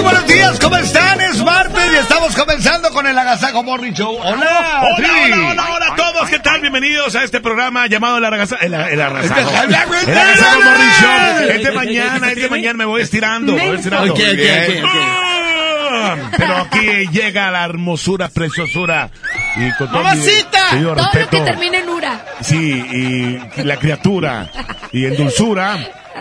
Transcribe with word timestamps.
Muy 0.00 0.12
buenos 0.12 0.26
días, 0.28 0.58
¿cómo 0.58 0.78
están? 0.78 1.20
Es 1.20 1.44
martes 1.44 1.92
y 1.92 1.96
estamos 1.96 2.34
comenzando 2.34 2.88
con 2.90 3.06
el 3.06 3.18
Agasajo 3.18 3.62
Morning 3.62 3.92
Show. 3.92 4.16
Hola, 4.16 4.82
Hola, 4.96 5.08
hola, 5.26 5.36
hola, 5.50 5.66
hola 5.76 5.86
a 5.92 5.94
todos, 5.94 6.30
¿qué 6.30 6.38
tal? 6.38 6.62
Bienvenidos 6.62 7.14
a 7.16 7.22
este 7.22 7.42
programa 7.42 7.86
llamado 7.86 8.16
El 8.16 8.24
Aragasajo. 8.24 8.62
El, 8.64 8.72
el 8.72 8.98
Morning 8.98 9.34
Show. 11.02 11.50
Es 11.50 11.64
de 11.64 11.72
mañana, 11.72 12.30
es 12.32 12.36
de 12.36 12.48
mañana, 12.48 12.78
me 12.78 12.84
voy 12.86 13.02
estirando. 13.02 13.52
me 13.52 13.66
voy 13.66 13.76
estirando. 13.76 14.14
Ah, 15.92 16.16
Pero 16.34 16.56
aquí 16.56 17.06
llega 17.12 17.50
la 17.50 17.66
hermosura, 17.66 18.30
preciosura. 18.30 19.10
Y 19.56 19.70
con 19.76 19.88
todo 19.90 20.02
¡Mamacita! 20.02 20.60
Todo 20.70 20.94
lo 20.94 21.10
que 21.10 21.26
termine 21.26 21.78
en 21.80 21.88
Ura. 21.90 22.24
Sí, 22.40 22.56
y 22.56 23.62
la 23.64 23.76
criatura. 23.76 24.48
Y 24.92 25.04
en 25.04 25.16
dulzura. 25.18 25.76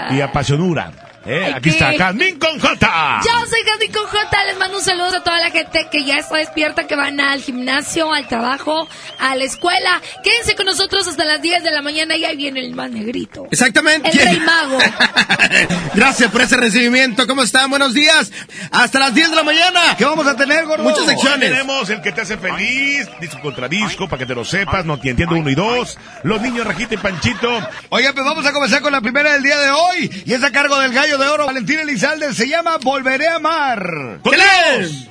Y 0.10 0.20
apasionura. 0.20 0.92
¿Eh? 1.30 1.44
Ay, 1.46 1.52
Aquí 1.54 1.62
qué- 1.64 1.70
está 1.72 1.96
Carmen 1.96 2.40
con 2.40 2.60
J. 2.60 3.22
Yo 3.24 3.46
soy 3.48 3.60
Candy 3.64 3.88
con 3.90 4.08
J. 4.08 4.44
Les 4.46 4.58
mando 4.58 4.78
un 4.78 4.84
saludo 4.84 5.18
a 5.18 5.24
toda 5.24 5.40
la 5.40 5.52
gente 5.52 5.88
que 5.92 6.04
ya 6.04 6.18
está 6.18 6.38
despierta, 6.38 6.88
que 6.88 6.96
van 6.96 7.20
al 7.20 7.40
gimnasio, 7.42 8.12
al 8.14 8.28
trabajo, 8.28 8.88
a 9.20 9.36
la 9.36 9.44
escuela. 9.44 10.02
Quédense 10.24 10.56
con 10.56 10.66
nosotros 10.66 11.08
hasta 11.08 11.26
las 11.26 11.40
10 11.42 11.64
de 11.64 11.70
la 11.72 11.82
mañana 11.84 12.16
y 12.16 12.26
ahí 12.26 12.36
viene 12.36 12.62
el 12.62 12.74
más 12.74 12.90
negrito. 12.90 13.48
Exactamente. 13.52 14.10
El 14.10 14.18
rey 14.18 14.40
mago. 14.40 14.80
Gracias 15.94 16.32
por 16.32 16.42
ese 16.42 16.58
recibimiento. 16.58 17.28
¿Cómo 17.28 17.44
están? 17.44 17.70
Buenos 17.70 17.94
días. 17.94 18.32
Hasta 18.72 18.98
las 19.00 19.14
10 19.14 19.30
de 19.30 19.36
la 19.36 19.44
mañana. 19.44 19.96
¿Qué 19.98 20.06
vamos 20.06 20.26
a 20.26 20.36
tener, 20.36 20.66
gordo? 20.66 20.84
Muchas 20.84 21.02
Hoy 21.02 21.08
secciones. 21.10 21.52
tenemos 21.52 21.90
el 21.90 22.02
que 22.02 22.12
te 22.12 22.22
hace 22.22 22.38
feliz, 22.38 23.08
disco 23.20 23.40
contra 23.42 23.68
disco, 23.68 24.08
para 24.08 24.20
que 24.20 24.26
te 24.26 24.34
lo 24.36 24.44
sepas, 24.46 24.84
no 24.86 25.00
te 25.00 25.10
entiendo 25.12 25.36
uno 25.36 25.50
y 25.50 25.56
dos. 25.56 25.98
Los 26.24 26.42
niños 26.42 26.66
Rajita 26.66 26.96
y 26.96 26.98
Panchito. 26.98 27.50
Oiga, 27.90 28.14
pues 28.14 28.26
vamos 28.26 28.46
a 28.46 28.52
comenzar 28.52 28.82
con 28.82 28.92
la 28.92 29.02
primera 29.02 29.34
del 29.34 29.44
día 29.44 29.58
de 29.60 29.70
hoy. 29.70 30.24
Y 30.26 30.34
es 30.34 30.44
a 30.44 30.52
cargo 30.52 30.80
del 30.80 30.92
gallo 30.92 31.18
de 31.20 31.28
oro, 31.28 31.46
Valentín 31.46 31.80
Elizalde. 31.80 32.34
Se 32.34 32.48
llama 32.48 32.78
Volveré 32.82 33.28
a 33.28 33.36
amar. 33.36 34.20
¡Con 34.24 34.34
Dios! 34.34 35.08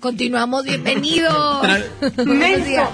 Continuamos, 0.00 0.64
bienvenido. 0.64 1.60
Buenos 2.16 2.64
días. 2.64 2.88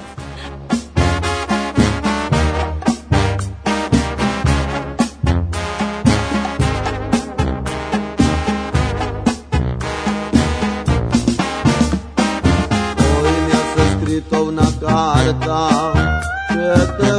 Hoy 13.16 13.32
me 13.46 13.52
has 13.52 13.90
escrito 13.92 14.44
una 14.44 14.68
carta 14.80 16.20
que 16.48 17.04
te 17.04 17.15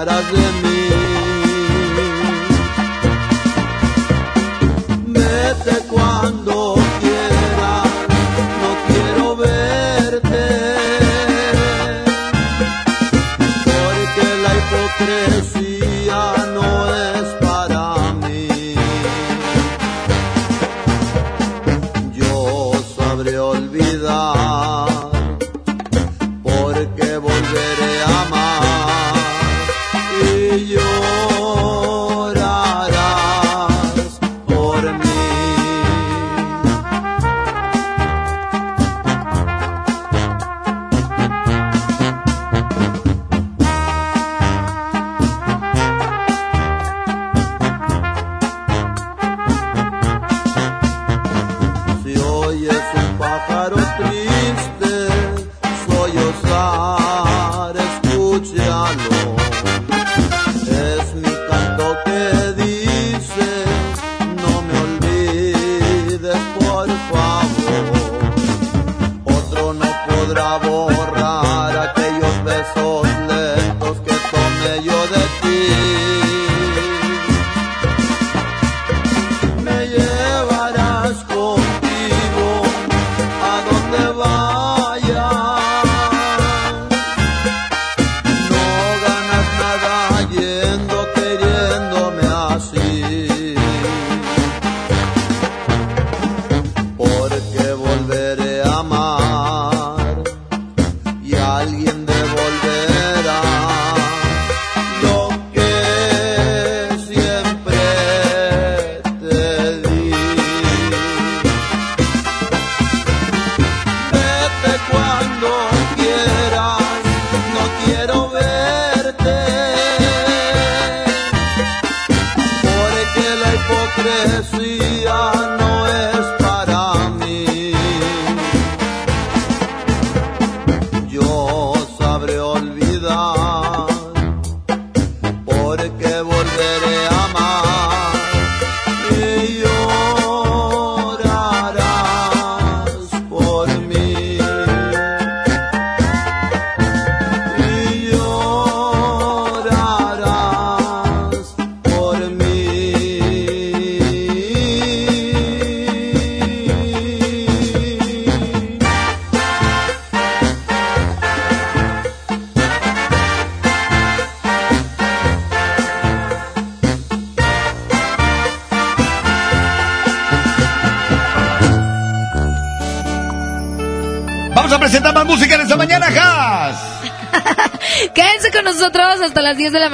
Maracanã. 0.00 0.49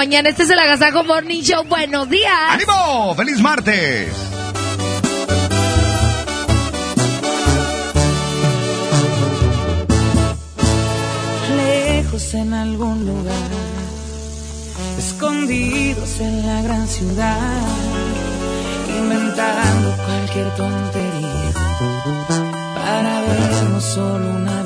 Mañana. 0.06 0.28
Este 0.28 0.44
es 0.44 0.50
el 0.50 0.58
Agasajo 0.60 1.02
Morning 1.02 1.42
Show. 1.42 1.64
Buenos 1.64 2.08
días. 2.08 2.32
¡Ánimo! 2.50 3.12
¡Feliz 3.16 3.40
martes! 3.40 4.12
Lejos 11.56 12.34
en 12.34 12.54
algún 12.54 13.04
lugar, 13.04 13.50
escondidos 14.96 16.20
en 16.20 16.46
la 16.46 16.62
gran 16.62 16.86
ciudad, 16.86 17.66
inventando 18.96 19.96
cualquier 20.04 20.54
tontería 20.54 21.52
para 22.76 23.20
vernos 23.22 23.84
solo 23.84 24.30
una 24.36 24.62
vez 24.62 24.65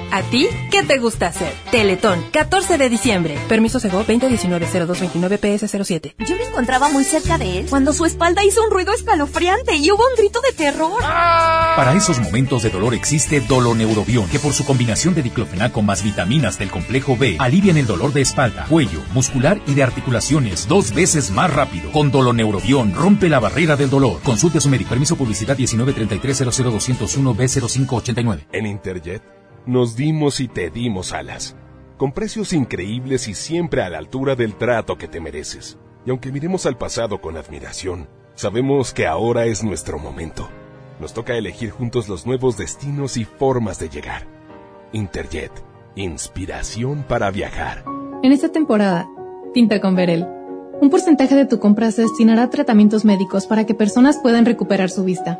¿A 0.11 0.21
ti 0.23 0.47
qué 0.69 0.83
te 0.83 0.99
gusta 0.99 1.27
hacer? 1.27 1.53
Teletón, 1.71 2.21
14 2.33 2.77
de 2.77 2.89
diciembre. 2.89 3.37
Permiso 3.47 3.79
Sego 3.79 4.03
2019-0229-PS07. 4.05 6.15
Yo 6.19 6.35
me 6.35 6.43
encontraba 6.43 6.89
muy 6.89 7.05
cerca 7.05 7.37
de 7.37 7.59
él 7.59 7.67
cuando 7.69 7.93
su 7.93 8.03
espalda 8.03 8.43
hizo 8.43 8.61
un 8.61 8.71
ruido 8.71 8.93
escalofriante 8.93 9.77
y 9.77 9.89
hubo 9.89 10.03
un 10.03 10.13
grito 10.17 10.41
de 10.41 10.51
terror. 10.51 11.01
Para 11.01 11.95
esos 11.95 12.19
momentos 12.19 12.63
de 12.63 12.71
dolor 12.71 12.93
existe 12.93 13.39
Doloneurobión, 13.39 14.27
que 14.27 14.39
por 14.39 14.51
su 14.51 14.65
combinación 14.65 15.15
de 15.15 15.23
diclofenaco 15.23 15.81
más 15.81 16.03
vitaminas 16.03 16.59
del 16.59 16.71
complejo 16.71 17.15
B 17.15 17.37
alivian 17.39 17.77
el 17.77 17.87
dolor 17.87 18.11
de 18.11 18.19
espalda, 18.19 18.65
cuello, 18.67 18.99
muscular 19.13 19.61
y 19.65 19.75
de 19.75 19.83
articulaciones 19.83 20.67
dos 20.67 20.93
veces 20.93 21.31
más 21.31 21.53
rápido. 21.53 21.89
Con 21.93 22.11
Doloneurobión 22.11 22.93
rompe 22.93 23.29
la 23.29 23.39
barrera 23.39 23.77
del 23.77 23.89
dolor. 23.89 24.19
Consulte 24.23 24.57
a 24.57 24.61
su 24.61 24.67
médico. 24.67 24.89
Permiso 24.89 25.15
publicidad 25.15 25.57
1933-00201-B0589. 25.57 28.47
En 28.51 28.65
Interjet 28.65 29.39
nos 29.65 29.95
dimos 29.95 30.39
y 30.39 30.47
te 30.47 30.69
dimos 30.69 31.13
alas. 31.13 31.55
Con 31.97 32.11
precios 32.11 32.53
increíbles 32.53 33.27
y 33.27 33.33
siempre 33.33 33.83
a 33.83 33.89
la 33.89 33.99
altura 33.99 34.35
del 34.35 34.55
trato 34.55 34.97
que 34.97 35.07
te 35.07 35.19
mereces. 35.19 35.77
Y 36.05 36.09
aunque 36.09 36.31
miremos 36.31 36.65
al 36.65 36.77
pasado 36.77 37.21
con 37.21 37.37
admiración, 37.37 38.07
sabemos 38.33 38.93
que 38.93 39.05
ahora 39.05 39.45
es 39.45 39.63
nuestro 39.63 39.99
momento. 39.99 40.49
Nos 40.99 41.13
toca 41.13 41.35
elegir 41.35 41.69
juntos 41.69 42.09
los 42.09 42.25
nuevos 42.25 42.57
destinos 42.57 43.17
y 43.17 43.25
formas 43.25 43.79
de 43.79 43.89
llegar. 43.89 44.25
Interjet, 44.93 45.51
inspiración 45.95 47.03
para 47.07 47.29
viajar. 47.29 47.83
En 48.23 48.31
esta 48.31 48.51
temporada, 48.51 49.09
pinta 49.53 49.79
con 49.79 49.95
Verel. 49.95 50.27
Un 50.81 50.89
porcentaje 50.89 51.35
de 51.35 51.45
tu 51.45 51.59
compra 51.59 51.91
se 51.91 52.01
destinará 52.01 52.43
a 52.43 52.49
tratamientos 52.49 53.05
médicos 53.05 53.45
para 53.45 53.65
que 53.65 53.75
personas 53.75 54.17
puedan 54.17 54.45
recuperar 54.45 54.89
su 54.89 55.03
vista. 55.03 55.39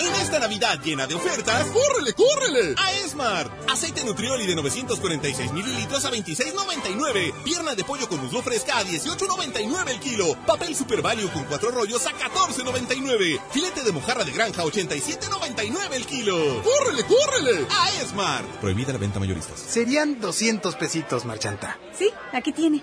En 0.00 0.14
esta 0.14 0.38
Navidad 0.38 0.80
llena 0.82 1.06
de 1.06 1.14
ofertas, 1.14 1.66
¡córrele, 1.66 2.12
córrele! 2.12 2.74
A 2.78 2.92
Esmart. 2.92 3.50
Aceite 3.70 4.04
Nutrioli 4.04 4.46
de 4.46 4.54
946 4.54 5.52
mililitros 5.52 6.04
a 6.04 6.10
26.99. 6.10 7.32
Pierna 7.42 7.74
de 7.74 7.84
pollo 7.84 8.08
con 8.08 8.20
muslo 8.22 8.42
fresca 8.42 8.78
a 8.78 8.84
18.99 8.84 9.88
el 9.88 10.00
kilo. 10.00 10.36
Papel 10.46 10.76
Super 10.76 11.02
Value 11.02 11.28
con 11.32 11.44
cuatro 11.44 11.70
rollos 11.70 12.06
a 12.06 12.10
14.99. 12.12 13.40
Filete 13.50 13.82
de 13.82 13.92
mojarra 13.92 14.24
de 14.24 14.32
granja 14.32 14.62
a 14.62 14.66
87.99 14.66 15.92
el 15.92 16.06
kilo. 16.06 16.62
¡Córrele, 16.62 17.04
córrele! 17.04 17.66
A 17.70 18.02
Esmart. 18.02 18.46
Prohibida 18.60 18.92
la 18.92 18.98
venta 18.98 19.18
mayoristas. 19.18 19.58
Serían 19.58 20.20
200 20.20 20.76
pesitos, 20.76 21.24
Marchanta. 21.24 21.78
Sí, 21.92 22.10
aquí 22.32 22.52
tiene. 22.52 22.82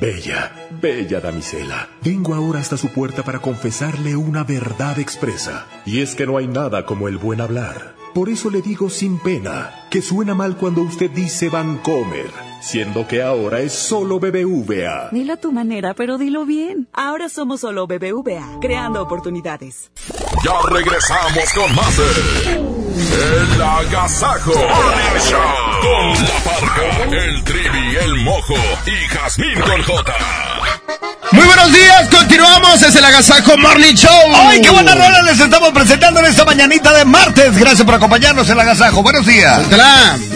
Bella, 0.00 0.52
bella 0.82 1.20
damisela, 1.20 1.88
vengo 2.02 2.34
ahora 2.34 2.58
hasta 2.58 2.76
su 2.76 2.88
puerta 2.88 3.22
para 3.22 3.38
confesarle 3.38 4.16
una 4.16 4.42
verdad 4.42 4.98
expresa, 4.98 5.66
y 5.86 6.00
es 6.00 6.16
que 6.16 6.26
no 6.26 6.36
hay 6.36 6.48
nada 6.48 6.84
como 6.84 7.06
el 7.06 7.16
buen 7.16 7.40
hablar. 7.40 7.94
Por 8.12 8.28
eso 8.28 8.50
le 8.50 8.60
digo 8.60 8.90
sin 8.90 9.18
pena 9.20 9.86
que 9.90 10.02
suena 10.02 10.34
mal 10.34 10.56
cuando 10.56 10.82
usted 10.82 11.10
dice 11.10 11.48
Vancomer, 11.48 12.30
siendo 12.60 13.06
que 13.06 13.22
ahora 13.22 13.60
es 13.60 13.72
solo 13.72 14.18
BBVA. 14.18 15.10
Dilo 15.12 15.34
a 15.34 15.36
tu 15.36 15.52
manera, 15.52 15.94
pero 15.94 16.18
dilo 16.18 16.44
bien. 16.44 16.88
Ahora 16.92 17.28
somos 17.28 17.60
solo 17.60 17.86
BBVA, 17.86 18.58
creando 18.60 19.00
oportunidades. 19.00 19.92
Ya 20.44 20.54
regresamos 20.70 21.52
con 21.54 21.74
más 21.74 21.96
de 21.96 22.73
El 23.14 23.62
Agasajo 23.62 24.52
Morning 24.52 25.20
Show 25.20 25.40
con 25.80 26.24
la 26.24 26.38
parca, 26.44 27.16
el 27.16 27.44
trivi, 27.44 27.96
el 27.96 28.16
mojo 28.16 28.54
y 28.86 29.08
Jazmín 29.08 29.60
con 29.60 29.82
J. 29.84 30.14
Muy 31.34 31.44
buenos 31.46 31.72
días, 31.72 32.08
continuamos, 32.10 32.80
es 32.80 32.94
el 32.94 33.04
Agasajo 33.04 33.58
Morning 33.58 33.94
Show. 33.94 34.10
¡Ay, 34.36 34.60
qué 34.60 34.70
buena 34.70 34.94
rola 34.94 35.20
les 35.22 35.40
estamos 35.40 35.70
presentando 35.72 36.20
en 36.20 36.26
esta 36.26 36.44
mañanita 36.44 36.96
de 36.96 37.04
martes! 37.04 37.58
Gracias 37.58 37.82
por 37.82 37.96
acompañarnos 37.96 38.46
en 38.46 38.52
el 38.52 38.60
Agasajo. 38.60 39.02
Buenos 39.02 39.26
días. 39.26 39.62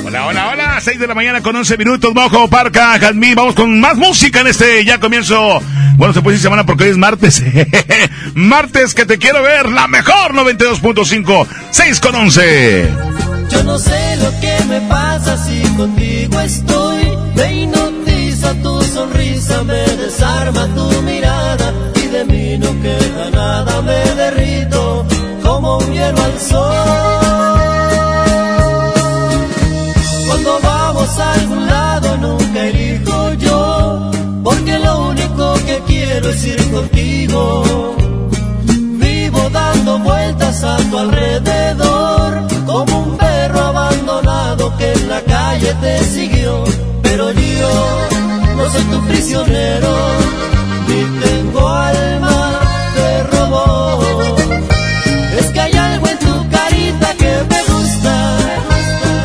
Hola, 0.04 0.26
hola, 0.26 0.48
hola. 0.48 0.80
6 0.80 0.98
de 0.98 1.06
la 1.06 1.14
mañana 1.14 1.40
con 1.40 1.54
11 1.54 1.76
minutos, 1.76 2.12
Mojo, 2.16 2.48
Parca, 2.48 2.98
Jazmín. 2.98 3.36
Vamos 3.36 3.54
con 3.54 3.78
más 3.78 3.96
música 3.96 4.40
en 4.40 4.48
este 4.48 4.84
ya 4.84 4.98
comienzo. 4.98 5.62
Bueno, 5.96 6.12
se 6.12 6.20
puede 6.20 6.34
decir 6.34 6.46
semana 6.46 6.66
porque 6.66 6.84
hoy 6.84 6.90
es 6.90 6.96
martes. 6.96 7.44
martes 8.34 8.92
que 8.92 9.06
te 9.06 9.18
quiero 9.18 9.40
ver, 9.40 9.68
la 9.68 9.86
mejor 9.86 10.34
92.5, 10.34 11.46
6 11.70 12.00
con 12.00 12.14
11. 12.16 12.92
Yo 13.50 13.62
no 13.62 13.78
sé 13.78 14.16
lo 14.16 14.40
que 14.40 14.64
me 14.68 14.80
pasa 14.80 15.36
si 15.46 15.62
contigo 15.76 16.40
estoy. 16.40 17.16
Me 17.36 17.97
tu 18.62 18.82
sonrisa, 18.82 19.62
me 19.64 19.84
desarma 19.96 20.66
tu 20.74 21.02
mirada 21.02 21.72
y 22.02 22.06
de 22.06 22.24
mí 22.24 22.58
no 22.58 22.70
queda 22.80 23.30
nada. 23.30 23.82
Me 23.82 24.00
derrito 24.14 25.04
como 25.42 25.78
un 25.78 25.92
hielo 25.92 26.22
al 26.22 26.38
sol. 26.40 26.74
Cuando 30.28 30.60
vamos 30.62 31.18
a 31.18 31.32
algún 31.34 31.66
lado 31.66 32.16
nunca 32.18 32.66
elijo 32.66 33.34
yo, 33.34 34.10
porque 34.42 34.78
lo 34.78 35.08
único 35.08 35.54
que 35.66 35.82
quiero 35.86 36.30
es 36.30 36.44
ir 36.44 36.70
contigo. 36.70 37.96
Vivo 39.02 39.50
dando 39.52 39.98
vueltas 39.98 40.64
a 40.64 40.76
tu 40.90 40.98
alrededor, 40.98 42.42
como 42.66 43.00
un 43.00 43.18
perro 43.18 43.60
abandonado 43.60 44.76
que 44.78 44.92
en 44.92 45.08
la 45.08 45.20
calle 45.22 45.74
te 45.80 46.04
siguió. 46.04 46.64
Pero 47.02 47.32
yo 47.32 48.27
soy 48.72 48.82
tu 48.84 49.00
prisionero, 49.06 49.92
ni 50.88 51.00
tengo 51.20 51.68
alma 51.68 52.60
de 52.96 53.22
robot. 53.24 54.38
Es 55.38 55.46
que 55.52 55.60
hay 55.60 55.72
algo 55.72 56.08
en 56.08 56.18
tu 56.18 56.50
carita 56.50 57.14
que 57.14 57.32
me 57.50 57.60
gusta, 57.72 58.38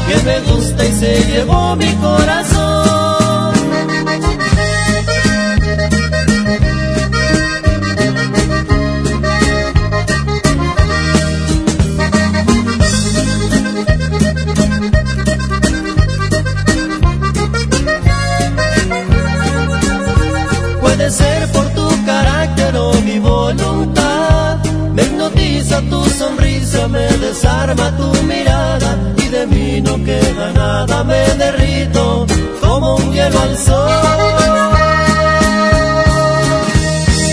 que 0.08 0.18
me 0.24 0.40
gusta 0.52 0.86
y 0.86 0.92
se 0.92 1.24
llevó 1.32 1.76
mi 1.76 1.92
corazón. 1.96 2.53
Sonrisa, 26.24 26.88
me 26.88 27.08
desarma 27.26 27.86
tu 27.98 28.10
mirada 28.24 28.92
y 29.24 29.28
de 29.36 29.46
mí 29.48 29.82
no 29.82 29.96
queda 30.04 30.46
nada. 30.54 31.04
Me 31.04 31.24
derrito 31.44 32.26
como 32.62 32.96
un 32.96 33.12
hielo 33.14 33.40
al 33.48 33.58
sol. 33.58 33.90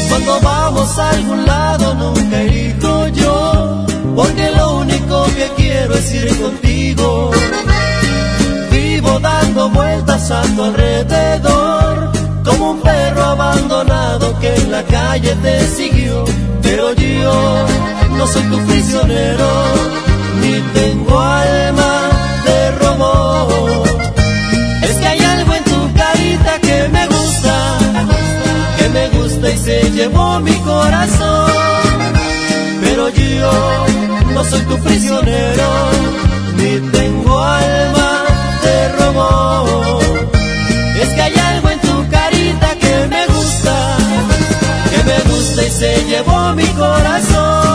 Cuando 0.08 0.32
vamos 0.40 0.98
a 0.98 1.10
algún 1.10 1.46
lado 1.46 1.94
nunca 1.94 2.36
elijo 2.42 3.08
yo, 3.08 3.86
porque 4.16 4.50
lo 4.58 4.66
único 4.84 5.16
que 5.38 5.46
quiero 5.56 5.94
es 5.94 6.14
ir 6.14 6.28
contigo. 6.42 7.30
Vivo 8.70 9.12
dando 9.20 9.70
vueltas 9.70 10.30
a 10.30 10.42
tu 10.54 10.62
alrededor, 10.64 12.10
un 12.80 12.82
perro 12.82 13.22
abandonado 13.22 14.38
que 14.38 14.54
en 14.54 14.70
la 14.70 14.82
calle 14.84 15.34
te 15.42 15.66
siguió. 15.66 16.24
Pero 16.62 16.92
yo 16.94 17.66
no 18.16 18.26
soy 18.26 18.42
tu 18.44 18.58
prisionero, 18.66 19.48
ni 20.40 20.60
tengo 20.78 21.18
alma 21.18 21.92
de 22.44 22.70
robot. 22.82 23.86
Es 24.82 24.96
que 24.96 25.06
hay 25.06 25.20
algo 25.20 25.54
en 25.54 25.64
tu 25.64 25.92
carita 25.94 26.58
que 26.60 26.88
me 26.88 27.06
gusta, 27.06 27.78
que 28.78 28.88
me 28.88 29.08
gusta 29.08 29.50
y 29.50 29.58
se 29.58 29.90
llevó 29.90 30.40
mi 30.40 30.54
corazón. 30.60 31.50
Pero 32.82 33.08
yo 33.08 33.86
no 34.34 34.44
soy 34.44 34.60
tu 34.60 34.78
prisionero, 34.78 35.68
ni 36.56 36.90
tengo 36.90 37.42
alma 37.42 38.24
de 38.62 38.88
robot. 38.98 40.09
Se 45.80 46.04
llevó 46.04 46.52
mi 46.54 46.66
corazón. 46.74 47.69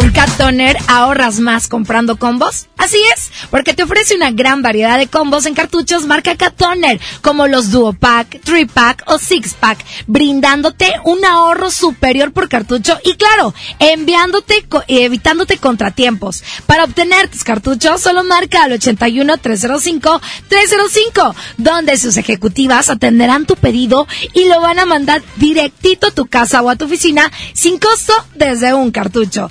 Con 0.00 0.12
Cat 0.12 0.30
Toner 0.38 0.78
ahorras 0.88 1.40
más 1.40 1.68
comprando 1.68 2.16
combos? 2.16 2.68
Así 2.78 2.96
es, 3.14 3.30
porque 3.50 3.74
te 3.74 3.82
ofrece 3.82 4.14
una 4.14 4.30
gran 4.30 4.62
variedad 4.62 4.96
de 4.96 5.06
combos 5.06 5.44
en 5.44 5.52
cartuchos 5.52 6.06
marca 6.06 6.36
Cat 6.36 6.56
Toner, 6.56 6.98
como 7.20 7.46
los 7.46 7.70
Duo 7.70 7.92
Pack, 7.92 8.40
3 8.42 8.66
Pack 8.72 9.02
o 9.06 9.18
6 9.18 9.56
Pack, 9.60 9.84
brindándote 10.06 10.94
un 11.04 11.22
ahorro 11.26 11.70
superior 11.70 12.32
por 12.32 12.48
cartucho 12.48 12.98
y 13.04 13.14
claro, 13.16 13.52
enviándote 13.78 14.64
y 14.86 15.00
evitándote 15.00 15.58
contratiempos. 15.58 16.42
Para 16.64 16.84
obtener 16.84 17.28
tus 17.28 17.44
cartuchos, 17.44 18.00
solo 18.00 18.24
marca 18.24 18.64
al 18.64 18.72
81 18.72 19.36
305 19.36 20.20
305, 20.48 21.34
donde 21.58 21.98
sus 21.98 22.16
ejecutivas 22.16 22.88
atenderán 22.88 23.44
tu 23.44 23.56
pedido 23.56 24.06
y 24.32 24.48
lo 24.48 24.62
van 24.62 24.78
a 24.78 24.86
mandar 24.86 25.22
directito 25.36 26.06
a 26.06 26.12
tu 26.12 26.26
casa 26.26 26.62
o 26.62 26.70
a 26.70 26.76
tu 26.76 26.86
oficina 26.86 27.30
sin 27.52 27.78
costo 27.78 28.14
desde 28.34 28.72
un 28.72 28.90
cartucho. 28.90 29.50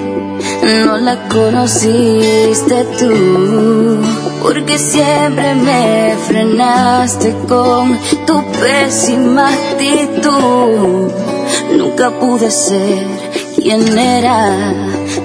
no 0.85 0.97
la 0.97 1.27
conociste 1.27 2.85
tú, 2.97 3.99
porque 4.41 4.77
siempre 4.77 5.55
me 5.55 6.15
frenaste 6.27 7.35
con 7.47 7.97
tu 8.25 8.43
pésima 8.53 9.49
actitud. 9.49 11.11
Nunca 11.77 12.11
pude 12.19 12.51
ser 12.51 13.05
quien 13.55 13.97
era 13.97 14.57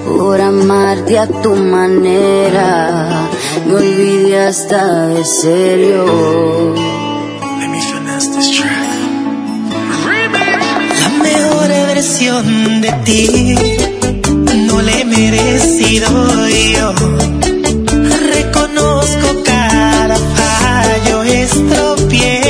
por 0.05 0.39
amarte 0.39 1.19
a 1.19 1.27
tu 1.27 1.55
manera. 1.55 3.29
Me 3.65 3.75
olvidé 3.75 4.47
hasta 4.47 5.07
de 5.07 5.25
serio. 5.25 6.05
La 11.01 11.09
mejor 11.23 11.67
versión 11.67 12.81
de 12.81 12.91
ti 13.05 13.55
no 14.67 14.81
le 14.81 15.01
he 15.01 15.05
merecido 15.05 16.07
yo. 16.47 16.93
Reconozco 18.33 19.43
cada 19.43 20.15
fallo, 20.15 21.23
estropié 21.23 22.46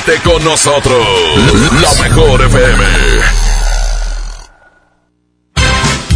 Agasájate 0.00 0.28
con 0.28 0.44
nosotros. 0.44 1.06
Mejor 2.00 2.42
FM. 2.42 2.84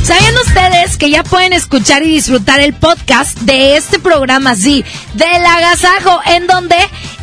¿Sabían 0.03 0.35
ustedes 0.47 0.97
que 0.97 1.11
ya 1.11 1.23
pueden 1.23 1.53
escuchar 1.53 2.03
y 2.03 2.09
disfrutar 2.09 2.61
el 2.61 2.75
podcast 2.75 3.39
de 3.41 3.77
este 3.77 3.99
programa, 3.99 4.55
sí, 4.55 4.85
del 5.15 5.45
agasajo, 5.45 6.21
en 6.27 6.47
donde? 6.47 6.77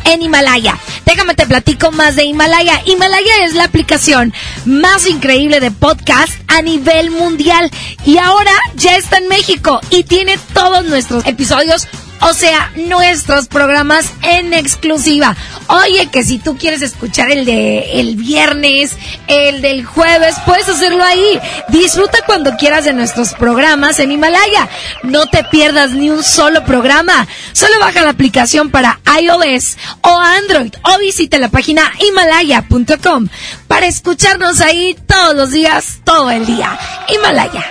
En 0.04 0.20
Himalaya. 0.20 0.78
Déjame 1.06 1.34
te 1.34 1.46
platico 1.46 1.92
más 1.92 2.16
de 2.16 2.24
Himalaya. 2.24 2.82
Himalaya 2.84 3.44
es 3.44 3.54
la 3.54 3.64
aplicación 3.64 4.34
más 4.64 5.06
increíble 5.06 5.60
de 5.60 5.70
podcast 5.70 6.32
a 6.48 6.60
nivel 6.62 7.10
mundial 7.10 7.70
y 8.04 8.18
ahora 8.18 8.52
ya 8.74 8.96
está 8.96 9.18
en 9.18 9.28
México 9.28 9.80
y 9.90 10.04
tiene 10.04 10.38
todos 10.52 10.84
nuestros 10.84 11.24
episodios 11.26 11.88
o 12.22 12.34
sea, 12.34 12.70
nuestros 12.76 13.48
programas 13.48 14.06
en 14.22 14.54
exclusiva. 14.54 15.36
Oye, 15.72 16.10
que 16.10 16.22
si 16.22 16.38
tú 16.38 16.58
quieres 16.58 16.82
escuchar 16.82 17.30
el 17.30 17.46
de 17.46 18.00
el 18.00 18.16
viernes, 18.16 18.94
el 19.26 19.62
del 19.62 19.86
jueves, 19.86 20.36
puedes 20.44 20.68
hacerlo 20.68 21.02
ahí. 21.02 21.40
Disfruta 21.68 22.18
cuando 22.26 22.56
quieras 22.56 22.84
de 22.84 22.92
nuestros 22.92 23.32
programas 23.32 23.98
en 23.98 24.12
Himalaya. 24.12 24.68
No 25.02 25.26
te 25.26 25.44
pierdas 25.44 25.92
ni 25.92 26.10
un 26.10 26.22
solo 26.22 26.62
programa. 26.64 27.26
Solo 27.52 27.78
baja 27.80 28.02
la 28.02 28.10
aplicación 28.10 28.70
para 28.70 29.00
iOS 29.18 29.78
o 30.02 30.18
Android 30.18 30.74
o 30.82 30.98
visita 30.98 31.38
la 31.38 31.48
página 31.48 31.90
himalaya.com 31.98 33.28
para 33.66 33.86
escucharnos 33.86 34.60
ahí 34.60 34.94
todos 35.06 35.34
los 35.34 35.52
días, 35.52 36.00
todo 36.04 36.30
el 36.30 36.44
día. 36.44 36.78
Himalaya. 37.08 37.64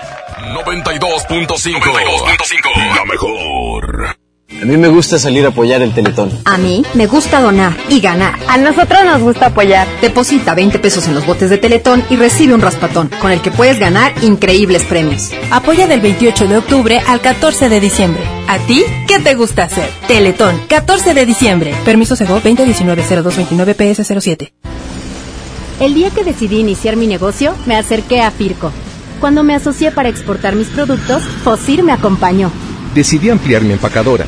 92.5. 0.56 2.96
La 2.96 3.06
mejor. 3.06 4.21
A 4.62 4.66
mí 4.66 4.78
me 4.78 4.90
gusta 4.90 5.18
salir 5.18 5.44
a 5.46 5.48
apoyar 5.48 5.82
el 5.82 5.92
Teletón. 5.92 6.30
A 6.46 6.56
mí 6.60 6.84
me 6.94 7.08
gusta 7.08 7.42
donar 7.42 7.76
y 7.90 8.00
ganar. 8.00 8.38
A 8.48 8.60
nosotros 8.60 9.00
nos 9.04 9.20
gusta 9.20 9.48
apoyar. 9.48 9.88
Deposita 10.02 10.54
20 10.54 10.78
pesos 10.78 11.08
en 11.08 11.16
los 11.16 11.26
botes 11.26 11.50
de 11.50 11.58
Teletón 11.58 12.04
y 12.12 12.16
recibe 12.16 12.54
un 12.54 12.62
raspatón, 12.62 13.10
con 13.20 13.32
el 13.32 13.42
que 13.42 13.50
puedes 13.50 13.80
ganar 13.80 14.14
increíbles 14.22 14.84
premios. 14.84 15.32
Apoya 15.50 15.88
del 15.88 16.00
28 16.02 16.48
de 16.48 16.58
octubre 16.58 17.02
al 17.08 17.22
14 17.22 17.70
de 17.70 17.80
diciembre. 17.80 18.22
¿A 18.48 18.60
ti 18.60 18.84
qué 19.08 19.18
te 19.18 19.34
gusta 19.34 19.64
hacer? 19.64 19.90
Teletón, 20.08 20.62
14 20.68 21.16
de 21.16 21.26
diciembre. 21.26 21.74
Permiso 21.84 22.16
Sego 22.16 22.40
2019-0229 22.40 23.76
PS07. 23.76 24.52
El 25.80 25.96
día 25.96 26.12
que 26.12 26.24
decidí 26.24 26.60
iniciar 26.60 26.98
mi 26.98 27.08
negocio, 27.08 27.56
me 27.66 27.78
acerqué 27.78 28.22
a 28.22 28.30
Firco. 28.30 28.72
Cuando 29.20 29.42
me 29.42 29.56
asocié 29.56 29.90
para 29.90 30.10
exportar 30.10 30.56
mis 30.56 30.68
productos, 30.68 31.24
Fosir 31.44 31.82
me 31.82 31.94
acompañó. 31.94 32.52
Decidí 32.94 33.32
ampliar 33.32 33.64
mi 33.64 33.74
empacadora 33.74 34.28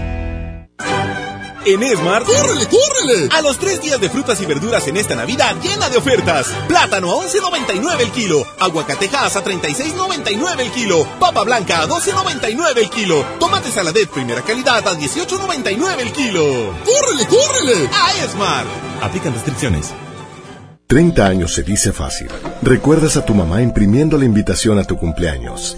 En 1.65 1.83
Esmar, 1.83 2.23
¡córrele, 2.23 2.67
córrele! 2.67 3.29
A 3.31 3.41
los 3.41 3.59
tres 3.59 3.81
días 3.81 4.01
de 4.01 4.09
frutas 4.09 4.41
y 4.41 4.45
verduras 4.45 4.87
en 4.87 4.97
esta 4.97 5.15
Navidad 5.15 5.55
llena 5.61 5.89
de 5.89 5.97
ofertas. 5.97 6.47
Plátano 6.67 7.11
a 7.11 7.23
11.99 7.23 8.01
el 8.01 8.11
kilo. 8.11 8.43
Aguacatejas 8.59 9.35
a 9.35 9.43
36.99 9.43 10.59
el 10.59 10.71
kilo. 10.71 11.07
Papa 11.19 11.43
blanca 11.43 11.81
a 11.81 11.87
12.99 11.87 12.77
el 12.77 12.89
kilo. 12.89 13.23
Tomate 13.39 13.69
saladet 13.69 14.09
primera 14.09 14.41
calidad 14.41 14.87
a 14.87 14.97
18.99 14.97 15.99
el 15.99 16.11
kilo. 16.11 16.43
¡Córrele, 16.83 17.27
córrele! 17.27 17.89
A 17.93 18.25
Esmar. 18.25 18.65
Aplican 19.01 19.33
restricciones. 19.33 19.91
30 20.87 21.25
años 21.25 21.53
se 21.53 21.63
dice 21.63 21.93
fácil. 21.93 22.27
Recuerdas 22.63 23.17
a 23.17 23.25
tu 23.25 23.33
mamá 23.33 23.61
imprimiendo 23.61 24.17
la 24.17 24.25
invitación 24.25 24.79
a 24.79 24.83
tu 24.83 24.97
cumpleaños. 24.97 25.77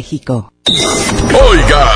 Oiga, 0.03 1.89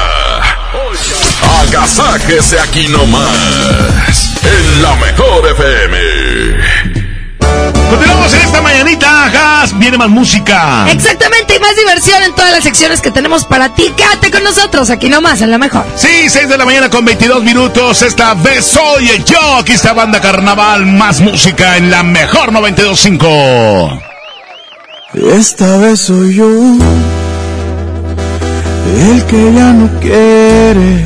oiga, 0.74 1.62
agasáquese 1.62 2.60
aquí 2.60 2.88
nomás, 2.88 4.36
en 4.44 4.82
la 4.84 4.96
mejor 4.98 5.48
FM. 5.52 5.98
Continuamos 7.89 8.34
en 8.34 8.41
esta 8.41 8.62
mañanita, 8.62 9.30
Gas. 9.30 9.78
Viene 9.80 9.98
más 9.98 10.10
música. 10.10 10.86
Exactamente, 10.89 11.56
y 11.56 11.60
más 11.60 11.76
diversión 11.76 12.22
en 12.24 12.36
todas 12.36 12.52
las 12.52 12.63
secciones 12.63 13.02
que 13.02 13.10
tenemos 13.10 13.46
para 13.46 13.74
ti. 13.74 13.91
Quédate 13.98 14.30
con 14.30 14.44
nosotros 14.44 14.89
aquí 14.89 15.10
nomás, 15.10 15.41
en 15.41 15.50
la 15.50 15.58
mejor. 15.58 15.86
Sí, 15.96 16.30
6 16.30 16.50
de 16.50 16.58
la 16.58 16.65
mañana 16.65 16.89
con 16.89 17.06
22 17.06 17.44
minutos. 17.44 18.02
Esta 18.02 18.34
vez 18.36 18.65
soy 18.65 19.24
yo. 19.26 19.58
Aquí 19.58 19.74
está 19.74 19.94
Banda 19.94 20.22
Carnaval. 20.22 20.86
Más 20.86 21.22
música 21.22 21.78
en 21.78 21.89
la 21.89 22.04
mejor 22.04 22.52
92.5. 22.52 24.02
Esta 25.13 25.78
vez 25.78 26.02
soy 26.02 26.36
yo 26.36 27.25
el 28.86 29.24
que 29.26 29.54
ya 29.54 29.74
no 29.74 29.89
quiere. 30.00 31.06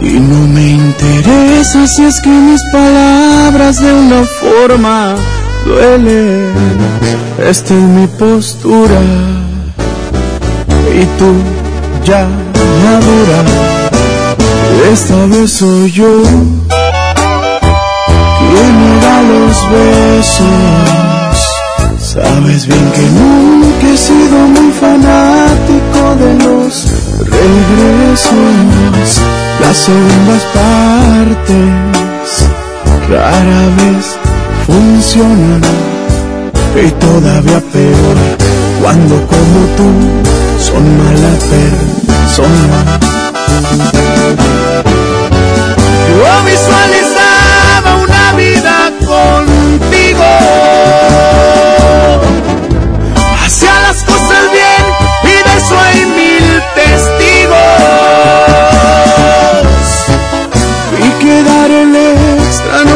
Y 0.00 0.20
no 0.20 0.46
me 0.48 0.70
interesa 0.72 1.86
si 1.86 2.04
es 2.04 2.20
que 2.20 2.28
mis 2.28 2.60
palabras 2.72 3.80
de 3.80 3.92
una 3.92 4.22
forma 4.24 5.14
duelen. 5.64 6.52
Esta 7.38 7.74
es 7.74 7.80
mi 7.80 8.06
postura. 8.06 9.00
Y 10.92 11.04
tú 11.18 11.32
ya 12.04 12.28
madura. 12.84 13.44
Esta 14.92 15.26
vez 15.26 15.50
soy 15.52 15.90
yo 15.90 16.22
quien 18.38 18.72
me 18.80 19.00
da 19.00 19.22
los 19.22 19.56
besos. 19.70 20.83
Sabes 22.14 22.68
bien 22.68 22.92
que 22.92 23.02
nunca 23.10 23.88
he 23.92 23.96
sido 23.96 24.38
muy 24.46 24.70
fanático 24.70 26.14
de 26.20 26.34
los 26.44 26.86
regresos. 27.18 28.30
Las 29.60 29.76
segundas 29.78 30.44
partes 30.54 31.66
rara 33.10 33.66
vez 33.78 34.16
funcionan. 34.64 35.60
Y 36.76 36.88
todavía 36.92 37.60
peor 37.72 38.16
cuando 38.80 39.16
como 39.26 39.58
tú 39.76 39.90
son 40.60 40.84
mala 40.98 41.34
persona. 41.50 42.78
Yo 46.16 46.32
visualizaba 46.48 47.90
una 48.04 48.24
vida 48.34 48.92
contigo. 49.04 50.73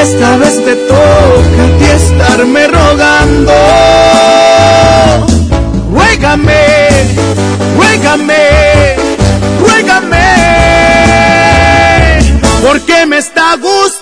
Esta 0.00 0.36
vez 0.36 0.64
te 0.64 0.74
toca 0.74 1.64
a 1.64 1.78
ti 1.78 1.84
estarme 1.84 2.66
rogando. 2.66 3.52
Ruégame, 5.92 6.64
ruégame, 7.76 8.96
ruégame, 9.60 10.28
porque 12.62 13.06
me 13.06 13.18
está 13.18 13.56
gustando. 13.56 13.97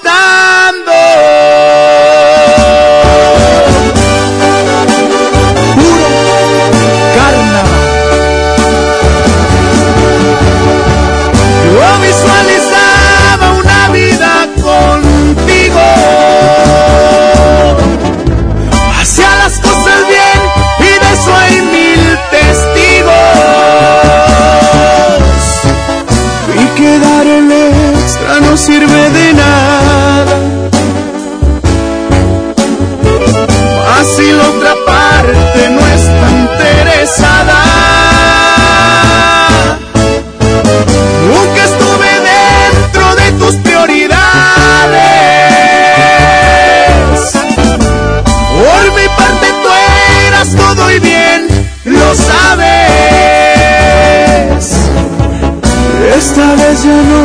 Esta 56.36 56.54
vez 56.54 56.82
ya 56.84 56.92
no 56.92 57.22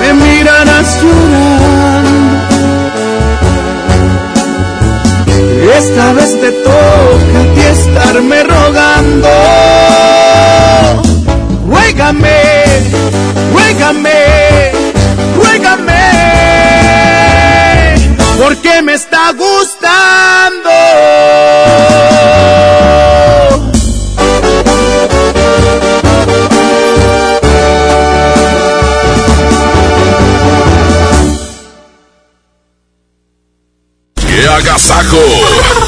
me 0.00 0.12
mirarás 0.22 1.02
llorando. 1.02 2.38
Esta 5.78 6.12
vez 6.12 6.40
te 6.42 6.52
toca 6.52 7.40
a 7.40 7.54
ti 7.54 7.60
estarme 7.62 8.42
rogando. 8.42 9.28
Ruégame, 11.68 12.42
ruégame, 13.54 14.72
ruégame, 15.36 16.02
porque 18.42 18.82
me 18.82 18.92
está 18.92 19.32
gustando. 19.32 20.70
¡Qué 34.90 35.79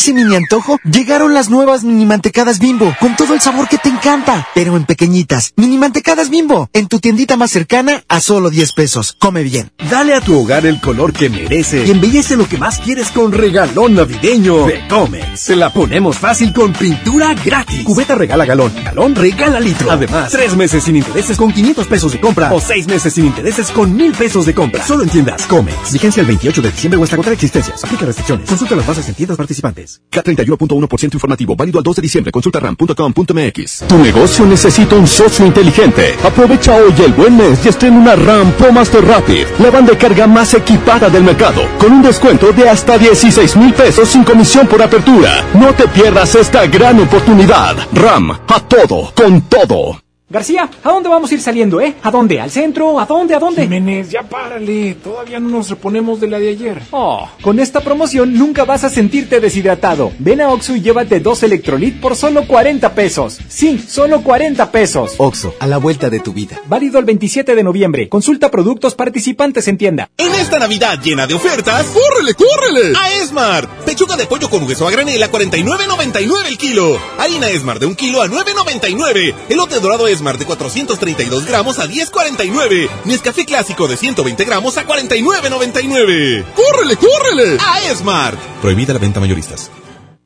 Ese 0.00 0.14
mini 0.14 0.34
antojo, 0.34 0.80
llegaron 0.90 1.34
las 1.34 1.50
nuevas 1.50 1.84
mini 1.84 2.06
mantecadas 2.06 2.58
bimbo, 2.58 2.96
con 2.98 3.16
todo 3.16 3.34
el 3.34 3.40
sabor 3.42 3.68
que 3.68 3.76
te 3.76 3.90
encanta, 3.90 4.48
pero 4.54 4.78
en 4.78 4.86
pequeñitas. 4.86 5.52
Mini 5.56 5.76
mantecadas 5.76 6.30
bimbo, 6.30 6.70
en 6.72 6.88
tu 6.88 7.00
tiendita 7.00 7.36
más 7.36 7.50
cercana 7.50 8.02
a 8.08 8.22
solo 8.22 8.48
10 8.48 8.72
pesos. 8.72 9.14
Come 9.18 9.42
bien. 9.42 9.70
Dale 9.90 10.14
a 10.14 10.22
tu 10.22 10.40
hogar 10.40 10.64
el 10.64 10.80
color 10.80 11.12
que 11.12 11.28
merece 11.28 11.84
y 11.86 11.90
embellece 11.90 12.38
lo 12.38 12.48
que 12.48 12.56
más 12.56 12.78
quieres 12.78 13.10
con 13.10 13.30
regalón 13.30 13.92
navideño 13.92 14.64
de 14.64 14.88
Comex. 14.88 15.38
Se 15.38 15.54
la 15.54 15.70
ponemos 15.70 16.16
fácil 16.16 16.54
con 16.54 16.72
pintura 16.72 17.34
gratis. 17.34 17.84
Cubeta 17.84 18.14
regala 18.14 18.46
galón, 18.46 18.72
galón 18.82 19.14
regala 19.14 19.60
litro. 19.60 19.90
Además, 19.90 20.32
tres 20.32 20.56
meses 20.56 20.82
sin 20.82 20.96
intereses 20.96 21.36
con 21.36 21.52
500 21.52 21.86
pesos 21.86 22.12
de 22.12 22.20
compra 22.20 22.54
o 22.54 22.58
seis 22.58 22.86
meses 22.86 23.12
sin 23.12 23.26
intereses 23.26 23.70
con 23.70 23.94
1000 23.94 24.12
pesos 24.12 24.46
de 24.46 24.54
compra. 24.54 24.82
Solo 24.82 25.02
en 25.02 25.10
tiendas 25.10 25.46
Comex. 25.46 25.92
Vigencia 25.92 26.22
el 26.22 26.26
28 26.26 26.62
de 26.62 26.70
diciembre 26.70 26.98
o 26.98 27.04
hasta 27.04 27.16
agotar 27.16 27.34
existencias. 27.34 27.84
Aplica 27.84 28.06
restricciones. 28.06 28.48
Consulta 28.48 28.74
las 28.74 28.86
bases 28.86 29.06
en 29.06 29.14
tiendas 29.14 29.36
participantes. 29.36 29.89
K31.1% 30.10 31.14
informativo, 31.14 31.56
válido 31.56 31.78
al 31.78 31.84
2 31.84 31.96
de 31.96 32.02
diciembre. 32.02 32.32
Consulta 32.32 32.60
ram.com.mx. 32.60 33.84
Tu 33.88 33.98
negocio 33.98 34.46
necesita 34.46 34.96
un 34.96 35.06
socio 35.06 35.46
inteligente. 35.46 36.16
Aprovecha 36.22 36.76
hoy 36.76 36.94
el 37.04 37.12
buen 37.12 37.36
mes 37.36 37.64
y 37.64 37.68
estrena 37.68 37.98
una 37.98 38.16
RAM 38.16 38.52
Pro 38.52 38.72
Master 38.72 39.04
Rapid, 39.04 39.46
la 39.58 39.70
banda 39.70 39.92
de 39.92 39.98
carga 39.98 40.26
más 40.26 40.54
equipada 40.54 41.08
del 41.08 41.24
mercado, 41.24 41.62
con 41.78 41.92
un 41.92 42.02
descuento 42.02 42.52
de 42.52 42.68
hasta 42.68 42.98
16 42.98 43.56
mil 43.56 43.72
pesos 43.72 44.08
sin 44.08 44.24
comisión 44.24 44.66
por 44.66 44.82
apertura. 44.82 45.44
No 45.54 45.74
te 45.74 45.88
pierdas 45.88 46.34
esta 46.34 46.66
gran 46.66 47.00
oportunidad. 47.00 47.76
RAM, 47.92 48.30
a 48.30 48.60
todo, 48.60 49.12
con 49.14 49.42
todo. 49.42 50.09
García, 50.32 50.70
¿a 50.84 50.92
dónde 50.92 51.08
vamos 51.08 51.28
a 51.32 51.34
ir 51.34 51.40
saliendo, 51.40 51.80
eh? 51.80 51.96
¿A 52.04 52.10
dónde? 52.12 52.40
¿Al 52.40 52.52
centro? 52.52 53.00
¿A 53.00 53.04
dónde? 53.04 53.34
¿A 53.34 53.40
dónde? 53.40 53.62
Jiménez, 53.62 54.10
ya 54.10 54.22
párale. 54.22 54.94
Todavía 54.94 55.40
no 55.40 55.48
nos 55.48 55.68
reponemos 55.68 56.20
de 56.20 56.28
la 56.28 56.38
de 56.38 56.50
ayer. 56.50 56.82
Oh, 56.92 57.28
con 57.42 57.58
esta 57.58 57.80
promoción 57.80 58.34
nunca 58.34 58.64
vas 58.64 58.84
a 58.84 58.90
sentirte 58.90 59.40
deshidratado. 59.40 60.12
Ven 60.20 60.40
a 60.40 60.50
Oxo 60.50 60.76
y 60.76 60.82
llévate 60.82 61.18
dos 61.18 61.42
Electrolit 61.42 62.00
por 62.00 62.14
solo 62.14 62.46
40 62.46 62.94
pesos. 62.94 63.40
Sí, 63.48 63.84
solo 63.84 64.22
40 64.22 64.70
pesos. 64.70 65.14
Oxo, 65.18 65.52
a 65.58 65.66
la 65.66 65.78
vuelta 65.78 66.08
de 66.08 66.20
tu 66.20 66.32
vida. 66.32 66.60
Válido 66.66 67.00
el 67.00 67.06
27 67.06 67.56
de 67.56 67.64
noviembre. 67.64 68.08
Consulta 68.08 68.52
productos 68.52 68.94
participantes 68.94 69.66
en 69.66 69.78
tienda. 69.78 70.10
En 70.16 70.32
esta 70.36 70.60
Navidad 70.60 71.00
llena 71.02 71.26
de 71.26 71.34
ofertas, 71.34 71.86
¡córrele, 71.86 72.34
córrele! 72.34 72.96
A 72.96 73.14
Esmar. 73.14 73.68
Pechuga 73.84 74.14
de 74.14 74.26
pollo 74.26 74.48
con 74.48 74.62
hueso 74.62 74.86
a 74.86 74.92
granel 74.92 75.20
a 75.24 75.32
49.99 75.32 76.46
el 76.46 76.56
kilo. 76.56 76.96
Harina 77.18 77.48
Esmar 77.48 77.80
de 77.80 77.86
un 77.86 77.96
kilo 77.96 78.22
a 78.22 78.28
9.99. 78.28 79.34
Elote 79.48 79.80
dorado 79.80 80.06
Esmar 80.20 80.36
de 80.36 80.44
432 80.44 81.46
gramos 81.46 81.78
a 81.78 81.86
10.49. 81.88 82.90
Nescafé 83.06 83.46
clásico 83.46 83.88
de 83.88 83.96
120 83.96 84.44
gramos 84.44 84.76
a 84.76 84.86
49.99. 84.86 86.44
¡Córrele, 86.52 86.96
córrele! 86.96 87.56
A 87.58 87.90
Esmar. 87.90 88.36
Prohibida 88.60 88.92
la 88.92 88.98
venta 88.98 89.18
mayoristas. 89.18 89.70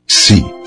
Sí, 0.05 0.45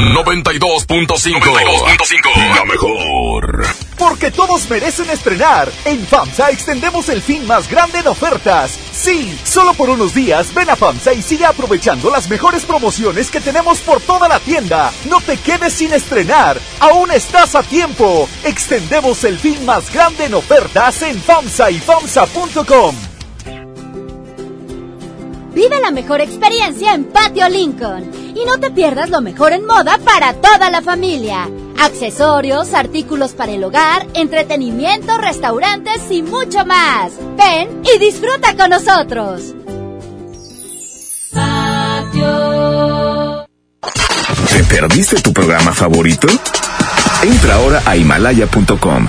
92.5. 0.00 2.54
La 2.54 2.64
mejor. 2.64 3.66
Porque 3.98 4.30
todos 4.30 4.68
merecen 4.70 5.10
estrenar. 5.10 5.70
En 5.84 6.06
FAMSA 6.06 6.50
extendemos 6.50 7.10
el 7.10 7.20
fin 7.20 7.46
más 7.46 7.70
grande 7.70 7.98
en 7.98 8.08
ofertas. 8.08 8.78
Sí, 8.92 9.38
solo 9.44 9.74
por 9.74 9.90
unos 9.90 10.14
días 10.14 10.54
ven 10.54 10.70
a 10.70 10.76
FAMSA 10.76 11.12
y 11.12 11.22
sigue 11.22 11.44
aprovechando 11.44 12.10
las 12.10 12.30
mejores 12.30 12.64
promociones 12.64 13.30
que 13.30 13.40
tenemos 13.40 13.80
por 13.80 14.00
toda 14.00 14.26
la 14.26 14.40
tienda. 14.40 14.90
No 15.08 15.20
te 15.20 15.36
quedes 15.36 15.74
sin 15.74 15.92
estrenar. 15.92 16.58
Aún 16.80 17.10
estás 17.10 17.54
a 17.54 17.62
tiempo. 17.62 18.26
Extendemos 18.44 19.22
el 19.24 19.38
fin 19.38 19.64
más 19.66 19.92
grande 19.92 20.24
en 20.24 20.34
ofertas 20.34 21.02
en 21.02 21.20
FAMSA 21.20 21.70
y 21.70 21.78
FAMSA.com. 21.78 22.96
Vive 25.52 25.80
la 25.80 25.90
mejor 25.90 26.22
experiencia 26.22 26.94
en 26.94 27.04
Patio 27.04 27.48
Lincoln. 27.48 28.19
Y 28.34 28.44
no 28.44 28.58
te 28.58 28.70
pierdas 28.70 29.10
lo 29.10 29.20
mejor 29.20 29.52
en 29.52 29.66
moda 29.66 29.98
para 30.04 30.34
toda 30.34 30.70
la 30.70 30.82
familia. 30.82 31.48
Accesorios, 31.78 32.74
artículos 32.74 33.32
para 33.32 33.52
el 33.52 33.64
hogar, 33.64 34.06
entretenimiento, 34.14 35.16
restaurantes 35.18 36.10
y 36.10 36.22
mucho 36.22 36.64
más. 36.64 37.12
Ven 37.36 37.82
y 37.94 37.98
disfruta 37.98 38.56
con 38.56 38.70
nosotros. 38.70 39.54
¿Te 44.52 44.64
perdiste 44.64 45.20
tu 45.20 45.32
programa 45.32 45.72
favorito? 45.72 46.28
Entra 47.22 47.54
ahora 47.54 47.82
a 47.86 47.96
himalaya.com 47.96 49.08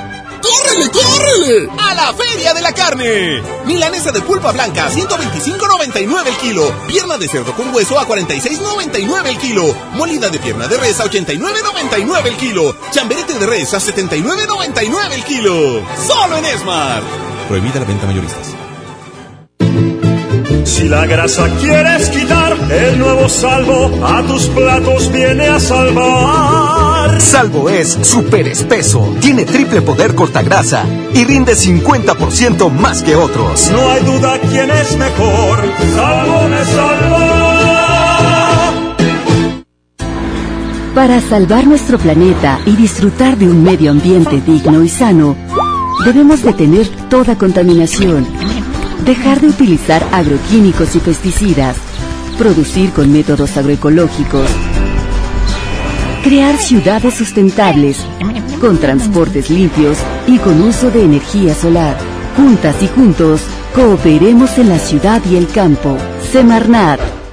¡Córrele, 0.41 0.91
córrele! 0.91 1.69
¡A 1.77 1.93
la 1.93 2.13
Feria 2.13 2.53
de 2.53 2.61
la 2.61 2.73
Carne! 2.73 3.43
Milanesa 3.65 4.11
de 4.11 4.21
pulpa 4.21 4.51
blanca 4.51 4.87
a 4.87 4.91
125.99 4.91 6.27
el 6.27 6.37
kilo. 6.37 6.73
Pierna 6.87 7.17
de 7.17 7.27
cerdo 7.27 7.53
con 7.53 7.73
hueso 7.73 7.99
a 7.99 8.07
46.99 8.07 9.27
el 9.27 9.37
kilo. 9.37 9.75
Molida 9.93 10.29
de 10.29 10.39
pierna 10.39 10.67
de 10.67 10.77
res 10.77 10.99
a 10.99 11.05
89.99 11.05 12.25
el 12.25 12.37
kilo. 12.37 12.75
Chamberete 12.91 13.33
de 13.37 13.45
res 13.45 13.73
a 13.73 13.77
79.99 13.77 15.11
el 15.13 15.23
kilo. 15.23 15.85
¡Solo 16.07 16.37
en 16.37 16.45
Esmar! 16.45 17.01
Prohibida 17.47 17.79
la 17.79 17.85
venta 17.85 18.05
mayoristas. 18.05 18.55
Si 20.65 20.87
la 20.87 21.05
grasa 21.05 21.47
quieres 21.59 22.09
quitar, 22.09 22.57
el 22.71 22.97
nuevo 22.97 23.29
salvo 23.29 23.91
a 24.05 24.23
tus 24.23 24.47
platos 24.47 25.11
viene 25.11 25.47
a 25.47 25.59
salvar. 25.59 26.70
Salvo 27.21 27.69
es 27.69 27.97
súper 28.01 28.47
espeso, 28.47 29.15
tiene 29.21 29.45
triple 29.45 29.81
poder 29.81 30.15
cortagrasa 30.15 30.85
y 31.13 31.23
rinde 31.23 31.53
50% 31.53 32.69
más 32.71 33.03
que 33.03 33.15
otros. 33.15 33.69
No 33.71 33.89
hay 33.89 34.03
duda 34.03 34.39
quién 34.49 34.69
es 34.71 34.97
mejor. 34.97 35.59
Salvo 35.95 36.47
me 36.49 36.65
salva. 36.65 37.61
Para 40.95 41.21
salvar 41.21 41.67
nuestro 41.67 41.97
planeta 41.99 42.59
y 42.65 42.75
disfrutar 42.75 43.37
de 43.37 43.47
un 43.47 43.63
medio 43.63 43.91
ambiente 43.91 44.41
digno 44.41 44.83
y 44.83 44.89
sano, 44.89 45.37
debemos 46.03 46.41
detener 46.43 46.87
toda 47.09 47.37
contaminación, 47.37 48.27
dejar 49.05 49.39
de 49.39 49.47
utilizar 49.47 50.03
agroquímicos 50.11 50.95
y 50.95 50.99
pesticidas, 50.99 51.77
producir 52.37 52.91
con 52.91 53.13
métodos 53.13 53.55
agroecológicos, 53.55 54.49
crear 56.21 56.55
ciudades 56.57 57.15
sustentables, 57.15 57.97
con 58.59 58.77
transportes 58.77 59.49
limpios 59.49 59.97
y 60.27 60.37
con 60.37 60.61
uso 60.61 60.91
de 60.91 61.03
energía 61.03 61.55
solar. 61.55 61.97
Juntas 62.37 62.81
y 62.81 62.87
juntos, 62.87 63.41
cooperemos 63.73 64.57
en 64.57 64.69
la 64.69 64.79
ciudad 64.79 65.21
y 65.29 65.35
el 65.35 65.47
campo. 65.47 65.97
Semarnat, 66.31 66.99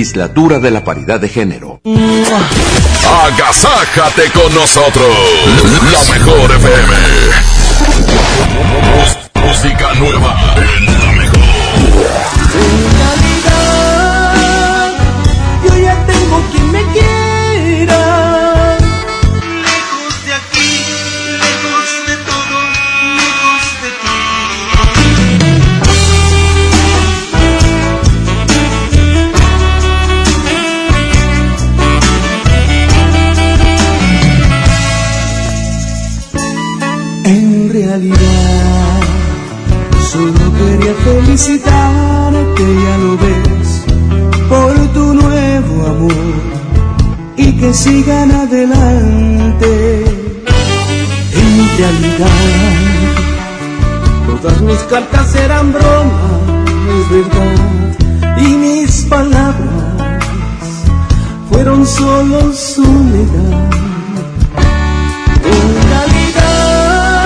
Legislatura 0.00 0.58
de 0.58 0.70
la 0.70 0.82
Paridad 0.82 1.20
de 1.20 1.28
Género. 1.28 1.82
Agasájate 3.26 4.30
con 4.32 4.54
nosotros. 4.54 5.14
La 5.92 6.14
mejor 6.14 6.50
FM. 6.52 6.94
Música 9.34 9.92
nueva 9.96 10.54
en 10.56 10.99
sigan 47.72 48.30
adelante. 48.32 50.04
En 51.34 51.78
realidad, 51.78 52.28
todas 54.26 54.60
mis 54.60 54.78
cartas 54.90 55.34
eran 55.36 55.72
broma, 55.72 56.40
es 56.98 57.08
verdad, 57.10 57.56
y 58.38 58.48
mis 58.56 59.02
palabras 59.04 59.90
fueron 61.50 61.86
solo 61.86 62.52
soledad. 62.52 63.70
En 65.44 65.68
realidad, 65.90 67.24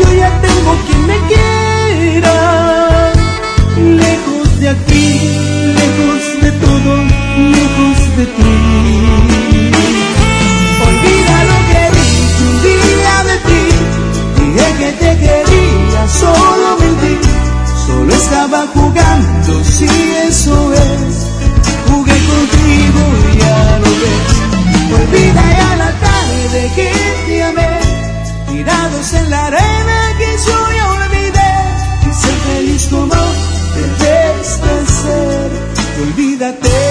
yo 0.00 0.06
ya 0.14 0.30
tengo 0.40 0.76
quien 0.86 1.06
me 1.06 1.18
quiera. 1.28 2.36
Lejos 3.76 4.60
de 4.60 4.68
aquí, 4.68 5.20
lejos 5.80 6.22
de 6.42 6.50
todo, 6.52 6.96
lejos 7.52 8.03
de 8.16 8.26
ti. 8.26 8.54
Olvida 10.86 11.36
lo 11.50 11.58
que 11.70 11.82
dije 11.98 12.42
un 12.50 12.56
día 12.62 13.16
de 13.30 13.36
ti. 13.48 13.64
Dije 14.38 14.68
que 14.78 14.90
te 15.02 15.10
quería, 15.24 16.08
solo 16.08 16.68
mentí. 16.80 17.14
Solo 17.86 18.14
estaba 18.14 18.66
jugando, 18.74 19.64
si 19.64 19.86
eso 20.28 20.72
es. 20.74 21.14
Jugué 21.88 22.18
contigo 22.32 23.02
y 23.32 23.38
ya 23.38 23.78
lo 23.82 23.90
ves. 24.02 24.34
Olvida 25.00 25.44
ya 25.58 25.76
la 25.76 25.90
tarde 26.06 26.60
que 26.76 26.90
te 27.26 27.42
amé, 27.42 27.72
tirados 28.48 29.12
en 29.14 29.30
la 29.30 29.46
arena 29.46 29.98
que 30.18 30.30
yo 30.46 30.58
ya 30.76 30.86
olvidé. 30.98 31.52
Y 32.08 32.14
ser 32.22 32.38
feliz 32.48 32.86
como 32.90 33.14
debes 33.74 34.48
de 34.62 34.76
ser, 34.98 35.50
y 35.98 36.02
olvídate 36.02 36.83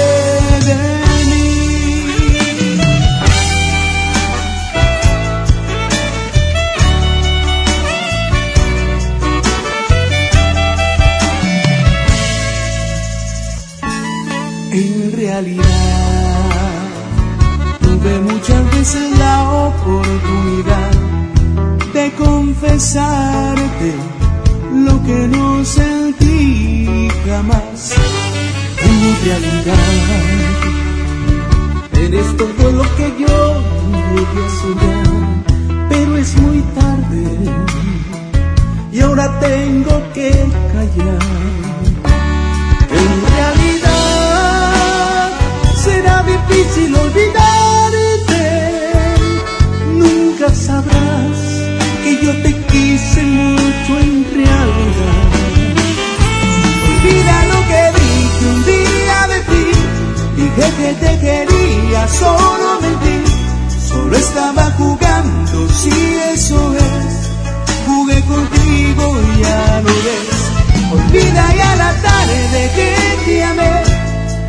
oportunidad 19.83 20.91
de 21.93 22.11
confesarte 22.13 23.93
lo 24.73 25.03
que 25.03 25.27
no 25.27 25.65
sentí 25.65 27.09
jamás. 27.27 27.93
En 28.81 29.25
realidad, 29.25 29.75
eres 31.93 32.37
todo 32.37 32.71
lo 32.71 32.83
que 32.95 33.07
yo 33.19 33.61
llegué 34.13 34.45
a 34.45 34.49
soñar, 34.61 35.11
pero 35.89 36.17
es 36.17 36.35
muy 36.37 36.61
tarde 36.79 37.25
y 38.91 38.99
ahora 39.01 39.39
tengo 39.39 40.01
que 40.13 40.31
callar. 40.73 41.42
Que 60.83 60.93
te 60.95 61.19
quería, 61.19 62.07
solo 62.07 62.81
mentí. 62.81 63.17
Solo 63.89 64.15
estaba 64.17 64.65
jugando, 64.77 65.69
si 65.69 65.95
eso 66.33 66.59
es. 66.75 67.13
Jugué 67.87 68.19
contigo 68.33 69.03
y 69.27 69.41
ya 69.41 69.81
lo 69.85 69.93
ves. 70.07 70.39
Olvida 70.95 71.45
ya 71.61 71.75
la 71.83 71.91
tarde 72.07 72.61
que 72.77 72.91
te 73.25 73.43
amé, 73.43 73.73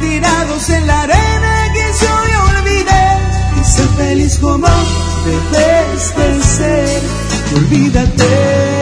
tirados 0.01 0.71
en 0.71 0.87
la 0.87 1.03
arena 1.03 1.55
que 1.75 1.87
yo 2.03 2.13
olvidé. 2.59 3.07
Y 3.61 3.65
ser 3.65 3.89
feliz 3.97 4.39
como 4.39 4.69
debes 5.27 6.17
de 6.17 6.43
ser, 6.43 7.03
olvídate 7.57 8.74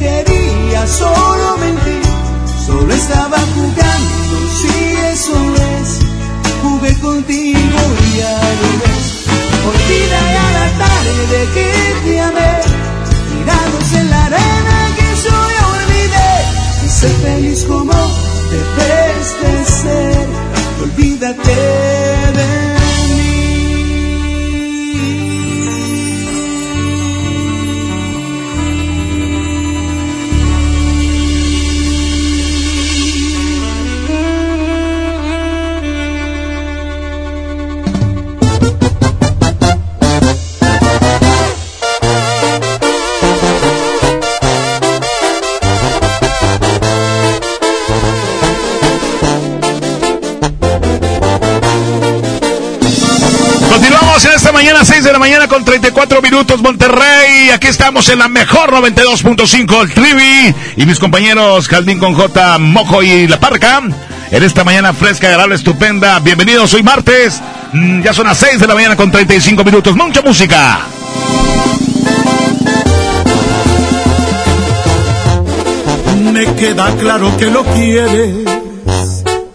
quería, 0.00 0.86
solo 0.86 1.58
mentí. 1.58 2.00
Solo 2.66 2.92
estaba 2.92 3.38
jugando, 3.54 4.36
si 4.58 4.74
eso 5.14 5.36
es, 5.76 5.88
jugué 6.62 6.92
contigo 7.00 7.80
y 8.04 8.18
ya 8.18 8.36
lo 8.60 8.70
ves. 8.80 9.06
Olvida 9.70 10.20
ya 10.36 10.46
la 10.58 10.68
tarde 10.84 11.38
que 11.54 11.68
te 12.04 12.20
amé, 12.20 12.52
tirados 13.28 13.88
en 14.00 14.10
la 14.10 14.24
arena 14.26 14.76
que 14.96 15.08
yo 15.24 15.36
olvidé. 15.74 16.32
Y 16.84 16.88
ser 16.88 17.14
feliz 17.24 17.64
como 17.64 17.92
debes 18.52 19.26
de 19.42 19.52
ser, 19.80 20.26
olvídate 20.82 21.56
de 22.38 22.79
mañana, 54.60 54.84
6 54.84 55.04
de 55.04 55.12
la 55.12 55.18
mañana 55.18 55.48
con 55.48 55.64
34 55.64 56.20
minutos, 56.20 56.60
Monterrey. 56.60 57.48
Aquí 57.50 57.68
estamos 57.68 58.06
en 58.10 58.18
la 58.18 58.28
mejor 58.28 58.70
92.5, 58.70 59.80
el 59.80 59.94
Trivi. 59.94 60.54
Y 60.76 60.84
mis 60.84 60.98
compañeros 60.98 61.66
Jaldín 61.66 61.98
con 61.98 62.12
J, 62.12 62.58
Mojo 62.58 63.02
y 63.02 63.26
La 63.26 63.40
Parca. 63.40 63.80
En 64.30 64.42
esta 64.42 64.62
mañana 64.62 64.92
fresca, 64.92 65.28
agradable, 65.28 65.54
estupenda. 65.54 66.18
Bienvenidos, 66.18 66.74
hoy 66.74 66.82
martes. 66.82 67.40
Mm, 67.72 68.02
ya 68.02 68.12
son 68.12 68.26
las 68.26 68.36
6 68.36 68.60
de 68.60 68.66
la 68.66 68.74
mañana 68.74 68.96
con 68.96 69.10
35 69.10 69.64
minutos. 69.64 69.96
Mucha 69.96 70.20
música. 70.20 70.80
Me 76.34 76.44
queda 76.56 76.94
claro 76.96 77.34
que 77.38 77.46
lo 77.46 77.64
quieres, 77.64 78.44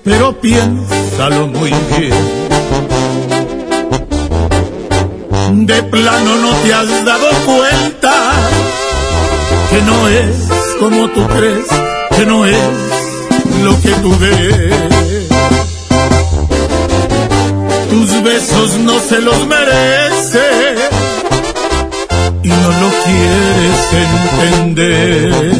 pero 0.04 0.42
piénsalo 0.42 1.46
muy 1.46 1.72
bien 1.96 2.35
De 5.66 5.82
plano 5.82 6.36
no 6.36 6.52
te 6.58 6.74
has 6.76 7.06
dado 7.06 7.28
cuenta 7.44 8.14
que 9.72 9.82
no 9.82 10.08
es 10.08 10.36
como 10.80 11.10
tú 11.10 11.28
crees, 11.28 11.66
que 12.16 12.26
no 12.28 12.46
es 12.46 12.56
lo 13.64 13.82
que 13.82 13.90
tú 13.90 14.16
ves. 14.20 14.74
Tus 17.90 18.24
besos 18.24 18.78
no 18.78 19.00
se 19.00 19.20
los 19.22 19.48
merece 19.48 20.76
y 22.44 22.48
no 22.48 22.70
lo 22.82 22.90
quieres 23.04 23.94
entender. 24.54 25.52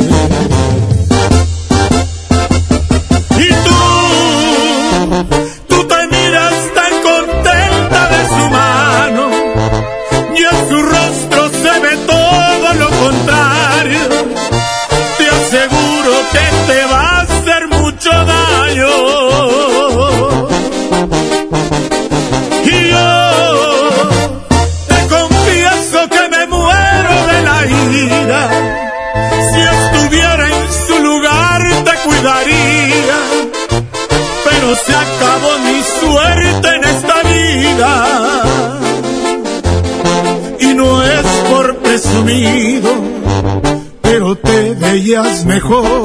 Mejor 45.46 46.05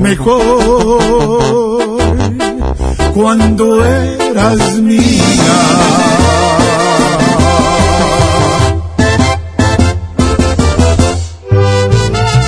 mejor 0.00 1.98
cuando 3.14 3.84
eras 3.84 4.74
mía. 4.78 5.10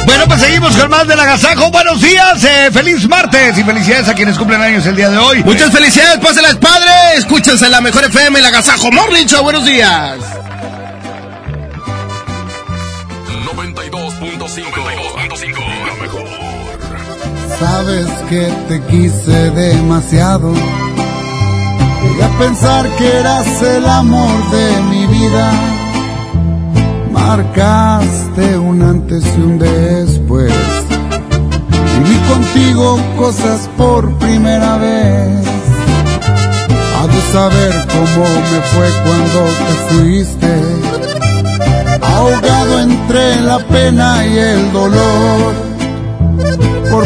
Bueno, 0.07 0.25
pues 0.27 0.41
seguimos 0.41 0.77
con 0.77 0.91
más 0.91 1.07
del 1.07 1.21
agasajo. 1.21 1.71
Buenos 1.71 2.01
días, 2.01 2.43
eh, 2.45 2.71
feliz 2.73 3.07
martes 3.09 3.59
y 3.59 3.63
felicidades 3.63 4.09
a 4.09 4.15
quienes 4.15 4.39
cumplen 4.39 4.61
años 4.61 4.87
el 4.87 4.97
día 4.97 5.11
de 5.11 5.19
hoy. 5.19 5.45
Muchas 5.45 5.71
felicidades, 5.71 6.19
pásenlas 6.19 6.57
padre. 6.57 6.91
Escúchense 7.17 7.69
la 7.69 7.81
mejor 7.81 8.05
FM, 8.05 8.39
el 8.39 8.47
Agasajo 8.47 8.91
Morning 8.91 9.27
Show. 9.27 9.43
Buenos 9.43 9.65
días. 9.65 10.17
Sabes 17.83 18.07
que 18.31 18.47
te 18.69 18.81
quise 18.83 19.51
demasiado. 19.51 20.53
Llegué 20.55 22.23
a 22.23 22.39
pensar 22.39 22.89
que 22.97 23.17
eras 23.19 23.61
el 23.61 23.85
amor 23.87 24.51
de 24.53 24.83
mi 24.83 25.07
vida. 25.07 25.53
Marcaste 27.11 28.57
un 28.57 28.83
antes 28.83 29.25
y 29.37 29.41
un 29.41 29.59
después. 29.59 30.53
Viví 31.99 32.19
contigo 32.33 33.01
cosas 33.19 33.69
por 33.77 34.17
primera 34.19 34.77
vez. 34.77 35.45
Ha 37.01 37.07
de 37.09 37.21
saber 37.33 37.87
cómo 37.95 38.25
me 38.53 38.61
fue 38.71 38.89
cuando 39.05 39.41
te 39.67 39.75
fuiste. 39.89 40.53
Ahogado 42.01 42.81
entre 42.81 43.41
la 43.41 43.59
pena 43.59 44.25
y 44.25 44.39
el 44.39 44.73
dolor. 44.73 45.72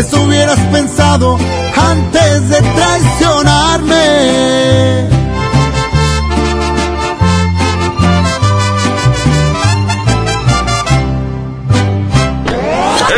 Eso 0.00 0.22
hubieras 0.22 0.58
pensado 0.72 1.36
antes 1.76 2.48
de 2.48 2.62
traicionarme. 2.62 4.00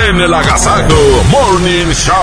En 0.08 0.20
el 0.20 0.34
Agasago 0.34 1.22
Morning 1.30 1.92
Show, 1.92 2.16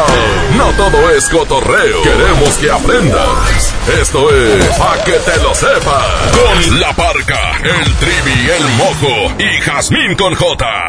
no 0.57 0.65
todo 0.73 1.09
es 1.11 1.29
cotorreo. 1.29 2.01
Queremos 2.03 2.49
que 2.57 2.69
aprendas. 2.69 3.73
Esto 4.01 4.29
es 4.29 4.65
Pa' 4.77 5.01
que 5.05 5.13
te 5.13 5.41
lo 5.41 5.55
sepas. 5.55 6.05
Con 6.33 6.79
la 6.81 6.93
parca, 6.93 7.59
el 7.63 7.95
trivi, 7.95 8.49
el 8.49 8.69
mojo 8.75 9.33
y 9.39 9.61
Jazmín 9.61 10.15
con 10.15 10.35
J. 10.35 10.88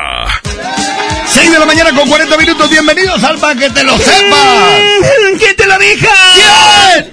6 1.33 1.53
de 1.53 1.59
la 1.59 1.67
mañana 1.67 1.95
con 1.95 2.09
40 2.09 2.37
minutos. 2.37 2.71
Bienvenidos 2.71 3.23
al 3.23 3.39
Pa' 3.39 3.55
que 3.55 3.71
te 3.71 3.85
lo 3.85 3.97
sepas. 3.97 4.19
¿Quién 5.39 5.57
te 5.57 5.67
lo 5.67 5.79
dijo? 5.79 6.09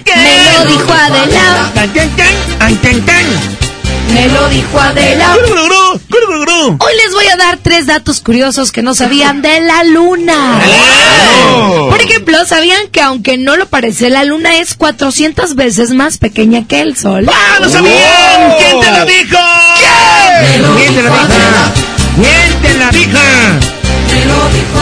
¿Quién? 0.03 0.18
Me 0.24 0.53
lo 0.57 0.65
dijo 0.65 0.91
Adela. 0.93 1.72
Me 4.13 4.28
lo 4.30 4.49
dijo 4.49 4.80
Adela. 4.80 5.36
Hoy 6.80 6.93
les 7.03 7.13
voy 7.13 7.28
a 7.28 7.36
dar 7.36 7.57
tres 7.61 7.86
datos 7.86 8.20
curiosos 8.20 8.72
que 8.72 8.82
no 8.82 8.95
sabían 8.95 9.41
de 9.41 9.59
la 9.61 9.84
luna. 9.84 10.61
Por 11.89 12.01
ejemplo, 12.01 12.43
¿sabían 12.45 12.88
que 12.88 13.01
aunque 13.01 13.38
no 13.38 13.55
lo 13.55 13.68
parece, 13.68 14.09
la 14.09 14.24
luna 14.24 14.57
es 14.57 14.74
400 14.76 15.55
veces 15.55 15.91
más 15.91 16.18
pequeña 16.18 16.65
que 16.68 16.82
el 16.82 16.97
sol? 16.97 17.30
¡Ah, 17.32 17.59
lo 17.59 17.70
sabían! 17.70 18.55
¿Quién 18.57 18.80
te 18.80 18.91
lo 18.91 19.05
dijo? 19.05 19.38
¿Quién 20.78 20.95
te 20.95 21.01
lo 21.03 21.09
dijo? 21.09 21.32
¿Quién 22.15 22.61
te 22.61 22.74
lo 22.74 22.89
dijo? 22.91 23.77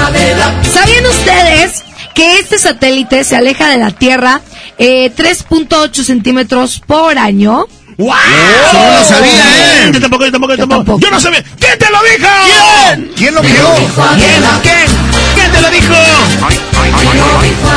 ¿Sabían 0.05 1.05
ustedes 1.07 1.83
que 2.13 2.37
este 2.37 2.59
satélite 2.59 3.23
se 3.23 3.35
aleja 3.35 3.69
de 3.69 3.77
la 3.77 3.89
Tierra 3.89 4.41
eh, 4.77 5.11
3.8 5.15 6.03
centímetros 6.03 6.79
por 6.85 7.17
año? 7.17 7.65
¡Wow! 7.97 8.09
Eso 8.09 8.77
no 8.77 8.99
lo 8.99 9.03
sabía, 9.03 9.87
¿eh? 9.87 9.91
Yo 9.93 10.01
tampoco, 10.01 10.25
yo 10.25 10.31
tampoco, 10.31 10.53
yo 10.53 10.67
tampoco. 10.67 10.99
Yo 10.99 11.09
no 11.09 11.19
sabía. 11.19 11.43
¿Quién 11.57 11.79
te 11.79 11.89
lo 11.89 12.03
dijo? 12.03 12.27
¿Quién? 12.93 13.11
¿Quién 13.15 13.33
lo 13.33 13.41
vio? 13.41 13.73
¿Quién? 14.17 14.43
¿Quién? 14.61 14.94
¿Quién 15.69 17.11
te 17.11 17.17
lo 17.17 17.41
dijo? 17.41 17.69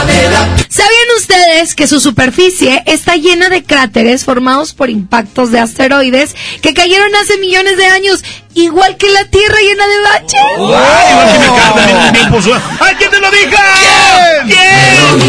¿Sabían 0.69 1.09
ustedes 1.19 1.75
que 1.75 1.87
su 1.87 2.01
superficie 2.01 2.83
está 2.87 3.17
llena 3.17 3.49
de 3.49 3.65
cráteres 3.65 4.25
formados 4.25 4.73
por 4.75 4.91
impactos 4.91 5.51
de 5.51 5.59
asteroides 5.61 6.35
que 6.63 6.75
cayeron 6.75 7.09
hace 7.17 7.39
millones 7.39 7.77
de 7.79 7.87
años, 7.87 8.23
igual 8.55 8.97
que 8.97 9.09
la 9.11 9.25
Tierra 9.25 9.57
llena 9.61 9.87
de 9.87 10.01
baches? 10.01 10.41
¡Ay, 10.59 11.13
igual 11.13 11.33
que 11.33 11.39
mi 11.39 11.47
carta, 11.59 11.87
mi- 11.87 12.19
mi 12.19 12.25
impulso. 12.25 12.55
¡Ay, 12.81 12.95
quién 12.99 13.11
te 13.11 13.21
lo 13.21 13.31
dijo! 13.31 13.57
¿Quién? 14.47 14.47
¿Quién? 14.47 15.29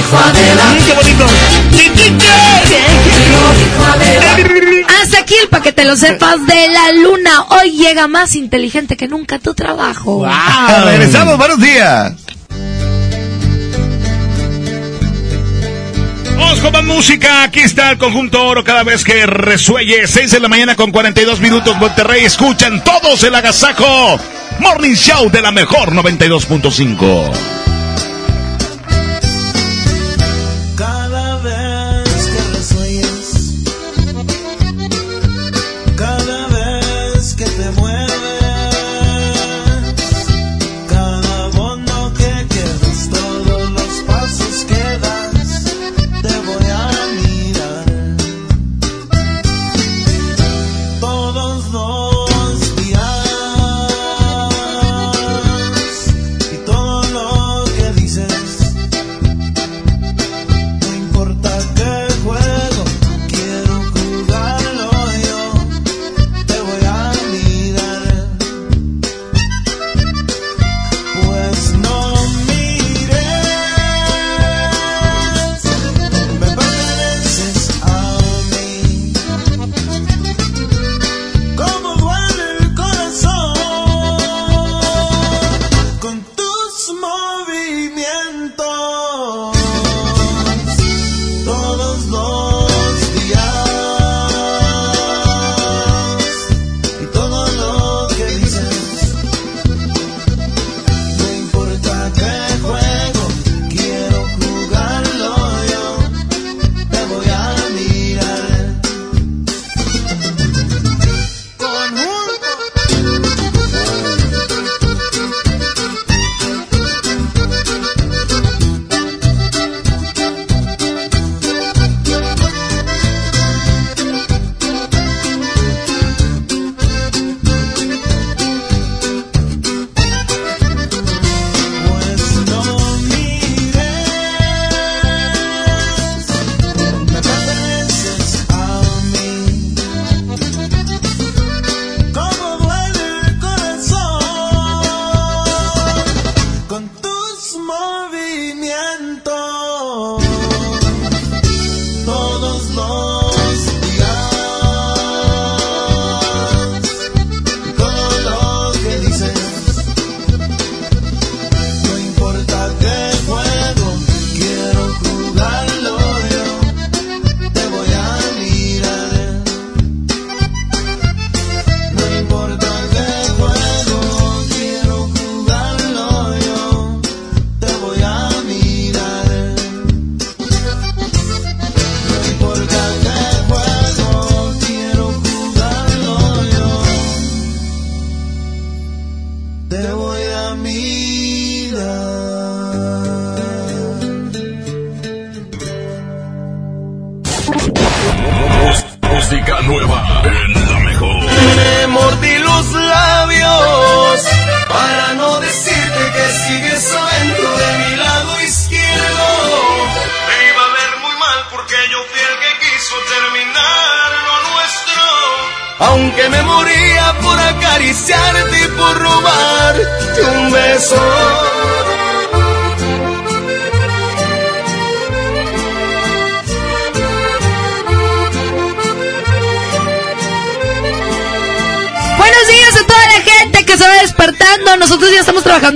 Mm, 0.82 0.86
¡Qué 0.86 0.94
bonito! 0.94 1.26
Hasta 5.02 5.20
aquí 5.20 5.36
el 5.42 5.48
paquete, 5.50 5.86
lo 5.86 5.96
sepas, 5.96 6.46
de 6.46 6.68
la 6.70 6.92
luna. 6.92 7.46
Hoy 7.50 7.72
llega 7.72 8.08
más 8.08 8.36
inteligente 8.36 8.98
que 8.98 9.08
nunca 9.08 9.40
tu 9.40 9.54
trabajo. 9.54 10.24
Ah, 10.28 10.84
regresamos, 10.86 11.38
buenos 11.38 11.60
días. 11.60 12.14
Vamos 16.40 16.60
con 16.62 16.72
más 16.72 16.84
música. 16.86 17.44
Aquí 17.44 17.60
está 17.60 17.92
el 17.92 17.98
conjunto 17.98 18.44
oro 18.46 18.64
cada 18.64 18.84
vez 18.84 19.04
que 19.04 19.26
resuelle. 19.26 20.08
6 20.08 20.32
de 20.32 20.40
la 20.40 20.48
mañana 20.48 20.76
con 20.76 20.92
42 20.92 21.42
minutos. 21.42 21.76
Monterrey. 21.78 22.24
Escuchan 22.24 22.82
todos 22.84 23.24
el 23.24 23.36
agasajo. 23.36 24.18
Morning 24.60 24.96
Show 24.96 25.30
de 25.30 25.42
la 25.42 25.52
mejor 25.52 25.92
92.5. 25.92 27.69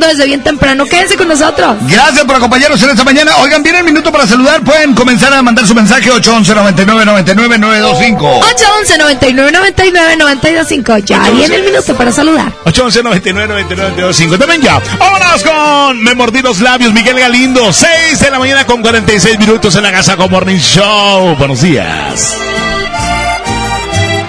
trabajando 0.04 0.08
desde 0.08 0.26
bien 0.26 0.44
temprano. 0.44 0.86
Quédense 0.86 1.18
con 1.18 1.28
nosotros. 1.28 1.78
Gracias 1.88 2.26
por 2.26 2.36
acompañarnos 2.36 2.82
en 2.84 2.90
esta 2.90 3.04
mañana. 3.04 3.38
Oigan, 3.38 3.64
viene 3.64 3.80
el 3.80 3.86
minuto 3.86 4.12
para 4.12 4.28
saludar. 4.28 4.62
Pueden 4.64 4.94
comenzar 4.94 5.34
a 5.34 5.42
mandar 5.42 5.66
su 5.66 5.76
mensaje 5.76 6.12
811 6.12 6.56
99 6.56 7.06
99 7.06 7.58
925. 7.58 8.28
811 8.28 8.98
99 8.98 9.52
99 9.52 10.18
925. 10.18 10.98
Ya 11.00 11.30
viene 11.32 11.56
el 11.56 11.64
minuto 11.64 11.96
para 11.96 12.12
saludar. 12.12 12.52
811 12.66 13.04
99 13.04 13.48
99 13.48 13.92
925. 13.98 14.38
También 14.38 14.62
ya. 14.62 14.82
Vámonos 15.00 15.44
con 15.44 16.04
Me 16.04 16.16
mordí 16.16 16.42
los 16.42 16.60
labios, 16.60 16.94
Miguel 16.94 17.20
Galindo. 17.20 17.72
6 17.72 18.20
de 18.20 18.32
la 18.32 18.40
mañana 18.40 18.66
con 18.66 18.82
46 18.82 19.40
minutos 19.40 19.76
en 19.76 19.84
la 19.84 19.92
Casa 19.92 20.16
con 20.18 20.30
Morning 20.30 20.60
Show. 20.60 21.36
Buenos 21.38 21.62
días. 21.62 22.36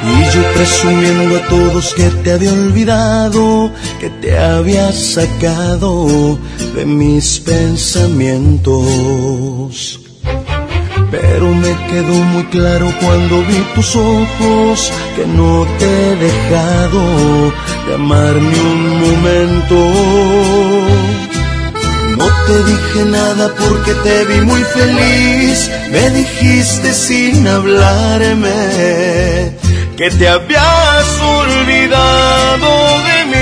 Y 0.04 0.36
yo 0.36 0.52
presumiendo 0.52 1.36
a 1.36 1.48
todos 1.48 1.94
que 1.94 2.02
te 2.22 2.32
había 2.32 2.52
olvidado, 2.52 3.72
que 4.05 4.11
te 4.11 4.38
había 4.38 4.92
sacado 4.92 6.38
de 6.74 6.84
mis 6.84 7.40
pensamientos. 7.40 9.98
Pero 11.11 11.48
me 11.48 11.74
quedó 11.88 12.12
muy 12.12 12.44
claro 12.57 12.92
cuando 13.00 13.42
vi 13.44 13.64
tus 13.74 13.96
ojos 13.96 14.92
que 15.16 15.26
no 15.26 15.66
te 15.78 15.86
he 15.86 16.16
dejado 16.16 17.50
de 17.86 17.94
amar 17.94 18.34
ni 18.34 18.59
un 18.74 19.00
momento. 19.05 19.76
No 22.18 22.26
te 22.46 22.57
dije 22.70 23.00
nada 23.07 23.55
porque 23.59 23.94
te 24.05 24.16
vi 24.26 24.42
muy 24.42 24.62
feliz, 24.64 25.70
me 25.90 26.11
dijiste 26.11 26.92
sin 26.92 27.48
hablarme 27.48 29.55
que 29.96 30.11
te 30.11 30.28
habías 30.28 31.20
olvidado 31.22 32.68
de 33.07 33.24
mí. 33.30 33.34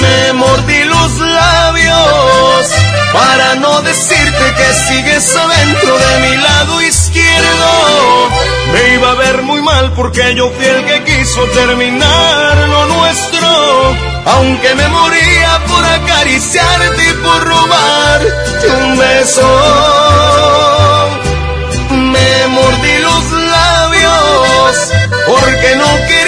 Me 0.00 0.32
mordí 0.34 0.84
los 0.84 1.18
labios 1.18 2.66
para 3.12 3.54
no 3.56 3.82
decirte 3.82 4.54
que 4.56 4.72
sigues 4.86 5.36
adentro 5.36 5.98
de 5.98 6.28
mi 6.28 6.36
lado 6.36 6.82
izquierdo. 6.82 8.30
Me 8.72 8.94
iba 8.94 9.10
a 9.12 9.14
ver 9.14 9.42
muy 9.42 9.62
mal 9.62 9.92
porque 9.92 10.34
yo 10.34 10.50
fui 10.50 10.64
el 10.66 10.84
que 10.84 11.04
quiso 11.04 11.42
terminar 11.54 12.56
lo 12.68 12.86
nuestro. 12.86 13.48
Aunque 14.26 14.74
me 14.74 14.88
moría 14.88 15.60
por 15.66 15.84
acariciarte 15.84 17.02
y 17.02 17.12
por 17.24 17.44
robarte 17.44 18.68
un 18.84 18.98
beso. 18.98 19.48
Me 21.90 22.46
mordí 22.48 22.98
los 22.98 23.32
labios 23.32 24.76
porque 25.26 25.76
no 25.76 26.06
quería 26.06 26.27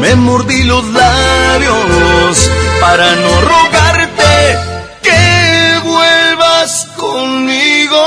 Me 0.00 0.14
mordí 0.14 0.62
los 0.64 0.84
labios 0.84 2.50
para 2.80 3.16
no 3.16 3.40
rogarte 3.40 4.58
que 5.02 5.80
vuelvas 5.82 6.86
conmigo. 6.96 8.02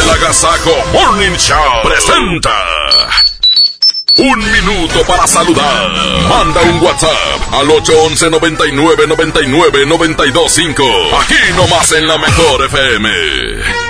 El 0.00 0.10
Agasajo 0.10 0.76
Morning 0.92 1.36
Show 1.36 1.82
presenta. 1.82 2.54
Un 4.18 4.38
minuto 4.38 5.04
para 5.06 5.26
saludar. 5.26 5.90
Manda 6.28 6.60
un 6.62 6.82
WhatsApp 6.82 7.52
al 7.52 7.70
811 7.70 8.30
99 8.30 9.06
99 9.06 9.86
925. 9.86 10.84
Aquí 11.20 11.52
nomás 11.56 11.92
en 11.92 12.06
la 12.06 12.18
mejor 12.18 12.64
FM. 12.64 13.87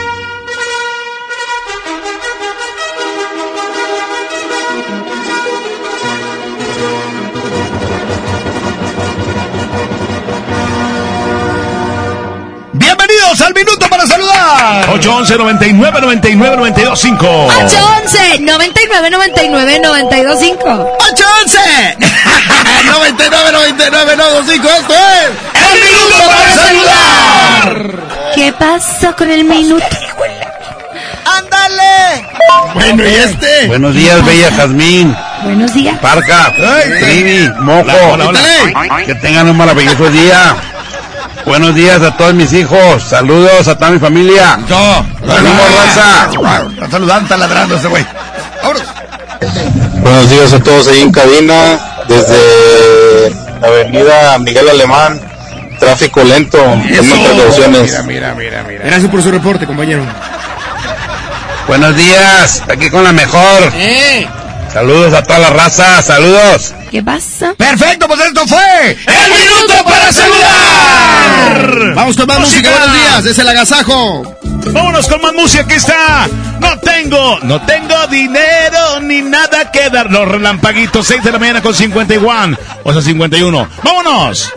811 14.88 15.36
99 15.36 16.00
99 16.00 16.56
925. 16.56 17.46
811 17.46 18.40
99 18.40 19.10
99 19.10 19.80
925. 19.80 20.96
811 21.10 21.58
99 22.86 23.52
99 23.52 24.16
925. 24.16 24.68
Esto 24.68 24.94
es 25.54 25.60
el 25.72 25.80
minuto 25.84 26.24
para 26.26 26.50
saludar. 26.54 28.08
¿Qué 28.34 28.52
pasó 28.52 29.16
con 29.16 29.30
el 29.30 29.44
minuto? 29.44 29.86
¡Ándale! 31.24 32.26
Bueno, 32.74 33.04
¿y 33.06 33.14
este? 33.14 33.66
Buenos 33.66 33.94
días, 33.94 34.24
bella 34.24 34.50
Jazmín. 34.52 35.16
Buenos 35.42 35.72
días. 35.72 35.98
Parca, 35.98 36.52
Trivi, 37.00 37.48
Mojo. 37.60 37.90
Hola, 38.12 38.28
hola. 38.28 38.40
Que 39.04 39.14
tengan 39.16 39.48
un 39.48 39.56
maravilloso 39.56 40.10
día. 40.10 40.56
Buenos 41.48 41.74
días 41.74 42.02
a 42.02 42.14
todos 42.14 42.34
mis 42.34 42.52
hijos. 42.52 43.02
Saludos 43.02 43.66
a 43.68 43.74
toda 43.74 43.90
mi 43.90 43.98
familia. 43.98 44.58
No, 44.68 44.96
¡Ánimo, 45.32 45.62
raza! 45.78 46.28
Está 46.74 46.90
saludando, 46.90 47.22
está 47.22 47.36
ladrando 47.38 47.76
ese 47.76 47.88
güey. 47.88 48.06
Vámonos. 48.62 48.82
Buenos 50.02 50.28
días 50.28 50.52
a 50.52 50.62
todos 50.62 50.88
ahí 50.88 51.00
en 51.00 51.10
cabina. 51.10 51.80
Desde 52.06 53.30
la 53.62 53.66
avenida 53.66 54.38
Miguel 54.40 54.68
Alemán. 54.68 55.18
Tráfico 55.80 56.22
lento. 56.22 56.58
Tomen 56.58 57.24
precauciones. 57.24 58.04
Mira, 58.04 58.34
mira, 58.34 58.62
mira. 58.68 58.84
Gracias 58.84 59.10
por 59.10 59.22
su 59.22 59.30
reporte, 59.30 59.66
compañero. 59.66 60.02
Buenos 61.66 61.96
días. 61.96 62.62
Aquí 62.68 62.90
con 62.90 63.04
la 63.04 63.14
mejor. 63.14 63.72
Saludos 64.72 65.14
a 65.14 65.22
toda 65.22 65.38
la 65.38 65.50
raza. 65.50 66.02
Saludos. 66.02 66.74
¿Qué 66.90 67.02
pasa? 67.02 67.54
Perfecto, 67.54 68.06
pues 68.08 68.20
esto 68.20 68.46
fue 68.46 68.90
el 68.90 69.30
minuto 69.30 69.84
para 69.84 70.12
saludar. 70.12 71.94
Vamos 71.94 72.16
con 72.16 72.26
más 72.26 72.40
música. 72.40 72.70
Música. 72.70 72.86
Buenos 72.86 72.94
días. 72.94 73.26
Es 73.26 73.38
el 73.38 73.48
agasajo. 73.48 74.36
Vámonos 74.72 75.06
con 75.08 75.20
más 75.22 75.32
música. 75.34 75.64
Aquí 75.64 75.74
está. 75.74 76.28
No 76.60 76.78
tengo, 76.80 77.38
no 77.42 77.60
tengo 77.62 78.06
dinero 78.08 79.00
ni 79.00 79.22
nada 79.22 79.70
que 79.70 79.90
dar. 79.90 80.10
Los 80.10 80.28
relampaguitos, 80.28 81.06
6 81.06 81.22
de 81.22 81.32
la 81.32 81.38
mañana 81.38 81.62
con 81.62 81.74
51. 81.74 82.56
O 82.84 82.92
sea, 82.92 83.02
51. 83.02 83.68
¡Vámonos! 83.82 84.52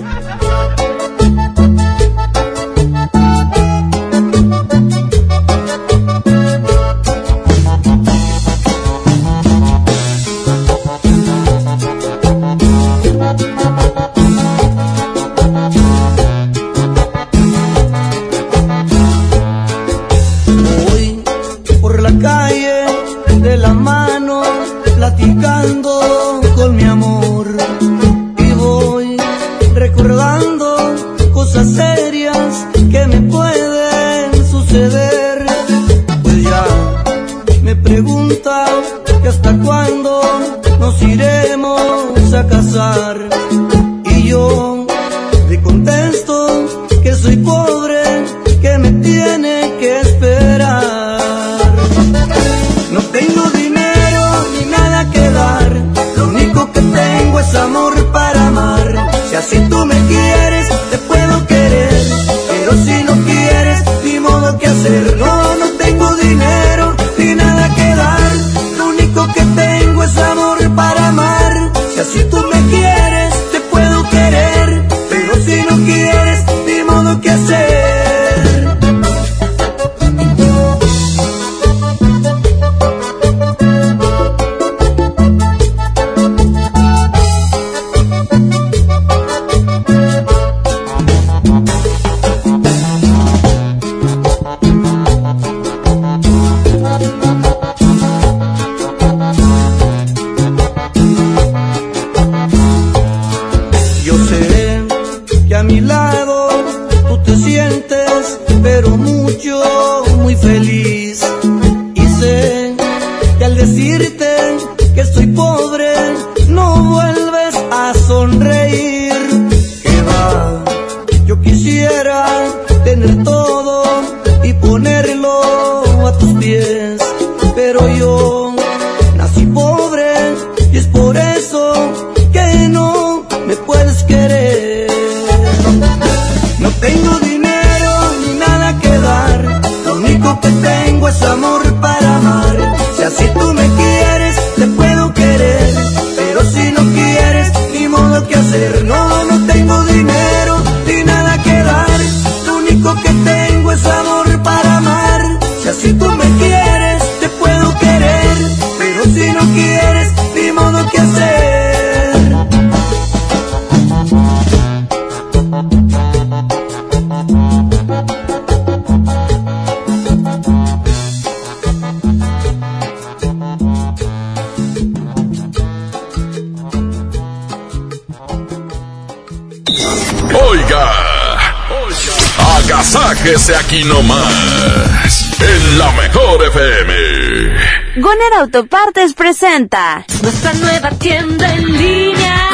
Autopartes 188.42 189.14
presenta 189.14 190.04
Nuestra 190.24 190.52
nueva 190.54 190.90
tienda 190.98 191.54
en 191.54 191.78
línea. 191.78 192.50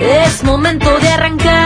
Es 0.00 0.42
momento 0.42 0.98
de 0.98 1.08
arrancar. 1.10 1.65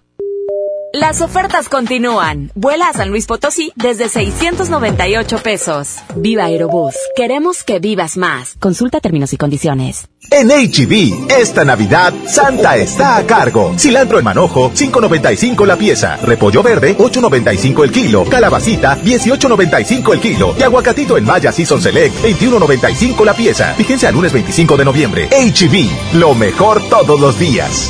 Las 0.93 1.21
ofertas 1.21 1.69
continúan. 1.69 2.51
Vuela 2.53 2.89
a 2.89 2.93
San 2.93 3.11
Luis 3.11 3.25
Potosí 3.25 3.71
desde 3.77 4.09
698 4.09 5.37
pesos. 5.37 5.95
Viva 6.17 6.43
Aerobús. 6.45 6.95
Queremos 7.15 7.63
que 7.63 7.79
vivas 7.79 8.17
más. 8.17 8.55
Consulta 8.59 8.99
términos 8.99 9.31
y 9.31 9.37
condiciones. 9.37 10.09
En 10.29 10.49
HB, 10.49 11.31
esta 11.31 11.63
Navidad, 11.63 12.13
Santa 12.27 12.75
está 12.75 13.15
a 13.15 13.25
cargo. 13.25 13.73
Cilantro 13.77 14.19
en 14.19 14.25
manojo, 14.25 14.69
5.95 14.71 15.65
la 15.65 15.77
pieza. 15.77 16.17
Repollo 16.17 16.61
verde, 16.61 16.97
8.95 16.97 17.83
el 17.85 17.91
kilo. 17.91 18.25
Calabacita, 18.25 19.01
18.95 19.01 20.13
el 20.13 20.19
kilo. 20.19 20.55
Y 20.59 20.63
aguacatito 20.63 21.17
en 21.17 21.23
Maya 21.23 21.53
Season 21.53 21.81
Select, 21.81 22.17
21.95 22.21 23.23
la 23.23 23.33
pieza. 23.33 23.73
Fíjense 23.75 24.07
al 24.07 24.13
lunes 24.13 24.33
25 24.33 24.75
de 24.75 24.85
noviembre. 24.85 25.29
HB, 25.29 26.17
lo 26.19 26.35
mejor 26.35 26.81
todos 26.89 27.17
los 27.17 27.39
días. 27.39 27.89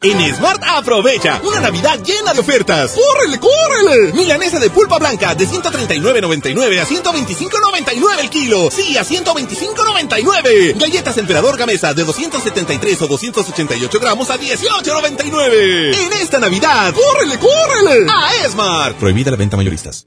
En 0.00 0.34
Smart 0.36 0.62
aprovecha 0.64 1.40
una 1.42 1.58
Navidad 1.58 1.98
llena 2.04 2.32
de 2.32 2.38
ofertas. 2.38 2.92
¡Córrele, 2.92 3.40
córrele! 3.40 4.12
Milanesa 4.12 4.60
de 4.60 4.70
pulpa 4.70 4.96
blanca 4.98 5.34
de 5.34 5.48
139.99 5.48 6.80
a 6.80 6.86
125.99 6.86 8.20
el 8.20 8.30
kilo. 8.30 8.70
Sí, 8.70 8.96
a 8.96 9.04
125.99. 9.04 10.78
Galletas 10.78 11.18
Emperador 11.18 11.56
Gamesa 11.56 11.94
de 11.94 12.04
273 12.04 13.02
o 13.02 13.08
288 13.08 13.98
gramos 13.98 14.30
a 14.30 14.38
18.99. 14.38 15.96
En 15.96 16.12
esta 16.12 16.38
Navidad, 16.38 16.94
¡córrele, 16.94 17.36
córrele! 17.40 18.06
A 18.08 18.48
Smart. 18.48 18.96
Prohibida 18.98 19.32
la 19.32 19.36
venta 19.36 19.56
mayoristas. 19.56 20.06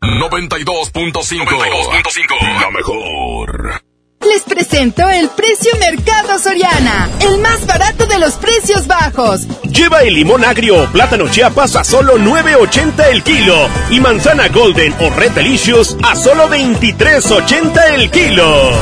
92.5. 0.00 2.60
La 2.60 2.70
mejor. 2.70 3.82
Les 4.22 4.42
presento 4.42 5.08
el 5.08 5.30
precio 5.30 5.72
Mercado 5.78 6.38
Soriana, 6.38 7.08
el 7.20 7.38
más 7.38 7.66
barato 7.66 8.06
de 8.06 8.18
los 8.18 8.34
precios 8.34 8.86
bajos. 8.86 9.46
Lleva 9.62 10.02
el 10.02 10.14
limón 10.14 10.44
agrio 10.44 10.84
o 10.84 10.86
plátano 10.86 11.28
chiapas 11.28 11.74
a 11.76 11.84
solo 11.84 12.18
9.80 12.18 13.08
el 13.10 13.22
kilo 13.22 13.68
y 13.90 14.00
manzana 14.00 14.48
golden 14.48 14.94
o 15.00 15.10
red 15.10 15.32
delicious 15.32 15.96
a 16.02 16.16
solo 16.16 16.48
23.80 16.48 17.94
el 17.94 18.10
kilo. 18.10 18.72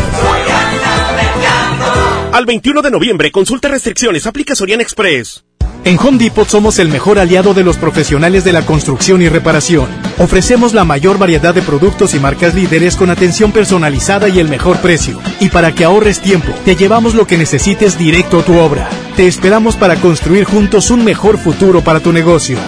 Al 2.33 2.45
21 2.45 2.83
de 2.83 2.91
noviembre, 2.91 3.33
consulta 3.33 3.69
restricciones, 3.69 4.27
aplica 4.27 4.55
Soriana 4.55 4.83
Express. 4.83 5.45
En 5.85 5.99
Home 5.99 6.19
Depot 6.19 6.47
somos 6.47 6.79
el 6.79 6.89
mejor 6.89 7.19
aliado 7.19 7.55
de 7.55 7.65
los 7.65 7.79
profesionales 7.79 8.45
de 8.45 8.53
la 8.53 8.67
construcción 8.67 9.23
y 9.23 9.29
reparación. 9.29 9.89
Ofrecemos 10.19 10.75
la 10.75 10.85
mayor 10.85 11.19
variedad 11.19 11.55
de 11.55 11.63
productos 11.63 12.15
y 12.15 12.21
marcas 12.21 12.55
líderes 12.55 12.97
con 12.97 13.09
atención 13.09 13.53
personalizada 13.53 14.29
y 14.29 14.41
el 14.41 14.49
mejor 14.49 14.77
precio. 14.79 15.19
Y 15.41 15.49
para 15.49 15.75
que 15.75 15.85
ahorres 15.85 16.21
tiempo, 16.21 16.53
te 16.67 16.77
llevamos 16.77 17.15
lo 17.15 17.27
que 17.27 17.39
necesites 17.39 17.97
directo 17.97 18.41
a 18.41 18.45
tu 18.45 18.59
obra. 18.59 18.91
Te 19.17 19.27
esperamos 19.27 19.77
para 19.77 19.97
construir 19.97 20.45
juntos 20.45 20.91
un 20.91 21.05
mejor 21.05 21.39
futuro 21.39 21.81
para 21.81 22.01
tu 22.01 22.13
negocio. 22.13 22.59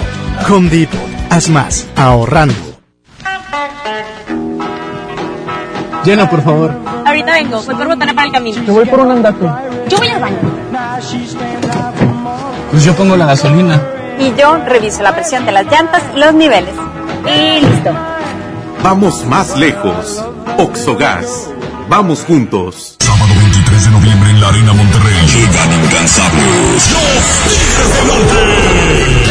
Home 0.48 0.70
Depot. 0.70 1.00
Haz 1.28 1.50
más, 1.50 1.86
ahorrando. 1.96 2.54
Llena, 6.04 6.30
por 6.30 6.42
favor. 6.42 6.99
Ahorita 7.11 7.32
vengo, 7.32 7.61
voy 7.62 7.74
por 7.74 7.88
botana 7.88 8.14
para 8.14 8.28
el 8.28 8.32
camino. 8.32 8.62
Yo 8.62 8.72
voy 8.72 8.84
por 8.84 9.00
un 9.00 9.11
andate. 9.11 9.44
Yo 9.88 9.98
voy 9.98 10.06
al 10.06 10.20
baño. 10.20 10.38
Pues 12.70 12.84
yo 12.84 12.94
pongo 12.94 13.16
la 13.16 13.26
gasolina. 13.26 13.82
Y 14.20 14.32
yo 14.40 14.58
reviso 14.58 15.02
la 15.02 15.12
presión 15.12 15.44
de 15.44 15.50
las 15.50 15.66
llantas 15.66 16.04
los 16.14 16.32
niveles. 16.34 16.72
Y 17.26 17.66
listo. 17.66 17.90
Vamos 18.84 19.26
más 19.26 19.56
lejos. 19.56 20.24
Oxogas. 20.56 21.48
Vamos 21.88 22.22
juntos. 22.24 22.94
Sábado 23.00 23.34
23 23.40 23.84
de 23.86 23.90
noviembre 23.90 24.30
en 24.30 24.40
la 24.40 24.48
Arena 24.48 24.72
Monterrey. 24.72 25.26
Llegan 25.26 25.84
incansables. 25.84 26.92
Los 26.92 27.42
Tigres 27.42 27.96
del 27.96 28.06
Norte. 28.06 29.30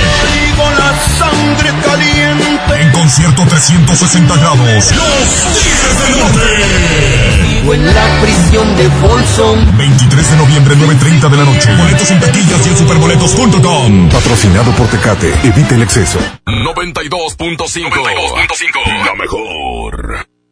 Sangre 1.18 1.72
caliente. 1.84 2.82
En 2.82 2.92
concierto 2.92 3.44
360 3.48 4.36
grados. 4.38 4.60
Los 4.60 5.54
Tigres 5.54 6.00
del 6.00 6.20
Norte. 6.20 7.50
Vivo 7.50 7.74
en 7.74 7.86
la 7.86 8.22
prisión 8.22 8.76
de 8.78 8.90
Folsom. 9.02 9.78
23 9.78 10.32
de 10.32 10.38
noviembre, 10.38 10.76
9.30 10.76 11.30
de 11.30 11.38
la 11.38 11.46
noche. 11.46 11.76
Boletos 11.76 12.12
en 12.12 12.20
taquillas 12.20 12.66
y 12.66 12.70
en 12.70 12.78
superboletos.com. 12.78 14.10
Patrocinado 14.10 14.72
por 14.74 14.88
Tecate. 14.88 15.34
Evite 15.44 15.76
el 15.76 15.84
exceso. 15.84 16.20
92.5. 16.46 17.90
92.5. 17.90 19.06
La 19.06 19.16
mejor. 19.16 20.39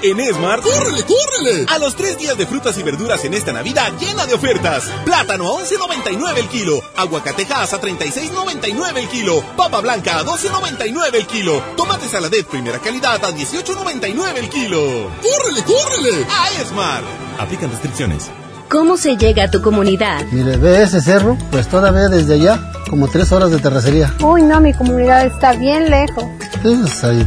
En 0.00 0.20
Esmar, 0.20 0.60
¡córrele, 0.60 1.02
córrele! 1.02 1.66
A 1.68 1.78
los 1.78 1.96
tres 1.96 2.16
días 2.18 2.38
de 2.38 2.46
frutas 2.46 2.78
y 2.78 2.84
verduras 2.84 3.24
en 3.24 3.34
esta 3.34 3.52
Navidad 3.52 3.92
llena 3.98 4.26
de 4.26 4.34
ofertas. 4.34 4.84
Plátano 5.04 5.48
a 5.48 5.60
11.99 5.60 6.38
el 6.38 6.48
kilo. 6.48 6.80
Aguacatejas 6.96 7.72
a 7.72 7.80
36.99 7.80 8.96
el 8.96 9.08
kilo. 9.08 9.42
Papa 9.56 9.80
blanca 9.80 10.18
a 10.18 10.24
12.99 10.24 11.14
el 11.14 11.26
kilo. 11.26 11.60
Tomate 11.76 12.08
saladet 12.08 12.46
primera 12.46 12.78
calidad 12.78 13.24
a 13.24 13.30
18.99 13.32 14.36
el 14.36 14.48
kilo. 14.48 14.80
¡Córrele, 15.20 15.64
córrele! 15.64 16.26
A 16.30 16.62
Esmar. 16.62 17.02
Aplican 17.40 17.70
restricciones. 17.70 18.30
¿Cómo 18.68 18.98
se 18.98 19.16
llega 19.16 19.44
a 19.44 19.50
tu 19.50 19.62
comunidad? 19.62 20.26
Mire, 20.30 20.58
ve 20.58 20.82
ese 20.82 21.00
cerro, 21.00 21.38
pues 21.50 21.68
todavía 21.68 22.08
desde 22.08 22.34
allá, 22.34 22.70
como 22.90 23.08
tres 23.08 23.32
horas 23.32 23.50
de 23.50 23.58
terracería. 23.58 24.14
Uy, 24.20 24.42
no, 24.42 24.60
mi 24.60 24.74
comunidad 24.74 25.24
está 25.24 25.54
bien 25.54 25.90
lejos. 25.90 26.24
Pues 26.62 27.02
hay 27.02 27.26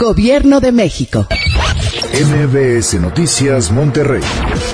Gobierno 0.00 0.60
de 0.60 0.72
México. 0.72 1.26
MBS 2.14 2.94
Noticias 2.94 3.70
Monterrey 3.70 4.22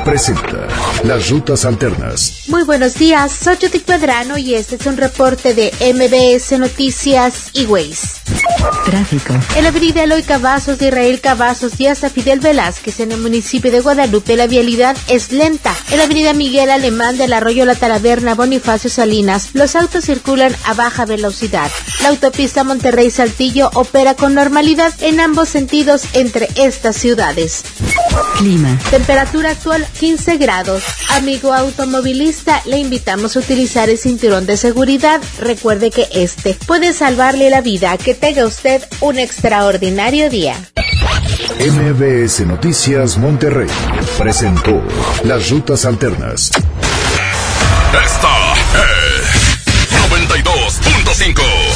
presenta 0.05 0.69
las 1.03 1.31
rutas 1.31 1.65
alternas. 1.65 2.45
Muy 2.47 2.63
buenos 2.63 2.95
días, 2.95 3.33
soy 3.33 3.57
Judith 3.57 3.83
Pedrano 3.83 4.39
y 4.39 4.55
este 4.55 4.77
es 4.77 4.87
un 4.87 4.97
reporte 4.97 5.53
de 5.53 5.73
MBS 5.81 6.57
Noticias 6.61 7.51
y 7.55 7.67
Ways. 7.67 8.21
Tráfico. 8.85 9.35
En 9.57 9.63
la 9.63 9.71
avenida 9.71 10.05
Eloy 10.05 10.23
Cavazos 10.23 10.79
de 10.79 10.89
Israel 10.89 11.21
Cavazos 11.21 11.79
y 11.79 11.87
hasta 11.87 12.11
Fidel 12.11 12.41
Velázquez 12.41 13.01
en 13.01 13.13
el 13.13 13.21
municipio 13.21 13.71
de 13.71 13.81
Guadalupe 13.81 14.37
la 14.37 14.47
vialidad 14.47 14.97
es 15.09 15.33
lenta. 15.33 15.75
En 15.91 15.99
la 15.99 16.05
avenida 16.05 16.33
Miguel 16.33 16.71
Alemán 16.71 17.19
del 17.19 17.33
Arroyo 17.33 17.65
La 17.65 17.75
Talaverna 17.75 18.35
Bonifacio 18.35 18.91
Salinas 18.91 19.51
los 19.55 19.77
autos 19.77 20.05
circulan 20.05 20.55
a 20.65 20.75
baja 20.75 21.05
velocidad. 21.05 21.71
La 22.03 22.09
autopista 22.09 22.65
Monterrey 22.65 23.11
Saltillo 23.11 23.71
opera 23.75 24.15
con 24.15 24.35
normalidad 24.35 24.93
en 25.01 25.21
ambos 25.21 25.49
sentidos 25.49 26.05
entre 26.13 26.49
estas 26.57 26.97
ciudades. 26.97 27.65
Clima. 28.39 28.79
Temperatura 28.91 29.51
actual 29.51 29.87
15 29.99 30.37
grados. 30.37 30.83
Amigo 31.11 31.53
automovilista, 31.53 32.63
le 32.67 32.79
invitamos 32.79 33.37
a 33.37 33.41
utilizar 33.41 33.91
el 33.91 33.99
cinturón 33.99 34.47
de 34.47 34.57
seguridad. 34.57 35.21
Recuerde 35.39 35.91
que 35.91 36.09
este 36.13 36.55
puede 36.67 36.93
salvarle 36.93 37.51
la 37.51 37.61
vida. 37.61 37.97
Que 37.97 38.15
tenga 38.15 38.46
usted 38.47 38.83
un 39.01 39.19
extraordinario 39.19 40.31
día. 40.31 40.55
MBS 41.59 42.47
Noticias 42.47 43.19
Monterrey 43.19 43.69
presentó 44.19 44.83
Las 45.25 45.51
Rutas 45.51 45.85
Alternas. 45.85 46.51
Esta 48.05 48.55
es 48.85 49.59
92.5. 50.11 51.76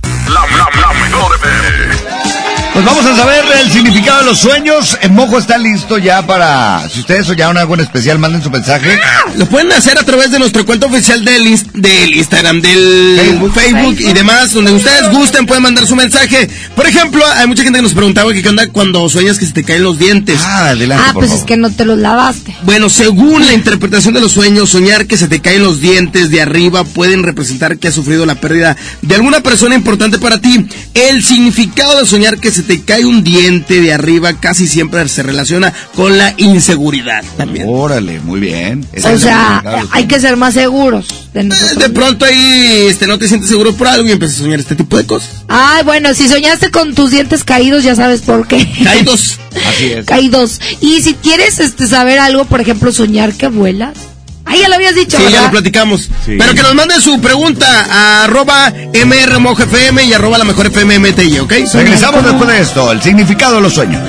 La, 0.33 0.45
la, 0.45 0.69
la 0.79 0.93
mejor 0.93 1.35
FM. 1.35 2.40
Pues 2.73 2.85
vamos 2.85 3.05
a 3.05 3.15
saber 3.17 3.43
el 3.61 3.69
significado 3.69 4.19
de 4.19 4.25
los 4.27 4.39
sueños. 4.39 4.97
El 5.01 5.11
mojo 5.11 5.37
está 5.37 5.57
listo 5.57 5.97
ya 5.97 6.25
para. 6.25 6.87
Si 6.89 7.01
ustedes 7.01 7.27
soñaron 7.27 7.57
algo 7.57 7.73
en 7.73 7.81
especial, 7.81 8.17
manden 8.17 8.41
su 8.41 8.49
mensaje. 8.49 8.97
Lo 9.35 9.45
pueden 9.47 9.73
hacer 9.73 9.97
a 9.97 10.03
través 10.03 10.31
de 10.31 10.39
nuestro 10.39 10.65
cuenta 10.65 10.85
oficial 10.87 11.25
del, 11.25 11.59
del 11.73 12.15
Instagram, 12.15 12.61
del 12.61 13.17
Facebook, 13.19 13.53
Facebook. 13.53 13.95
y 13.99 14.13
demás, 14.13 14.53
donde 14.53 14.71
ustedes 14.71 15.11
gusten, 15.11 15.45
pueden 15.45 15.63
mandar 15.63 15.85
su 15.85 15.97
mensaje. 15.97 16.49
Por 16.73 16.87
ejemplo, 16.87 17.25
hay 17.35 17.45
mucha 17.45 17.63
gente 17.63 17.79
que 17.79 17.83
nos 17.83 17.93
preguntaba 17.93 18.31
que 18.31 18.41
qué 18.41 18.47
onda 18.47 18.65
cuando 18.67 19.07
sueñas 19.09 19.37
que 19.37 19.45
se 19.45 19.51
te 19.51 19.65
caen 19.65 19.83
los 19.83 19.99
dientes. 19.99 20.39
Ah, 20.41 20.69
adelante. 20.69 21.05
Ah, 21.09 21.13
pues 21.13 21.33
es 21.33 21.43
que 21.43 21.57
no 21.57 21.71
te 21.71 21.83
los 21.83 21.97
lavaste. 21.97 22.55
Bueno, 22.63 22.89
según 22.89 23.45
la 23.45 23.53
interpretación 23.53 24.13
de 24.13 24.21
los 24.21 24.31
sueños, 24.31 24.69
soñar 24.69 25.07
que 25.07 25.17
se 25.17 25.27
te 25.27 25.41
caen 25.41 25.61
los 25.61 25.81
dientes 25.81 26.29
de 26.29 26.41
arriba 26.41 26.85
pueden 26.85 27.23
representar 27.23 27.77
que 27.77 27.89
has 27.89 27.93
sufrido 27.93 28.25
la 28.25 28.35
pérdida 28.35 28.77
de 29.01 29.15
alguna 29.15 29.41
persona 29.41 29.75
importante 29.75 30.19
para 30.19 30.39
ti. 30.39 30.65
El 30.93 31.21
significado 31.21 31.99
de 31.99 32.05
soñar 32.05 32.39
que 32.39 32.49
se 32.51 32.60
te 32.61 32.81
cae 32.81 33.05
un 33.05 33.23
diente 33.23 33.81
de 33.81 33.93
arriba 33.93 34.33
casi 34.39 34.67
siempre 34.67 35.07
se 35.07 35.23
relaciona 35.23 35.73
con 35.95 36.17
la 36.17 36.33
inseguridad 36.37 37.23
también. 37.37 37.67
Órale, 37.69 38.19
muy 38.19 38.39
bien. 38.39 38.85
O 39.03 39.17
sea, 39.17 39.63
hay 39.91 40.05
que 40.07 40.19
ser 40.19 40.37
más 40.37 40.53
seguros 40.53 41.07
de 41.33 41.43
nosotros. 41.43 41.79
De 41.79 41.89
pronto 41.89 42.25
ahí 42.25 42.87
este, 42.89 43.07
no 43.07 43.17
te 43.17 43.27
sientes 43.27 43.49
seguro 43.49 43.73
por 43.75 43.87
algo 43.87 44.07
y 44.07 44.11
empiezas 44.11 44.37
a 44.37 44.43
soñar 44.43 44.59
este 44.59 44.75
tipo 44.75 44.97
de 44.97 45.05
cosas. 45.05 45.43
Ay, 45.47 45.83
bueno, 45.83 46.13
si 46.13 46.27
soñaste 46.27 46.71
con 46.71 46.93
tus 46.93 47.11
dientes 47.11 47.43
caídos, 47.43 47.83
ya 47.83 47.95
sabes 47.95 48.21
por 48.21 48.47
qué. 48.47 48.67
Caídos. 48.83 49.39
Así 49.67 49.91
es. 49.91 50.05
Caídos. 50.05 50.59
Y 50.79 51.01
si 51.01 51.13
quieres 51.15 51.59
este, 51.59 51.87
saber 51.87 52.19
algo, 52.19 52.45
por 52.45 52.61
ejemplo, 52.61 52.91
soñar 52.91 53.33
que 53.33 53.47
vuelas. 53.47 54.10
Ah, 54.51 54.55
ya 54.59 54.67
lo 54.69 54.75
habías 54.75 54.95
dicho, 54.95 55.17
Sí, 55.17 55.23
ya 55.23 55.29
¿verdad? 55.29 55.45
lo 55.45 55.51
platicamos. 55.51 56.01
Sí. 56.25 56.35
Pero 56.37 56.53
que 56.53 56.61
nos 56.61 56.75
manden 56.75 57.01
su 57.01 57.19
pregunta 57.21 57.85
a 57.89 58.23
arroba 58.25 58.71
mrmojfm 58.93 59.99
y 60.03 60.13
arroba 60.13 60.37
la 60.37 60.43
mejor 60.43 60.67
FM 60.67 60.99
MTY, 60.99 61.39
¿ok? 61.39 61.53
Regresamos 61.73 62.23
después 62.25 62.49
de 62.49 62.61
esto, 62.61 62.91
el 62.91 63.01
significado 63.01 63.55
de 63.55 63.61
los 63.61 63.73
sueños. 63.73 64.01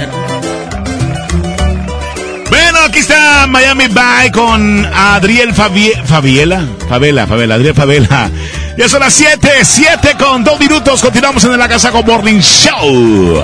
Bueno, 2.51 2.79
aquí 2.87 2.99
está 2.99 3.47
Miami 3.47 3.87
Bye 3.89 4.31
con 4.33 4.85
Adriel 4.87 5.55
Fabie- 5.55 6.03
Fabiela. 6.05 6.67
Favela, 6.89 7.27
Favela, 7.27 7.55
Adriel 7.55 7.75
Favela. 7.75 8.31
Ya 8.77 8.89
son 8.89 9.01
las 9.01 9.15
7, 9.15 9.49
7 9.63 10.17
con 10.19 10.45
2 10.45 10.59
minutos. 10.61 11.01
Continuamos 11.01 11.43
en 11.45 11.53
el 11.53 11.63
Agasago 11.63 12.03
Morning 12.03 12.41
Show. 12.41 13.43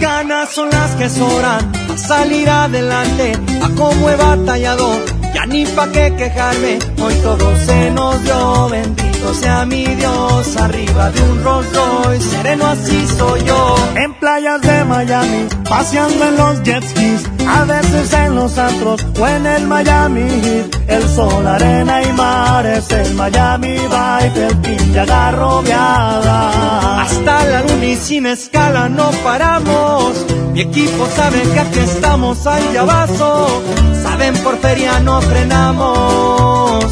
Ganas 0.00 0.48
son 0.52 0.68
las 0.70 0.90
que 0.92 1.08
sobran 1.08 1.72
a 1.92 1.96
salir 1.96 2.48
adelante, 2.48 3.32
a 3.62 3.68
cómo 3.70 4.10
he 4.10 4.16
batallado, 4.16 5.00
ya 5.36 5.44
ni 5.44 5.66
pa' 5.66 5.88
qué 5.92 6.14
quejarme, 6.16 6.78
hoy 7.02 7.14
todo 7.22 7.46
se 7.66 7.90
nos 7.90 8.22
dio, 8.24 8.68
bendito 8.70 9.34
sea 9.34 9.66
mi 9.66 9.84
Dios, 9.84 10.56
arriba 10.56 11.10
de 11.10 11.22
un 11.30 11.44
Rolls 11.44 11.68
Royce, 11.74 12.30
sereno 12.30 12.66
así 12.66 13.06
soy 13.18 13.44
yo. 13.44 13.76
En 13.96 14.14
playas 14.14 14.62
de 14.62 14.84
Miami, 14.84 15.46
paseando 15.68 16.28
en 16.28 16.36
los 16.36 16.62
jet 16.62 16.82
skis, 16.90 17.22
a 17.46 17.64
veces 17.64 18.12
en 18.14 18.34
los 18.34 18.56
antros 18.56 19.06
o 19.20 19.26
en 19.26 19.46
el 19.46 19.66
Miami 19.66 20.26
Heat. 20.44 20.66
El 20.88 21.06
sol, 21.06 21.46
arena 21.46 22.02
y 22.02 22.12
mar 22.12 22.64
es 22.64 22.90
el 22.90 23.14
Miami 23.14 23.76
Vibe, 23.76 24.46
el 24.46 24.56
pin 24.62 24.92
de 24.94 25.00
agarrobeada. 25.00 26.95
Hasta 27.06 27.44
la 27.44 27.62
luna 27.62 27.86
y 27.86 27.94
sin 27.94 28.26
escala 28.26 28.88
no 28.88 29.12
paramos. 29.22 30.26
Mi 30.52 30.62
equipo 30.62 31.06
sabe 31.14 31.40
que 31.52 31.60
aquí 31.60 31.78
estamos 31.78 32.44
al 32.48 32.72
llavazo. 32.72 33.62
Saben 34.02 34.34
por 34.42 34.58
feria 34.58 34.98
no 34.98 35.20
frenamos. 35.22 36.84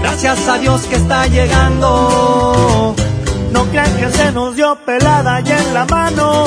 Gracias 0.00 0.48
a 0.48 0.56
Dios 0.56 0.80
que 0.84 0.96
está 0.96 1.26
llegando. 1.26 2.94
No 3.52 3.64
crean 3.66 3.94
que 3.98 4.10
se 4.10 4.32
nos 4.32 4.56
dio 4.56 4.78
pelada 4.86 5.42
y 5.42 5.50
en 5.50 5.74
la 5.74 5.84
mano. 5.84 6.44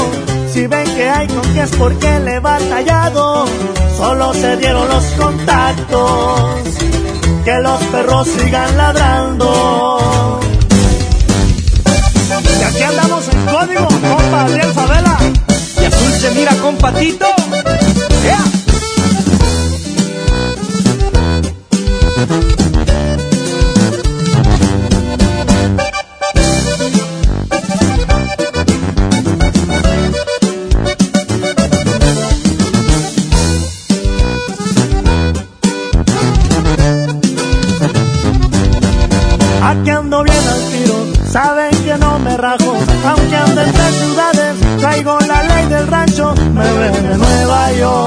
Si 0.51 0.65
ven 0.65 0.85
que 0.95 1.07
hay 1.07 1.27
con 1.27 1.55
es 1.55 1.69
porque 1.75 2.19
le 2.19 2.35
he 2.35 2.39
batallado. 2.39 3.45
Solo 3.95 4.33
se 4.33 4.57
dieron 4.57 4.87
los 4.87 5.05
contactos. 5.21 6.61
Que 7.45 7.59
los 7.59 7.79
perros 7.83 8.27
sigan 8.27 8.75
ladrando. 8.75 10.42
Andamos 12.85 13.27
en 13.29 13.45
código, 13.45 13.87
compa 13.87 14.43
Adriel 14.43 14.73
Favela. 14.73 15.17
Y 15.81 15.85
azul 15.85 16.11
se 16.19 16.31
mira 16.31 16.53
con 16.57 16.77
patito. 16.77 17.27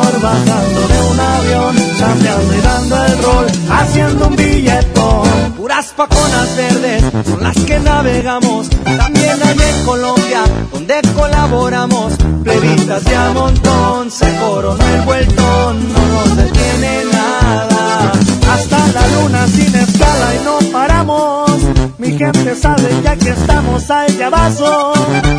Bajando 0.07 0.89
de 0.89 1.01
un 1.11 1.21
avión, 1.21 1.77
chambeando 1.99 2.55
y 2.55 2.61
dando 2.61 3.05
el 3.05 3.23
rol, 3.23 3.47
haciendo 3.71 4.29
un 4.29 4.37
billetón. 4.37 5.53
Puras 5.57 5.87
paconas 5.97 6.57
verdes 6.57 7.03
son 7.27 7.43
las 7.43 7.57
que 7.57 7.79
navegamos. 7.81 8.69
También 8.71 9.37
hay 9.43 9.57
en 9.59 9.85
Colombia, 9.85 10.45
donde 10.73 11.01
colaboramos. 11.15 12.15
Plebitas 12.43 13.05
de 13.05 13.17
a 13.17 13.31
montón, 13.33 14.11
se 14.11 14.33
coronó 14.37 14.85
el 14.95 15.03
vueltón, 15.03 15.93
no 15.93 16.07
nos 16.07 16.37
detiene 16.37 17.05
nada. 17.13 18.13
Hasta 18.51 18.79
la 18.93 19.09
luna 19.09 19.47
sin 19.49 19.75
escala 19.75 20.35
y 20.35 20.45
no 20.45 20.59
paramos. 20.73 21.51
Mi 21.99 22.17
gente 22.17 22.55
sabe 22.55 22.89
que 23.03 23.09
aquí 23.09 23.29
estamos 23.29 23.91
al 23.91 24.17
llavazo. 24.17 24.93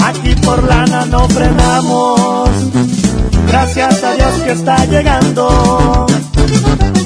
Aquí 0.04 0.36
por 0.36 0.64
lana 0.64 1.06
no 1.06 1.28
frenamos. 1.30 2.50
Gracias 3.48 4.04
a 4.04 4.14
Dios 4.14 4.34
que 4.44 4.52
está 4.52 4.86
llegando. 4.86 6.06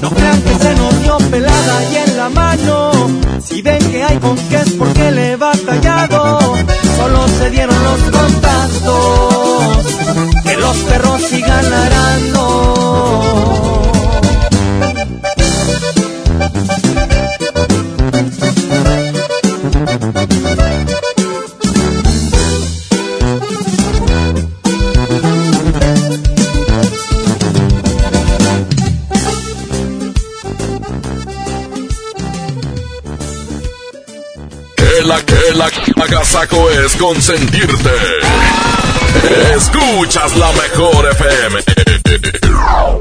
No 0.01 0.09
crean 0.09 0.41
que 0.41 0.55
se 0.55 0.75
nos 0.75 1.01
dio 1.01 1.17
pelada 1.29 1.83
y 1.91 1.95
en 1.97 2.17
la 2.17 2.29
mano. 2.29 2.91
Si 3.43 3.61
ven 3.61 3.79
que 3.91 4.03
hay 4.03 4.17
con 4.17 4.35
qué 4.49 4.55
es 4.57 4.71
porque 4.71 5.11
le 5.11 5.31
he 5.33 5.35
batallado. 5.35 6.39
Solo 6.97 7.27
se 7.27 7.49
dieron 7.51 7.75
los 7.83 8.01
contactos. 8.19 9.85
Que 10.43 10.57
los 10.57 10.77
perros 10.77 11.21
sigan 11.21 11.69
ladrando. 11.69 13.60
La 35.11 35.21
que 35.25 35.53
la 35.55 35.69
agasajo 36.05 36.69
es 36.69 36.95
consentirte. 36.95 37.91
Escuchas 39.53 40.37
la 40.37 40.51
mejor 40.53 41.05
FM. 41.11 43.00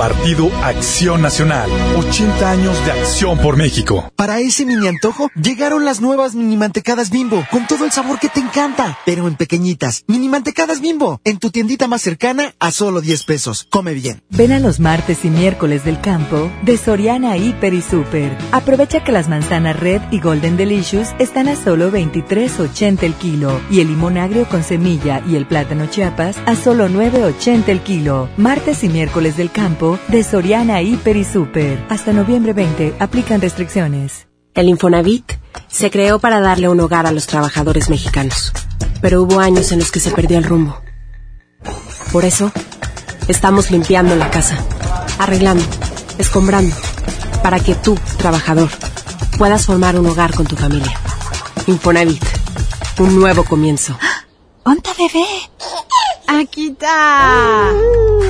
Partido 0.00 0.50
Acción 0.62 1.20
Nacional. 1.20 1.70
80 1.98 2.50
años 2.50 2.86
de 2.86 2.92
acción 2.92 3.36
por 3.36 3.58
México. 3.58 4.10
Para 4.16 4.40
ese 4.40 4.64
mini 4.64 4.88
antojo, 4.88 5.30
llegaron 5.34 5.84
las 5.84 6.00
nuevas 6.00 6.34
mini 6.34 6.56
mantecadas 6.56 7.10
bimbo, 7.10 7.46
con 7.50 7.66
todo 7.66 7.84
el 7.84 7.90
sabor 7.90 8.18
que 8.18 8.30
te 8.30 8.40
encanta, 8.40 8.96
pero 9.04 9.28
en 9.28 9.34
pequeñitas. 9.34 10.04
Mini 10.06 10.30
mantecadas 10.30 10.80
bimbo, 10.80 11.20
en 11.24 11.36
tu 11.36 11.50
tiendita 11.50 11.86
más 11.86 12.00
cercana 12.00 12.54
a 12.60 12.70
solo 12.70 13.02
10 13.02 13.24
pesos. 13.24 13.66
Come 13.68 13.92
bien. 13.92 14.22
Ven 14.30 14.52
a 14.52 14.58
los 14.58 14.80
martes 14.80 15.26
y 15.26 15.28
miércoles 15.28 15.84
del 15.84 16.00
campo 16.00 16.50
de 16.62 16.78
Soriana 16.78 17.36
Hiper 17.36 17.74
y 17.74 17.82
Super. 17.82 18.38
Aprovecha 18.52 19.04
que 19.04 19.12
las 19.12 19.28
manzanas 19.28 19.78
Red 19.78 20.00
y 20.10 20.20
Golden 20.20 20.56
Delicious 20.56 21.08
están 21.18 21.46
a 21.46 21.56
solo 21.56 21.92
23.80 21.92 23.02
el 23.02 23.12
kilo 23.16 23.60
y 23.70 23.80
el 23.80 23.88
limón 23.88 24.16
agrio 24.16 24.48
con 24.48 24.64
semilla 24.64 25.22
y 25.28 25.36
el 25.36 25.44
plátano 25.44 25.88
chiapas 25.88 26.38
a 26.46 26.56
solo 26.56 26.88
9.80 26.88 27.68
el 27.68 27.82
kilo. 27.82 28.30
Martes 28.38 28.82
y 28.82 28.88
miércoles 28.88 29.36
del 29.36 29.50
campo 29.50 29.89
de 30.08 30.22
Soriana 30.22 30.82
Hiper 30.82 31.16
y 31.16 31.24
Super. 31.24 31.84
Hasta 31.88 32.12
noviembre 32.12 32.52
20 32.52 32.96
aplican 32.98 33.40
restricciones. 33.40 34.26
El 34.54 34.68
Infonavit 34.68 35.32
se 35.68 35.90
creó 35.90 36.18
para 36.18 36.40
darle 36.40 36.68
un 36.68 36.80
hogar 36.80 37.06
a 37.06 37.12
los 37.12 37.26
trabajadores 37.26 37.88
mexicanos, 37.88 38.52
pero 39.00 39.22
hubo 39.22 39.40
años 39.40 39.72
en 39.72 39.78
los 39.78 39.90
que 39.90 40.00
se 40.00 40.10
perdió 40.10 40.38
el 40.38 40.44
rumbo. 40.44 40.80
Por 42.12 42.24
eso, 42.24 42.52
estamos 43.28 43.70
limpiando 43.70 44.16
la 44.16 44.30
casa, 44.30 44.58
arreglando, 45.18 45.64
escombrando, 46.18 46.74
para 47.42 47.60
que 47.60 47.74
tú, 47.74 47.96
trabajador, 48.18 48.68
puedas 49.38 49.66
formar 49.66 49.98
un 49.98 50.06
hogar 50.06 50.34
con 50.34 50.46
tu 50.46 50.56
familia. 50.56 50.98
Infonavit, 51.66 52.24
un 52.98 53.18
nuevo 53.18 53.44
comienzo. 53.44 53.96
¡Onta 54.64 54.90
bebé! 54.98 55.26
Aquí 56.26 56.68
está. 56.68 57.70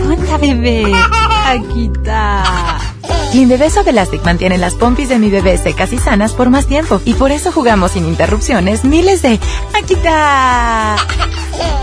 ¡Onta 0.08 0.38
bebé! 0.38 0.84
Aquí 1.50 1.90
está. 1.92 2.78
Clean 3.32 3.48
Bebé 3.48 3.68
Elastic 3.86 4.24
mantiene 4.24 4.56
las 4.56 4.74
pompis 4.74 5.08
de 5.08 5.18
mi 5.18 5.30
bebé 5.30 5.58
secas 5.58 5.92
y 5.92 5.98
sanas 5.98 6.32
por 6.32 6.48
más 6.48 6.66
tiempo. 6.66 7.00
Y 7.04 7.14
por 7.14 7.32
eso 7.32 7.50
jugamos 7.50 7.92
sin 7.92 8.06
interrupciones 8.06 8.84
miles 8.84 9.22
de 9.22 9.40
¡Aquí 9.74 9.94
está! 9.94 10.96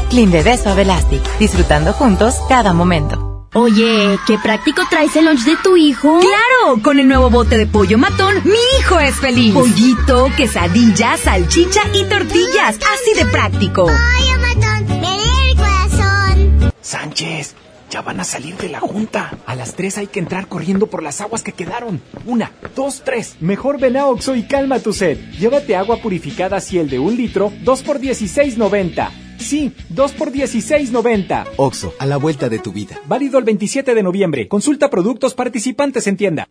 Clean 0.09 0.31
Bebé 0.31 0.57
Elastic. 0.77 1.21
Disfrutando 1.37 1.91
juntos 1.91 2.35
cada 2.47 2.71
momento. 2.71 3.49
Oye, 3.53 4.17
qué 4.25 4.37
práctico 4.37 4.83
traes 4.89 5.15
el 5.17 5.25
lunch 5.25 5.43
de 5.43 5.57
tu 5.57 5.75
hijo. 5.75 6.19
Claro, 6.19 6.81
con 6.81 6.99
el 6.99 7.07
nuevo 7.07 7.29
bote 7.29 7.57
de 7.57 7.65
pollo 7.65 7.97
matón, 7.97 8.35
mi 8.45 8.59
hijo 8.79 8.99
es 8.99 9.15
feliz. 9.15 9.53
Pollito, 9.53 10.29
quesadilla, 10.37 11.17
salchicha 11.17 11.81
y 11.93 12.05
tortillas, 12.05 12.77
así 12.77 13.13
de 13.17 13.25
práctico. 13.25 13.85
Pollo 13.85 14.39
matón, 14.41 14.99
me 15.01 15.17
lee 15.17 15.51
el 15.51 15.57
corazón. 15.57 16.73
Sánchez, 16.81 17.55
ya 17.89 18.01
van 18.01 18.19
a 18.19 18.23
salir 18.23 18.55
de 18.57 18.69
la 18.69 18.79
junta. 18.79 19.37
A 19.45 19.55
las 19.55 19.75
tres 19.75 19.97
hay 19.97 20.07
que 20.07 20.19
entrar 20.19 20.47
corriendo 20.47 20.87
por 20.87 21.03
las 21.03 21.21
aguas 21.21 21.43
que 21.43 21.51
quedaron. 21.51 22.01
Una, 22.25 22.51
dos, 22.75 23.01
tres. 23.03 23.35
Mejor 23.39 23.79
ven 23.79 23.97
a 23.97 24.07
Oxo 24.07 24.35
y 24.35 24.43
calma 24.43 24.79
tu 24.79 24.93
sed. 24.93 25.17
Llévate 25.39 25.75
agua 25.75 25.97
purificada 25.97 26.59
Ciel 26.59 26.89
de 26.89 26.99
un 26.99 27.15
litro, 27.15 27.51
2 27.63 27.83
por 27.83 27.99
16.90. 27.99 29.26
Sí, 29.37 29.71
2 29.89 30.11
por 30.13 30.31
16.90. 30.31 31.45
Oxo, 31.57 31.93
a 31.99 32.05
la 32.05 32.17
vuelta 32.17 32.49
de 32.49 32.59
tu 32.59 32.71
vida. 32.71 32.99
Válido 33.07 33.37
el 33.37 33.45
27 33.45 33.93
de 33.95 34.03
noviembre. 34.03 34.47
Consulta 34.47 34.89
productos 34.89 35.33
participantes 35.33 36.07
en 36.07 36.17
tienda. 36.17 36.47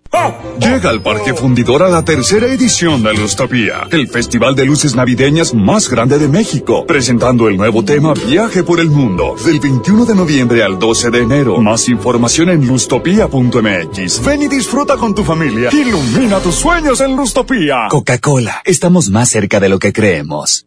Llega 0.59 0.91
al 0.91 1.03
Parque 1.03 1.35
Fundidora 1.35 1.89
la 1.89 2.05
tercera 2.05 2.47
edición 2.47 3.03
de 3.03 3.15
Lustopía, 3.15 3.87
el 3.91 4.09
festival 4.09 4.55
de 4.55 4.65
luces 4.65 4.95
navideñas 4.95 5.55
más 5.55 5.89
grande 5.89 6.19
de 6.19 6.29
México, 6.29 6.87
presentando 6.87 7.49
el 7.49 7.57
nuevo 7.57 7.85
tema 7.85 8.15
Viaje 8.15 8.63
por 8.63 8.81
el 8.81 8.89
Mundo, 8.89 9.37
del 9.45 9.61
21 9.61 10.05
de 10.07 10.15
noviembre 10.15 10.63
al 10.63 10.79
12 10.79 11.11
de 11.11 11.23
enero. 11.23 11.61
Más 11.61 11.89
información 11.89 12.51
en 12.51 12.67
lustopía.mx. 12.67 14.25
Ven 14.25 14.43
y 14.43 14.49
disfruta 14.49 14.97
con 14.97 15.15
tu 15.15 15.25
familia. 15.25 15.71
Ilumina 15.73 16.39
tus 16.41 16.55
sueños 16.55 17.01
en 17.01 17.17
Lustopía. 17.17 17.89
Coca-Cola, 17.91 18.63
estamos 18.65 19.11
más 19.11 19.29
cerca 19.29 19.61
de 19.61 19.69
lo 19.69 19.79
que 19.79 19.93
creemos. 19.93 20.67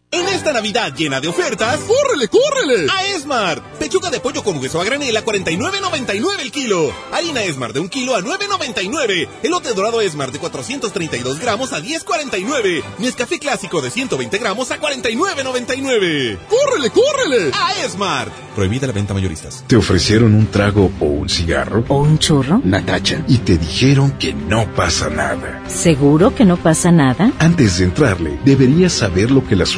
En 0.13 0.27
esta 0.27 0.51
Navidad 0.51 0.93
llena 0.93 1.21
de 1.21 1.29
ofertas, 1.29 1.79
¡córrele, 1.87 2.27
córrele! 2.27 2.85
A 2.91 3.05
Esmar. 3.15 3.63
Pechuga 3.79 4.09
de 4.09 4.19
pollo 4.19 4.43
con 4.43 4.57
hueso 4.57 4.81
a 4.81 4.83
granel 4.83 5.15
a 5.15 5.23
49.99 5.23 6.41
el 6.41 6.51
kilo. 6.51 6.93
Harina 7.13 7.41
Esmar 7.43 7.71
de 7.71 7.79
un 7.79 7.87
kilo 7.87 8.13
a 8.17 8.19
9.99. 8.19 9.29
Elote 9.41 9.73
dorado 9.73 10.01
Esmar 10.01 10.33
de 10.33 10.39
432 10.39 11.39
gramos 11.39 11.71
a 11.71 11.79
10.49. 11.79 12.83
Nescafé 12.99 13.39
clásico 13.39 13.81
de 13.81 13.89
120 13.89 14.37
gramos 14.37 14.71
a 14.71 14.81
49.99. 14.81 16.39
¡Córrele, 16.49 16.89
córrele! 16.89 17.51
A 17.53 17.85
Esmar. 17.85 18.29
Prohibida 18.53 18.87
la 18.87 18.93
venta 18.93 19.13
mayoristas. 19.13 19.63
¿Te 19.65 19.77
ofrecieron 19.77 20.35
un 20.35 20.47
trago 20.47 20.91
o 20.99 21.05
un 21.05 21.29
cigarro? 21.29 21.85
¿O 21.87 22.01
un 22.01 22.19
churro? 22.19 22.59
Natacha. 22.65 23.23
Y 23.29 23.37
te 23.37 23.57
dijeron 23.57 24.11
que 24.19 24.33
no 24.33 24.67
pasa 24.75 25.09
nada. 25.09 25.63
¿Seguro 25.69 26.35
que 26.35 26.43
no 26.43 26.57
pasa 26.57 26.91
nada? 26.91 27.31
Antes 27.39 27.77
de 27.77 27.85
entrarle, 27.85 28.37
deberías 28.43 28.91
saber 28.91 29.31
lo 29.31 29.47
que 29.47 29.55
las 29.55 29.77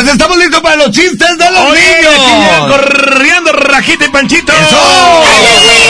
Pues 0.00 0.12
estamos 0.12 0.38
listos 0.38 0.60
para 0.62 0.76
los 0.76 0.90
chistes 0.92 1.28
de 1.36 1.50
los 1.50 1.60
Oye, 1.60 1.98
niños. 2.00 2.74
corriendo 2.74 3.52
Rajita 3.52 4.06
y 4.06 4.08
Panchito. 4.08 4.50
¡Hola, 4.50 5.28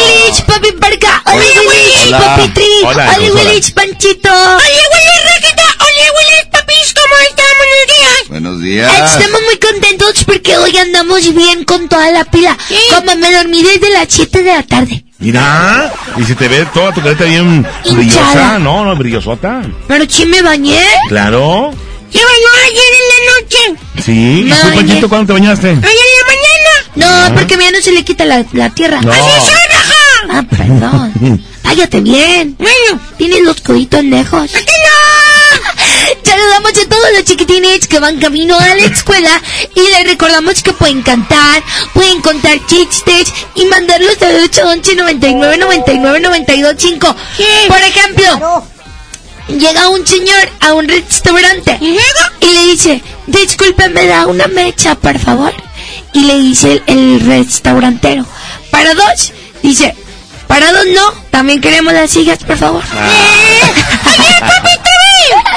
Willich, 0.04 0.42
papi 0.46 0.72
Parca! 0.72 1.22
¡Hola, 1.26 1.36
Willich, 1.38 2.10
papi 2.10 2.48
Tri! 2.48 2.64
Hola, 2.82 2.90
¡Hola, 2.90 3.12
hijos, 3.22 3.30
hola. 3.30 3.50
Willich, 3.50 3.72
Panchito! 3.72 4.28
¡Hola, 4.32 4.56
Willich, 4.56 5.22
Raquita! 5.32 5.62
¡Hola, 5.78 6.12
Willich, 6.18 6.50
papis! 6.50 6.94
¿Cómo 6.94 7.14
están? 7.28 7.46
Buenos 7.60 7.86
días. 7.86 8.28
Buenos 8.28 8.60
días. 8.62 9.12
Estamos 9.22 9.42
muy 9.42 9.58
contentos 9.58 10.24
porque 10.24 10.56
hoy 10.58 10.76
andamos 10.76 11.32
bien 11.32 11.64
con 11.64 11.88
toda 11.88 12.10
la 12.10 12.24
pila. 12.24 12.58
Como 12.92 13.14
me 13.14 13.32
dormí 13.32 13.62
desde 13.62 13.90
las 13.90 14.06
7 14.08 14.42
de 14.42 14.52
la 14.54 14.62
tarde. 14.64 15.04
Mira, 15.20 15.92
y 16.16 16.24
se 16.24 16.34
te 16.34 16.48
ve 16.48 16.66
toda 16.74 16.92
tu 16.92 17.00
carita 17.00 17.22
bien 17.22 17.64
Hinchada. 17.84 17.94
brillosa, 17.94 18.58
¿no? 18.58 18.84
No, 18.86 18.96
brillosota. 18.96 19.62
Pero 19.86 20.04
sí 20.08 20.26
me 20.26 20.42
bañé. 20.42 20.82
Claro. 21.08 21.72
¿Se 22.12 22.18
bañó 22.18 22.48
ayer 22.66 22.92
en 23.00 23.06
la 23.08 23.32
noche? 23.32 24.02
Sí. 24.04 24.40
¿Y 24.40 24.44
Me 24.44 24.54
tú. 24.56 24.74
Panchito, 24.74 25.08
cuándo 25.08 25.26
te 25.26 25.32
bañaste? 25.40 25.68
¿Ayer 25.68 25.82
en 25.82 25.84
la 25.84 26.26
mañana? 26.26 26.70
No, 26.96 27.06
Ah. 27.06 27.32
porque 27.34 27.56
ya 27.58 27.70
no 27.70 27.80
se 27.80 27.92
le 27.92 28.04
quita 28.04 28.24
la, 28.24 28.44
la 28.52 28.70
tierra. 28.70 29.00
No. 29.00 29.12
¡Así 29.12 29.22
soy, 29.46 29.64
raja! 29.70 30.38
Ah, 30.38 30.42
perdón. 30.48 31.44
Cállate 31.62 32.00
bien. 32.00 32.56
Bueno, 32.58 33.00
tienes 33.16 33.42
los 33.42 33.60
coditos 33.60 34.02
lejos. 34.04 34.50
¡Aquí 34.54 34.64
no! 34.64 36.20
Saludamos 36.30 36.70
a 36.72 36.88
todos 36.88 37.06
los 37.14 37.24
chiquitines 37.24 37.86
que 37.86 37.98
van 38.00 38.18
camino 38.18 38.58
a 38.58 38.74
la 38.74 38.86
escuela 38.86 39.30
y 39.74 39.80
les 39.80 40.04
recordamos 40.08 40.62
que 40.62 40.72
pueden 40.72 41.02
cantar, 41.02 41.62
pueden 41.92 42.20
contar 42.22 42.58
chistes 42.66 43.32
y 43.54 43.64
mandarlos 43.66 44.20
al 44.22 44.36
811 44.44 44.94
99 44.96 45.58
99 45.58 46.20
92 46.20 46.74
5. 46.78 47.16
Por 47.68 47.78
ejemplo, 47.82 48.64
llega 49.48 49.88
un 49.88 50.06
señor 50.06 50.48
a 50.60 50.74
un 50.74 50.88
restaurante 50.88 51.78
y 51.80 51.96
le 52.52 52.66
dice, 52.66 53.02
disculpe, 53.26 53.88
me 53.88 54.06
da 54.06 54.26
una 54.26 54.46
mecha, 54.46 54.94
por 54.94 55.18
favor. 55.18 55.52
Y 56.12 56.24
le 56.24 56.38
dice 56.38 56.72
el, 56.72 56.82
el 56.86 57.20
restaurantero, 57.20 58.26
para 58.70 58.94
dos, 58.94 59.32
dice, 59.62 59.94
para 60.46 60.72
dos 60.72 60.86
no, 60.94 61.12
también 61.30 61.60
queremos 61.60 61.92
las 61.92 62.10
sillas, 62.10 62.38
por 62.38 62.56
favor. 62.56 62.82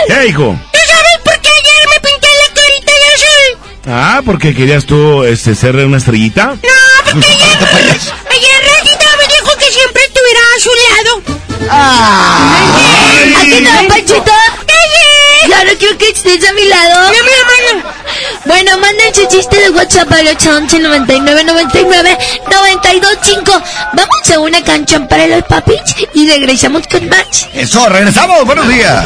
¿Qué, 0.08 0.28
hijo? 0.28 0.60
¿Tú 0.72 0.80
sabes 0.88 1.18
por 1.24 1.42
qué 1.42 1.50
ayer 1.50 1.90
me 1.90 2.00
pinté 2.10 2.28
la 2.28 2.54
carita 2.54 2.92
de 2.92 3.08
azul? 3.16 3.58
Ah, 3.88 4.22
porque 4.24 4.54
querías 4.54 4.86
tú 4.86 5.24
este, 5.24 5.56
ser 5.56 5.76
una 5.78 5.98
estrellita. 5.98 6.46
No, 6.46 6.60
porque 7.12 7.26
ayer, 7.32 7.58
ayer 7.58 8.58
Rosita 8.68 9.10
me 9.18 9.28
dijo 9.34 9.58
que 9.58 9.72
siempre 9.72 10.04
estuviera 10.04 10.42
a 10.56 10.60
su 10.60 10.70
lado. 10.70 11.43
¡Ay! 11.70 13.36
¿Aquí 13.36 13.62
no, 13.62 13.88
Panchito? 13.88 14.32
Ya 15.50 15.64
no 15.66 15.72
quiero 15.78 15.98
que 15.98 16.10
estés 16.10 16.48
a 16.48 16.54
mi 16.54 16.66
lado. 16.66 17.12
Bueno, 18.46 18.78
manden 18.78 19.14
su 19.14 19.26
chiste 19.28 19.58
de 19.58 19.70
WhatsApp 19.72 20.12
al 20.12 20.28
811 20.28 20.80
99 20.80 21.44
99 21.44 22.18
92 22.52 23.18
5. 23.22 23.62
Vamos 23.94 24.32
a 24.34 24.40
una 24.40 24.64
canción 24.64 25.08
para 25.08 25.28
los 25.28 25.44
papis 25.44 25.82
y 26.14 26.30
regresamos 26.30 26.88
con 26.88 27.08
más. 27.10 27.48
Eso, 27.54 27.88
regresamos. 27.90 28.46
Buenos 28.46 28.68
días. 28.68 29.06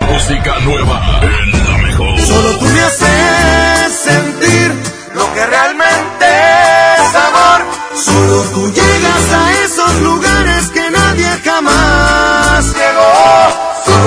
Música 0.00 0.58
nueva 0.60 1.20
en 1.22 1.52
la 1.52 1.78
mejor. 1.78 2.20
Solo 2.26 2.58
tú 2.58 2.64
me 2.66 2.80
haces 2.80 3.92
sentir 4.04 4.72
lo 5.14 5.34
que 5.34 5.46
realmente 5.46 6.26
es 6.98 7.14
amor. 7.14 7.64
Solo 8.04 8.42
tú 8.52 8.72
llegas 8.72 9.32
a 9.32 9.64
esos 9.64 9.94
lugares 10.00 10.23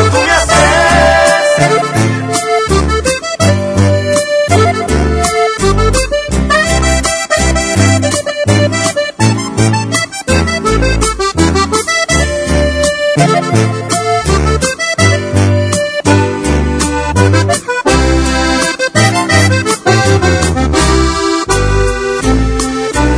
tú 0.10 0.18
me 0.18 0.32
haces. 0.32 1.98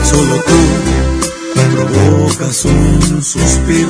Solo 0.04 0.36
tú 0.44 0.60
provocas 1.76 2.66
un 2.66 3.24
suspiro 3.24 3.90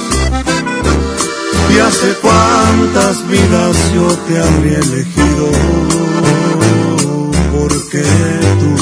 Hace 1.87 2.13
cuántas 2.21 3.27
vidas 3.27 3.75
yo 3.93 4.07
te 4.27 4.39
habría 4.39 4.79
elegido. 4.79 5.51
Porque 7.51 8.03
tú, 8.59 8.73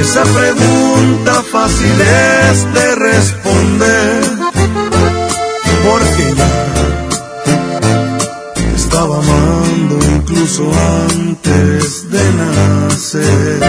esa 0.00 0.22
pregunta 0.22 1.42
fácil 1.50 2.00
es 2.00 2.74
de 2.74 2.94
responder. 2.96 4.22
Porque 5.88 6.34
ya 6.36 6.52
te 8.54 8.74
estaba 8.74 9.16
amando 9.18 9.98
incluso 10.16 10.70
antes 11.10 12.10
de 12.10 12.32
nacer. 12.32 13.60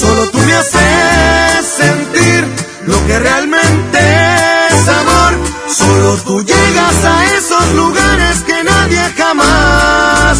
Solo 0.00 0.26
tú 0.30 0.38
me 0.38 0.54
haces 0.54 1.66
sentir 1.76 2.44
lo 2.86 3.06
que 3.06 3.18
realmente 3.18 3.55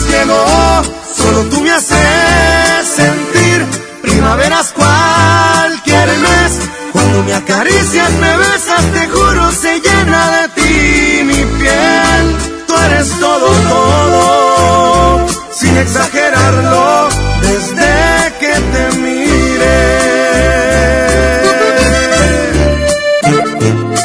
llegó. 0.06 0.82
Solo 1.14 1.44
tú 1.50 1.60
me 1.60 1.70
haces 1.72 2.86
sentir 2.96 3.66
primaveras 4.02 4.72
cualquier 4.72 6.08
mes. 6.18 6.52
Cuando 6.92 7.22
me 7.24 7.34
acaricias, 7.34 8.10
me 8.12 8.36
besas, 8.36 8.84
te 8.92 9.08
juro, 9.08 9.50
se 9.52 9.80
llena 9.80 10.30
de 10.36 10.48
ti 10.56 11.24
mi 11.24 11.44
piel. 11.58 12.36
Tú 12.66 12.74
eres 12.86 13.08
todo, 13.20 13.48
todo, 13.68 15.26
sin 15.52 15.76
exagerarlo, 15.76 17.08
desde 17.42 18.32
que 18.40 18.54
te 18.72 18.96
miré. 18.98 20.06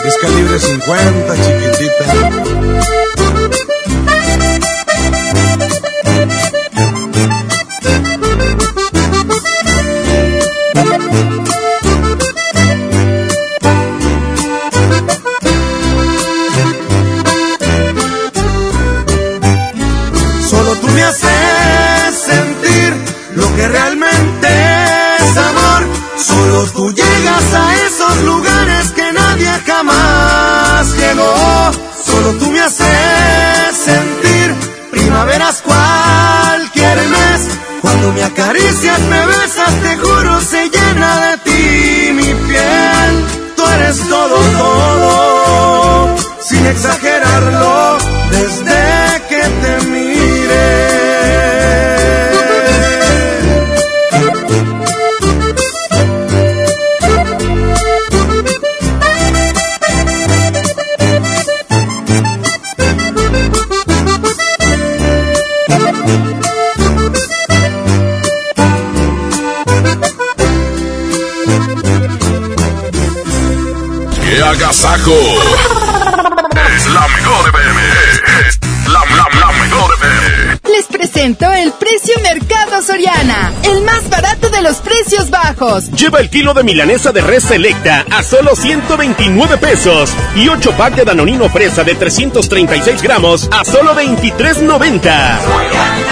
Es 0.05 0.17
calibre 0.21 0.59
50, 0.59 1.35
chiquitita. 1.35 2.30
Me 38.83 39.10
Es 75.01 76.87
la 76.93 77.07
mejor 77.07 77.49
FM. 77.49 77.81
Es 78.47 78.59
la, 78.87 78.99
la, 79.15 79.27
la 79.39 79.51
mejor 79.59 79.91
FM. 79.95 80.59
Les 80.71 80.85
presento 80.85 81.51
el 81.51 81.71
precio 81.73 82.13
Mercado 82.21 82.83
Soriana, 82.83 83.51
el 83.63 83.81
más 83.81 84.07
barato 84.11 84.49
de 84.49 84.61
los 84.61 84.77
precios 84.77 85.31
bajos. 85.31 85.89
Lleva 85.93 86.19
el 86.19 86.29
kilo 86.29 86.53
de 86.53 86.63
milanesa 86.63 87.11
de 87.11 87.21
res 87.21 87.45
selecta 87.45 88.05
a 88.11 88.21
solo 88.21 88.55
129 88.55 89.57
pesos 89.57 90.11
y 90.35 90.47
8 90.47 90.71
pack 90.77 90.93
de 90.93 91.05
danonino 91.05 91.49
fresa 91.49 91.83
de 91.83 91.95
336 91.95 93.01
gramos 93.01 93.49
a 93.51 93.65
solo 93.65 93.95
23.90. 93.95 96.10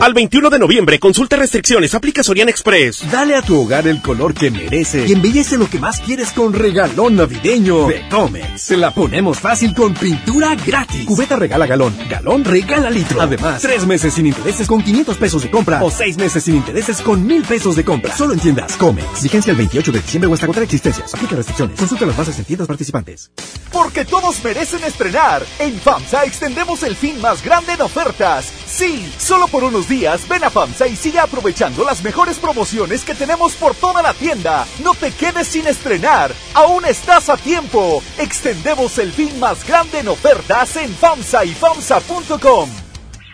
Al 0.00 0.12
21 0.12 0.50
de 0.50 0.58
noviembre, 0.58 0.98
consulta 0.98 1.36
restricciones, 1.36 1.94
aplica 1.94 2.22
Sorian 2.22 2.48
Express. 2.48 3.10
Dale 3.10 3.36
a 3.36 3.42
tu 3.42 3.58
hogar 3.58 3.86
el 3.86 4.02
color 4.02 4.34
que 4.34 4.50
merece 4.50 5.06
y 5.06 5.12
embellece 5.12 5.56
lo 5.56 5.70
que 5.70 5.78
más 5.78 6.00
quieres 6.00 6.32
con 6.32 6.52
regalón 6.52 7.16
navideño 7.16 7.86
de 7.86 8.06
Comex. 8.10 8.60
Se 8.60 8.76
la 8.76 8.92
ponemos 8.92 9.40
fácil 9.40 9.72
con 9.74 9.94
pintura 9.94 10.56
gratis. 10.56 11.06
Cubeta 11.06 11.36
regala 11.36 11.66
galón, 11.66 11.96
galón 12.10 12.44
regala 12.44 12.90
litro. 12.90 13.20
Además, 13.20 13.62
tres 13.62 13.86
meses 13.86 14.14
sin 14.14 14.26
intereses 14.26 14.66
con 14.66 14.82
500 14.82 15.16
pesos 15.16 15.42
de 15.42 15.50
compra 15.50 15.82
o 15.82 15.90
seis 15.90 16.18
meses 16.18 16.44
sin 16.44 16.56
intereses 16.56 17.00
con 17.00 17.24
mil 17.26 17.42
pesos 17.42 17.76
de 17.76 17.84
compra. 17.84 18.14
Solo 18.14 18.34
en 18.34 18.40
tiendas 18.40 18.76
Comex. 18.76 19.22
Vigencia 19.22 19.52
el 19.52 19.56
28 19.56 19.92
de 19.92 20.00
diciembre 20.00 20.30
o 20.30 20.34
hasta 20.34 20.44
agotar 20.44 20.64
existencias. 20.64 21.14
Aplica 21.14 21.36
restricciones. 21.36 21.78
Consulta 21.78 22.04
las 22.04 22.16
bases 22.16 22.38
en 22.38 22.44
tiendas 22.44 22.68
participantes. 22.68 23.30
Porque 23.72 24.04
todos 24.04 24.42
merecen 24.44 24.84
estrenar. 24.84 25.42
En 25.58 25.78
FAMSA 25.78 26.24
extendemos 26.24 26.82
el 26.82 26.94
fin 26.94 27.20
más 27.22 27.42
grande 27.42 27.72
en 27.72 27.80
ofertas. 27.80 28.52
Sí, 28.66 29.10
solo 29.18 29.46
por 29.46 29.64
unos 29.64 29.83
días 29.88 30.28
ven 30.28 30.44
a 30.44 30.50
FAMSA 30.50 30.86
y 30.86 30.96
sigue 30.96 31.18
aprovechando 31.18 31.84
las 31.84 32.02
mejores 32.02 32.38
promociones 32.38 33.04
que 33.04 33.14
tenemos 33.14 33.54
por 33.54 33.74
toda 33.74 34.02
la 34.02 34.14
tienda. 34.14 34.66
No 34.82 34.94
te 34.94 35.10
quedes 35.10 35.48
sin 35.48 35.66
estrenar. 35.66 36.32
Aún 36.54 36.84
estás 36.84 37.28
a 37.28 37.36
tiempo. 37.36 38.02
Extendemos 38.18 38.98
el 38.98 39.12
fin 39.12 39.38
más 39.38 39.66
grande 39.66 40.00
en 40.00 40.08
ofertas 40.08 40.76
en 40.76 40.94
FAMSA 40.94 41.44
y 41.44 41.54
FAMSA.com. 41.54 42.83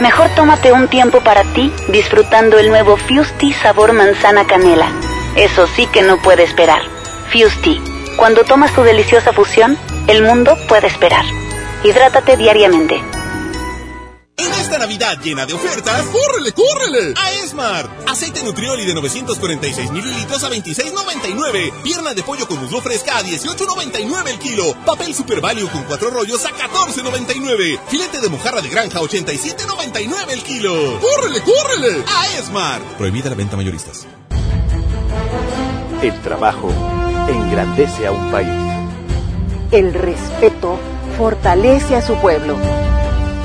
Mejor 0.00 0.30
tómate 0.34 0.72
un 0.72 0.88
tiempo 0.88 1.20
para 1.20 1.44
ti 1.44 1.70
disfrutando 1.88 2.58
el 2.58 2.70
nuevo 2.70 2.96
Fusti 2.96 3.52
sabor 3.52 3.92
manzana 3.92 4.46
canela. 4.46 4.90
Eso 5.36 5.66
sí 5.66 5.86
que 5.86 6.00
no 6.00 6.16
puede 6.16 6.42
esperar. 6.42 6.80
Fusti. 7.30 7.82
Cuando 8.16 8.44
tomas 8.44 8.72
tu 8.72 8.82
deliciosa 8.82 9.34
fusión, 9.34 9.76
el 10.06 10.22
mundo 10.22 10.56
puede 10.68 10.86
esperar. 10.86 11.24
Hidrátate 11.84 12.38
diariamente. 12.38 13.02
En 14.40 14.50
esta 14.54 14.78
Navidad 14.78 15.18
llena 15.22 15.44
de 15.44 15.52
ofertas, 15.52 16.02
¡córrele, 16.06 16.52
córrele! 16.52 17.12
A 17.14 17.32
Esmart. 17.44 18.08
Aceite 18.08 18.42
Nutrioli 18.42 18.86
de 18.86 18.94
946 18.94 19.90
mililitros 19.90 20.42
a 20.44 20.48
26.99. 20.48 21.82
Pierna 21.82 22.14
de 22.14 22.22
pollo 22.22 22.48
con 22.48 22.58
muslo 22.58 22.80
fresca 22.80 23.18
a 23.18 23.22
18.99 23.22 24.28
el 24.28 24.38
kilo. 24.38 24.74
Papel 24.86 25.14
Super 25.14 25.42
Value 25.42 25.68
con 25.68 25.84
cuatro 25.84 26.08
rollos 26.08 26.42
a 26.46 26.50
14.99. 26.52 27.80
Filete 27.88 28.18
de 28.18 28.30
mojarra 28.30 28.62
de 28.62 28.70
granja 28.70 29.00
a 29.00 29.02
87.99 29.02 30.30
el 30.30 30.42
kilo. 30.42 30.98
¡Córrele, 31.00 31.42
córrele! 31.42 32.02
A 32.06 32.38
Esmart. 32.38 32.84
Prohibida 32.96 33.28
la 33.28 33.36
venta 33.36 33.58
mayoristas. 33.58 34.06
El 36.00 36.18
trabajo 36.22 36.72
engrandece 37.28 38.06
a 38.06 38.12
un 38.12 38.30
país. 38.30 38.48
El 39.70 39.92
respeto 39.92 40.78
fortalece 41.18 41.94
a 41.94 42.00
su 42.00 42.14
pueblo. 42.14 42.56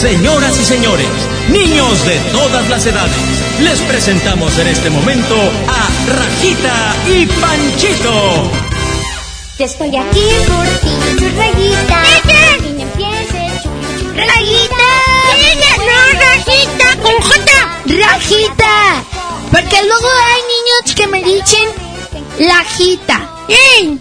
Señoras 0.00 0.58
y 0.58 0.64
señores, 0.64 1.06
niños 1.50 2.06
de 2.06 2.18
todas 2.32 2.66
las 2.70 2.86
edades, 2.86 3.14
les 3.60 3.78
presentamos 3.82 4.58
en 4.58 4.68
este 4.68 4.88
momento 4.88 5.36
a 5.68 5.88
Rajita 6.10 6.96
y 7.06 7.26
Panchito. 7.26 8.50
Yo 9.58 9.66
estoy 9.66 9.94
aquí 9.94 10.24
por 10.48 10.66
ti, 10.80 11.28
rayita. 11.36 12.02
Y 12.66 12.72
me 12.72 12.82
empieces, 12.84 13.64
Rayita. 14.16 14.90
No, 15.76 16.18
rajita, 16.18 16.96
con 17.02 17.20
J. 17.20 17.52
Rajita. 17.84 19.04
Porque 19.50 19.82
luego 19.82 20.08
hay 20.08 20.40
niños 20.54 20.94
que 20.96 21.06
me 21.08 21.22
dicen 21.22 21.68
lajita. 22.38 23.28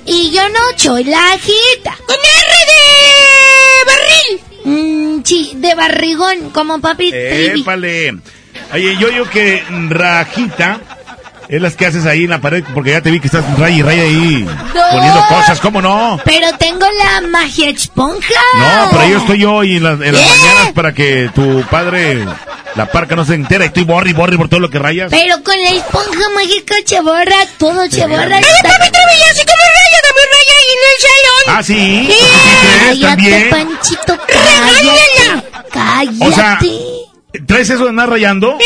Y 0.06 0.32
yo 0.32 0.48
no 0.48 0.60
soy 0.78 1.04
lajita. 1.04 1.98
Con 2.08 2.16
R 2.16 2.52
de 2.72 3.86
barril. 3.86 4.49
Mm, 4.70 5.22
sí, 5.24 5.54
de 5.56 5.76
barrigón, 5.76 6.50
como 6.52 6.80
papi 6.80 7.10
Trivi. 7.12 7.62
Épale. 7.62 8.18
Oye, 8.74 8.98
yo 8.98 9.10
digo 9.10 9.26
que 9.30 9.64
rajita 9.90 10.80
es 11.48 11.60
las 11.62 11.76
que 11.76 11.88
haces 11.88 12.06
ahí 12.06 12.26
en 12.26 12.30
la 12.30 12.40
pared, 12.42 12.64
porque 12.76 12.92
ya 12.92 13.02
te 13.02 13.10
vi 13.10 13.20
que 13.20 13.26
estás 13.28 13.44
raya 13.58 13.76
y 13.76 13.82
raya 13.82 14.04
ahí 14.04 14.48
poniendo 14.92 15.26
cosas, 15.28 15.60
¿cómo 15.60 15.82
no? 15.82 16.20
Pero 16.24 16.48
tengo 16.60 16.86
la 17.04 17.22
magia 17.28 17.70
esponja. 17.70 18.34
No, 18.60 18.90
pero 18.92 19.10
yo 19.10 19.18
estoy 19.18 19.46
hoy 19.46 19.78
en, 19.78 19.84
las- 19.84 20.00
en 20.02 20.14
las 20.14 20.22
mañanas 20.30 20.74
para 20.74 20.94
que 20.94 21.32
tu 21.34 21.64
padre, 21.72 22.24
la 22.76 22.86
parca 22.92 23.16
no 23.16 23.26
se 23.26 23.34
entera 23.34 23.64
y 23.66 23.70
estoy 23.70 23.84
borri, 23.84 24.14
borri 24.14 24.38
por 24.38 24.48
todo 24.48 24.60
lo 24.60 24.70
que 24.70 24.78
rayas. 24.78 25.10
Pero 25.10 25.42
con 25.44 25.60
la 25.60 25.70
esponja 25.70 26.30
mágica 26.36 26.76
se 26.86 27.02
borra 27.02 27.38
todo, 27.58 27.90
se 27.90 28.06
borra. 28.06 28.36
Ay, 28.38 28.44
papi 28.44 28.92
Trevi, 28.92 29.22
así 29.32 29.42
como 29.42 29.64
raya, 29.66 30.00
ahí 30.04 30.29
en 30.72 30.80
el 30.90 31.02
salón. 31.02 31.58
Ah, 31.58 31.64
sí. 31.64 32.08
Sí. 32.10 32.14
¿Sí 32.14 32.20
crees 32.72 33.00
Cállate, 33.00 33.08
también? 33.08 33.50
Panchito, 33.50 34.18
Regálala. 34.28 35.44
cállate. 35.72 36.26
O 36.28 36.32
sea, 36.32 36.58
Cállate. 36.60 37.46
¿traes 37.48 37.70
eso 37.70 37.84
de 37.84 37.90
andar 37.90 38.10
rayando? 38.10 38.58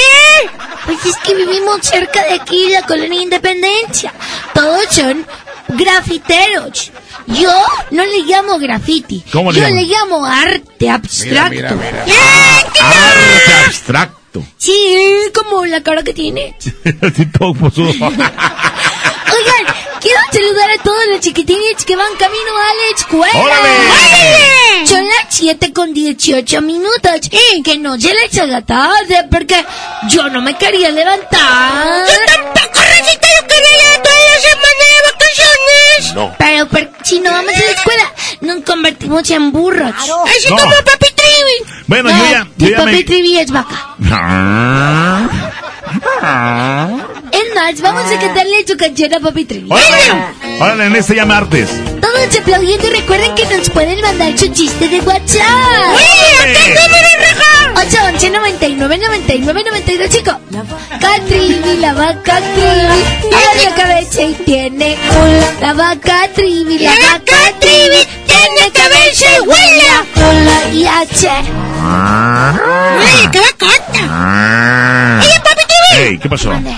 Pues 0.85 1.05
es 1.05 1.15
que 1.17 1.33
vivimos 1.35 1.79
cerca 1.81 2.23
de 2.25 2.33
aquí, 2.33 2.69
la 2.69 2.81
colonia 2.83 3.21
Independencia. 3.21 4.13
Todos 4.53 4.83
son 4.91 5.25
grafiteros. 5.69 6.91
Yo 7.27 7.51
no 7.91 8.03
le 8.03 8.19
llamo 8.25 8.59
graffiti. 8.59 9.23
¿Cómo 9.31 9.51
le 9.51 9.61
Yo 9.61 9.67
llamas? 9.67 9.81
le 9.81 9.87
llamo 9.87 10.25
arte 10.25 10.89
abstracto. 10.89 11.49
mira, 11.55 11.71
mira. 11.71 12.03
¡Eh, 12.05 12.65
qué 12.73 12.79
tal! 12.79 12.91
Arte 12.91 13.53
abstracto. 13.65 14.43
Sí, 14.57 15.15
como 15.33 15.65
la 15.65 15.81
cara 15.81 16.03
que 16.03 16.13
tiene. 16.13 16.57
Así 17.01 17.25
todo 17.27 17.53
posudo. 17.53 17.93
Oigan, 19.31 19.75
quiero 20.01 20.19
saludar 20.31 20.69
a 20.71 20.83
todos 20.83 21.05
los 21.11 21.19
chiquitines 21.21 21.85
que 21.85 21.95
van 21.95 22.13
camino 22.17 22.51
a 22.57 22.73
la 22.73 22.97
escuela. 22.97 23.39
¡Órale! 23.39 24.87
Son 24.87 25.05
las 25.05 25.25
7 25.29 25.71
con 25.73 25.93
18 25.93 26.61
minutos. 26.61 27.29
Y 27.55 27.61
que 27.63 27.77
no 27.77 27.99
se 27.99 28.13
les 28.13 28.37
haga 28.37 28.61
tarde 28.61 29.25
porque 29.31 29.63
yo 30.09 30.29
no 30.29 30.41
me 30.41 30.55
quería 30.57 30.89
levantar. 30.89 32.05
Yo 32.07 32.15
tampoco, 32.25 32.79
Rajita, 32.79 33.27
yo 33.41 33.47
quería 33.47 33.93
ir 33.95 34.01
toda 34.01 34.15
la 34.15 34.39
semana 34.41 34.83
de 34.89 35.11
vacaciones. 35.11 36.13
No. 36.15 36.35
Pero, 36.37 36.67
pero 36.69 36.91
si 37.03 37.19
no 37.19 37.31
vamos 37.31 37.53
a 37.55 37.59
la 37.59 37.71
escuela, 37.71 38.13
nos 38.41 38.63
convertimos 38.63 39.29
en 39.31 39.51
burros. 39.51 39.93
Así 39.95 40.49
No. 40.49 40.57
como 40.57 40.75
papi 40.75 41.07
Trivi. 41.15 41.73
Bueno, 41.87 42.09
No, 42.09 42.17
yo 42.17 42.31
ya, 42.31 42.47
yo 42.57 42.69
ya 42.69 42.77
papi 42.77 42.91
me... 42.91 43.03
Trivi 43.03 43.39
es 43.39 43.51
vaca. 43.51 43.95
Es 47.33 47.55
más, 47.55 47.81
vamos 47.81 48.11
a 48.11 48.19
cantarle 48.19 48.65
su 48.67 48.77
canción 48.77 49.13
a 49.13 49.19
papi 49.19 49.45
Trivi. 49.45 49.67
Órale, 49.71 50.25
órale, 50.59 50.85
en 50.85 50.95
este 50.95 51.15
ya 51.15 51.25
martes. 51.25 51.67
Todos 51.99 52.39
aplaudiendo 52.39 52.87
y 52.87 52.89
recuerden 52.91 53.33
que 53.35 53.45
nos 53.45 53.69
pueden 53.71 53.99
mandar 54.01 54.37
su 54.37 54.47
chiste 54.49 54.87
de 54.87 54.99
WhatsApp. 55.01 55.41
¡Oye, 55.95 56.53
qué 56.53 56.69
número, 56.69 57.07
Raja! 57.19 57.53
811 57.87 58.29
99 58.29 58.97
99 58.99 59.63
92 59.65 60.09
chico. 60.09 60.39
Catrivi, 61.01 61.77
la 61.79 61.93
vaca 61.93 62.39
Trivi, 62.39 63.03
tiene 63.29 63.75
cabeza 63.75 64.21
y 64.21 64.33
tiene 64.45 64.97
cola. 65.09 65.51
La 65.59 65.73
vaca 65.73 66.27
Trivi, 66.35 66.77
la 66.79 66.91
vaca 66.91 67.53
Trivi, 67.59 68.07
tiene 68.27 68.71
cabeza 68.73 69.25
y 69.37 69.39
huele 69.41 69.89
a 69.89 70.05
cola 70.13 70.69
y 70.71 70.85
H. 70.85 71.29
Oye, 72.99 73.29
qué 73.31 73.39
bacana. 73.39 75.21
Oye, 75.23 75.39
papi 75.43 75.63
Trivi. 75.65 76.07
Ey, 76.09 76.19
¿qué 76.19 76.29
pasó? 76.29 76.49
¿Dónde 76.49 76.71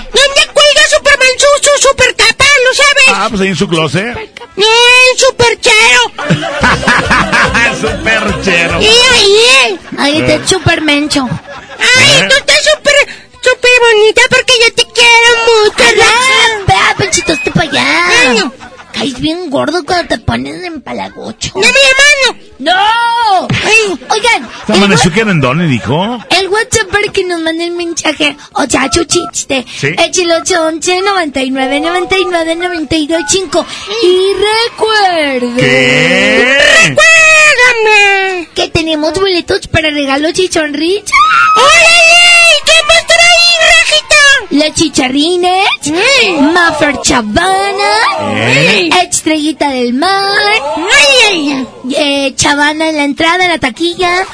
Superman 1.25 1.39
su, 1.39 1.69
su 1.81 1.87
super 1.89 2.15
capa? 2.15 2.45
¿Lo 2.67 2.73
sabes? 2.75 3.03
Ah, 3.09 3.27
pues 3.29 3.41
ahí 3.41 3.47
en 3.49 3.55
su 3.55 3.67
closet. 3.67 4.15
No, 4.55 4.65
el 4.65 5.19
superchero. 5.25 6.01
Superchero. 7.81 8.81
Y 8.81 8.85
ahí. 8.87 9.79
Ahí 9.97 10.17
está 10.21 10.33
el 10.35 10.47
super 10.47 10.81
mencho. 10.81 11.27
Ay, 11.79 12.21
¿Eh? 12.21 12.27
tú 12.29 12.35
estás 12.35 12.57
súper, 12.63 12.93
súper 13.41 13.71
bonita 13.81 14.21
porque 14.29 14.53
yo 14.61 14.73
te 14.73 14.83
quiero 14.93 15.29
mucho, 15.45 16.03
Ah, 16.69 16.93
Panchito, 16.97 17.33
este 17.33 17.51
para 17.51 17.69
allá. 17.69 18.07
Ay, 18.07 18.37
no. 18.39 18.53
Caes 18.95 19.19
bien 19.19 19.49
gordo 19.49 19.83
cuando 19.83 20.07
te 20.07 20.17
pones 20.19 20.63
en 20.63 20.81
palagocho. 20.81 21.51
¡Dame 21.55 21.67
la 21.67 22.33
mano! 22.33 22.39
¡No! 22.59 23.47
Oigan, 24.09 24.49
¿Se 24.65 24.71
el, 24.73 24.77
amaneció 24.77 25.11
que 25.13 25.19
en 25.21 25.41
dónde, 25.41 25.65
dijo? 25.67 26.17
el 26.29 26.47
WhatsApp 26.47 26.87
para 26.89 27.11
que 27.11 27.23
nos 27.25 27.41
manden 27.41 27.75
mensaje, 27.75 28.35
o 28.53 28.63
sea, 28.65 28.89
chuchiste, 28.89 29.65
Sí. 29.77 29.87
es 29.97 30.17
el 30.17 30.31
811 30.31 31.01
99 31.01 31.79
99 31.81 32.55
92 32.55 33.21
5. 33.29 33.65
Y 34.03 34.33
recuerden 34.69 35.55
¿Qué? 35.57 36.57
¡Recuérdame! 36.87 38.47
que 38.55 38.69
tenemos 38.69 39.13
boletos 39.13 39.67
para 39.67 39.89
regalos 39.89 40.33
chichonrich. 40.33 41.09
¡Órale! 41.57 42.55
¿Qué 42.65 42.71
más 42.87 43.05
traí, 43.07 43.49
Rajita? 43.61 44.15
Los 44.51 44.73
chicharrines, 44.73 45.67
Maffer 46.53 47.01
Chavana, 47.01 47.93
¿Eh? 48.35 48.89
Estrellita 49.03 49.69
del 49.69 49.93
Mar, 49.93 50.23
eh, 51.97 52.33
Chavana 52.35 52.89
en 52.89 52.97
la 52.97 53.03
entrada, 53.03 53.43
en 53.45 53.51
la 53.51 53.57
taquilla. 53.59 54.25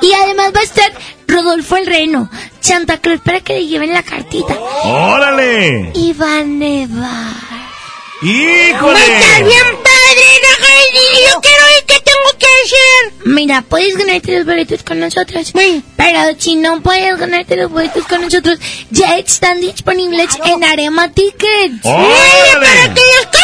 Y 0.00 0.12
además 0.12 0.52
va 0.54 0.60
a 0.60 0.64
estar 0.64 0.92
Rodolfo 1.28 1.76
el 1.76 1.86
Reno, 1.86 2.30
Santa 2.60 2.98
Claus 2.98 3.20
para 3.24 3.40
que 3.40 3.54
le 3.54 3.66
lleven 3.66 3.92
la 3.92 4.02
cartita. 4.02 4.54
¡Órale! 4.84 5.92
Y 5.94 6.12
va 6.12 6.38
a 6.38 6.42
nevar. 6.42 7.02
Va 7.02 8.28
a 8.28 8.28
estar 8.28 8.28
¡Híjole! 8.28 8.98
bien 9.44 9.76
padre, 9.82 10.24
yo 11.32 11.40
quiero 11.40 11.64
ir. 11.78 11.81
¿Qué 12.22 12.30
tengo 12.30 12.38
que 12.38 12.46
hacer? 12.46 13.26
Mira, 13.32 13.62
puedes 13.62 13.96
ganarte 13.96 14.36
los 14.38 14.46
boletos 14.46 14.82
con 14.82 15.00
nosotros. 15.00 15.52
Sí. 15.56 15.82
Pero 15.96 16.20
si 16.38 16.56
no 16.56 16.80
puedes 16.82 17.16
ganarte 17.18 17.56
los 17.56 17.70
boletos 17.70 18.06
con 18.06 18.20
nosotros, 18.22 18.58
ya 18.90 19.18
están 19.18 19.60
disponibles 19.60 20.28
en 20.44 20.64
Arema 20.64 21.10
Tickets. 21.10 21.84
¡Oye, 21.84 22.52
para 22.54 22.94
que 22.94 23.00
los 23.00 23.26
compren! 23.26 23.38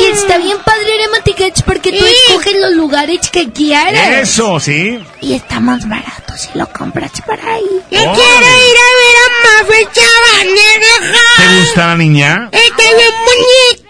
Y 0.00 0.04
está 0.12 0.38
bien 0.38 0.58
padre 0.64 0.94
Arema 0.94 1.20
Tickets 1.24 1.62
porque 1.62 1.90
tú 1.92 2.04
Sí. 2.04 2.14
escoges 2.28 2.56
los 2.58 2.72
lugares 2.72 3.28
que 3.30 3.50
quieres. 3.52 4.28
Eso, 4.30 4.60
sí. 4.60 4.98
Y 5.20 5.34
está 5.34 5.60
más 5.60 5.88
barato 5.88 6.34
si 6.36 6.56
lo 6.58 6.68
compras 6.72 7.10
por 7.26 7.38
ahí. 7.40 7.64
Yo 7.90 7.98
quiero 7.98 8.08
ir 8.10 8.76
a 8.76 8.90
ver 8.98 9.16
a 9.24 9.62
Maffer 9.62 9.88
Chabanera, 9.92 11.18
¿Te 11.36 11.60
gusta 11.60 11.86
la 11.88 11.96
niña? 11.96 12.48
Está 12.52 12.82
bien 12.82 13.14
bonita. 13.24 13.88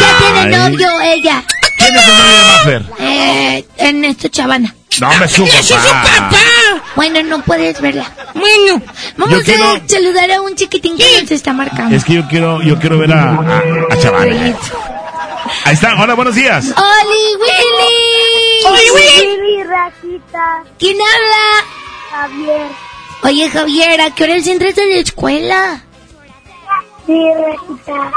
Ya 0.00 0.18
tiene 0.18 0.56
novio 0.56 1.00
ella. 1.02 1.44
¿Quién 1.76 1.96
es 1.96 2.08
el 2.08 2.16
novio 2.16 2.34
de 2.36 2.44
Maffer? 2.44 2.84
Eh, 3.00 3.64
Ernesto 3.76 4.28
Chavana. 4.28 4.74
No, 5.00 5.08
hombre, 5.10 5.28
su 5.28 5.44
¡Ese 5.44 5.58
es 5.58 5.66
su 5.66 5.74
papá. 5.74 6.30
Bueno, 6.94 7.22
no 7.24 7.42
puedes 7.42 7.80
verla. 7.80 8.10
Bueno, 8.34 8.80
Vamos 9.16 9.34
Yo 9.34 9.40
a 9.40 9.42
quiero- 9.44 9.80
saludar 9.88 10.30
a 10.30 10.40
un 10.42 10.54
chiquitín 10.54 10.96
que 10.96 11.20
nos 11.22 11.30
está 11.32 11.52
marcando. 11.52 11.94
Es 11.96 12.04
que 12.04 12.14
yo 12.14 12.28
quiero, 12.28 12.62
yo 12.62 12.78
quiero 12.78 12.98
ver 12.98 13.12
a, 13.12 13.30
a, 13.32 13.62
a 13.90 13.98
Chavana. 13.98 14.54
Ahí 15.64 15.74
está. 15.74 16.00
Hola, 16.00 16.14
buenos 16.14 16.34
días. 16.36 16.66
¡Oli 16.66 17.36
Willy! 17.40 18.66
¡Oye, 18.66 18.90
Willy! 18.92 19.40
Willy, 19.40 19.62
Rajita, 19.64 20.62
¿Quién 20.78 20.96
habla? 21.00 21.66
Javier. 22.10 22.66
Oye, 23.22 23.50
Javier, 23.50 24.00
¿a 24.00 24.10
qué 24.14 24.24
hora 24.24 24.36
entras 24.36 24.78
a 24.78 24.82
la 24.84 24.94
escuela? 24.96 25.82
Sí, 27.06 27.20
Rajita. 27.34 28.12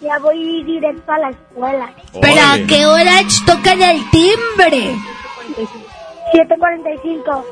Ya 0.00 0.16
voy 0.20 0.62
directo 0.62 1.10
a 1.10 1.18
la 1.18 1.30
escuela. 1.30 1.92
¿Pero 2.20 2.40
a 2.40 2.56
qué 2.68 2.86
hora 2.86 3.20
tocan 3.44 3.82
el 3.82 4.10
timbre? 4.10 4.94
7.45. 6.32 7.44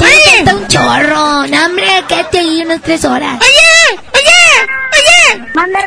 Oye, 0.00 0.38
está 0.38 0.56
un 0.56 0.66
chorro. 0.66 1.46
No, 1.46 1.66
hombre, 1.66 1.86
quédate 2.08 2.38
ahí 2.40 2.62
unas 2.62 2.82
tres 2.82 3.04
horas. 3.04 3.40
¡Oye! 3.40 4.00
¡Oye! 4.12 4.66
¡Oye! 4.92 5.52
Mande, 5.54 5.78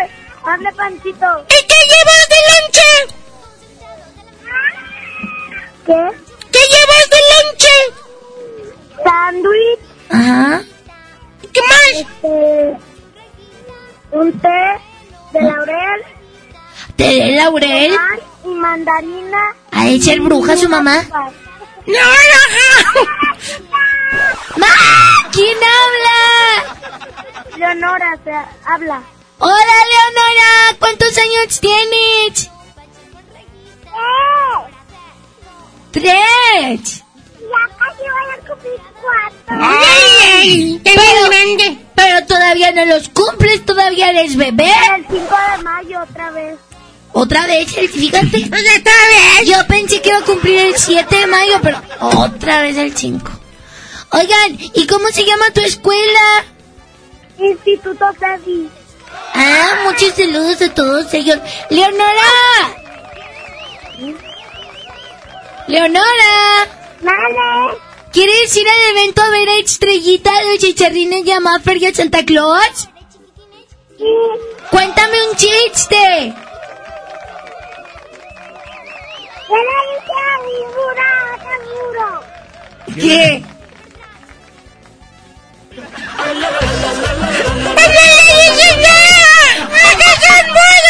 mande 0.46 0.72
Panchito. 0.72 1.46
¿Y 1.50 1.68
qué 1.68 1.80
llevas 1.92 2.28
de 2.30 2.40
lonche? 2.48 2.90
¿Qué? 5.86 6.02
¿Qué 6.54 6.60
llevas 6.72 7.06
de 7.10 7.20
lonche? 7.34 7.76
Sándwich. 9.04 9.84
Ajá. 10.10 10.62
¿Qué 11.52 11.62
más? 11.68 11.94
Este, 11.96 12.78
un 14.12 14.40
té 14.40 14.91
de 15.34 15.42
laurel. 15.42 16.02
¿Te 16.96 17.04
de 17.04 17.32
laurel? 17.32 17.98
y 18.44 18.48
mandarina. 18.48 19.56
¿Ha 19.72 19.86
de 19.86 20.00
ser 20.02 20.20
bruja 20.22 20.58
su 20.58 20.68
mamá? 20.70 21.04
¡No! 21.86 21.86
¡Ma! 24.58 24.68
¿Quién 25.32 25.58
habla? 25.58 26.18
Leonora 27.58 28.18
se 28.24 28.32
habla. 28.66 29.02
Hola, 29.40 29.56
Leonora. 29.56 30.78
¿Cuántos 30.80 31.18
años 31.18 31.60
tienes? 31.60 32.50
Tres. 35.92 37.04
Ya 37.52 37.76
casi 37.78 38.02
voy 38.02 38.30
a 38.34 38.48
cumplir 38.48 38.82
cuatro. 39.02 39.58
¡Ay, 39.62 40.10
ay! 40.34 40.82
¡Te 40.84 40.92
Pero- 40.96 41.26
grande! 41.30 41.86
Pero 41.96 42.26
todavía 42.26 42.72
no 42.72 42.86
los 42.86 43.10
cumples, 43.10 43.66
todavía 43.66 44.10
eres 44.10 44.36
bebé. 44.36 44.72
El 44.96 45.06
5 45.08 45.18
de 45.58 45.64
mayo 45.64 46.02
otra 46.02 46.32
vez. 46.32 46.56
Otra 47.14 47.46
vez, 47.46 47.78
el- 47.78 47.90
fíjate. 47.90 48.28
Oye, 48.38 48.48
otra 48.80 48.94
vez. 49.40 49.48
Yo 49.48 49.68
pensé 49.68 50.02
que 50.02 50.10
iba 50.10 50.20
a 50.20 50.24
cumplir 50.24 50.60
el 50.60 50.76
7 50.78 51.16
de 51.16 51.28
mayo, 51.28 51.60
pero 51.62 51.82
otra 52.00 52.62
vez 52.64 52.78
el 52.78 52.96
5. 52.96 53.30
Oigan, 54.14 54.58
¿y 54.74 54.88
cómo 54.88 55.08
se 55.10 55.24
llama 55.26 55.46
tu 55.54 55.62
escuela? 55.62 56.46
Instituto 57.38 58.06
Sevi. 58.20 58.70
Ah, 59.34 59.82
muchos 59.86 60.14
saludos 60.16 60.62
a 60.62 60.74
todos 60.74 61.14
ellos. 61.14 61.40
¡Leonora! 61.70 62.76
¡Leonora! 65.68 66.81
Vale. 67.02 67.78
¿Quieres 68.12 68.56
ir 68.58 68.68
al 68.68 68.98
evento 68.98 69.22
a 69.22 69.30
ver 69.30 69.50
a 69.50 69.58
Estrellita 69.58 70.32
de 70.44 70.58
Chicharrines 70.58 71.26
y 71.26 71.32
a 71.32 71.40
Maffer 71.40 71.78
y 71.78 71.86
a 71.86 71.94
Santa 71.94 72.26
Claus? 72.26 72.90
Sí. 73.98 74.06
Cuéntame 74.70 75.18
un 75.30 75.38
chiste. 75.38 76.34
¿Qué 82.94 83.08
le 83.08 83.18
dice 83.18 83.42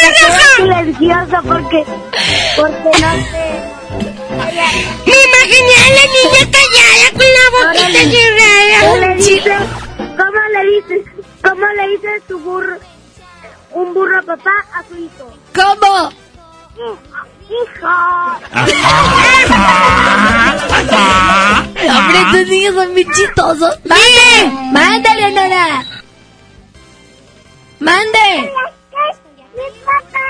Estoy 0.02 0.32
silencioso 0.57 1.38
porque, 1.48 1.80
porque 2.56 2.91
no 3.02 3.11
sé. 3.32 3.45
Me 5.06 5.18
imaginé 5.28 5.76
a 5.76 5.78
la 5.98 6.06
niña 6.15 6.44
callada 6.52 7.07
con 7.11 7.30
la 7.38 7.45
boquita 7.52 7.88
¿Qué 7.91 8.03
cerrada. 8.15 8.78
¿Cómo 10.18 10.40
le 10.53 10.61
dice? 10.72 10.95
¿Cómo 11.44 11.65
le 11.68 11.84
dice 11.90 12.10
su 12.28 12.36
burro, 12.40 12.78
un 13.72 13.88
burro 13.94 14.19
papá 14.23 14.56
a 14.73 14.84
su 14.88 14.95
hijo? 14.98 15.26
¿Cómo? 15.53 16.11
Hijo. 17.49 17.95
Hombre, 21.91 22.19
tus 22.32 22.48
niños 22.48 22.76
son 22.76 22.94
bien 22.94 23.10
chistosos. 23.11 23.80
¡Mande! 23.86 24.52
¡Mande, 24.72 25.10
Leonora! 25.15 25.84
¡Mande! 27.80 28.52
Mi 29.62 29.70
papá 29.86 30.26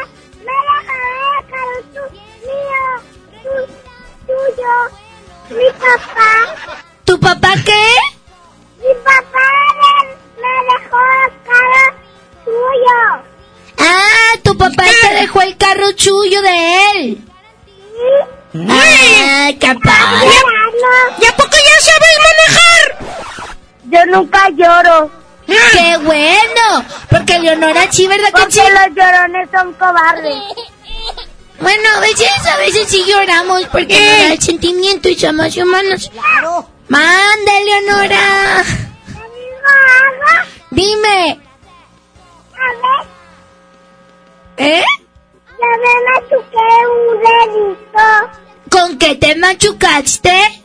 me 0.45 0.56
dejó 0.68 0.99
carro 1.49 1.80
tu, 1.94 2.03
mío, 2.45 2.86
tu, 3.44 3.53
tuyo. 4.28 4.76
Mi 5.49 5.68
papá, 5.80 6.32
¿Tu 7.06 7.20
papá 7.20 7.52
qué? 7.66 7.86
mi 8.80 8.94
papá 9.06 9.48
me, 9.80 9.94
me 10.41 10.53
dejó 10.74 11.02
carro 11.45 11.86
tuyo. 12.44 13.02
Ah, 13.78 14.32
tu 14.44 14.58
papá 14.58 14.84
te 15.02 15.16
dejó 15.22 15.41
el 15.41 15.58
carro 15.58 15.88
suyo 15.95 16.41
de 16.41 16.91
él. 16.95 17.28
Ah, 18.70 19.49
qué 19.60 19.76
padre. 19.82 20.28
¿Y 21.22 21.26
a 21.26 21.36
poco 21.38 21.52
ya 21.52 21.82
sabes 21.82 22.18
manejar? 22.28 22.86
Yo 23.86 24.06
nunca 24.08 24.49
lloro. 24.49 25.20
¡Qué 25.73 25.98
bueno! 25.98 26.86
Porque 27.10 27.40
Leonora 27.40 27.91
sí, 27.91 28.07
¿verdad 28.07 28.32
que 28.34 28.52
sí? 28.52 28.60
Porque 28.60 28.73
los 28.73 28.95
llorones 28.95 29.49
son 29.52 29.73
cobardes. 29.73 30.36
Bueno, 31.60 31.90
a 31.95 31.99
veces, 31.99 32.48
a 32.48 32.57
veces 32.57 32.88
sí 32.88 33.03
lloramos 33.06 33.64
porque 33.72 33.94
nos 33.94 34.28
da 34.28 34.34
el 34.34 34.41
sentimiento 34.41 35.10
y 35.10 35.15
somos 35.15 35.56
humanos. 35.57 36.11
¡Manda, 36.88 37.60
Leonora! 37.65 38.64
Dime. 40.72 41.40
¿Eh? 44.57 44.84
Ya 45.60 45.78
me 45.78 45.94
machuqué 46.11 46.68
un 46.88 47.19
dedito. 47.22 48.06
¿Con 48.69 48.98
qué 48.98 49.15
te 49.15 49.36
machucaste? 49.36 50.60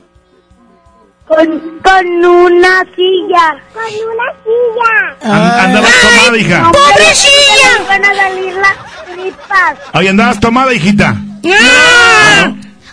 Con, 1.26 1.80
con 1.82 2.24
una 2.24 2.84
silla. 2.94 3.56
Con 3.72 3.82
una 3.82 4.32
silla. 4.44 5.34
An- 5.34 5.60
andabas 5.66 6.00
tomada, 6.00 6.36
hija. 6.38 6.70
¡Pobrecilla! 6.72 7.84
Van 7.88 8.04
a 8.04 8.14
salir 8.14 8.54
las 8.54 8.76
tripas. 9.12 9.78
Oye, 9.94 10.08
andabas 10.10 10.38
tomada, 10.40 10.72
hijita. 10.72 11.16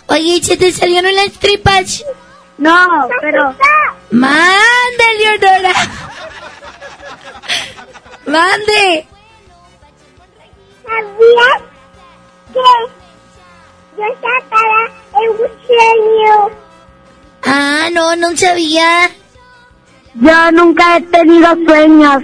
Oye, 0.08 0.40
¿se 0.42 0.56
te 0.56 0.72
salieron 0.72 1.14
las 1.14 1.32
tripas? 1.32 2.04
No, 2.58 3.08
pero... 3.20 3.54
Mande, 4.10 5.04
Leonora. 5.18 5.72
Mande. 8.26 9.06
¿Sabías 10.84 11.62
que 12.52 12.60
yo 13.98 14.04
estaba 14.38 14.86
en 15.22 15.30
un 15.30 15.36
sueño? 15.66 16.63
Ah, 17.46 17.88
no, 17.92 18.16
no 18.16 18.36
sabía. 18.36 19.10
Yo 20.14 20.52
nunca 20.52 20.96
he 20.96 21.00
tenido 21.02 21.54
sueños. 21.66 22.22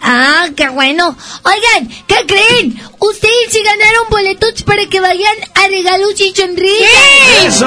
Ah, 0.00 0.46
qué 0.56 0.68
bueno. 0.68 1.16
Oigan, 1.44 1.88
¿qué 2.06 2.26
creen? 2.26 2.80
Ustedes 2.98 3.50
se 3.52 3.62
ganaron 3.62 4.08
boletos 4.10 4.62
para 4.64 4.84
que 4.86 5.00
vayan 5.00 5.36
a 5.54 5.68
Regalos 5.68 6.20
y 6.20 6.34
Sonrisas. 6.34 7.64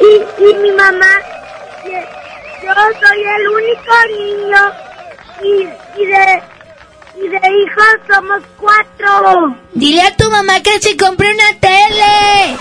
Y, 0.00 0.04
y, 0.04 0.50
y 0.50 0.54
mi 0.54 0.70
mamá, 0.72 1.10
yo 1.84 2.72
soy 3.06 3.22
el 3.22 3.48
único 3.48 3.94
niño 4.18 4.72
y, 5.42 6.02
y 6.02 6.06
de 6.06 6.42
y 7.24 7.28
de 7.28 7.36
hijos 7.36 8.00
somos 8.08 8.42
cuatro. 8.56 9.56
Dile 9.72 10.02
a 10.02 10.16
tu 10.16 10.28
mamá 10.30 10.60
que 10.60 10.80
se 10.80 10.96
compre 10.96 11.28
una 11.32 11.52
tele. 11.60 12.54
¡O 12.54 12.56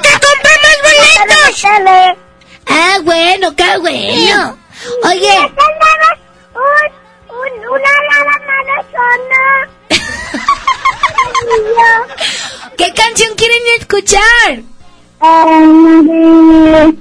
que 0.00 0.12
compremos 0.26 0.76
boletos! 0.82 1.60
Tele. 1.60 2.16
Ah, 2.66 2.98
bueno, 3.02 3.54
qué 3.56 3.76
bueno. 3.78 4.58
Oye, 5.04 5.38
Un, 6.54 6.62
un, 7.36 7.52
una 7.68 7.90
¿qué 12.76 12.92
canción 12.94 13.34
quieren 13.36 13.62
escuchar? 13.78 14.62
La 15.20 15.44
de... 16.02 16.94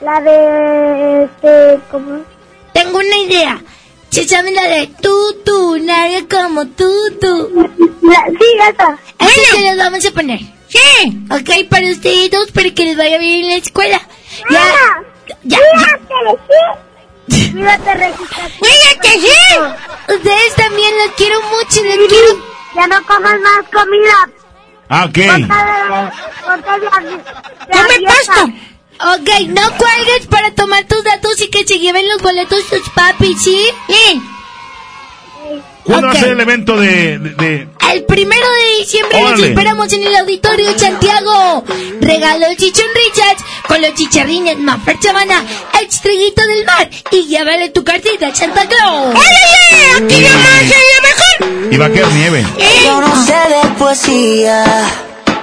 La 0.00 0.20
de... 0.20 1.24
Este, 1.24 1.80
¿cómo? 1.90 2.20
Tengo 2.72 2.98
una 2.98 3.16
idea. 3.18 3.60
La 4.12 4.62
de 4.68 4.86
tú, 5.02 5.36
tú, 5.44 5.78
nadie 5.78 6.26
como 6.26 6.66
tú, 6.66 6.90
tú. 7.20 7.70
sí, 8.00 8.46
esa. 8.70 8.98
Esa 9.18 9.56
se 9.56 9.62
las 9.62 9.76
vamos 9.76 10.04
a 10.06 10.10
poner. 10.10 10.40
Sí. 10.68 11.18
Ok, 11.30 11.68
para 11.68 11.86
ustedes 11.90 12.30
dos, 12.30 12.50
para 12.52 12.70
que 12.70 12.84
les 12.84 12.96
vaya 12.96 13.18
bien 13.18 13.44
en 13.44 13.50
la 13.50 13.56
escuela. 13.56 14.00
Ya. 14.50 14.64
Ya. 15.44 15.58
sí. 17.28 17.52
Cuídate. 17.52 18.14
¡Cuídate, 18.58 19.08
sí! 19.20 19.34
Ustedes 20.08 20.54
también 20.56 20.94
los 21.04 21.14
quiero 21.16 21.40
mucho, 21.42 21.82
los 21.82 22.08
quiero. 22.08 22.56
Ya 22.74 22.86
no 22.86 23.06
comas 23.06 23.40
más 23.40 23.64
comida. 23.72 24.30
Ah, 24.88 25.04
ok. 25.04 25.18
¡Come 27.70 28.00
pasto! 28.06 28.52
Ok, 28.98 29.28
no 29.48 29.62
cuelgues 29.76 30.26
para 30.30 30.50
tomar 30.52 30.84
tus 30.84 31.02
datos 31.04 31.40
y 31.40 31.48
que 31.48 31.66
se 31.66 31.78
lleven 31.78 32.08
los 32.08 32.22
boletos 32.22 32.64
tus 32.68 32.88
papis, 32.90 33.42
¿sí? 33.42 33.58
Sí. 33.88 34.22
¿Cuándo 35.84 36.08
va 36.08 36.12
Ok. 36.14 36.18
a 36.18 36.20
ser 36.20 36.30
el 36.32 36.40
evento 36.40 36.76
de, 36.76 37.18
de- 37.18 37.30
de- 37.34 37.68
El 37.92 38.04
primero 38.04 38.44
de 38.44 38.78
diciembre 38.80 39.20
los 39.20 39.28
Órale. 39.32 39.48
esperamos 39.50 39.92
en 39.92 40.02
el 40.04 40.16
auditorio 40.16 40.72
de 40.72 40.78
Santiago. 40.78 41.62
Regalo 42.00 42.46
el 42.46 42.56
chichón 42.56 42.86
Richards 42.94 43.44
con 43.68 43.80
los 43.80 43.94
chicharrines 43.94 44.58
Maffer 44.58 44.98
Chavana, 44.98 45.44
Estrellito 45.80 46.42
del 46.44 46.64
Mar 46.64 46.90
y 47.12 47.26
llévale 47.28 47.68
tu 47.70 47.84
cartita 47.84 48.26
a 48.28 48.34
Santa 48.34 48.66
Claus. 48.66 49.14
¡Oye, 49.14 50.04
aquí 50.04 50.20
nomás 50.20 50.62
es 50.62 50.70
la 50.70 51.48
mejor! 51.52 51.72
Y 51.72 51.76
va 51.76 51.86
a 51.86 51.90
caer 51.90 52.08
nieve. 52.14 52.46
Yo 52.84 53.00
no 53.00 53.24
sé 53.24 53.34
de 53.34 53.68
poesía, 53.78 54.64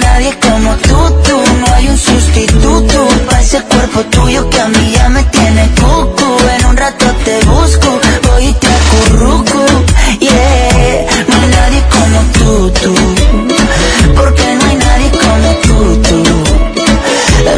Nadie 0.00 0.38
como 0.40 0.74
tú, 0.76 0.96
tú. 1.24 1.36
No 1.60 1.66
hay 1.74 1.88
un 1.88 1.98
sustituto 1.98 3.08
para 3.26 3.40
ese 3.40 3.60
cuerpo 3.62 4.00
tuyo 4.10 4.48
que 4.50 4.60
a 4.60 4.68
mí 4.68 4.92
ya 4.94 5.08
me 5.08 5.22
tiene 5.24 5.68
cucu. 5.80 6.36
En 6.58 6.66
un 6.66 6.76
rato 6.76 7.06
te 7.24 7.40
busco, 7.44 8.00
voy 8.28 8.46
y 8.46 8.52
te 8.54 8.68
acurruco. 8.78 9.64
Yeah, 10.20 11.06
no 11.28 11.34
hay 11.40 11.48
nadie 11.48 11.82
como 11.94 12.18
tú, 12.36 12.70
tú. 12.80 12.94
Porque 14.16 14.44
no 14.54 14.64
hay 14.64 14.76
nadie 14.76 15.10
como 15.24 15.48
tú, 15.66 16.02
tú. 16.02 16.18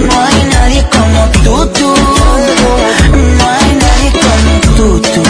No 0.06 0.20
hay 0.22 0.44
nadie 0.44 0.84
como 0.90 1.20
tú, 1.44 1.66
tú. 1.72 1.94
No 3.38 3.44
hay 3.50 3.70
nadie 3.84 4.10
como 4.24 4.52
tú, 4.76 5.00
tú. 5.00 5.22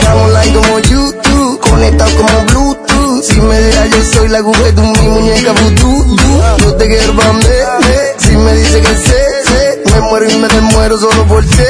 Estamos 0.00 0.30
like 0.32 0.52
como 0.54 0.78
YouTube, 0.80 1.60
conectado 1.60 2.10
como 2.16 2.47
Si 3.22 3.40
me 3.40 3.60
dejas, 3.60 3.90
yo 3.90 4.04
soy 4.12 4.28
la 4.28 4.42
de 4.42 4.82
mi 4.82 5.08
muñeca 5.08 5.52
vudú. 5.52 6.16
Yo 6.58 6.74
te 6.76 6.86
quiero 6.86 7.16
pa'. 7.16 7.40
Si 8.18 8.36
me 8.36 8.52
dice 8.54 8.80
que 8.80 8.94
sé, 8.94 9.20
sé, 9.44 9.82
me 9.86 10.00
muero 10.02 10.30
y 10.30 10.36
me 10.36 10.48
desmuero 10.48 10.98
solo 10.98 11.26
por 11.26 11.44
ti. 11.44 11.64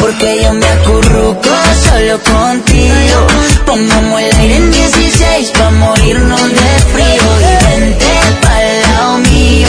Porque 0.00 0.42
yo 0.42 0.52
me 0.54 0.66
acurruco 0.66 1.50
solo 1.84 2.18
contigo. 2.22 3.26
Pongamos 3.66 4.22
el 4.22 4.36
aire 4.36 4.56
en 4.56 4.70
16 4.70 5.50
pa' 5.50 5.70
morirnos 5.70 6.42
de 6.42 6.78
frío. 6.92 7.22
Y 7.40 7.64
vente 7.64 8.12
pa'l 8.42 8.82
lado 8.82 9.18
mío. 9.18 9.68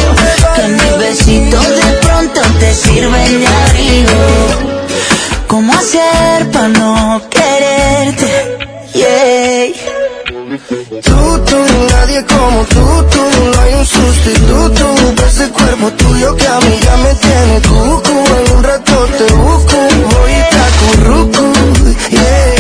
Que 0.55 0.67
mis 0.67 0.97
besitos 0.99 1.67
de 1.67 1.91
pronto 2.01 2.41
te 2.59 2.73
sirven 2.73 3.39
de 3.41 3.47
abrigo. 3.47 4.23
¿Cómo 5.47 5.73
hacer 5.73 6.51
pa' 6.51 6.67
no 6.69 7.21
quererte? 7.29 8.57
Yeah. 8.93 9.55
Nadie 11.91 12.25
como 12.25 12.63
tú, 12.65 13.05
tú, 13.11 13.21
no 13.53 13.61
hay 13.61 13.73
un 13.73 13.85
sustituto 13.85 14.95
ese 15.35 15.49
cuerpo 15.49 15.91
tuyo 15.91 16.35
que 16.35 16.47
a 16.47 16.59
mí 16.61 16.79
ya 16.81 16.97
me 16.97 17.13
tiene 17.15 17.61
cucu. 17.67 18.11
En 18.11 18.57
un 18.57 18.63
rato 18.63 19.07
te 19.17 19.33
busco, 19.33 19.77
voy 20.11 20.31
y 20.31 20.43
te 20.51 20.59
acurruco. 20.69 21.41
Yeah, 22.09 22.55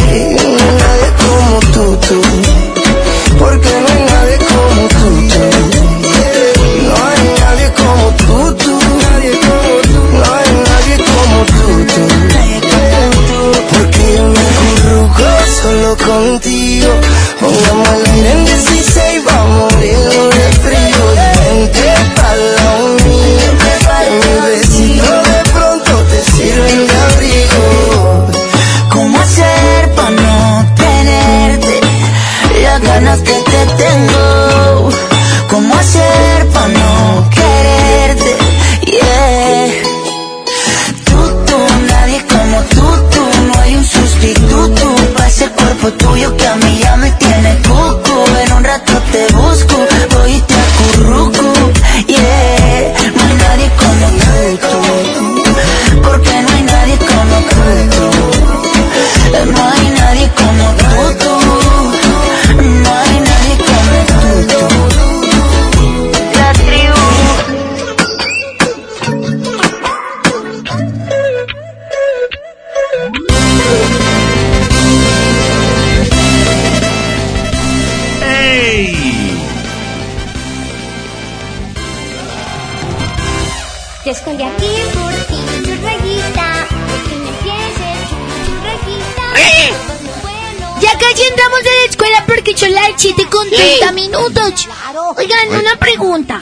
nadie 0.81 1.09
como 1.23 1.59
tú, 1.73 1.97
tú, 2.07 2.21
porque 3.39 3.69
no 3.81 3.87
hay 3.93 4.04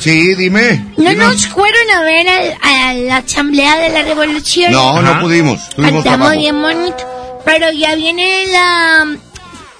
Sí, 0.03 0.35
dime. 0.35 0.85
¿No 0.97 1.09
Dinos. 1.11 1.33
nos 1.33 1.47
fueron 1.47 1.89
a 1.95 2.01
ver 2.01 2.27
al- 2.27 2.57
a, 2.61 2.93
la 2.93 3.17
Asamblea 3.17 3.77
de 3.77 3.89
la 3.89 4.01
Revolución? 4.03 4.71
No, 4.71 5.01
no 5.01 5.19
pudimos. 5.21 5.61
Trabajo. 6.03 6.37
bien 6.37 6.61
bonito. 6.61 7.41
Pero 7.45 7.71
ya 7.71 7.95
viene 7.95 8.45
la, 8.47 9.15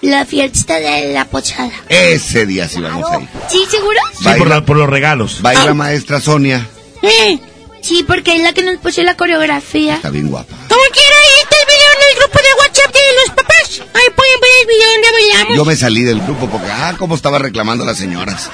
la 0.02 0.26
fiesta 0.26 0.80
de 0.80 1.14
la 1.14 1.26
posada. 1.26 1.72
Ese 1.90 2.46
día 2.46 2.68
sí 2.70 2.80
vamos 2.82 3.10
a 3.12 3.20
ir. 3.20 3.28
¿Sí, 3.50 3.66
seguro? 3.70 4.00
Sí, 4.18 4.30
por, 4.38 4.48
la- 4.48 4.64
por 4.66 4.78
los 4.78 4.90
regalos. 4.90 5.42
Va 5.46 5.50
a 5.52 5.54
ir 5.56 5.60
la 5.60 5.74
maestra 5.74 6.20
Sonia. 6.22 6.68
Eh, 7.02 7.40
Sí, 7.82 8.06
porque 8.08 8.34
es 8.38 8.42
la 8.42 8.54
que 8.54 8.62
nos 8.64 8.78
puso 8.78 9.02
la 9.04 9.18
coreografía. 9.18 9.96
Está 9.96 10.10
bien 10.10 10.30
guapa. 10.30 10.56
Como 10.70 10.82
quiera, 10.94 11.16
ahí 11.22 11.42
está 11.44 11.56
el 11.60 11.68
video 11.68 11.90
en 11.98 12.10
el 12.10 12.18
grupo 12.22 12.40
de 12.40 12.62
WhatsApp 12.62 12.94
de 12.94 13.00
los 13.20 13.30
papás. 13.36 13.82
Ahí 13.94 14.14
pueden 14.16 14.40
ver 14.40 14.52
el 14.62 14.68
video 14.68 14.90
donde 14.94 15.08
bailamos. 15.12 15.58
Yo 15.58 15.66
me 15.66 15.76
salí 15.76 16.02
del 16.04 16.22
grupo 16.22 16.48
porque, 16.50 16.72
ah, 16.72 16.94
cómo 16.98 17.16
estaba 17.16 17.40
reclamando 17.40 17.84
las 17.84 17.98
señoras. 17.98 18.50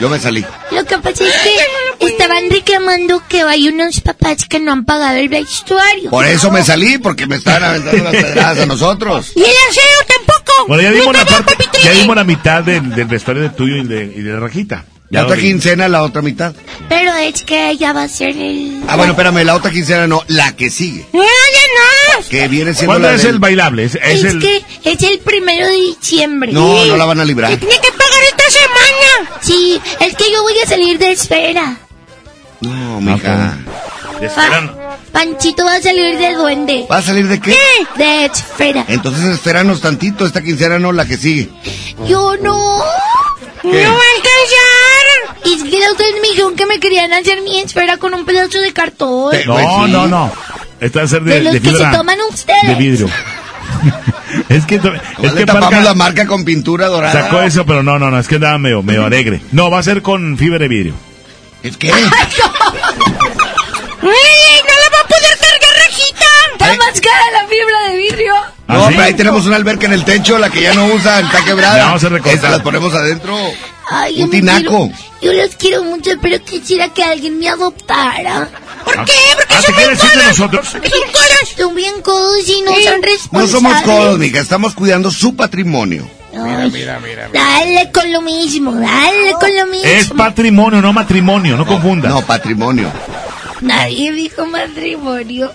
Yo 0.00 0.08
me 0.08 0.18
salí. 0.18 0.44
Lo 0.96 1.02
que 1.02 1.10
pasa 1.10 1.24
es 1.24 1.34
que 1.98 2.06
estaban 2.06 2.50
reclamando 2.50 3.22
que 3.28 3.42
hay 3.42 3.68
unos 3.68 4.00
papás 4.00 4.46
que 4.48 4.58
no 4.60 4.72
han 4.72 4.84
pagado 4.84 5.16
el 5.16 5.28
vestuario. 5.28 6.10
Por 6.10 6.24
eso 6.24 6.50
me 6.50 6.62
salí, 6.64 6.98
porque 6.98 7.26
me 7.26 7.36
estaban 7.36 7.64
aventando 7.64 8.04
las 8.04 8.14
pedradas 8.14 8.58
a 8.60 8.66
nosotros. 8.66 9.32
Y 9.34 9.40
el 9.40 9.46
aseo 9.46 10.06
tampoco. 10.08 10.66
Bueno, 10.68 10.82
ya 10.82 10.90
vimos, 10.90 11.06
No 11.06 11.12
la 11.12 11.24
parte, 11.24 11.54
ya 11.82 12.14
la 12.14 12.24
mitad 12.24 12.62
del, 12.62 12.94
del 12.94 13.06
vestuario 13.06 13.42
de 13.42 13.50
tuyo 13.50 13.76
y 13.76 13.84
de, 13.84 14.04
y 14.04 14.22
de 14.22 14.40
Rajita. 14.40 14.84
Ya 15.08 15.20
La 15.20 15.26
otra 15.26 15.36
quincena, 15.40 15.88
la 15.88 16.02
otra 16.02 16.20
mitad. 16.20 16.52
Pero 16.88 17.14
es 17.14 17.42
que 17.44 17.70
ella 17.70 17.92
va 17.92 18.02
a 18.04 18.08
ser 18.08 18.30
el... 18.36 18.82
Ah, 18.88 18.96
bueno, 18.96 19.12
espérame, 19.12 19.44
la 19.44 19.54
otra 19.54 19.70
quincena 19.70 20.06
no, 20.08 20.22
la 20.26 20.56
que 20.56 20.68
sigue. 20.68 21.06
No, 21.12 21.22
ya 21.22 22.18
no. 22.18 22.28
Que 22.28 22.48
viene 22.48 22.74
siendo 22.74 22.92
¿Cuándo 22.94 23.08
la 23.08 23.14
es 23.14 23.22
del- 23.22 23.34
el 23.34 23.38
bailable? 23.38 23.84
Es, 23.84 23.94
es 23.94 24.02
Es, 24.02 24.24
el... 24.24 24.40
que 24.40 24.64
es 24.84 25.02
el 25.04 25.20
primero 25.20 25.66
de 25.68 25.74
diciembre. 25.74 26.52
No, 26.52 26.84
no 26.86 26.96
la 26.96 27.04
van 27.04 27.20
a 27.20 27.24
librar. 27.24 27.50
Tiene 27.56 27.76
que 27.76 27.92
pagar 27.92 28.22
esta 28.30 28.50
semana. 28.50 29.40
Sí, 29.42 29.80
es 30.00 30.16
que 30.16 30.24
yo 30.32 30.42
voy 30.42 30.54
a 30.64 30.66
salir 30.68 30.98
de 30.98 31.12
esfera. 31.12 31.76
No, 32.60 33.00
mija. 33.00 33.56
Pa- 34.34 34.74
Panchito 35.12 35.64
va 35.64 35.74
a 35.76 35.82
salir 35.82 36.18
de 36.18 36.34
duende. 36.34 36.86
¿Va 36.90 36.96
a 36.98 37.02
salir 37.02 37.28
de 37.28 37.38
qué? 37.40 37.54
De 37.96 38.24
esfera. 38.24 38.84
Entonces 38.88 39.24
espéranos 39.26 39.80
tantito, 39.80 40.26
esta 40.26 40.42
quincena 40.42 40.78
no, 40.78 40.90
la 40.90 41.04
que 41.06 41.16
sigue. 41.16 41.48
Yo 42.08 42.36
no. 42.38 42.82
¿Qué? 43.72 43.82
No 43.84 43.90
va 43.94 44.00
a 44.00 44.16
alcanzar. 44.16 45.44
Y 45.44 45.54
es 45.54 45.62
que 45.64 45.78
la 45.80 45.90
ustedes 45.92 46.14
me 46.20 46.28
dijeron 46.28 46.56
que 46.56 46.66
me 46.66 46.78
querían 46.80 47.12
hacer 47.12 47.40
mi 47.42 47.58
esfera 47.60 47.96
con 47.98 48.14
un 48.14 48.24
pedazo 48.24 48.58
de 48.60 48.72
cartón. 48.72 49.34
No, 49.46 49.86
no, 49.88 50.06
no. 50.06 50.32
Esta 50.80 51.00
va 51.00 51.04
a 51.04 51.08
ser 51.08 51.22
de, 51.22 51.34
De 51.34 51.40
los 51.42 51.52
de 51.54 51.60
que 51.60 51.68
se 51.70 51.76
fibra- 51.76 51.92
toman 51.96 52.18
ustedes. 52.30 52.66
De 52.68 52.74
vidrio. 52.74 53.08
es 54.48 54.64
que, 54.66 54.76
es 54.76 55.32
que 55.32 55.46
tapamos 55.46 55.82
la 55.84 55.94
marca 55.94 56.26
con 56.26 56.44
pintura 56.44 56.86
dorada. 56.88 57.12
sacó 57.22 57.40
eso, 57.42 57.64
pero 57.66 57.82
no, 57.82 57.98
no, 57.98 58.10
no, 58.10 58.18
es 58.18 58.28
que 58.28 58.34
andaba 58.36 58.58
medio, 58.58 58.82
medio 58.82 59.04
alegre. 59.04 59.40
No, 59.52 59.70
va 59.70 59.78
a 59.78 59.82
ser 59.82 60.02
con 60.02 60.36
fibra 60.38 60.58
de 60.58 60.68
vidrio. 60.68 60.94
¿Es 61.62 61.76
qué? 61.76 61.88
¡Ey, 61.90 62.00
no 64.02 64.06
Está 66.76 66.90
más 66.90 67.00
cara 67.00 67.42
la 67.42 67.48
fibra 67.48 67.90
de 67.90 67.96
vidrio. 67.96 68.34
No, 68.68 68.74
¿Ah, 68.84 68.88
sí? 68.88 68.94
pero 68.94 69.02
ahí 69.02 69.14
tenemos 69.14 69.46
una 69.46 69.56
alberca 69.56 69.86
en 69.86 69.92
el 69.92 70.04
techo, 70.04 70.38
la 70.38 70.50
que 70.50 70.60
ya 70.62 70.74
no 70.74 70.86
usan, 70.86 71.24
está 71.26 71.44
quebrada. 71.44 71.76
La 71.78 71.84
vamos 71.86 72.04
a 72.04 72.08
recortar. 72.08 72.50
Las 72.50 72.62
ponemos 72.62 72.92
adentro. 72.94 73.36
Ay, 73.88 74.22
Un 74.22 74.30
tinaco. 74.30 74.90
quiero- 75.20 75.36
yo 75.38 75.42
los 75.42 75.54
quiero 75.56 75.84
mucho, 75.84 76.10
pero 76.20 76.42
quisiera 76.44 76.88
que 76.92 77.04
alguien 77.04 77.38
me 77.38 77.48
adoptara. 77.48 78.48
¿Por 78.84 79.04
qué? 79.04 79.12
Porque 79.36 79.54
Ah, 79.54 79.60
¿te 79.60 79.66
son 79.66 79.76
bien 79.76 79.88
quieres 79.88 80.04
ir 80.04 80.10
de 80.10 80.14
codos. 80.16 80.26
nosotros? 80.38 80.68
Son 80.68 80.80
codos. 80.80 81.54
Son 81.56 81.74
bien 81.74 82.02
codos 82.02 82.48
y 82.48 82.62
no 82.62 82.74
Sí. 82.74 82.84
son 82.84 83.00
No 83.00 83.06
responsables. 83.06 83.50
somos 83.50 83.82
codos, 83.82 84.18
mija, 84.18 84.40
estamos 84.40 84.74
cuidando 84.74 85.10
su 85.10 85.36
patrimonio. 85.36 86.08
Ay, 86.38 86.70
Dale 87.32 87.90
con 87.92 88.12
lo 88.12 88.20
mismo, 88.20 88.72
dale 88.72 89.32
con 89.40 89.56
lo 89.56 89.66
mismo. 89.68 89.88
Es 89.88 90.10
patrimonio, 90.10 90.82
no 90.82 90.92
matrimonio, 90.92 91.56
no 91.56 91.64
confunda. 91.66 92.08
No, 92.10 92.20
patrimonio. 92.22 92.90
Nadie 93.60 94.12
dijo 94.12 94.44
matrimonio. 94.46 95.52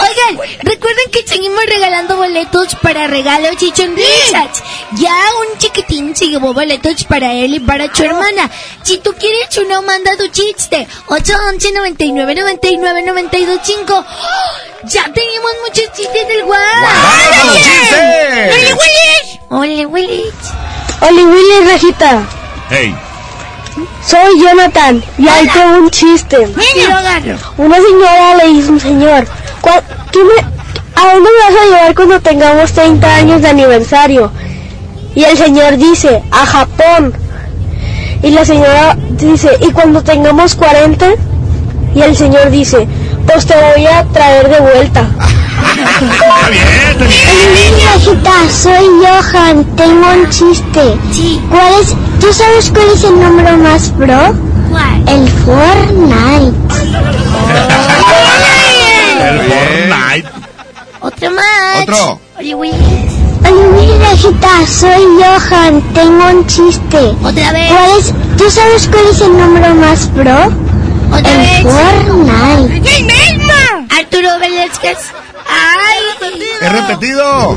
Oigan, 0.00 0.48
recuerden 0.62 1.10
que 1.10 1.26
seguimos 1.26 1.64
regalando 1.66 2.16
boletos 2.16 2.74
para 2.82 3.06
regalos 3.06 3.62
y 3.62 3.72
sonrisas. 3.74 4.62
Ya 4.92 5.14
un 5.40 5.58
chiquitín 5.58 6.14
se 6.14 6.28
llevó 6.28 6.52
boletos 6.52 7.04
para 7.04 7.32
él 7.32 7.54
y 7.54 7.60
para 7.60 7.94
su 7.94 8.04
hermana. 8.04 8.50
Si 8.82 8.98
tú 8.98 9.14
quieres 9.18 9.56
uno, 9.58 9.82
manda 9.82 10.16
tu 10.16 10.28
chiste. 10.28 10.86
811 11.06 11.72
99 11.72 12.34
99 12.34 13.02
92 13.02 13.58
5. 13.62 14.04
Ya 14.84 15.04
tenemos 15.04 15.50
muchos 15.66 15.92
chistes 15.92 16.28
del 16.28 16.44
WhatsApp. 16.44 16.82
¡Vamos 16.82 17.36
con 17.38 17.46
los 17.46 17.56
chistes! 17.56 18.54
¡Ole, 18.54 18.74
Willis! 18.74 19.40
¡Ole, 19.50 19.86
Willis! 19.86 20.34
Oli 21.00 21.24
Willy 21.24 21.64
Rajita, 21.64 22.26
Hey, 22.70 22.94
soy 24.04 24.40
Jonathan 24.40 25.02
y 25.18 25.28
ahí 25.28 25.46
tengo 25.48 25.78
un 25.78 25.90
chiste. 25.90 26.36
Una 27.56 27.76
señora 27.76 28.34
le 28.36 28.48
dice 28.52 28.68
a 28.68 28.72
un 28.72 28.80
señor, 28.80 29.26
"¿Cuá- 29.60 29.82
qué 30.12 30.18
me- 30.24 31.00
¿a 31.00 31.14
dónde 31.14 31.30
me 31.30 31.54
vas 31.54 31.62
a 31.62 31.66
llevar 31.66 31.94
cuando 31.94 32.20
tengamos 32.20 32.72
30 32.72 33.14
años 33.16 33.42
de 33.42 33.48
aniversario? 33.48 34.32
Y 35.14 35.24
el 35.24 35.36
señor 35.36 35.76
dice, 35.76 36.22
a 36.30 36.46
Japón. 36.46 37.12
Y 38.22 38.30
la 38.30 38.44
señora 38.44 38.96
dice, 39.10 39.50
¿y 39.60 39.70
cuando 39.70 40.02
tengamos 40.02 40.54
40? 40.54 41.06
Y 41.94 42.02
el 42.02 42.16
señor 42.16 42.50
dice, 42.50 42.86
pues 43.26 43.46
te 43.46 43.54
voy 43.54 43.86
a 43.86 44.04
traer 44.12 44.48
de 44.48 44.60
vuelta. 44.60 45.06
Está 45.82 46.48
bien, 46.50 46.66
está 46.90 47.04
bien. 47.04 47.86
Rajita, 47.86 48.50
soy 48.50 48.86
Johan, 49.02 49.64
tengo 49.76 50.06
un 50.12 50.30
chiste. 50.30 50.98
Sí. 51.12 51.40
¿Cuál 51.50 51.72
es, 51.80 51.94
¿Tú 52.20 52.32
sabes 52.32 52.70
cuál 52.70 52.86
es 52.94 53.04
el 53.04 53.20
número 53.20 53.56
más 53.58 53.88
pro? 53.90 54.34
¿Cuál? 54.70 55.08
El 55.08 55.28
Fortnite. 55.28 56.56
El 59.20 59.40
Fortnite. 59.40 60.28
Otro 61.00 61.30
más. 61.30 61.82
Otro. 61.82 62.20
Willis. 62.38 63.12
Hola, 63.40 64.10
Rajita, 64.10 64.66
soy 64.66 65.02
Johan, 65.18 65.82
tengo 65.94 66.24
un 66.26 66.46
chiste. 66.46 66.98
Otra 67.22 67.52
vez. 67.52 67.70
¿Cuál 67.70 67.98
es, 67.98 68.14
¿Tú 68.36 68.50
sabes 68.50 68.88
cuál 68.88 69.06
es 69.10 69.20
el 69.20 69.36
número 69.38 69.74
más 69.74 70.06
pro? 70.08 70.46
Otra 71.16 71.32
El 71.32 71.38
vez. 71.38 71.62
Fortnite. 71.62 72.96
¡El 72.96 73.04
mismo! 73.04 73.52
Arturo 73.96 74.38
Velázquez. 74.40 74.98
¡Ay! 75.48 76.30
¡Es 76.60 76.72
repetido! 76.72 77.56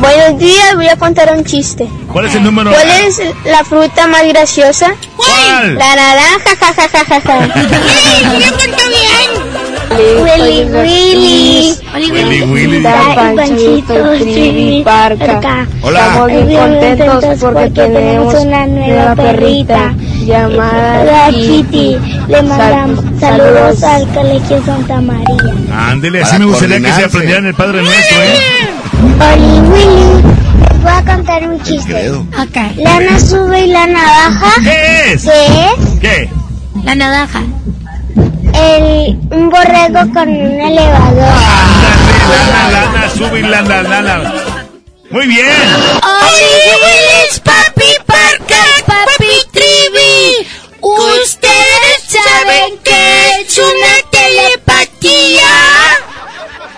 Buenos 0.00 0.38
días, 0.38 0.74
voy 0.74 0.88
a 0.88 0.96
contar 0.96 1.32
un 1.36 1.44
chiste. 1.44 1.88
¿Cuál 2.12 2.26
es 2.26 2.34
el 2.34 2.42
número? 2.42 2.70
¿Cuál 2.70 2.90
es 3.06 3.20
la 3.44 3.64
fruta 3.64 4.06
más 4.08 4.26
graciosa? 4.26 4.94
¿Cuál? 5.16 5.76
La 5.76 5.94
naranja, 5.94 6.56
ja, 6.58 6.74
ja, 6.74 6.88
ja, 6.88 7.04
ja, 7.04 7.20
ja. 7.20 7.44
¡Ey, 7.44 8.44
yo 8.44 8.56
cuento 8.56 8.82
bien! 8.88 9.52
Willy, 9.92 10.64
Willy. 10.64 11.78
Willy, 11.94 12.42
Willy. 12.42 12.82
Panchito, 12.82 13.94
Trivi, 14.18 14.82
Parca. 14.82 15.66
Hola. 15.82 15.98
Estamos 16.00 16.32
muy 16.32 16.56
contentos 16.56 17.24
porque 17.40 17.70
tenemos 17.70 18.34
una 18.34 18.66
nueva 18.66 19.14
perrita 19.14 19.94
llamada 20.24 21.28
Kitty. 21.30 21.98
Le 22.28 22.42
mandamos 22.42 23.04
saludos 23.20 23.82
al 23.82 24.06
Colegio 24.08 24.62
Santa 24.64 25.00
María. 25.00 25.90
Ándele, 25.90 26.22
así 26.22 26.38
me 26.38 26.44
gustaría 26.46 26.80
que 26.80 26.92
se 26.92 27.04
aprendieran 27.04 27.46
el 27.46 27.54
Padre 27.54 27.82
Nuestro, 27.82 28.16
¿eh? 28.22 28.38
Oli 29.02 29.60
Willy, 29.68 30.22
les 30.70 30.82
voy 30.82 30.92
a 30.92 31.04
contar 31.04 31.48
un 31.48 31.60
chiste. 31.62 32.12
Acá. 32.36 32.70
Lana 32.76 33.18
sube 33.18 33.64
y 33.64 33.68
lana 33.68 34.00
baja. 34.02 34.52
¿Qué 34.62 35.12
es? 35.12 35.22
¿Qué 35.22 35.66
es? 35.66 35.98
¿Qué? 36.00 36.30
La 36.84 36.94
navaja. 36.94 37.42
El, 38.54 39.18
un 39.30 39.50
borrego 39.50 40.12
con 40.12 40.28
un 40.28 40.60
elevador. 40.60 41.34
Lana, 42.30 42.70
lana, 42.70 43.10
sube 43.10 43.40
y 43.40 43.42
lana, 43.42 43.82
lana. 43.82 44.32
Muy 45.10 45.26
bien. 45.26 45.46
¡Oli, 46.02 46.48
Willis, 46.82 47.40
papi, 47.82 47.90
parca, 48.06 48.62
papi, 48.86 49.34
trivi! 49.52 50.46
¿Ustedes 50.80 51.98
saben 52.08 52.78
qué 52.84 53.40
es 53.40 53.58
una 53.58 53.94
telepatía? 54.10 55.54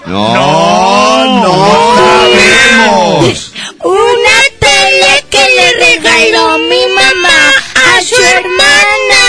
No, 0.07 1.25
no, 1.43 1.53
sabemos. 1.97 3.53
Una 3.83 4.39
tele 4.61 5.25
que 5.31 5.45
le 5.57 5.67
regaló 5.85 6.59
mi 6.59 6.87
mamá 6.95 7.39
a 7.75 8.03
su 8.03 8.23
hermana. 8.23 9.25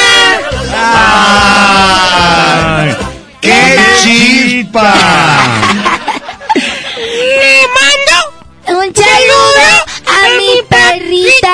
Ay, 2.77 2.95
¡Qué 3.41 3.59
chispa! 4.03 4.93
¡Le 6.55 7.57
mando! 7.77 8.17
Un 8.67 8.87
saludo 8.95 9.67
a 10.07 10.19
mi 10.37 10.53
perrita 10.69 11.44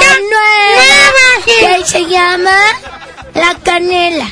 se 1.86 2.06
llama 2.08 2.52
La 3.34 3.56
Canela. 3.64 4.26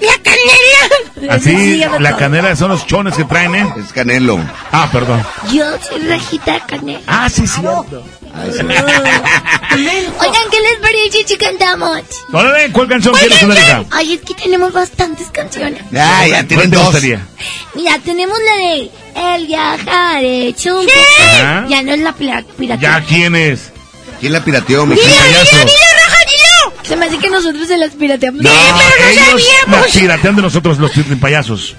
la 0.00 0.12
canela! 0.22 1.34
Así, 1.34 1.82
la 2.00 2.16
canela 2.16 2.54
son 2.56 2.70
los 2.70 2.86
chones 2.86 3.14
que 3.14 3.24
traen, 3.24 3.54
¿eh? 3.54 3.66
Es 3.78 3.92
canelo. 3.92 4.38
Ah, 4.72 4.88
perdón. 4.92 5.24
Yo 5.52 5.64
soy 5.88 6.00
Rajita 6.06 6.60
Canela. 6.66 7.00
Ah, 7.06 7.28
sí, 7.30 7.46
cierto. 7.46 8.02
Oigan, 8.34 8.66
¿qué 10.50 10.60
les 10.60 10.78
parece 10.80 11.24
si 11.26 11.36
cantamos? 11.36 12.00
Órale, 12.32 12.70
¿cuál 12.72 12.88
canción 12.88 13.14
quieres, 13.14 13.40
América? 13.42 13.84
Ay, 13.92 14.14
es 14.14 14.20
que 14.22 14.34
tenemos 14.34 14.72
bastantes 14.72 15.28
canciones. 15.30 15.80
Ah, 15.96 16.24
ya 16.26 16.34
¿Cuál 16.36 16.46
tienen 16.48 16.70
dos. 16.70 16.82
gustaría? 16.84 17.20
Mira, 17.74 17.98
tenemos 18.00 18.36
la 18.38 18.56
de 18.66 18.90
El 19.36 19.46
viajar 19.46 20.24
hecho 20.24 20.80
un 20.80 20.86
Ajá. 20.88 21.66
Ya 21.68 21.82
no 21.82 21.92
es 21.92 22.00
la 22.00 22.12
pira- 22.12 22.44
pirata. 22.58 22.82
¿Ya 22.82 23.00
quién 23.06 23.36
es? 23.36 23.70
¿Quién 24.20 24.32
la 24.32 24.42
pirateó, 24.44 24.84
mi 24.86 24.94
dilo, 24.96 25.06
payaso? 25.06 25.56
dilo, 25.56 25.72
Se 26.84 26.96
me 26.96 27.06
hace 27.06 27.18
que 27.18 27.30
nosotros 27.30 27.66
se 27.66 27.76
las 27.78 27.90
pirateamos. 27.94 28.42
No, 28.42 28.50
Sí, 28.50 28.56
pero 28.76 29.04
no 29.04 29.10
ellos 29.10 29.24
sabíamos. 29.64 29.94
la 29.94 30.00
piratean 30.00 30.36
de 30.36 30.42
nosotros, 30.42 30.78
los 30.78 30.90
payasos. 31.20 31.74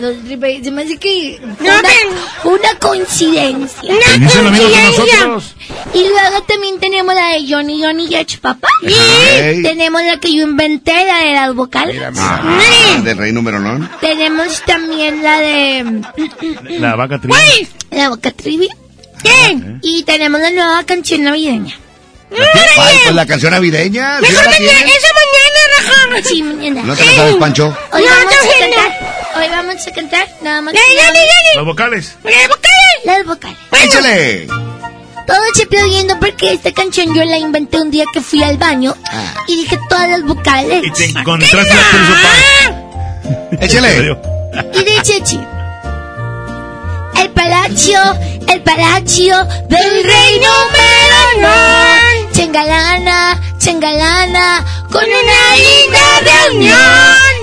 Los 0.00 0.16
se 0.26 0.70
me 0.72 0.82
hace 0.82 0.96
que 0.98 1.40
una, 1.60 1.82
fue 2.42 2.54
una 2.54 2.74
coincidencia. 2.80 3.94
Dicen 4.18 4.44
nosotros. 4.44 5.54
Y 5.94 5.98
luego 6.00 6.42
también 6.48 6.80
tenemos 6.80 7.14
la 7.14 7.28
de 7.28 7.46
Johnny 7.48 7.80
Johnny 7.82 8.08
Yacht 8.08 8.38
Papá. 8.40 8.68
Tenemos 9.62 10.02
la 10.02 10.18
que 10.18 10.34
yo 10.34 10.42
inventé, 10.42 10.92
la 11.06 11.18
de 11.18 11.32
las 11.34 11.54
vocales. 11.54 12.02
Ah, 12.18 13.00
del 13.04 13.16
rey 13.16 13.32
número 13.32 13.60
no. 13.60 13.88
Tenemos 14.00 14.60
también 14.66 15.22
la 15.22 15.38
de 15.40 16.02
La 16.80 16.96
vaca 16.96 17.20
triste. 17.20 17.68
la 17.92 18.08
boca 18.08 18.32
trivia. 18.32 18.74
Y 19.82 20.02
tenemos 20.02 20.40
la 20.40 20.50
nueva 20.50 20.84
canción 20.84 21.22
navideña. 21.22 21.78
Ay, 22.76 22.98
pues 23.04 23.14
la 23.14 23.26
canción 23.26 23.52
navideña. 23.52 24.18
¿sí 24.20 24.26
Mejor 24.28 24.44
la 24.44 24.50
mañana, 24.50 24.78
esa 24.86 25.08
mañana, 25.22 25.60
Raja. 26.16 26.28
Sí, 26.28 26.42
mañana. 26.42 26.82
¿No 26.84 26.96
te 26.96 27.04
la 27.04 27.12
sabes, 27.14 27.34
Pancho? 27.36 27.76
Hoy 27.92 28.02
No, 28.02 28.08
vamos 28.08 28.32
a 28.32 28.44
no. 28.44 28.50
cantar. 28.60 28.90
Hoy 29.36 29.48
vamos 29.48 29.86
a 29.86 29.90
cantar 29.92 30.28
nada 30.42 30.60
más. 30.62 30.74
Dale, 30.74 30.94
dale, 30.96 31.18
dale. 31.18 31.56
Los 31.56 31.64
vocales. 31.66 32.14
¡Las 32.24 32.48
vocales! 32.48 33.04
Las 33.04 33.26
vocales. 33.26 33.58
¡Échale! 33.84 34.46
Todo 35.26 35.38
se 35.54 35.66
pidiendo 35.66 36.18
porque 36.18 36.52
esta 36.52 36.72
canción 36.72 37.14
yo 37.14 37.24
la 37.24 37.38
inventé 37.38 37.80
un 37.80 37.90
día 37.90 38.04
que 38.12 38.20
fui 38.20 38.42
al 38.42 38.56
baño 38.58 38.94
y 39.46 39.56
dije 39.62 39.78
todas 39.88 40.08
las 40.08 40.22
vocales. 40.24 40.82
Y 40.84 40.90
te 40.92 41.04
encontraste 41.06 41.56
la 41.56 41.62
actriz 43.50 43.60
Échale. 43.60 44.18
Y 44.74 44.84
dice 44.84 45.22
así. 45.22 45.40
El 47.20 47.30
palacio, 47.30 47.98
el 48.48 48.62
palacio 48.62 49.44
del 49.68 50.04
rey 50.04 50.34
número 50.40 51.48
no. 51.48 52.21
Chengalana, 52.32 53.40
chengalana, 53.58 54.64
con 54.90 55.04
una 55.04 55.56
linda 55.56 56.20
reunión. 56.24 56.76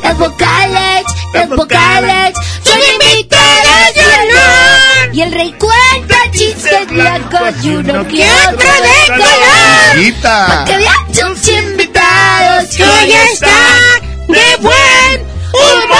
Las 0.03 0.17
vocales, 0.17 1.03
las 1.33 1.49
vocales, 1.49 2.33
son 2.63 2.79
invitadas 2.93 3.93
de 3.95 4.01
honor. 4.01 5.15
Y 5.15 5.21
el 5.21 5.31
rey 5.31 5.53
cuenta 5.53 6.17
chistes 6.31 6.87
blancos 6.87 7.53
y 7.63 7.69
uno 7.69 8.07
que 8.07 8.27
otro 8.47 8.71
de 8.71 9.07
color. 9.07 9.91
Amiguita. 9.91 10.47
Pa' 10.47 10.65
que 10.65 10.77
vean 10.77 11.13
sus 11.13 11.47
invitados 11.49 12.75
que 12.75 12.83
hoy 12.83 13.11
está 13.31 14.01
de 14.27 14.55
buen 14.61 15.27
humor. 15.53 15.99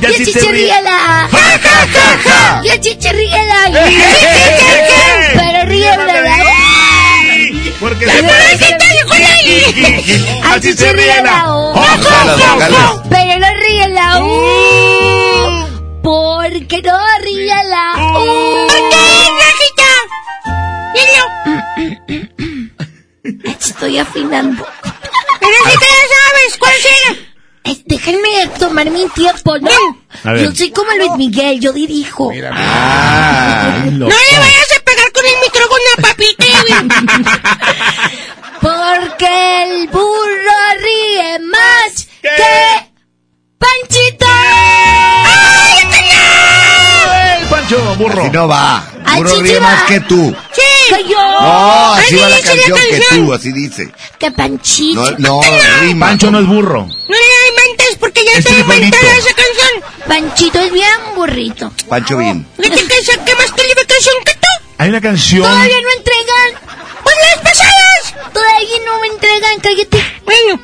Y 0.00 0.06
el 0.06 0.14
te 0.14 0.24
chicharríala. 0.26 1.28
Ja, 1.30 1.58
ja, 1.62 1.86
ja, 1.92 2.18
ja. 2.24 2.60
Y 2.64 2.68
el 2.68 2.80
chicharríala. 2.80 3.68
Eh, 3.68 3.96
eh, 3.96 4.68
eh, 7.92 7.96
eh. 8.00 8.00
Pero 8.00 8.00
ríela. 8.00 8.04
Porque 8.04 8.06
se 8.10 8.22
parece 8.22 8.76
Al 10.44 10.60
chicharríala. 10.60 11.44
Pero 13.08 13.38
no 13.38 13.46
ríela. 13.62 14.22
Uh. 14.22 15.66
Porque 16.02 16.82
no 16.82 16.98
ríela. 17.22 17.94
Uh. 18.18 18.68
Estoy 23.44 23.98
afinando. 23.98 24.66
Pero 25.40 25.52
si 25.70 25.78
te 25.78 25.86
la 25.86 26.04
sabes, 26.14 26.58
¿cuál 26.58 26.72
será? 26.74 27.18
Es- 27.64 27.84
déjenme 27.84 28.48
tomar 28.58 28.90
mi 28.90 29.06
tiempo, 29.10 29.58
¿no? 29.58 29.70
Yo 30.36 30.52
soy 30.54 30.70
como 30.70 30.90
Luis 30.92 31.12
Miguel, 31.16 31.60
yo 31.60 31.72
dirijo. 31.72 32.30
Ah. 32.52 33.84
No 33.90 34.08
le 34.08 34.38
vayas 34.38 34.72
a 34.76 34.77
con 35.18 35.26
el 35.26 35.34
micrófono 35.40 35.82
a 35.96 36.02
papi. 36.02 36.36
Porque 38.60 39.62
el 39.64 39.88
burro 39.88 40.60
ríe 40.78 41.38
más 41.40 42.06
que 42.22 42.88
Panchito. 43.58 44.07
¡El 47.70 47.76
Pancho, 47.76 47.94
burro! 47.96 48.22
Así 48.22 48.30
no 48.30 48.48
va. 48.48 48.84
Burro 49.16 49.30
chichi, 49.30 49.42
ríe 49.42 49.60
más 49.60 49.82
va. 49.82 49.86
que 49.86 50.00
tú. 50.00 50.36
Sí. 50.52 50.62
Que 50.94 51.04
yo. 51.08 51.16
No, 51.40 51.94
así 51.94 52.04
Así 52.06 52.16
va 52.16 52.28
la 52.28 52.36
dice 52.36 52.48
la 52.48 52.52
canción 52.54 52.78
que 52.78 52.90
canción. 52.98 53.26
tú, 53.26 53.32
así 53.34 53.52
dice. 53.52 53.92
Que 54.18 54.30
Panchito. 54.30 55.10
No, 55.18 55.18
no, 55.18 55.40
rima. 55.80 56.06
Pancho 56.06 56.30
no 56.30 56.40
es 56.40 56.46
burro. 56.46 56.86
No 56.86 57.16
la 57.16 57.48
inventes 57.48 57.96
porque 58.00 58.24
ya 58.24 58.32
Es 58.32 58.38
está 58.46 58.58
inventada 58.58 59.12
esa 59.16 59.34
canción. 59.34 60.06
Panchito 60.06 60.60
es 60.60 60.72
bien 60.72 60.90
burrito. 61.14 61.72
Pancho 61.88 62.18
bien. 62.18 62.46
Fíjate 62.56 62.86
que 62.86 63.02
saqué 63.04 63.34
más 63.34 63.52
calificación 63.52 64.14
que 64.24 64.32
tú. 64.34 64.48
Hay 64.78 64.88
una 64.90 65.00
canción. 65.00 65.42
Todavía 65.42 65.76
no 65.82 65.90
entregan. 65.96 66.68
Pues 67.02 67.16
las 67.34 67.42
pasadas. 67.42 68.32
Todavía 68.32 68.78
no 68.86 69.00
me 69.00 69.06
entregan, 69.08 69.60
cállate. 69.60 70.04
Bueno, 70.24 70.60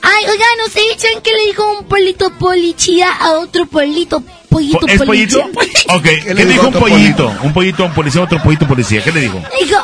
Ay, 0.00 0.24
oigan, 0.30 0.48
¿no 0.58 0.68
sé, 0.72 0.80
¿saben 0.96 1.20
qué 1.22 1.32
le 1.32 1.42
dijo 1.46 1.68
un 1.72 1.84
polito 1.88 2.30
policía 2.38 3.10
a 3.10 3.32
otro 3.32 3.66
polito 3.66 4.22
pollito 4.58 4.78
Po- 4.80 4.86
¿Es 4.88 5.02
pollito? 5.02 5.50
policía? 5.52 5.94
Ok, 5.94 6.02
¿qué 6.24 6.34
le 6.34 6.44
dijo 6.46 6.66
un 6.68 6.74
pollito? 6.74 7.34
Un 7.42 7.52
pollito 7.52 7.82
a 7.84 7.86
un 7.86 7.94
policía, 7.94 8.22
otro 8.22 8.42
pollito 8.42 8.66
policía. 8.66 9.02
¿Qué 9.02 9.12
le 9.12 9.20
dijo? 9.20 9.42
Le 9.58 9.64
dijo, 9.64 9.78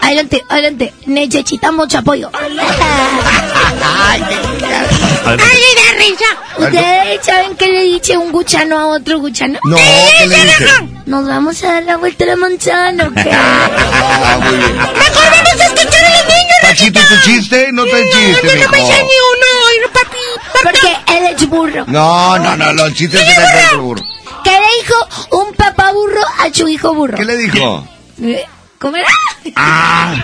adelante, 0.00 0.42
adelante, 0.48 0.92
necesitamos 1.06 1.94
apoyo. 1.94 2.30
ay, 3.94 4.20
de 5.74 5.98
risa. 5.98 6.24
¿Ustedes 6.58 7.24
saben 7.24 7.56
qué 7.56 7.66
le 7.68 7.82
dice 7.84 8.16
un 8.16 8.32
guchano 8.32 8.78
a 8.78 8.86
otro 8.86 9.18
guchano? 9.18 9.58
No, 9.64 9.76
¿qué 9.76 10.26
le 10.26 10.36
dice? 10.36 10.64
Nos 11.06 11.26
vamos 11.28 11.62
a 11.62 11.72
dar 11.74 11.82
la 11.84 11.96
vuelta 11.98 12.24
a 12.24 12.28
la 12.28 12.36
manzana, 12.36 13.04
¿ok? 13.06 13.16
Ah, 13.32 14.38
muy 14.42 14.56
bien. 14.56 14.76
Mejor 14.76 15.24
vamos 15.30 15.60
a 15.60 15.64
escuchar 15.64 16.04
a 16.04 16.10
los 16.10 16.26
niños. 16.26 16.56
Panchito, 16.62 17.00
¿tu 17.00 17.20
chiste? 17.30 17.68
No 17.72 17.84
te 17.84 18.02
chiste, 18.10 18.58
Yo 18.58 18.64
no 18.64 18.70
me 18.70 18.78
ni 18.78 18.84
uno, 18.88 19.46
ay. 19.68 19.76
Porque 20.62 20.96
él 21.16 21.26
es 21.34 21.48
burro. 21.48 21.84
No, 21.86 22.38
no, 22.38 22.56
no, 22.56 22.72
los 22.72 22.94
chistes 22.94 23.20
hacen 23.20 23.66
al 23.70 23.76
burro. 23.78 24.02
¿Qué 24.44 24.50
le 24.50 24.82
dijo 24.82 25.38
un 25.42 25.54
papá 25.54 25.92
burro 25.92 26.22
a 26.38 26.52
su 26.52 26.68
hijo 26.68 26.94
burro? 26.94 27.16
¿Qué 27.16 27.24
le 27.24 27.36
dijo? 27.36 27.86
Eh, 28.22 28.44
¿Cómo 28.78 28.96
era? 28.96 29.08
Ah, 29.56 30.14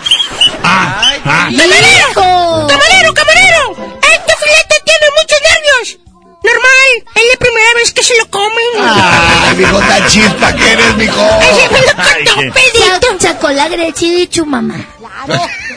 ah, 0.65 1.13
ah. 1.25 1.49
¡Me 1.51 1.67
lo 1.67 1.75
dijo! 1.75 2.67
Camarero, 2.69 3.15
camarero. 3.15 3.71
Este 4.03 4.33
filete 4.37 4.77
tiene 4.85 5.07
muchos 5.19 5.39
nervios. 5.51 5.99
Normal, 6.45 7.15
es 7.15 7.23
la 7.33 7.39
primera 7.39 7.75
vez 7.77 7.93
que 7.93 8.03
se 8.03 8.15
lo 8.19 8.29
comen. 8.31 8.51
Ay, 8.81 9.57
mijo, 9.57 9.79
tan 9.79 10.07
chispa 10.09 10.53
que 10.55 10.73
eres, 10.73 10.97
mijo. 10.97 11.21
Ay, 11.41 11.69
me 11.71 12.47
lo 12.47 12.53
pedito. 12.55 13.19
Sa- 13.21 13.33
Sacó 13.33 13.49
la 13.51 13.69
grecia 13.69 14.09
de 14.19 14.29
su 14.31 14.45
mamá. 14.47 14.77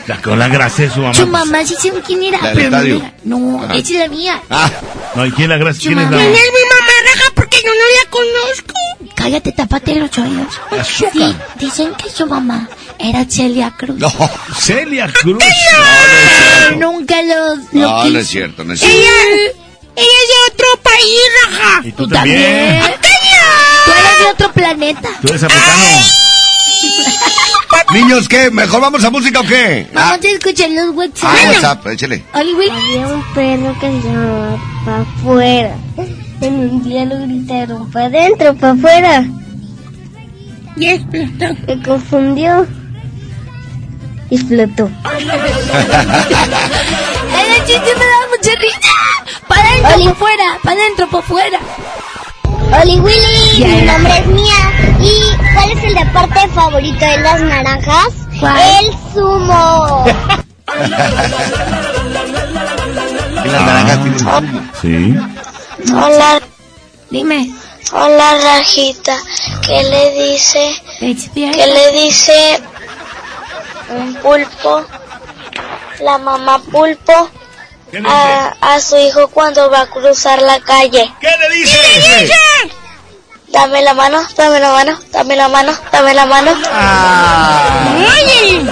La 0.06 0.20
con 0.22 0.38
la 0.38 0.48
gracia 0.48 0.86
de 0.86 0.90
su 0.94 1.00
mamá. 1.00 1.14
Su 1.14 1.26
mamá 1.26 1.64
sí 1.64 1.76
sé 1.80 1.92
quién 2.04 2.22
era, 2.24 2.40
La 2.40 2.52
pero 2.52 2.70
no 2.70 2.78
era. 2.80 3.12
No, 3.24 3.64
esa 3.72 3.76
es 3.78 3.90
la 3.90 4.08
mía. 4.08 4.42
Ah, 4.50 4.70
No, 5.14 5.26
¿y 5.26 5.30
quién 5.32 5.44
es 5.44 5.48
la 5.50 5.64
gracia? 5.64 5.80
¿Quién 5.88 5.98
es 5.98 6.04
mamá. 6.04 6.16
la 6.16 6.22
¿Quién 6.22 6.34
es 6.34 6.42
mi 6.52 6.68
mamá 6.68 6.92
raja? 7.14 7.30
Porque 7.34 7.58
yo 7.64 7.70
no 7.70 7.74
la 8.02 8.10
conozco. 8.10 8.74
Cállate, 9.14 9.52
tapate 9.52 9.94
los 9.94 10.18
oídos. 10.18 10.54
Sí, 11.12 11.36
dicen 11.60 11.94
que 11.94 12.10
su 12.10 12.26
mamá 12.26 12.68
era 12.98 13.24
Celia 13.28 13.72
Cruz. 13.76 13.98
no. 13.98 14.12
Celia 14.58 15.08
Cruz. 15.12 15.42
Pero 16.68 16.76
nunca 16.78 17.22
lo, 17.22 17.54
lo 17.56 17.62
No, 17.72 18.02
quiso. 18.02 18.10
no 18.12 18.18
es 18.18 18.28
cierto, 18.28 18.64
no 18.64 18.72
es 18.74 18.80
cierto. 18.80 18.96
Ella, 18.98 19.52
ella 19.96 20.16
es 20.22 20.28
de 20.28 20.52
otro 20.52 20.82
país, 20.82 21.20
raja. 21.44 21.80
Y 21.84 21.92
tú 21.92 22.06
Tú 22.08 22.14
también. 22.14 22.80
también. 22.80 23.00
Tú 23.84 23.90
eres 23.92 24.18
de 24.18 24.24
otro 24.32 24.52
planeta. 24.52 25.08
Tú 25.22 25.28
eres 25.28 25.42
africano. 25.42 25.82
Niños, 27.92 28.28
¿qué? 28.28 28.50
¿Mejor 28.50 28.80
vamos 28.80 29.04
a 29.04 29.10
música 29.10 29.40
o 29.40 29.44
qué? 29.44 29.86
Ah, 29.94 30.10
Vamos 30.10 30.24
a 30.24 30.28
escuchar 30.28 30.68
los 30.70 30.94
WhatsApp. 30.94 31.30
ah, 31.30 31.48
WhatsApp, 31.52 31.86
échale. 31.88 32.24
Oli. 32.34 32.68
Había 32.70 33.06
un 33.06 33.24
perro 33.34 33.74
que 33.80 33.86
se 33.86 34.08
llamaba 34.08 34.56
pa' 34.84 35.00
afuera. 35.00 35.76
En 36.40 36.54
un 36.54 36.82
día 36.84 37.04
lo 37.06 37.16
gritaron 37.20 37.90
pa' 37.90 38.04
adentro, 38.04 38.54
pa' 38.56 38.70
afuera. 38.70 39.24
Y 40.76 40.88
explotó. 40.88 41.54
Se 41.66 41.82
confundió. 41.82 42.66
Y 44.30 44.34
explotó. 44.36 44.90
El 47.36 47.64
chiste 47.64 47.94
me 47.94 48.04
da 48.04 48.26
mucha 48.30 48.54
risa. 48.60 48.78
Para 49.48 49.68
adentro, 49.68 49.94
Oli. 49.94 50.04
para 50.04 50.12
afuera. 50.12 50.58
Para 50.62 50.80
adentro, 50.80 51.08
para 51.08 51.24
afuera. 51.24 51.58
Oli 52.82 52.98
Willy, 53.00 53.64
mi 53.64 53.82
nombre 53.82 54.18
es 54.18 54.26
Mía. 54.26 54.72
¿Y 55.00 55.36
cuál 55.54 55.70
es 55.70 55.84
el 55.84 55.94
deporte 55.94 56.48
favorito 56.54 57.06
de 57.06 57.18
las 57.18 57.40
naranjas? 57.40 58.08
¿Cuál? 58.40 58.60
El 58.80 58.92
sumo. 59.14 60.04
Las 63.44 63.62
naranjas 63.62 64.02
tienen 64.02 64.18
zumo. 64.18 64.62
Sí. 64.82 65.16
Hola. 65.92 66.40
Dime. 67.10 67.50
Hola, 67.92 68.38
Rajita. 68.42 69.16
¿Qué 69.64 69.82
le 69.84 70.10
dice? 70.30 70.74
¿Qué 70.98 71.66
le 71.66 71.92
dice 72.02 72.60
un 73.90 74.14
pulpo? 74.16 74.84
La 76.00 76.18
mamá 76.18 76.58
pulpo 76.58 77.30
a, 78.04 78.54
a 78.60 78.80
su 78.80 78.96
hijo 78.96 79.28
cuando 79.28 79.70
va 79.70 79.82
a 79.82 79.86
cruzar 79.86 80.42
la 80.42 80.60
calle. 80.60 81.12
¿Qué 81.20 81.30
le 81.40 81.54
dice? 81.54 81.78
Dame 83.48 83.80
la 83.82 83.94
mano, 83.94 84.20
dame 84.36 84.60
la 84.60 84.72
mano, 84.72 84.98
dame 85.12 85.36
la 85.36 85.48
mano, 85.48 85.72
dame 85.90 86.14
la 86.14 86.26
mano. 86.26 86.50
Oye. 88.12 88.62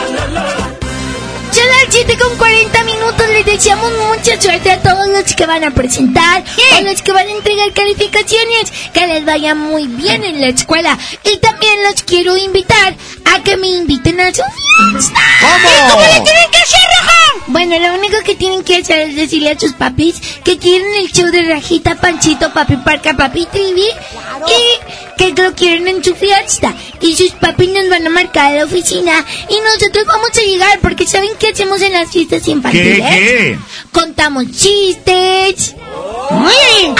Son 1.85 1.93
las 1.93 2.06
7 2.06 2.19
con 2.19 2.36
40 2.39 2.85
minutos. 2.85 3.28
Les 3.28 3.44
deseamos 3.44 3.93
mucha 4.09 4.40
suerte 4.40 4.70
a 4.70 4.81
todos 4.81 5.06
los 5.09 5.35
que 5.35 5.44
van 5.44 5.65
a 5.65 5.70
presentar 5.70 6.43
o 6.78 6.81
los 6.81 7.02
que 7.02 7.12
van 7.12 7.27
a 7.27 7.31
entregar 7.31 7.73
calificaciones. 7.74 8.73
Que 8.94 9.06
les 9.06 9.24
vaya 9.24 9.55
muy 9.55 9.86
bien 9.86 10.24
en 10.24 10.40
la 10.40 10.47
escuela. 10.47 10.97
Y 11.24 11.36
también 11.39 11.82
los 11.82 12.02
quiero 12.02 12.36
invitar 12.36 12.97
a 13.27 13.43
que 13.43 13.56
me 13.59 13.69
inviten 13.69 14.19
a 14.20 14.32
su 14.32 14.43
fiesta. 14.43 15.20
¿Cómo? 15.40 15.90
¿Cómo 15.90 16.02
le 16.02 16.20
tienen 16.20 16.51
que 16.51 16.59
hacer, 16.59 16.81
Raja? 17.01 17.15
Bueno, 17.48 17.78
lo 17.78 17.94
único 17.98 18.16
que 18.24 18.35
tienen 18.35 18.65
que 18.65 18.77
hacer 18.77 19.11
es 19.11 19.16
decirle 19.16 19.51
a 19.51 19.59
sus 19.59 19.74
papis 19.74 20.20
que 20.43 20.59
quieren 20.59 20.94
el 20.94 21.12
show 21.12 21.31
de 21.31 21.43
Rajita, 21.43 21.97
Panchito, 21.97 22.52
Papi 22.52 22.77
Parca, 22.78 23.15
Papi 23.15 23.47
Trivi 23.47 23.85
y 23.85 25.15
que 25.19 25.43
lo 25.43 25.55
quieren 25.55 25.86
en 25.89 26.02
su 26.02 26.15
fiesta. 26.15 26.73
Y 27.01 27.15
sus 27.15 27.32
papis 27.32 27.70
nos 27.70 27.89
van 27.90 28.06
a 28.06 28.11
marcar 28.11 28.52
a 28.52 28.56
la 28.56 28.65
oficina 28.65 29.24
y 29.48 29.61
nosotros 29.61 30.06
vamos 30.06 30.31
a 30.31 30.40
llegar 30.40 30.81
porque 30.81 31.06
¿saben 31.06 31.31
qué 31.39 31.48
hacemos 31.48 31.82
en 31.85 31.93
las 31.93 32.11
fiestas 32.11 32.47
infantiles? 32.48 32.98
¿Qué? 32.98 33.59
Contamos 33.93 34.44
chistes. 34.51 35.74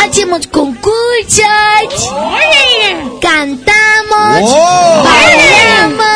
Hacemos 0.03 0.47
concursos. 0.47 1.45
Cantamos. 3.21 4.41
Oh. 4.43 5.05
Bailamos. 5.05 6.15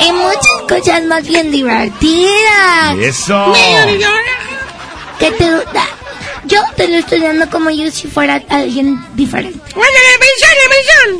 Y 0.00 0.12
muchas 0.12 0.62
cosas 0.68 1.04
más 1.04 1.26
bien 1.26 1.50
divertidas. 1.50 2.98
Eso. 3.00 3.52
¿Qué 5.18 5.30
te 5.32 5.50
da? 5.50 5.97
Yo 6.48 6.60
te 6.76 6.88
lo 6.88 6.96
estoy 6.96 7.20
dando 7.20 7.48
como 7.50 7.70
yo 7.70 7.90
si 7.90 8.08
fuera 8.08 8.42
alguien 8.48 9.04
diferente. 9.14 9.58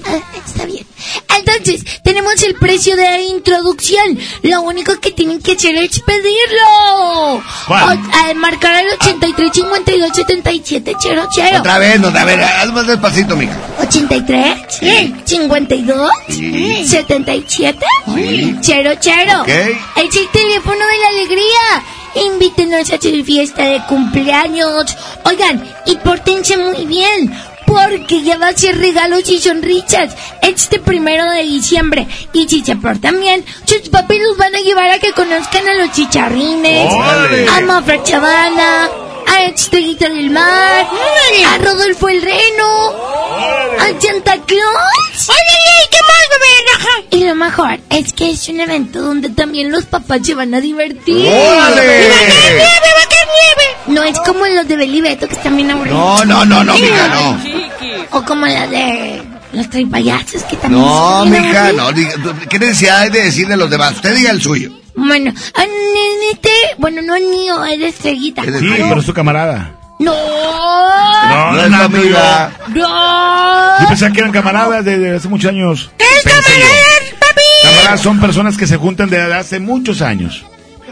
Ah, 0.07 0.23
Está 0.47 0.65
bien. 0.65 0.87
Entonces, 1.39 1.85
tenemos 2.03 2.43
el 2.43 2.55
precio 2.57 2.97
de 2.97 3.03
la 3.05 3.21
introducción. 3.21 4.19
Lo 4.43 4.63
único 4.63 4.99
que 5.01 5.11
tienen 5.13 5.41
que 5.41 5.53
hacer 5.53 5.75
es 5.77 6.01
pedirlo. 6.01 7.43
¿Cuál? 7.67 7.99
O- 7.99 8.17
al 8.27 8.35
marcar 8.37 8.75
al 8.77 8.87
83 9.01 9.51
52 9.55 10.11
77 10.15 10.95
00. 11.01 11.29
Otra 11.59 11.79
vez, 11.79 12.01
no, 12.01 12.09
a 12.09 12.25
ver, 12.25 12.43
haz 12.43 12.73
más 12.73 12.87
despacito, 12.87 13.37
mija. 13.37 13.57
83 13.81 14.59
52 15.25 16.11
77 16.87 17.87
00. 18.63 19.41
Ok. 19.43 19.49
Es 19.49 20.17
el 20.17 20.29
teléfono 20.31 20.79
de 20.87 20.99
la 20.99 21.09
alegría. 21.09 21.83
Invítenos 22.15 22.91
a 22.93 23.01
su 23.01 23.25
fiesta 23.25 23.65
de 23.65 23.83
cumpleaños. 23.87 24.97
Oigan, 25.25 25.63
y 25.87 25.97
pórtense 25.97 26.57
muy 26.57 26.87
bien. 26.87 27.33
Porque 27.67 28.23
ya 28.23 28.39
va 28.39 28.49
a 28.49 28.57
ser 28.57 28.79
regalos 28.79 29.29
y 29.29 29.39
sonrisas 29.39 30.15
este 30.41 30.79
primero 30.79 31.31
de 31.31 31.43
diciembre. 31.43 32.09
Y 32.33 32.49
si 32.49 32.65
se 32.65 32.77
portan 32.77 33.21
bien, 33.21 33.45
sus 33.67 33.91
papis 33.91 34.23
los 34.23 34.39
van 34.39 34.55
a 34.55 34.61
llevar 34.61 34.91
a 34.91 34.99
que 34.99 35.13
conozcan 35.13 35.69
a 35.69 35.75
los 35.75 35.93
chicharrines, 35.93 36.91
a 36.91 38.03
Chavana, 38.05 38.89
a 39.29 39.43
Estrellita 39.45 40.09
del 40.09 40.31
Mar, 40.31 40.87
a 41.47 41.59
Rodolfo 41.59 42.09
el 42.09 42.23
Reno, 42.23 42.91
a 43.79 43.87
Santa 44.01 44.39
Claus. 44.47 45.29
Oye, 45.29 45.89
¿qué 45.91 45.99
más, 46.03 46.25
bebé, 46.31 46.53
Raja? 46.73 46.89
Y 47.11 47.25
lo 47.25 47.35
mejor 47.35 47.79
es 47.91 48.13
que 48.13 48.31
es 48.31 48.49
un 48.49 48.61
evento 48.61 49.01
donde 49.01 49.29
también 49.31 49.71
los 49.71 49.85
papás 49.85 50.21
se 50.25 50.35
van 50.35 50.55
a 50.55 50.61
divertir. 50.61 51.29
¡Órale! 51.29 52.07
¡Y 52.07 52.09
va 52.09 52.17
a 52.17 52.19
caer 52.19 52.49
nieve, 52.49 52.89
va 52.97 53.03
a 53.03 53.09
caer 53.09 53.29
nieve! 53.39 53.77
No 53.89 54.03
es 54.05 54.19
como 54.21 54.47
los 54.47 54.69
de 54.69 54.77
Belibeto 54.77 55.29
que 55.29 55.35
están 55.35 55.57
bien 55.57 55.71
aburridos. 55.71 55.99
No, 55.99 56.25
no, 56.25 56.45
no, 56.45 56.65
no, 56.65 56.75
mija, 56.79 57.09
no. 57.09 58.19
O 58.19 58.23
como 58.25 58.47
la 58.47 58.67
de 58.67 59.23
los 59.53 59.69
traipayasos 59.71 60.43
que 60.45 60.57
también 60.57 60.83
No, 60.83 61.25
mija, 61.27 61.73
no. 61.73 61.89
¿Qué 62.49 62.59
necesidad 62.59 63.01
hay 63.01 63.11
de 63.11 63.25
decirle 63.25 63.55
a 63.55 63.57
los 63.57 63.71
demás? 63.71 63.97
Usted 63.97 64.15
diga 64.15 64.31
el 64.31 64.41
suyo. 64.43 64.73
Bueno, 65.07 65.33
a 65.55 65.61
Nenete, 65.61 66.51
bueno, 66.79 67.03
no 67.03 67.15
es 67.15 67.25
mío, 67.25 67.65
es 67.65 67.79
de 67.79 67.89
Estrellita. 67.89 68.43
Sí, 68.45 68.51
pero 68.89 69.01
es 69.01 69.07
tu 69.07 69.15
camarada. 69.15 69.73
No, 70.01 70.13
No, 70.15 71.53
No 71.53 71.63
es 71.65 71.71
la 71.71 71.85
amiga. 71.85 72.51
no. 72.69 73.81
Yo 73.81 73.89
pensaba 73.89 74.13
que 74.13 74.21
eran 74.21 74.33
camaradas 74.33 74.85
de, 74.85 74.99
de 74.99 75.17
hace 75.17 75.29
muchos 75.29 75.51
años. 75.51 75.91
¡Es 75.99 76.23
camaradas, 76.25 77.03
papi! 77.19 77.43
Camaradas 77.63 78.01
son 78.01 78.21
personas 78.21 78.57
que 78.57 78.67
se 78.67 78.77
juntan 78.77 79.09
desde 79.09 79.33
hace 79.35 79.61
muchos 79.61 80.03
años. 80.03 80.45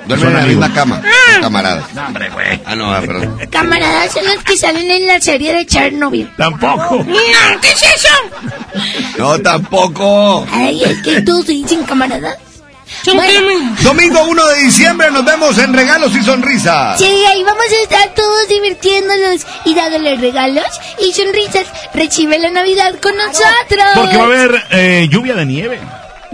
Duermen 0.06 0.28
Son 0.28 0.36
en 0.36 0.42
la 0.42 0.46
misma 0.48 0.72
cama. 0.72 1.02
Son 1.32 1.42
camaradas. 1.42 1.92
No, 1.94 2.06
hombre, 2.06 2.28
güey. 2.30 2.60
Ah, 2.64 2.76
no, 2.76 2.94
ah, 2.94 3.00
perdón. 3.00 3.38
Camaradas 3.50 4.12
son 4.12 4.24
los 4.24 4.36
que 4.44 4.56
salen 4.56 4.88
en 4.88 5.04
la 5.08 5.20
serie 5.20 5.52
de 5.52 5.66
Chernobyl. 5.66 6.30
Tampoco. 6.36 6.96
No, 7.04 7.60
¿qué 7.60 7.68
es 7.72 7.82
eso? 7.82 8.08
No, 9.18 9.36
tampoco. 9.40 10.46
Ay, 10.52 10.84
es 10.84 11.02
que 11.02 11.22
todos 11.22 11.46
se 11.46 11.52
dicen 11.52 11.82
camaradas. 11.82 12.36
Bueno. 13.14 13.76
Domingo 13.82 14.24
1 14.24 14.46
de 14.46 14.62
diciembre 14.62 15.10
nos 15.10 15.24
vemos 15.24 15.58
en 15.58 15.72
Regalos 15.72 16.14
y 16.14 16.22
Sonrisas. 16.22 16.98
Sí, 16.98 17.04
ahí 17.04 17.42
vamos 17.42 17.64
a 17.70 17.82
estar 17.82 18.14
todos 18.14 18.48
divirtiéndonos 18.48 19.46
y 19.64 19.74
dándoles 19.74 20.20
regalos 20.20 20.66
y 20.98 21.12
sonrisas. 21.12 21.66
Recibe 21.94 22.38
la 22.38 22.50
Navidad 22.50 22.94
con 23.00 23.16
nosotros. 23.16 23.84
Porque 23.94 24.16
va 24.16 24.22
a 24.22 24.26
haber 24.26 24.64
eh, 24.70 25.08
lluvia 25.10 25.34
de 25.34 25.46
nieve. 25.46 25.80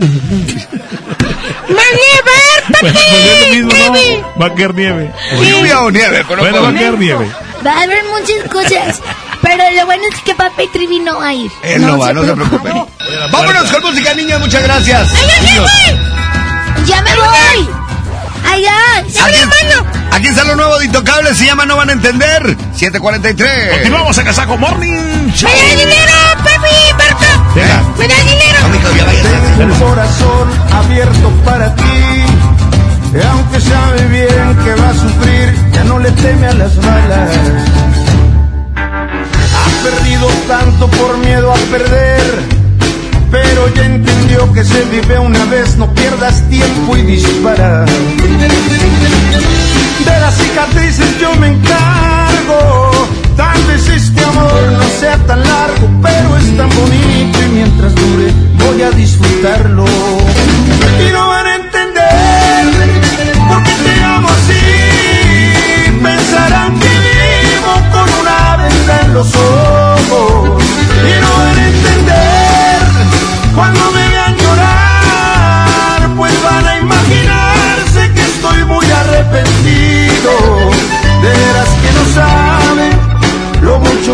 ¡Va 0.03 1.83
a 1.83 1.93
nevar, 1.93 2.73
papi! 2.73 2.81
Pues, 2.81 2.93
pues 2.93 3.51
mismo, 3.51 3.73
Nieve. 3.73 4.19
¿no? 4.23 4.43
Va 4.43 4.47
a 4.47 4.55
caer 4.55 4.75
nieve. 4.75 5.13
Lluvia 5.51 5.81
o 5.83 5.91
nieve, 5.91 6.25
pero 6.29 6.41
Bueno, 6.43 6.63
va 6.63 6.69
a 6.69 6.75
caer 6.75 6.99
nieve. 6.99 7.31
Va 7.67 7.73
a 7.73 7.83
haber 7.83 8.05
muchas 8.05 8.51
cosas. 8.51 9.01
Pero 9.43 9.65
lo 9.77 9.87
bueno 9.87 10.05
es 10.13 10.21
que 10.23 10.35
Papi 10.35 10.69
Trivi 10.69 11.01
no 11.01 11.19
va 11.19 11.29
a 11.29 11.35
ir. 11.35 11.51
Él 11.63 11.83
no 11.83 11.99
va, 11.99 12.13
no 12.13 12.25
se 12.25 12.33
preocupe. 12.33 12.71
Vámonos 13.33 13.71
con 13.73 13.83
música, 13.83 14.15
niña, 14.15 14.39
muchas 14.39 14.63
gracias. 14.63 15.09
Niños, 15.43 15.71
¡Ya 16.87 17.01
me 17.03 17.15
voy! 17.15 17.71
¡Adiós! 18.45 19.17
Aquí, 19.23 19.37
aquí 20.11 20.27
está 20.27 20.45
lo 20.45 20.57
nuevo 20.57 20.79
de 20.79 20.87
Intocable, 20.87 21.35
se 21.35 21.47
llama 21.47 21.65
No 21.65 21.77
Van 21.77 21.91
a 21.91 21.93
Entender. 21.93 22.57
743. 22.75 23.73
Continuamos 23.73 24.19
a 24.19 24.25
Casaco 24.25 24.57
Morning 24.57 25.31
Show. 25.33 25.49
¡Me 25.51 25.57
da 25.57 25.77
dinero, 25.77 26.13
papi, 26.39 26.75
Berta! 26.99 27.45
Venga. 27.55 27.83
¡Me 27.99 28.09
da 28.09 28.15
dinero! 28.17 28.59
No, 28.63 28.69
mijo, 28.69 28.91
ya. 28.97 29.05
Tengo 29.59 29.75
un 29.75 29.81
corazón 29.81 30.51
abierto 30.73 31.31
para 31.45 31.75
ti. 31.77 31.83
Y 33.15 33.23
aunque 33.23 33.61
sabe 33.61 34.07
bien 34.07 34.57
que 34.65 34.75
va 34.75 34.89
a 34.89 34.95
sufrir, 34.95 35.55
ya 35.73 35.85
no 35.85 35.99
le 35.99 36.11
teme 36.13 36.47
a 36.49 36.55
las 36.55 36.77
balas. 36.77 37.31
Ha 38.77 39.85
perdido 39.85 40.29
tanto 40.49 40.89
por 40.89 41.19
miedo 41.19 41.53
a 41.53 41.57
perder. 41.71 42.62
Pero 43.33 43.67
ya 43.75 43.87
entendió 43.87 44.53
que 44.53 44.63
se 44.63 44.85
vive 44.85 45.19
una 45.19 45.43
vez, 45.47 45.79
no 45.79 45.93
pierdas 45.95 46.47
tiempo 46.51 46.97
y 46.99 47.03
dispara. 47.03 47.87
De 50.05 50.21
las 50.21 50.35
cicatrices 50.37 51.19
yo 51.19 51.35
me 51.37 51.49
encargo. 51.49 53.09
Tal 53.35 53.65
vez 53.65 53.89
este 53.89 54.23
amor 54.23 54.73
no 54.73 54.85
sea 55.01 55.17
tan 55.27 55.41
largo, 55.41 55.89
pero 56.03 56.37
es 56.37 56.57
tan 56.59 56.69
bonito 56.69 57.39
y 57.43 57.49
mientras 57.55 57.95
dure 57.95 58.31
voy 58.59 58.83
a 58.83 58.91
disfrutarlo. 58.91 59.87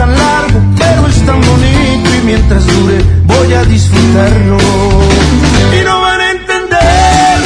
tan 0.00 0.16
largo, 0.16 0.58
pero 0.78 1.06
es 1.08 1.26
tan 1.26 1.40
bonito 1.42 2.08
y 2.18 2.20
mientras 2.24 2.64
dure 2.66 2.98
voy 3.26 3.52
a 3.52 3.62
disfrutarlo. 3.64 4.56
Y 5.78 5.84
no 5.84 6.00
van 6.00 6.20
a 6.22 6.30
entender 6.30 7.36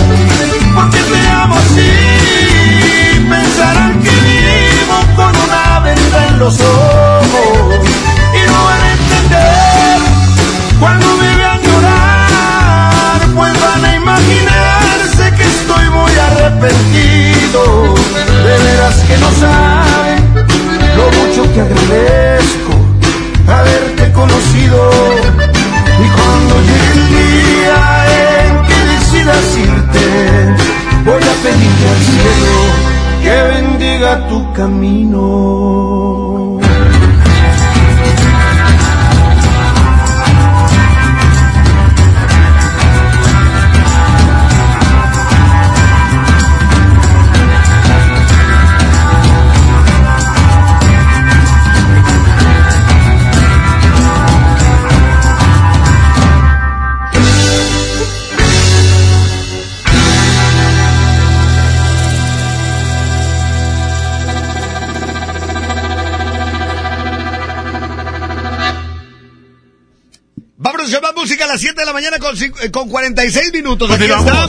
por 0.77 0.89
qué 0.91 1.03
te 1.11 1.21
amo 1.43 1.57
así. 1.57 1.91
Pensarán 3.29 3.95
que 4.05 4.15
vivo 4.31 4.97
con 5.17 5.33
una 5.47 5.81
venda 5.81 6.29
en 6.29 6.39
los 6.39 6.55
ojos. 6.61 7.81
Y 8.39 8.41
no 8.51 8.59
van 8.69 8.83
a 8.87 8.91
entender 8.99 9.99
cuando 10.79 11.07
me 11.17 11.37
vean 11.41 11.61
llorar, 11.61 13.19
pues 13.35 13.53
van 13.67 13.85
a 13.85 13.97
imaginarse 13.97 15.25
que 15.37 15.45
estoy 15.57 15.87
muy 15.99 16.13
arrepentido. 16.29 17.63
De 18.47 18.55
veras 18.65 18.97
que 19.09 19.17
no 19.19 19.31
saben 19.41 19.74
que 21.55 21.61
agradezco 21.61 22.73
haberte 23.47 24.13
conocido. 24.13 24.91
Y 26.05 26.09
cuando 26.17 26.55
llegue 26.61 26.91
el 26.93 27.03
día 27.15 27.79
en 28.47 28.53
que 28.67 28.79
decidas 28.93 29.47
irte, 29.57 30.07
voy 31.05 31.23
a 31.23 31.35
pedirle 31.45 31.87
al 31.95 32.03
cielo 32.11 32.55
que 33.23 33.37
bendiga 33.55 34.11
tu 34.29 34.39
camino. 34.53 35.25
Con, 72.35 72.65
eh, 72.65 72.71
con 72.71 72.89
46 72.89 73.53
minutos. 73.53 73.91
Aquí 73.91 74.05
está. 74.05 74.49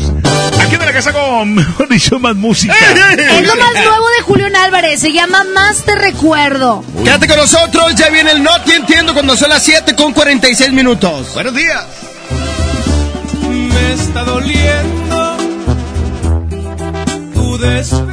Aquí 0.62 0.76
en 0.76 0.86
la 0.86 0.94
casa 0.94 1.14
con, 1.14 1.54
mejor 1.54 1.88
dicho, 1.90 2.20
más 2.20 2.36
música. 2.36 2.74
Es 2.74 3.48
lo 3.48 3.56
más 3.56 3.74
nuevo 3.74 4.08
de 4.18 4.24
Julián 4.24 4.56
Álvarez, 4.56 5.00
se 5.00 5.12
llama 5.12 5.44
Más 5.44 5.84
te 5.84 5.96
recuerdo. 5.96 6.84
Quédate 7.04 7.28
con 7.28 7.38
nosotros, 7.38 7.96
ya 7.96 8.10
viene 8.10 8.32
el 8.32 8.44
No 8.44 8.62
Te 8.62 8.76
Entiendo 8.76 9.14
cuando 9.14 9.36
son 9.36 9.50
las 9.50 9.64
7 9.64 9.96
con 9.96 10.14
46 10.14 10.72
minutos. 10.72 11.34
Buenos 11.34 11.56
días. 11.56 11.84
Me 13.48 13.94
está 13.94 14.24
doliendo 14.24 15.38
tu 17.34 17.58
desprecio, 17.58 18.05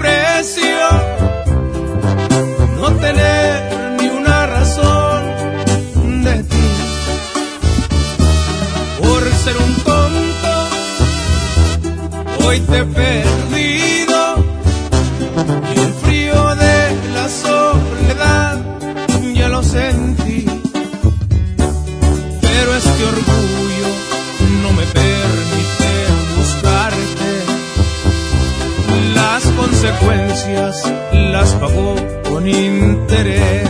las 31.63 31.71
pago 31.71 31.95
con 32.29 32.49
intereses. 32.49 33.62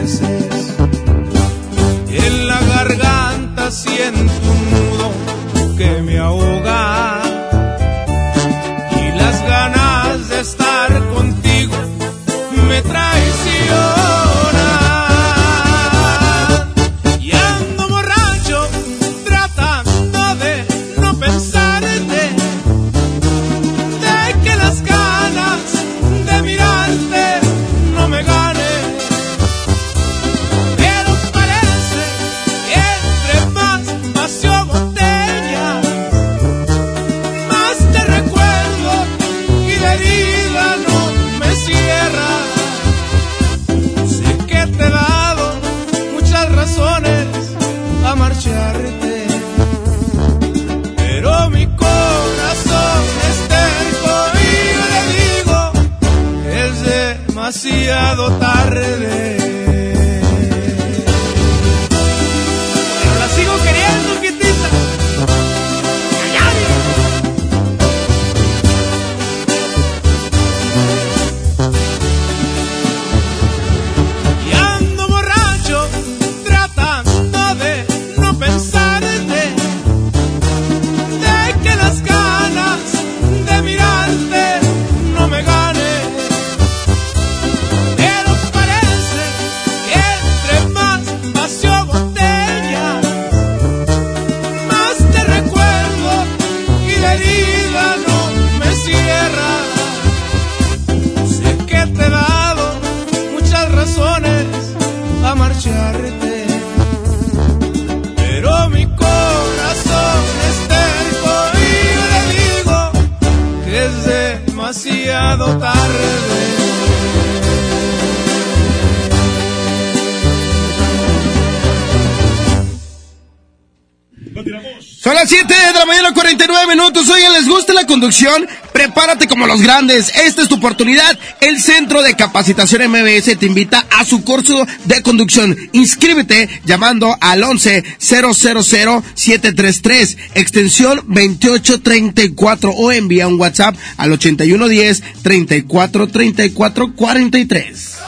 Conducción? 128.03 128.49
Prepárate 128.73 129.29
como 129.29 129.47
los 129.47 129.63
grandes. 129.63 130.13
Esta 130.27 130.43
es 130.43 130.49
tu 130.49 130.57
oportunidad. 130.57 131.17
El 131.41 131.61
Centro 131.61 132.03
de 132.03 132.17
Capacitación 132.17 132.91
MBS 132.91 133.39
te 133.39 133.47
invita 133.47 133.87
a 133.97 134.05
su 134.05 134.25
curso 134.25 134.67
de 134.87 135.03
conducción. 135.03 135.57
Inscríbete 135.71 136.49
llamando 136.65 137.17
al 137.21 137.45
11 137.45 137.85
000 137.99 138.35
733 138.35 140.19
extensión 140.35 140.97
2834 141.07 142.71
o 142.71 142.91
envía 142.91 143.29
un 143.29 143.39
WhatsApp 143.39 143.77
al 143.97 144.11
8110 144.11 145.03
34 145.23 146.09
34 146.09 146.95
43. 146.97 147.99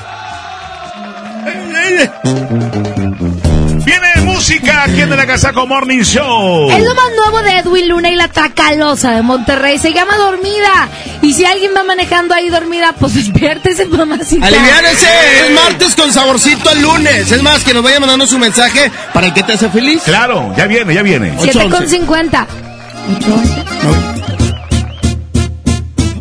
Música 4.54 4.84
aquí 4.84 5.00
en 5.00 5.12
el 5.12 5.18
Agasaco 5.18 5.66
Morning 5.66 6.02
Show. 6.02 6.70
Es 6.70 6.78
lo 6.78 6.94
más 6.94 7.10
nuevo 7.16 7.42
de 7.42 7.58
Edwin 7.58 7.88
Luna 7.88 8.10
y 8.10 8.14
la 8.14 8.28
Tracalosa 8.28 9.10
de 9.10 9.22
Monterrey. 9.22 9.78
Se 9.78 9.92
llama 9.92 10.16
Dormida. 10.16 10.88
Y 11.22 11.32
si 11.32 11.44
alguien 11.44 11.72
va 11.76 11.82
manejando 11.82 12.34
ahí 12.34 12.50
dormida, 12.50 12.94
pues 12.96 13.14
despiértese, 13.14 13.86
mamacita. 13.90 14.46
Aliviánese, 14.46 15.08
es 15.46 15.50
martes 15.50 15.96
con 15.96 16.12
saborcito 16.12 16.70
el 16.70 16.82
lunes. 16.82 17.32
Es 17.32 17.42
más, 17.42 17.64
que 17.64 17.74
nos 17.74 17.82
vaya 17.82 17.98
mandando 17.98 18.28
su 18.28 18.38
mensaje 18.38 18.92
para 19.12 19.26
el 19.26 19.34
que 19.34 19.42
te 19.42 19.54
hace 19.54 19.68
feliz. 19.70 20.02
Claro, 20.04 20.54
ya 20.56 20.68
viene, 20.68 20.94
ya 20.94 21.02
viene. 21.02 21.34
7 21.40 21.68
con 21.68 21.88
50. 21.88 22.46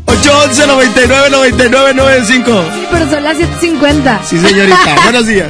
811 0.08 0.68
99 0.68 1.30
99 1.30 1.94
95. 1.94 2.64
Sí, 2.74 2.88
pero 2.92 3.10
son 3.12 3.24
las 3.24 3.38
7.50. 3.38 4.20
Sí, 4.26 4.40
señorita. 4.40 4.96
Buenos 5.04 5.28
días. 5.28 5.50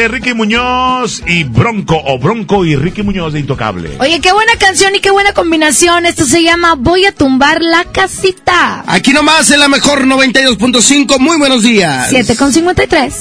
de 0.00 0.08
Ricky 0.08 0.32
Muñoz 0.32 1.22
y 1.26 1.44
Bronco, 1.44 2.00
o 2.02 2.18
Bronco 2.18 2.64
y 2.64 2.74
Ricky 2.74 3.02
Muñoz 3.02 3.34
de 3.34 3.40
Intocable. 3.40 3.98
Oye, 4.00 4.18
qué 4.20 4.32
buena 4.32 4.56
canción 4.58 4.94
y 4.94 5.00
qué 5.00 5.10
buena 5.10 5.34
combinación. 5.34 6.06
Esto 6.06 6.24
se 6.24 6.42
llama 6.42 6.74
Voy 6.74 7.04
a 7.04 7.12
tumbar 7.12 7.60
la 7.60 7.84
casita. 7.84 8.82
Aquí 8.86 9.12
nomás 9.12 9.50
en 9.50 9.60
la 9.60 9.68
mejor 9.68 10.06
92.5. 10.06 11.18
Muy 11.18 11.36
buenos 11.36 11.62
días. 11.62 12.06
7 12.08 12.34
con 12.36 12.50
53. 12.50 13.14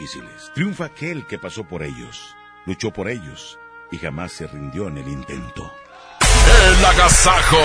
Difíciles. 0.00 0.50
Triunfa 0.54 0.86
aquel 0.86 1.26
que 1.26 1.38
pasó 1.38 1.64
por 1.64 1.82
ellos, 1.82 2.34
luchó 2.66 2.90
por 2.90 3.08
ellos 3.08 3.58
y 3.90 3.98
jamás 3.98 4.32
se 4.32 4.46
rindió 4.46 4.88
en 4.88 4.98
el 4.98 5.08
intento. 5.08 5.72
El 6.20 6.84
Agasajo. 6.84 7.58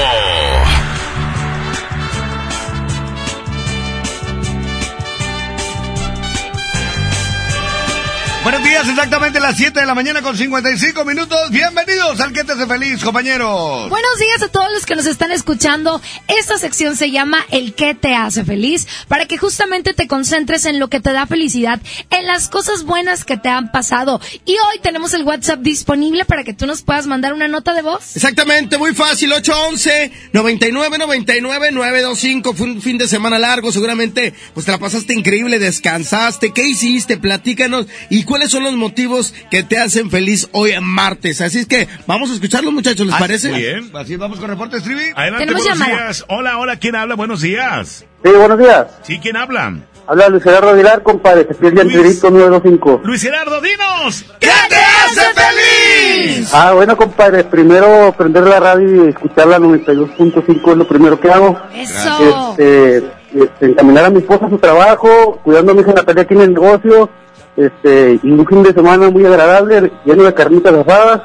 Buenos 8.45 8.63
días, 8.63 8.87
exactamente 8.87 9.39
las 9.39 9.57
7 9.57 9.79
de 9.79 9.87
la 9.87 9.95
mañana 9.95 10.21
con 10.21 10.37
55 10.37 11.03
minutos. 11.03 11.49
Bienvenidos 11.49 12.21
al 12.21 12.31
Que 12.31 12.43
te 12.43 12.51
hace 12.51 12.67
feliz, 12.67 13.03
compañeros. 13.03 13.89
Buenos 13.89 14.19
días 14.19 14.43
a 14.43 14.49
todos 14.49 14.71
los 14.71 14.85
que 14.85 14.95
nos 14.95 15.07
están 15.07 15.31
escuchando. 15.31 15.99
Esta 16.27 16.59
sección 16.59 16.95
se 16.95 17.09
llama 17.09 17.43
El 17.49 17.73
que 17.73 17.95
te 17.95 18.13
hace 18.13 18.45
feliz, 18.45 18.87
para 19.25 19.29
que 19.29 19.37
justamente 19.39 19.95
te 19.95 20.07
concentres 20.07 20.65
en 20.65 20.77
lo 20.79 20.87
que 20.87 20.99
te 20.99 21.11
da 21.11 21.25
felicidad, 21.25 21.81
en 22.11 22.27
las 22.27 22.47
cosas 22.47 22.83
buenas 22.83 23.25
que 23.25 23.37
te 23.37 23.49
han 23.49 23.71
pasado. 23.71 24.21
Y 24.45 24.51
hoy 24.51 24.79
tenemos 24.83 25.15
el 25.15 25.23
WhatsApp 25.23 25.61
disponible 25.61 26.25
para 26.25 26.43
que 26.43 26.53
tú 26.53 26.67
nos 26.67 26.83
puedas 26.83 27.07
mandar 27.07 27.33
una 27.33 27.47
nota 27.47 27.73
de 27.73 27.81
voz. 27.81 28.15
Exactamente, 28.15 28.77
muy 28.77 28.93
fácil, 28.93 29.33
811 29.33 30.11
99 30.33 30.97
99 30.99 31.71
925. 31.71 32.53
Fue 32.53 32.67
un 32.67 32.81
fin 32.83 32.99
de 32.99 33.07
semana 33.07 33.39
largo, 33.39 33.71
seguramente 33.71 34.35
pues 34.53 34.67
te 34.67 34.71
la 34.71 34.77
pasaste 34.77 35.15
increíble, 35.15 35.57
descansaste, 35.57 36.51
¿qué 36.53 36.67
hiciste? 36.67 37.17
Platícanos 37.17 37.87
y 38.11 38.25
cuáles 38.25 38.51
son 38.51 38.61
los 38.63 38.73
motivos 38.75 39.33
que 39.49 39.63
te 39.63 39.79
hacen 39.79 40.11
feliz 40.11 40.49
hoy 40.51 40.69
en 40.71 40.83
martes. 40.83 41.41
Así 41.41 41.57
es 41.57 41.65
que 41.65 41.87
vamos 42.05 42.29
a 42.29 42.35
escucharlos, 42.35 42.71
muchachos, 42.71 43.07
¿les 43.07 43.15
Ah, 43.15 43.19
parece? 43.19 43.49
muy 43.49 43.59
bien. 43.61 43.89
Así 43.95 44.17
vamos 44.17 44.37
con 44.39 44.49
reportes, 44.51 44.83
Trivi. 44.83 45.01
Adelante, 45.15 45.45
Tenemos 45.47 45.63
buenos 45.63 45.79
llamada. 45.79 46.03
días. 46.05 46.25
Hola, 46.27 46.57
hola, 46.59 46.77
¿quién 46.77 46.95
habla? 46.95 47.15
Buenos 47.15 47.41
días. 47.41 48.05
Sí, 48.25 48.31
buenos 48.31 48.57
días. 48.57 48.87
Sí, 49.03 49.19
¿quién 49.19 49.37
habla? 49.37 49.71
Habla 50.07 50.29
Luis 50.29 50.41
Gerardo 50.41 50.69
Aguilar, 50.69 51.03
compadre. 51.03 51.45
Se 51.47 51.53
pierde 51.53 51.83
el 51.83 51.89
tirito 51.89 52.31
925. 52.31 53.01
Luis 53.03 53.21
Gerardo, 53.21 53.61
dinos. 53.61 54.25
¿Qué 54.39 54.49
te 54.67 54.75
hace 54.77 55.21
feliz? 55.35 56.49
Ah, 56.51 56.73
bueno, 56.73 56.97
compadre. 56.97 57.43
Primero 57.43 58.11
prender 58.17 58.47
la 58.47 58.59
radio 58.59 59.05
y 59.05 59.09
escuchar 59.09 59.45
la 59.45 59.59
92.5 59.59 60.71
es 60.71 60.77
lo 60.77 60.87
primero 60.87 61.19
que 61.19 61.29
hago. 61.29 61.55
Eso. 61.75 62.49
Este, 62.49 62.97
este, 63.35 63.65
encaminar 63.67 64.05
a 64.05 64.09
mi 64.09 64.17
esposa 64.17 64.47
a 64.47 64.49
su 64.49 64.57
trabajo, 64.57 65.39
cuidando 65.43 65.73
a 65.73 65.75
mi 65.75 65.81
hija 65.81 65.93
Natalia 65.93 66.23
aquí 66.23 66.33
en 66.33 66.41
el 66.41 66.53
negocio. 66.55 67.07
Este, 67.55 68.19
y 68.23 68.31
un 68.31 68.47
fin 68.47 68.63
de 68.63 68.73
semana 68.73 69.11
muy 69.11 69.23
agradable, 69.23 69.91
lleno 70.03 70.23
de 70.23 70.33
carnitas 70.33 70.73
asadas. 70.73 71.21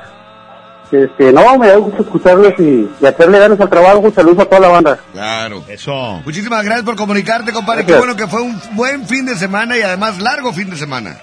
Este, 0.93 1.33
no, 1.33 1.57
me 1.57 1.69
da 1.69 1.77
gusto 1.77 2.03
escucharles 2.03 2.55
y, 2.59 2.89
y 3.01 3.07
hacerle 3.07 3.39
ganas 3.39 3.61
al 3.61 3.71
trabajo. 3.71 4.11
Saludos 4.15 4.41
a 4.41 4.45
toda 4.47 4.61
la 4.61 4.69
banda. 4.69 5.01
Claro. 5.13 5.65
Eso. 5.69 6.21
Muchísimas 6.25 6.65
gracias 6.65 6.85
por 6.85 6.97
comunicarte, 6.97 7.53
compadre. 7.53 7.85
Qué 7.85 7.93
Gracias. 7.93 8.07
bueno 8.07 8.17
que 8.17 8.27
fue 8.31 8.43
un 8.43 8.61
buen 8.77 9.07
fin 9.07 9.25
de 9.27 9.37
semana 9.37 9.77
y 9.79 9.83
además 9.83 10.19
largo 10.21 10.53
fin 10.53 10.69
de 10.71 10.77
semana. 10.77 11.17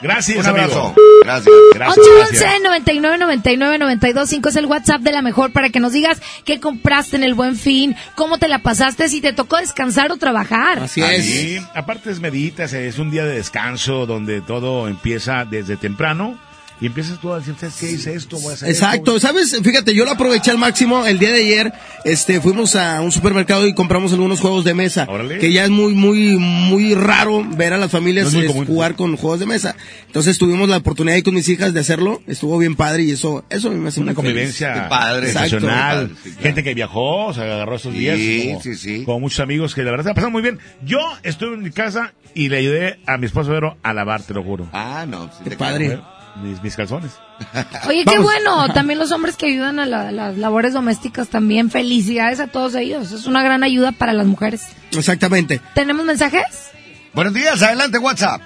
Gracias, 0.00 0.38
Un 0.38 0.46
abrazo. 0.46 0.78
amigo. 0.86 0.94
Gracias. 1.22 1.54
Gracias, 1.74 1.98
811 1.98 2.38
gracias. 2.38 2.62
99 2.64 3.18
99 3.18 3.78
925 3.78 4.48
es 4.48 4.56
el 4.56 4.66
WhatsApp 4.66 5.00
de 5.02 5.12
la 5.12 5.22
mejor 5.22 5.52
para 5.52 5.68
que 5.68 5.78
nos 5.78 5.92
digas 5.92 6.20
qué 6.44 6.58
compraste 6.58 7.14
en 7.14 7.22
el 7.22 7.34
buen 7.34 7.54
fin, 7.54 7.94
cómo 8.16 8.38
te 8.38 8.48
la 8.48 8.58
pasaste, 8.58 9.08
si 9.08 9.20
te 9.20 9.32
tocó 9.32 9.58
descansar 9.58 10.10
o 10.10 10.16
trabajar. 10.16 10.80
Así 10.80 11.00
Ahí, 11.02 11.64
aparte 11.76 12.10
es 12.10 12.18
meditas, 12.18 12.72
es 12.72 12.98
un 12.98 13.12
día 13.12 13.24
de 13.24 13.36
descanso 13.36 14.04
donde 14.06 14.40
todo 14.40 14.88
empieza 14.88 15.44
desde 15.44 15.76
temprano 15.76 16.36
y 16.82 16.86
empiezas 16.86 17.20
tú 17.20 17.32
a 17.32 17.38
decir, 17.38 17.54
¿sabes 17.56 17.76
qué 17.78 17.92
hice 17.92 18.12
esto? 18.12 18.40
Voy 18.40 18.50
a 18.50 18.54
hacer 18.54 18.68
Exacto, 18.68 19.14
esto". 19.14 19.28
¿sabes? 19.28 19.56
Fíjate, 19.62 19.94
yo 19.94 20.04
lo 20.04 20.10
aproveché 20.10 20.50
al 20.50 20.58
máximo 20.58 21.06
el 21.06 21.20
día 21.20 21.30
de 21.30 21.38
ayer. 21.44 21.72
Este, 22.04 22.40
fuimos 22.40 22.74
a 22.74 23.00
un 23.00 23.12
supermercado 23.12 23.68
y 23.68 23.72
compramos 23.72 24.12
algunos 24.12 24.40
juegos 24.40 24.64
de 24.64 24.74
mesa. 24.74 25.06
Órale. 25.08 25.38
Que 25.38 25.52
ya 25.52 25.62
es 25.62 25.70
muy, 25.70 25.94
muy, 25.94 26.36
muy 26.38 26.96
raro 26.96 27.46
ver 27.56 27.72
a 27.72 27.78
las 27.78 27.92
familias 27.92 28.32
No 28.32 28.40
es 28.40 28.50
jugar 28.66 28.96
con 28.96 29.16
juegos 29.16 29.38
de 29.38 29.46
mesa. 29.46 29.76
Entonces 30.06 30.38
tuvimos 30.38 30.68
la 30.68 30.78
oportunidad 30.78 31.14
ahí 31.14 31.22
con 31.22 31.34
mis 31.34 31.48
hijas 31.48 31.72
de 31.72 31.78
hacerlo. 31.78 32.20
Estuvo 32.26 32.58
bien 32.58 32.74
padre 32.74 33.04
y 33.04 33.12
eso, 33.12 33.44
eso 33.48 33.68
a 33.68 33.70
mí 33.70 33.78
me 33.78 33.90
hace 33.90 34.00
Una 34.00 34.14
convivencia 34.14 34.74
Qué 34.74 34.80
padre. 34.88 35.28
Exacto. 35.28 35.60
Sí, 35.60 35.64
claro. 35.64 36.10
Gente 36.40 36.64
que 36.64 36.74
viajó, 36.74 37.32
se 37.32 37.42
agarró 37.42 37.76
estos 37.76 37.94
días. 37.94 38.16
Sí, 38.18 38.48
como, 38.48 38.60
sí, 38.60 38.74
sí. 38.74 39.04
Con 39.04 39.20
muchos 39.20 39.38
amigos 39.38 39.72
que 39.72 39.84
la 39.84 39.92
verdad 39.92 40.06
se 40.06 40.10
la 40.10 40.14
pasaron 40.14 40.32
muy 40.32 40.42
bien. 40.42 40.58
Yo 40.84 40.98
estuve 41.22 41.54
en 41.54 41.62
mi 41.62 41.70
casa 41.70 42.12
y 42.34 42.48
le 42.48 42.56
ayudé 42.58 42.98
a 43.06 43.18
mi 43.18 43.26
esposo 43.26 43.52
Vero 43.52 43.76
a 43.84 43.94
lavar, 43.94 44.22
te 44.22 44.34
lo 44.34 44.42
juro. 44.42 44.68
Ah, 44.72 45.06
no. 45.08 45.26
sí 45.26 45.48
Qué 45.48 45.56
padre. 45.56 46.00
Mis, 46.36 46.62
mis 46.62 46.74
calzones. 46.76 47.12
Oye, 47.88 48.04
qué 48.06 48.18
bueno, 48.18 48.72
también 48.72 48.98
los 48.98 49.12
hombres 49.12 49.36
que 49.36 49.46
ayudan 49.46 49.78
a 49.78 49.86
la- 49.86 50.10
las 50.12 50.38
labores 50.38 50.72
domésticas 50.72 51.28
también, 51.28 51.70
felicidades 51.70 52.40
a 52.40 52.46
todos 52.46 52.74
ellos, 52.74 53.12
es 53.12 53.26
una 53.26 53.42
gran 53.42 53.62
ayuda 53.62 53.92
para 53.92 54.12
las 54.14 54.26
mujeres. 54.26 54.62
Exactamente. 54.92 55.60
¿Tenemos 55.74 56.04
mensajes? 56.06 56.70
Buenos 57.12 57.34
días, 57.34 57.60
adelante, 57.62 57.98
WhatsApp. 57.98 58.40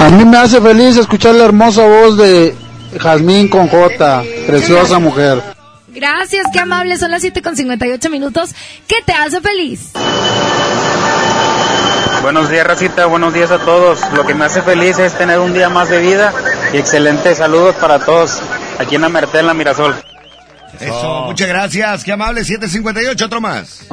A 0.00 0.10
mí 0.10 0.24
me 0.24 0.36
hace 0.36 0.60
feliz 0.60 0.96
escuchar 0.96 1.34
la 1.34 1.44
hermosa 1.44 1.86
voz 1.86 2.16
de 2.18 2.54
Jazmín 3.00 3.48
con 3.48 3.68
J, 3.68 4.22
preciosa 4.46 4.98
mujer. 4.98 5.42
Gracias, 5.88 6.46
qué 6.52 6.58
amables, 6.60 7.00
son 7.00 7.10
las 7.12 7.20
7 7.22 7.40
con 7.42 7.56
58 7.56 8.10
minutos. 8.10 8.50
¿Qué 8.88 8.96
te 9.06 9.12
hace 9.12 9.40
feliz? 9.40 9.90
Buenos 12.24 12.48
días, 12.48 12.66
Racita. 12.66 13.04
Buenos 13.04 13.34
días 13.34 13.50
a 13.50 13.58
todos. 13.58 14.00
Lo 14.14 14.24
que 14.24 14.32
me 14.32 14.46
hace 14.46 14.62
feliz 14.62 14.98
es 14.98 15.12
tener 15.12 15.38
un 15.40 15.52
día 15.52 15.68
más 15.68 15.90
de 15.90 15.98
vida 16.00 16.32
y 16.72 16.78
excelentes 16.78 17.36
saludos 17.36 17.74
para 17.74 17.98
todos 17.98 18.40
aquí 18.78 18.94
en 18.94 19.02
la 19.02 19.10
Merced, 19.10 19.40
en 19.40 19.46
la 19.46 19.52
Mirasol. 19.52 19.94
Eso, 20.80 21.24
muchas 21.26 21.48
gracias. 21.48 22.02
Qué 22.02 22.12
amable. 22.12 22.42
758, 22.42 23.26
otro 23.26 23.42
más. 23.42 23.86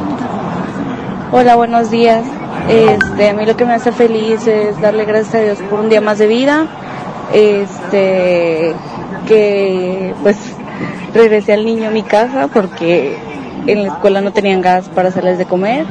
Hola, 1.33 1.57
buenos 1.57 1.91
días. 1.91 2.23
Este, 2.69 3.31
a 3.31 3.33
mí 3.33 3.45
lo 3.45 3.57
que 3.57 3.65
me 3.65 3.73
hace 3.73 3.91
feliz 3.91 4.47
es 4.47 4.79
darle 4.79 5.03
gracias 5.03 5.35
a 5.35 5.39
Dios 5.39 5.59
por 5.69 5.81
un 5.81 5.89
día 5.89 5.99
más 5.99 6.17
de 6.17 6.27
vida. 6.27 6.67
Este, 7.33 8.73
que 9.27 10.15
pues 10.21 10.37
regresé 11.13 11.51
al 11.51 11.65
niño 11.65 11.89
a 11.89 11.91
mi 11.91 12.03
casa 12.03 12.47
porque 12.47 13.17
en 13.67 13.83
la 13.83 13.93
escuela 13.93 14.21
no 14.21 14.31
tenían 14.33 14.61
gas 14.61 14.89
para 14.89 15.09
hacerles 15.09 15.38
de 15.38 15.45
comer. 15.45 15.85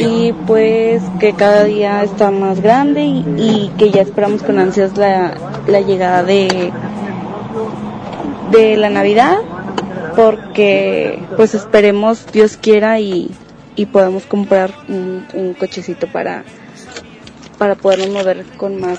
Y 0.00 0.32
pues 0.46 1.02
que 1.20 1.34
cada 1.34 1.64
día 1.64 2.02
está 2.02 2.30
más 2.30 2.60
grande 2.60 3.02
y, 3.04 3.24
y 3.38 3.72
que 3.78 3.90
ya 3.90 4.02
esperamos 4.02 4.42
con 4.42 4.58
ansias 4.58 4.96
la, 4.96 5.34
la 5.66 5.80
llegada 5.80 6.22
de, 6.24 6.72
de 8.50 8.76
la 8.76 8.90
Navidad 8.90 9.38
porque 10.16 11.22
pues 11.36 11.54
esperemos 11.54 12.26
Dios 12.32 12.56
quiera 12.56 12.98
y, 13.00 13.30
y 13.76 13.86
podamos 13.86 14.24
comprar 14.24 14.70
un, 14.88 15.26
un 15.32 15.54
cochecito 15.54 16.06
para 16.06 16.44
para 17.56 17.76
podernos 17.76 18.10
mover 18.10 18.44
con 18.56 18.80
más 18.80 18.98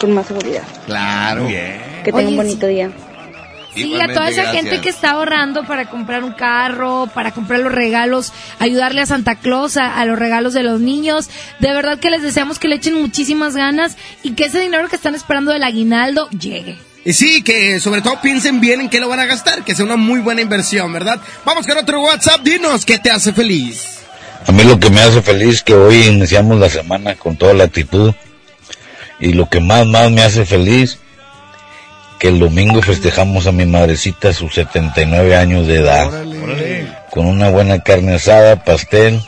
con 0.00 0.12
más 0.12 0.26
seguridad. 0.26 0.62
Claro. 0.86 1.46
Que 1.46 1.78
tengan 2.04 2.26
Oye, 2.26 2.28
un 2.28 2.36
bonito 2.36 2.66
día. 2.66 2.90
Sí, 3.74 4.00
a 4.00 4.08
toda 4.08 4.28
esa 4.30 4.50
gente 4.50 4.80
que 4.80 4.88
está 4.88 5.10
ahorrando 5.10 5.64
para 5.64 5.88
comprar 5.88 6.24
un 6.24 6.32
carro, 6.32 7.08
para 7.14 7.32
comprar 7.32 7.60
los 7.60 7.72
regalos, 7.72 8.32
ayudarle 8.58 9.02
a 9.02 9.06
Santa 9.06 9.36
Claus, 9.36 9.76
a, 9.76 9.98
a 9.98 10.04
los 10.04 10.18
regalos 10.18 10.54
de 10.54 10.62
los 10.62 10.80
niños. 10.80 11.28
De 11.60 11.72
verdad 11.72 11.98
que 11.98 12.10
les 12.10 12.22
deseamos 12.22 12.58
que 12.58 12.68
le 12.68 12.76
echen 12.76 12.94
muchísimas 12.94 13.54
ganas 13.54 13.96
y 14.22 14.32
que 14.32 14.46
ese 14.46 14.60
dinero 14.60 14.88
que 14.88 14.96
están 14.96 15.14
esperando 15.14 15.52
del 15.52 15.62
aguinaldo 15.62 16.28
llegue. 16.30 16.78
Y 17.04 17.12
sí, 17.12 17.42
que 17.42 17.80
sobre 17.80 18.02
todo 18.02 18.20
piensen 18.20 18.60
bien 18.60 18.80
en 18.80 18.88
qué 18.88 19.00
lo 19.00 19.08
van 19.08 19.20
a 19.20 19.26
gastar, 19.26 19.64
que 19.64 19.74
sea 19.74 19.84
una 19.84 19.96
muy 19.96 20.20
buena 20.20 20.42
inversión, 20.42 20.92
¿verdad? 20.92 21.20
Vamos 21.44 21.66
con 21.66 21.78
otro 21.78 22.02
WhatsApp, 22.02 22.42
dinos 22.42 22.84
qué 22.84 22.98
te 22.98 23.10
hace 23.10 23.32
feliz. 23.32 24.00
A 24.46 24.52
mí 24.52 24.64
lo 24.64 24.78
que 24.78 24.90
me 24.90 25.00
hace 25.00 25.22
feliz 25.22 25.62
que 25.62 25.74
hoy 25.74 26.04
iniciamos 26.04 26.58
la 26.58 26.68
semana 26.68 27.14
con 27.14 27.36
toda 27.36 27.54
la 27.54 27.64
actitud 27.64 28.14
y 29.20 29.32
lo 29.32 29.48
que 29.48 29.60
más 29.60 29.86
más 29.86 30.10
me 30.10 30.22
hace 30.22 30.44
feliz 30.44 30.98
que 32.18 32.28
el 32.28 32.38
domingo 32.38 32.82
festejamos 32.82 33.46
a 33.46 33.52
mi 33.52 33.64
madrecita 33.64 34.32
sus 34.32 34.54
79 34.54 35.36
años 35.36 35.66
de 35.66 35.76
edad 35.76 36.10
con 37.10 37.26
una 37.26 37.48
buena 37.50 37.80
carne 37.80 38.14
asada, 38.14 38.64
pastel 38.64 39.20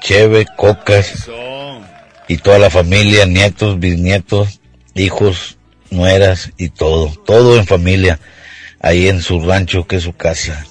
cheve, 0.00 0.46
cocas 0.56 1.28
y 2.26 2.38
toda 2.38 2.58
la 2.58 2.70
familia, 2.70 3.26
nietos, 3.26 3.78
bisnietos, 3.78 4.60
hijos, 4.94 5.58
nueras 5.90 6.52
y 6.56 6.70
todo, 6.70 7.12
todo 7.24 7.56
en 7.56 7.66
familia, 7.66 8.18
ahí 8.80 9.08
en 9.08 9.22
su 9.22 9.40
rancho 9.40 9.86
que 9.86 9.96
es 9.96 10.02
su 10.02 10.14
casa, 10.14 10.64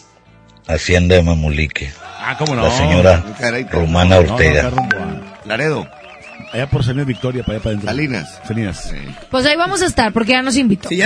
Hacienda 0.68 1.16
de 1.16 1.24
Mamulique. 1.24 1.92
Ah, 2.20 2.36
cómo 2.38 2.56
no. 2.56 2.64
La 2.64 2.72
señora 2.72 3.24
Caray, 3.40 3.64
Romana 3.72 4.18
No, 4.18 4.24
no, 4.24 4.34
Ortega. 4.34 4.72
Laredo. 5.46 5.88
Allá 6.53 6.68
por 6.69 6.84
Salinas 6.84 7.06
Victoria, 7.07 7.44
para 7.44 7.56
allá 7.57 7.64
para 7.64 7.69
adentro. 7.76 7.90
Salinas. 7.91 8.41
Salinas. 8.48 8.94
Pues 9.30 9.45
ahí 9.45 9.56
vamos 9.57 9.82
a 9.82 9.86
estar, 9.86 10.14
porque 10.14 10.32
ya 10.32 10.41
nos 10.41 10.56
invitó. 10.56 10.88
Sí, 10.90 11.02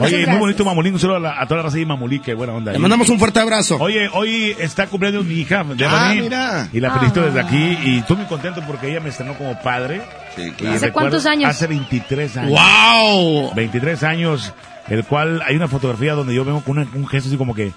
Oye, 0.00 0.26
muy 0.26 0.38
bonito 0.38 0.64
Mamolín. 0.64 0.94
Un 0.94 1.00
saludo 1.00 1.16
a, 1.16 1.20
la- 1.20 1.40
a 1.40 1.46
toda 1.46 1.58
la 1.58 1.62
raza 1.64 1.76
de 1.76 1.86
Mamolí, 1.86 2.20
que 2.20 2.32
buena 2.34 2.54
onda. 2.54 2.72
Le 2.72 2.78
mandamos 2.78 3.08
un 3.10 3.18
fuerte 3.18 3.38
abrazo. 3.40 3.76
Oye, 3.80 4.08
hoy 4.12 4.56
está 4.58 4.86
cumpliendo 4.86 5.22
mi 5.22 5.34
hija, 5.34 5.62
de 5.64 5.84
Ah, 5.86 6.12
mira. 6.14 6.68
Y 6.72 6.80
la 6.80 6.90
felicito 6.92 7.22
desde 7.22 7.40
aquí. 7.40 7.78
Y 7.84 7.98
estoy 7.98 8.16
muy 8.16 8.26
contento 8.26 8.62
porque 8.66 8.90
ella 8.90 9.00
me 9.00 9.10
estrenó 9.10 9.34
como 9.36 9.60
padre. 9.60 10.00
Sí, 10.36 10.42
Y 10.60 10.66
¿Hace 10.66 10.86
recuerdo- 10.86 10.92
cuántos 10.92 11.26
años? 11.26 11.50
Hace 11.50 11.66
23 11.66 12.36
años. 12.38 12.58
¡Wow! 12.58 13.54
23 13.54 14.02
años, 14.04 14.52
el 14.88 15.04
cual 15.04 15.42
hay 15.46 15.56
una 15.56 15.68
fotografía 15.68 16.14
donde 16.14 16.34
yo 16.34 16.44
vengo 16.44 16.62
con 16.62 16.78
una- 16.78 16.88
un 16.94 17.06
gesto 17.06 17.28
así 17.28 17.36
como 17.36 17.54
que... 17.54 17.72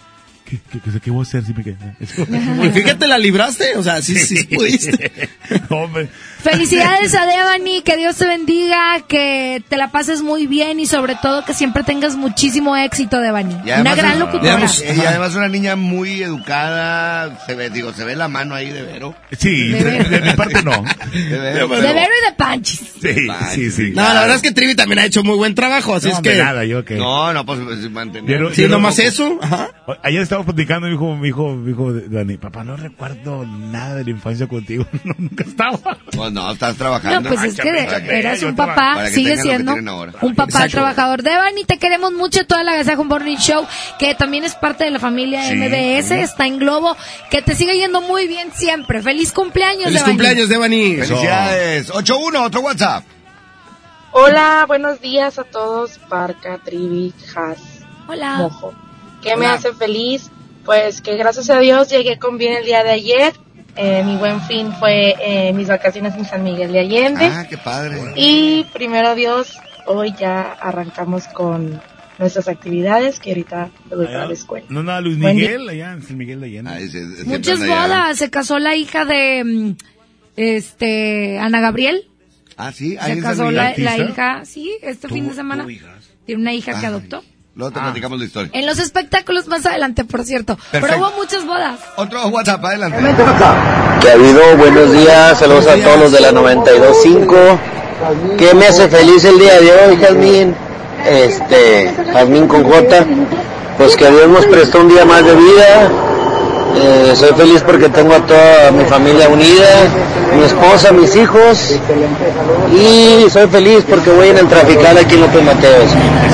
¿Qué, 0.45 0.59
qué, 0.71 0.79
qué, 0.79 0.99
qué 0.99 1.11
voy 1.11 1.21
a 1.21 1.23
hacer 1.23 1.43
si 1.43 1.53
me 1.53 1.63
quedé? 1.63 1.77
Y 1.99 2.69
fíjate, 2.69 3.07
la 3.07 3.17
libraste. 3.17 3.75
O 3.77 3.83
sea, 3.83 4.01
sí, 4.01 4.15
sí 4.15 4.43
pudiste. 4.43 5.29
Hombre. 5.69 6.07
Felicidades 6.39 7.15
a 7.15 7.25
Devani, 7.25 7.81
que 7.81 7.97
Dios 7.97 8.17
te 8.17 8.27
bendiga, 8.27 9.01
que 9.07 9.63
te 9.67 9.77
la 9.77 9.89
pases 9.89 10.21
muy 10.21 10.45
bien 10.45 10.79
y 10.79 10.85
sobre 10.85 11.15
todo 11.15 11.43
que 11.43 11.55
siempre 11.55 11.81
tengas 11.83 12.15
muchísimo 12.15 12.77
éxito, 12.77 13.19
Devani. 13.19 13.55
Y 13.65 13.71
Una 13.71 13.95
gran 13.95 14.19
locutora. 14.19 14.67
Y 14.95 14.99
además 15.01 15.33
una 15.33 15.47
niña 15.47 15.75
muy 15.75 16.21
educada, 16.21 17.43
se 17.47 17.55
ve, 17.55 17.71
digo, 17.71 17.93
se 17.93 18.03
ve 18.05 18.15
la 18.15 18.27
mano 18.27 18.53
ahí 18.53 18.69
de 18.69 18.83
Vero. 18.83 19.15
Sí, 19.35 19.69
de, 19.69 20.03
de 20.03 20.21
mi 20.21 20.33
parte 20.33 20.61
no. 20.61 20.83
De 21.11 21.37
Vero, 21.39 21.67
De 21.67 21.81
Vero 21.81 22.11
y 22.21 22.25
de 22.29 22.35
Panchis. 22.37 22.79
Sí, 23.01 23.27
sí, 23.53 23.71
sí. 23.71 23.91
No, 23.95 24.03
la 24.03 24.21
verdad 24.21 24.35
es 24.35 24.41
que 24.43 24.51
Trivi 24.51 24.75
también 24.75 24.99
ha 24.99 25.05
hecho 25.05 25.23
muy 25.23 25.35
buen 25.37 25.55
trabajo, 25.55 25.95
así 25.95 26.09
No, 26.09 26.15
es 26.15 26.21
que... 26.21 26.35
nada, 26.35 26.63
yo 26.65 26.85
que... 26.85 26.95
No, 26.95 27.33
no, 27.33 27.43
pues, 27.43 27.59
pues 27.63 27.89
mantener. 27.89 28.53
Sí, 28.53 28.67
nomás 28.67 28.99
eso. 28.99 29.39
Ajá. 29.41 29.69
Ayer 30.03 30.21
estábamos 30.35 30.53
platicando, 30.53 30.87
mi 30.87 30.93
hijo, 30.95 31.15
mi 31.15 31.27
hijo, 31.29 31.55
mi 31.55 31.71
hijo 31.71 31.93
Dani, 31.93 32.37
papá, 32.37 32.63
no 32.65 32.75
recuerdo 32.75 33.45
nada 33.45 33.95
de 33.95 34.03
la 34.03 34.09
infancia 34.09 34.47
contigo, 34.47 34.85
no, 35.05 35.13
nunca 35.17 35.45
estaba. 35.45 35.97
Pues 36.11 36.31
no, 36.33 36.51
estás 36.51 36.75
trabajando. 36.75 37.21
No, 37.21 37.35
pues 37.35 37.43
es 37.43 37.59
que 37.59 37.69
eras 37.69 38.43
un 38.43 38.55
papá, 38.55 39.07
sigue 39.07 39.37
siendo 39.37 39.73
un 39.73 40.35
papá 40.35 40.49
Exacto. 40.49 40.71
trabajador. 40.71 41.23
Devani, 41.23 41.63
te 41.63 41.77
queremos 41.77 42.11
mucho, 42.11 42.45
toda 42.45 42.63
la 42.63 42.73
Agasajo 42.73 43.05
Morning 43.05 43.37
Show, 43.37 43.65
que 43.97 44.13
también 44.15 44.43
es 44.43 44.55
parte 44.55 44.83
de 44.83 44.91
la 44.91 44.99
familia 44.99 45.47
Sí, 45.47 45.55
MBS, 45.55 46.11
está 46.11 46.45
en 46.45 46.59
Globo, 46.59 46.97
que 47.29 47.41
te 47.41 47.55
siga 47.55 47.73
yendo 47.73 48.01
muy 48.01 48.27
bien 48.27 48.51
siempre. 48.53 49.01
Feliz 49.01 49.31
cumpleaños, 49.31 49.85
Feliz 49.85 49.99
Devani. 49.99 50.11
cumpleaños, 50.11 50.49
Devani. 50.49 50.95
Felicidades. 50.95 51.91
8-1, 51.91 52.45
otro 52.45 52.61
WhatsApp. 52.61 53.05
Hola, 54.11 54.65
buenos 54.67 54.99
días 54.99 55.39
a 55.39 55.43
todos, 55.45 55.97
Parca, 56.09 56.57
Trivi, 56.57 57.13
Has, 57.35 57.57
Hola. 58.07 58.37
Mojo. 58.37 58.84
¿Qué 59.25 59.35
me 59.35 59.47
hace 59.47 59.73
feliz? 59.73 60.29
Pues 60.63 61.01
que 61.01 61.17
gracias 61.17 61.49
a 61.49 61.59
Dios 61.59 61.89
llegué 61.89 62.17
con 62.19 62.37
bien 62.37 62.53
el 62.53 62.65
día 62.65 62.83
de 62.83 62.91
ayer. 62.91 63.33
Eh, 63.75 64.03
mi 64.05 64.15
buen 64.17 64.39
fin 64.41 64.71
fue 64.79 65.15
eh, 65.19 65.51
mis 65.51 65.67
vacaciones 65.67 66.13
en 66.15 66.25
San 66.25 66.43
Miguel 66.43 66.71
de 66.71 66.79
Allende. 66.79 67.25
Ah, 67.25 67.45
qué 67.49 67.57
padre. 67.57 68.13
Y 68.15 68.63
primero 68.71 69.15
Dios, 69.15 69.57
hoy 69.87 70.13
ya 70.17 70.53
arrancamos 70.53 71.27
con 71.27 71.81
nuestras 72.19 72.47
actividades 72.47 73.19
que 73.19 73.31
ahorita 73.31 73.71
voy 73.89 74.05
para 74.05 74.27
la 74.27 74.33
escuela. 74.33 74.65
No, 74.69 74.83
nada, 74.83 75.01
Luis 75.01 75.17
Miguel, 75.17 75.67
allá 75.67 75.93
en 75.93 76.03
San 76.03 76.17
Miguel 76.17 76.39
de 76.39 76.45
Allende. 76.45 77.25
Muchas 77.25 77.59
bodas, 77.59 78.17
se 78.17 78.29
casó 78.29 78.59
la 78.59 78.75
hija 78.75 79.05
de 79.05 79.43
mm, 79.43 79.71
este 80.37 81.39
Ana 81.39 81.59
Gabriel. 81.59 82.07
Ah, 82.57 82.71
sí, 82.71 82.91
Se 82.91 82.99
ahí 82.99 83.13
San 83.15 83.21
casó 83.21 83.51
la, 83.51 83.73
la 83.75 83.97
hija, 83.97 84.45
sí, 84.45 84.77
este 84.81 85.09
fin 85.09 85.27
de 85.27 85.33
semana. 85.33 85.65
Tiene 86.25 86.41
una 86.41 86.53
hija 86.53 86.79
que 86.79 86.85
adoptó. 86.85 87.23
Luego 87.55 87.71
te 87.71 87.79
platicamos 87.79 88.19
la 88.19 88.25
historia. 88.25 88.51
En 88.53 88.65
los 88.65 88.79
espectáculos 88.79 89.47
más 89.47 89.65
adelante, 89.65 90.03
por 90.03 90.25
cierto. 90.25 90.57
Pero 90.71 90.87
Perfecto. 90.87 91.07
hubo 91.07 91.17
muchas 91.17 91.45
bodas. 91.45 91.79
Otro 91.95 92.27
WhatsApp, 92.27 92.65
adelante. 92.65 92.97
¿Qué 94.01 94.09
ha 94.09 94.13
habido? 94.13 94.57
Buenos 94.57 94.91
días, 94.91 95.39
saludos 95.39 95.65
a 95.67 95.75
todos 95.77 95.99
los 95.99 96.11
de 96.11 96.19
la 96.19 96.33
92.5. 96.33 97.57
¿Qué 98.37 98.53
me 98.53 98.67
hace 98.67 98.89
feliz 98.89 99.23
el 99.23 99.39
día 99.39 99.61
de 99.61 99.71
hoy, 99.71 99.97
Jazmín? 99.97 100.53
Este, 101.05 101.93
Jazmín 102.11 102.47
con 102.47 102.63
J. 102.65 103.05
Pues 103.77 103.95
que 103.95 104.11
Dios 104.11 104.27
nos 104.27 104.45
prestó 104.47 104.81
un 104.81 104.89
día 104.89 105.05
más 105.05 105.23
de 105.23 105.33
vida. 105.33 105.91
Eh, 106.75 107.13
soy 107.15 107.33
feliz 107.37 107.61
porque 107.65 107.87
tengo 107.87 108.15
a 108.15 108.19
toda 108.19 108.71
mi 108.71 108.83
familia 108.83 109.29
unida, 109.29 109.87
mi 110.35 110.43
esposa, 110.43 110.91
mis 110.91 111.15
hijos. 111.15 111.79
Y 112.73 113.29
soy 113.29 113.47
feliz 113.47 113.83
porque 113.89 114.09
voy 114.11 114.29
en 114.29 114.37
el 114.37 114.47
trafical 114.47 114.97
aquí 114.97 115.15
en 115.15 115.21
López 115.21 115.43
Mateos. 115.43 115.91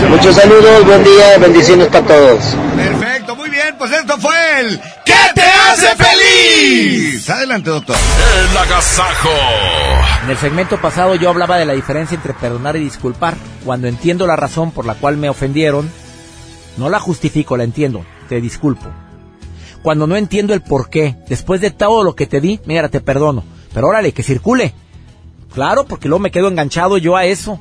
Muchos 0.09 0.35
saludos, 0.35 0.85
buen 0.85 1.03
día, 1.03 1.37
bendiciones 1.39 1.87
para 1.87 2.05
todos. 2.05 2.39
Perfecto, 2.75 3.35
muy 3.35 3.49
bien, 3.49 3.75
pues 3.77 3.91
esto 3.91 4.17
fue 4.17 4.59
el 4.59 4.81
¿Qué 5.05 5.13
te 5.35 5.41
hace 5.41 5.87
feliz? 5.95 7.29
Adelante, 7.29 7.69
doctor. 7.69 7.95
El 7.95 8.57
agasajo. 8.57 9.29
En 10.23 10.29
el 10.29 10.37
segmento 10.37 10.79
pasado 10.81 11.15
yo 11.15 11.29
hablaba 11.29 11.57
de 11.57 11.65
la 11.65 11.73
diferencia 11.73 12.15
entre 12.15 12.33
perdonar 12.33 12.75
y 12.75 12.79
disculpar. 12.83 13.35
Cuando 13.65 13.87
entiendo 13.87 14.27
la 14.27 14.35
razón 14.35 14.71
por 14.71 14.85
la 14.85 14.95
cual 14.95 15.17
me 15.17 15.29
ofendieron, 15.29 15.89
no 16.77 16.89
la 16.89 16.99
justifico, 16.99 17.57
la 17.57 17.63
entiendo, 17.63 18.05
te 18.29 18.41
disculpo. 18.41 18.87
Cuando 19.81 20.05
no 20.05 20.15
entiendo 20.15 20.53
el 20.53 20.61
por 20.61 20.89
qué, 20.89 21.17
después 21.27 21.59
de 21.59 21.71
todo 21.71 22.03
lo 22.03 22.15
que 22.15 22.27
te 22.27 22.39
di, 22.39 22.59
mira, 22.65 22.89
te 22.89 23.01
perdono. 23.01 23.43
Pero 23.73 23.87
órale, 23.87 24.11
que 24.13 24.23
circule. 24.23 24.73
Claro, 25.53 25.85
porque 25.85 26.07
luego 26.07 26.21
me 26.21 26.31
quedo 26.31 26.47
enganchado 26.47 26.97
yo 26.97 27.15
a 27.15 27.25
eso. 27.25 27.59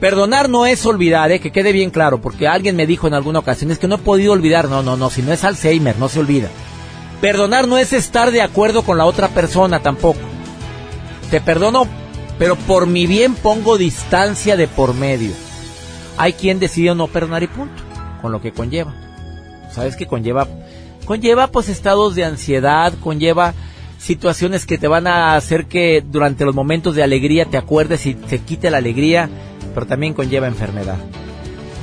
Perdonar 0.00 0.48
no 0.48 0.66
es 0.66 0.84
olvidar, 0.84 1.30
¿eh? 1.30 1.40
que 1.40 1.52
quede 1.52 1.72
bien 1.72 1.90
claro, 1.90 2.20
porque 2.20 2.48
alguien 2.48 2.76
me 2.76 2.86
dijo 2.86 3.06
en 3.06 3.14
alguna 3.14 3.38
ocasión, 3.38 3.70
es 3.70 3.78
que 3.78 3.88
no 3.88 3.94
he 3.94 3.98
podido 3.98 4.32
olvidar. 4.32 4.68
No, 4.68 4.82
no, 4.82 4.96
no, 4.96 5.08
si 5.08 5.22
no 5.22 5.32
es 5.32 5.44
Alzheimer, 5.44 5.98
no 5.98 6.08
se 6.08 6.20
olvida. 6.20 6.48
Perdonar 7.20 7.68
no 7.68 7.78
es 7.78 7.92
estar 7.92 8.30
de 8.30 8.42
acuerdo 8.42 8.82
con 8.82 8.98
la 8.98 9.06
otra 9.06 9.28
persona 9.28 9.80
tampoco. 9.80 10.20
Te 11.30 11.40
perdono, 11.40 11.86
pero 12.38 12.56
por 12.56 12.86
mi 12.86 13.06
bien 13.06 13.34
pongo 13.34 13.78
distancia 13.78 14.56
de 14.56 14.68
por 14.68 14.94
medio. 14.94 15.32
Hay 16.18 16.34
quien 16.34 16.60
decide 16.60 16.94
no 16.94 17.06
perdonar 17.06 17.42
y 17.42 17.46
punto, 17.46 17.82
con 18.20 18.30
lo 18.30 18.40
que 18.40 18.52
conlleva. 18.52 18.92
¿Sabes 19.72 19.96
qué 19.96 20.06
conlleva? 20.06 20.46
Conlleva 21.06 21.46
pues 21.46 21.68
estados 21.68 22.14
de 22.14 22.24
ansiedad, 22.24 22.92
conlleva 23.02 23.54
situaciones 24.04 24.66
que 24.66 24.76
te 24.76 24.86
van 24.86 25.06
a 25.06 25.34
hacer 25.34 25.64
que 25.66 26.04
durante 26.06 26.44
los 26.44 26.54
momentos 26.54 26.94
de 26.94 27.02
alegría 27.02 27.46
te 27.46 27.56
acuerdes 27.56 28.04
y 28.04 28.12
te 28.14 28.40
quite 28.40 28.70
la 28.70 28.76
alegría, 28.78 29.30
pero 29.72 29.86
también 29.86 30.12
conlleva 30.12 30.46
enfermedad. 30.46 30.98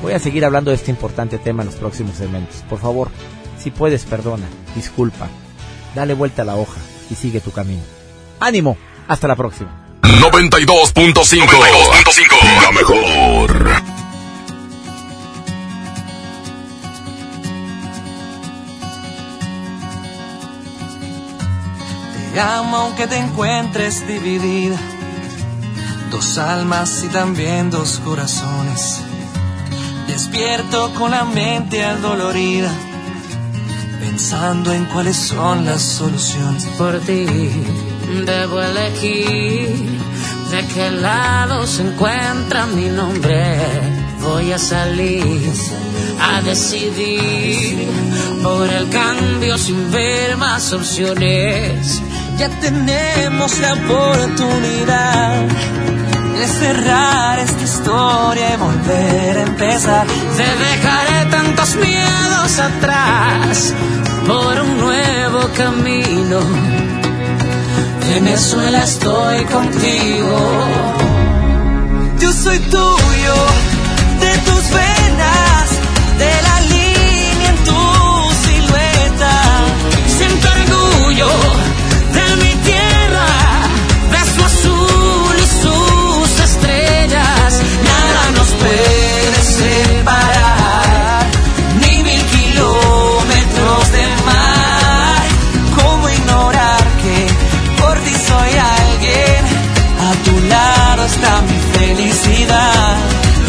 Voy 0.04 0.14
a 0.14 0.20
seguir 0.20 0.46
hablando 0.46 0.70
de 0.70 0.76
este 0.76 0.92
importante 0.92 1.40
tema 1.40 1.64
en 1.64 1.70
los 1.70 1.78
próximos 1.78 2.16
segmentos. 2.16 2.58
Por 2.70 2.78
favor, 2.80 3.10
si 3.58 3.72
puedes, 3.72 4.06
perdona, 4.06 4.46
disculpa, 4.76 5.30
dale 5.96 6.14
vuelta 6.14 6.44
a 6.44 6.46
la 6.46 6.58
hoja 6.58 6.80
y 7.10 7.16
sigue 7.16 7.40
tu 7.40 7.50
camino. 7.52 7.82
ánimo, 8.40 8.78
hasta 9.08 9.28
la 9.28 9.36
próxima. 9.36 9.84
92.5. 10.04 12.62
La 12.62 12.72
mejor. 12.72 13.81
Amo 22.40 22.78
aunque 22.78 23.08
te 23.08 23.18
encuentres 23.18 24.08
dividida. 24.08 24.78
Dos 26.10 26.38
almas 26.38 27.04
y 27.04 27.08
también 27.10 27.70
dos 27.70 28.00
corazones. 28.04 29.02
Despierto 30.08 30.94
con 30.94 31.12
la 31.12 31.26
mente 31.26 31.84
adolorida. 31.84 32.72
Pensando 34.00 34.72
en 34.72 34.86
cuáles 34.86 35.18
son 35.18 35.66
las 35.66 35.82
soluciones. 35.82 36.66
Por 36.78 37.00
ti 37.00 37.28
debo 38.26 38.62
elegir 38.62 40.00
de 40.52 40.66
qué 40.74 40.92
lado 40.92 41.66
se 41.68 41.84
encuentra 41.84 42.66
mi 42.66 42.86
nombre. 42.86 43.58
Voy 44.22 44.52
a 44.52 44.58
salir 44.58 45.52
a 46.20 46.42
decidir 46.42 47.88
por 48.44 48.70
el 48.70 48.90
cambio 48.90 49.58
sin 49.58 49.92
ver 49.92 50.38
más 50.38 50.74
opciones. 50.74 52.02
Ya 52.42 52.50
tenemos 52.60 53.60
la 53.60 53.74
oportunidad 53.74 55.46
de 56.40 56.48
cerrar 56.48 57.38
esta 57.38 57.64
historia 57.64 58.54
y 58.56 58.58
volver 58.58 59.38
a 59.38 59.42
empezar. 59.44 60.08
Te 60.08 60.48
dejaré 60.66 61.30
tantos 61.30 61.76
miedos 61.76 62.58
atrás 62.58 63.76
por 64.26 64.60
un 64.60 64.76
nuevo 64.80 65.50
camino. 65.56 66.40
Venezuela 68.10 68.86
estoy 68.86 69.46
contigo. 69.46 70.66
Yo 72.22 72.34
soy 72.34 72.58
tuyo, 72.58 73.36
de 74.20 74.38
tus 74.48 74.64
venas, 74.72 75.70
de 76.18 76.42
la 76.42 76.51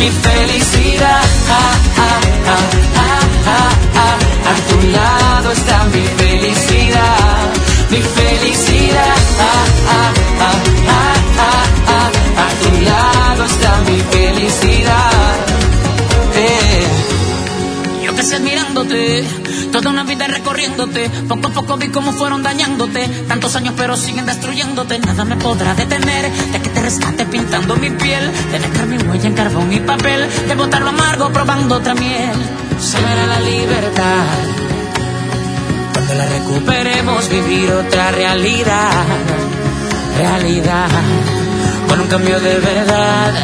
mi 0.03 0.11
felicidad. 0.11 1.23
A 4.51 4.55
tu 4.69 4.79
lado 4.89 5.53
está 5.53 5.85
mi 5.85 6.12
Yo 18.33 18.39
que 18.39 18.45
sé 18.45 18.51
mirándote, 18.51 19.25
toda 19.73 19.91
una 19.91 20.05
vida 20.05 20.27
recorriéndote. 20.27 21.11
Poco 21.29 21.49
a 21.49 21.51
poco 21.51 21.77
vi 21.77 21.89
cómo 21.89 22.13
fueron 22.13 22.43
dañándote. 22.43 23.07
Tantos 23.29 23.57
años 23.57 23.75
pero 23.77 23.95
siguen 23.95 24.25
destruyéndote. 24.25 24.99
Nada 25.01 25.27
me 25.27 25.37
podrá 25.37 25.75
detener 25.75 26.33
de 26.33 26.63
que 26.63 26.71
te 26.71 26.81
rescate 26.81 27.27
pintando 27.27 27.77
mi 27.77 27.91
piel. 27.91 28.31
De 28.51 28.59
dejar 28.59 28.87
mi 28.87 28.97
huella 28.97 29.27
en 29.27 29.35
carbón 29.35 29.71
y 29.71 29.81
papel. 29.81 30.27
De 30.49 30.55
botar 30.55 30.81
lo 30.81 30.89
amargo 30.89 31.31
probando 31.31 31.75
otra 31.77 31.95
miel. 31.95 32.33
Será 32.81 33.27
la 33.27 33.41
libertad. 33.41 34.25
Cuando 35.93 36.15
la 36.15 36.27
recuperemos 36.27 37.29
vivir 37.29 37.71
otra 37.71 38.13
realidad. 38.13 39.05
Realidad. 40.17 40.89
Con 41.87 42.01
un 42.01 42.07
cambio 42.07 42.41
de 42.41 42.59
verdad. 42.61 43.35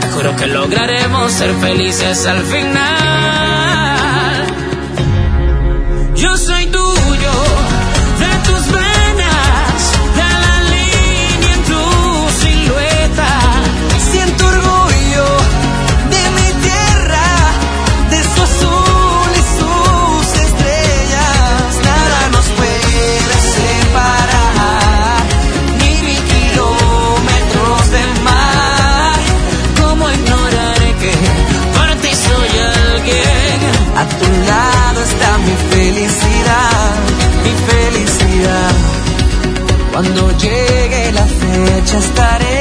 Te 0.00 0.08
juro 0.10 0.36
que 0.36 0.46
lograremos 0.46 1.32
ser 1.32 1.52
felices 1.56 2.26
al 2.26 2.42
final. 2.44 3.35
Yo 6.16 6.34
soy 6.38 6.66
Cuando 39.96 40.30
llegue 40.32 41.10
la 41.12 41.26
fecha 41.26 41.98
estaré 41.98 42.55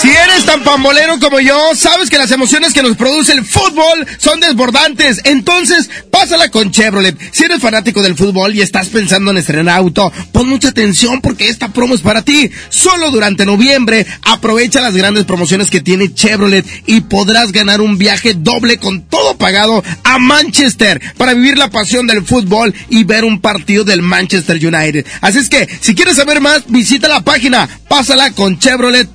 Si 0.00 0.10
eres 0.10 0.44
tan 0.44 0.62
pambolero 0.62 1.18
como 1.18 1.40
yo, 1.40 1.74
sabes 1.74 2.10
que 2.10 2.18
las 2.18 2.30
emociones 2.30 2.74
que 2.74 2.82
nos 2.82 2.96
produce 2.96 3.32
el 3.32 3.44
fútbol 3.44 4.06
son 4.18 4.40
desbordantes. 4.40 5.22
Entonces, 5.24 5.88
pásala 6.18 6.48
con 6.50 6.70
Chevrolet. 6.70 7.14
Si 7.30 7.44
eres 7.44 7.60
fanático 7.60 8.00
del 8.00 8.16
fútbol 8.16 8.54
y 8.54 8.62
estás 8.62 8.88
pensando 8.88 9.30
en 9.30 9.36
estrenar 9.36 9.76
auto, 9.76 10.10
pon 10.32 10.48
mucha 10.48 10.68
atención 10.68 11.20
porque 11.20 11.50
esta 11.50 11.68
promo 11.68 11.94
es 11.94 12.00
para 12.00 12.22
ti. 12.22 12.50
Solo 12.70 13.10
durante 13.10 13.44
noviembre, 13.44 14.06
aprovecha 14.22 14.80
las 14.80 14.96
grandes 14.96 15.26
promociones 15.26 15.68
que 15.68 15.82
tiene 15.82 16.14
Chevrolet 16.14 16.64
y 16.86 17.02
podrás 17.02 17.52
ganar 17.52 17.82
un 17.82 17.98
viaje 17.98 18.32
doble 18.34 18.78
con 18.78 19.02
todo 19.02 19.36
pagado 19.36 19.84
a 20.04 20.18
Manchester 20.18 21.02
para 21.18 21.34
vivir 21.34 21.58
la 21.58 21.68
pasión 21.68 22.06
del 22.06 22.24
fútbol 22.24 22.74
y 22.88 23.04
ver 23.04 23.24
un 23.24 23.42
partido 23.42 23.84
del 23.84 24.00
Manchester 24.00 24.56
United. 24.56 25.04
Así 25.20 25.38
es 25.38 25.50
que, 25.50 25.68
si 25.82 25.94
quieres 25.94 26.16
saber 26.16 26.40
más, 26.40 26.62
visita 26.68 27.08
la 27.08 27.20
página 27.20 27.68
pásala 27.88 28.30
con 28.30 28.58
chevrolet.mx. 28.58 29.12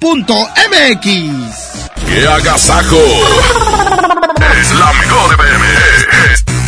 ¡Qué 2.08 2.28
agasajo! 2.28 3.00
Es 4.60 4.72
la 4.74 4.94
mejor. 4.94 5.38
Es 5.98 6.01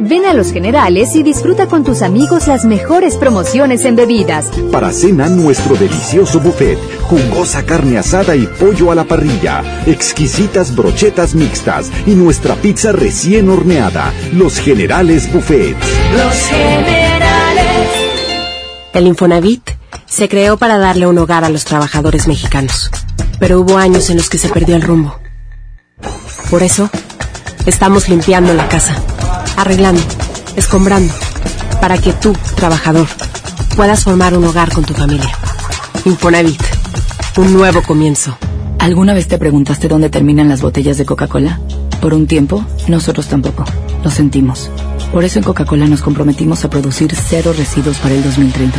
Ven 0.00 0.24
a 0.24 0.32
Los 0.32 0.52
Generales 0.52 1.14
y 1.14 1.22
disfruta 1.22 1.66
con 1.66 1.84
tus 1.84 2.00
amigos 2.02 2.46
las 2.46 2.64
mejores 2.64 3.16
promociones 3.16 3.84
en 3.84 3.96
bebidas. 3.96 4.46
Para 4.72 4.92
cena, 4.92 5.28
nuestro 5.28 5.76
delicioso 5.76 6.40
buffet, 6.40 6.78
jugosa 7.02 7.64
carne 7.64 7.98
asada 7.98 8.34
y 8.34 8.46
pollo 8.46 8.90
a 8.90 8.94
la 8.94 9.04
parrilla, 9.04 9.62
exquisitas 9.86 10.74
brochetas 10.74 11.34
mixtas 11.34 11.90
y 12.06 12.12
nuestra 12.12 12.54
pizza 12.54 12.92
recién 12.92 13.50
horneada. 13.50 14.12
Los 14.32 14.58
Generales 14.58 15.30
Buffet. 15.32 15.76
Los 16.16 16.34
Generales. 16.46 17.20
El 18.94 19.06
Infonavit 19.06 19.70
se 20.06 20.28
creó 20.28 20.56
para 20.56 20.78
darle 20.78 21.06
un 21.06 21.18
hogar 21.18 21.44
a 21.44 21.50
los 21.50 21.64
trabajadores 21.64 22.26
mexicanos, 22.26 22.90
pero 23.38 23.60
hubo 23.60 23.76
años 23.76 24.10
en 24.10 24.16
los 24.16 24.28
que 24.28 24.38
se 24.38 24.48
perdió 24.48 24.76
el 24.76 24.82
rumbo. 24.82 25.18
Por 26.50 26.62
eso, 26.62 26.90
estamos 27.66 28.08
limpiando 28.08 28.52
la 28.54 28.66
casa, 28.68 28.96
arreglando, 29.60 30.02
escombrando, 30.56 31.12
para 31.80 31.98
que 31.98 32.12
tú, 32.12 32.32
trabajador, 32.56 33.06
puedas 33.76 34.04
formar 34.04 34.36
un 34.36 34.44
hogar 34.44 34.72
con 34.72 34.84
tu 34.84 34.94
familia. 34.94 35.30
Infonavit, 36.04 36.62
un 37.36 37.52
nuevo 37.52 37.82
comienzo. 37.82 38.36
¿Alguna 38.78 39.12
vez 39.12 39.28
te 39.28 39.38
preguntaste 39.38 39.88
dónde 39.88 40.08
terminan 40.08 40.48
las 40.48 40.62
botellas 40.62 40.96
de 40.96 41.04
Coca-Cola? 41.04 41.60
Por 42.00 42.14
un 42.14 42.26
tiempo, 42.26 42.64
nosotros 42.88 43.28
tampoco. 43.28 43.64
Lo 44.02 44.10
sentimos. 44.10 44.70
Por 45.12 45.24
eso 45.24 45.38
en 45.38 45.44
Coca-Cola 45.44 45.86
nos 45.86 46.00
comprometimos 46.00 46.64
a 46.64 46.70
producir 46.70 47.14
cero 47.14 47.52
residuos 47.56 47.98
para 47.98 48.14
el 48.14 48.22
2030. 48.22 48.78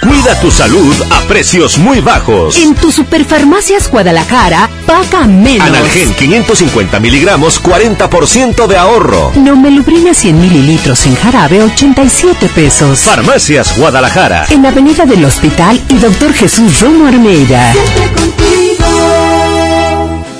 Cuida 0.00 0.38
tu 0.40 0.50
salud 0.50 0.94
a 1.10 1.20
precios 1.22 1.78
muy 1.78 2.00
bajos. 2.00 2.58
En 2.58 2.74
tu 2.74 2.92
Superfarmacias 2.92 3.90
Guadalajara, 3.90 4.68
paga 4.86 5.26
menos. 5.26 5.66
Analgen 5.66 6.12
550 6.14 7.00
miligramos, 7.00 7.62
40% 7.62 8.66
de 8.66 8.76
ahorro. 8.76 9.32
Nomelubrina 9.36 10.14
100 10.14 10.40
mililitros 10.40 11.06
en 11.06 11.16
jarabe, 11.16 11.62
87 11.62 12.48
pesos. 12.54 13.00
Farmacias 13.00 13.76
Guadalajara. 13.78 14.46
En 14.50 14.66
Avenida 14.66 15.06
del 15.06 15.24
Hospital 15.24 15.80
y 15.88 15.94
Doctor 15.94 16.32
Jesús 16.34 16.80
Romo 16.80 17.06
Armeida. 17.06 17.72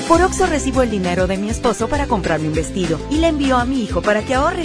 Por 0.07 0.23
Oxo 0.23 0.47
recibo 0.47 0.83
el 0.83 0.91
dinero 0.91 1.27
de 1.27 1.39
mi 1.39 1.49
esposo 1.51 1.89
para 1.89 2.07
comprarme 2.07 2.49
un 2.49 2.55
vestido 2.55 3.01
y 3.11 3.17
le 3.17 3.29
envío 3.29 3.57
a 3.57 3.65
mi 3.65 3.83
hijo 3.83 4.03
para 4.03 4.23
que 4.23 4.35
ahorre. 4.35 4.65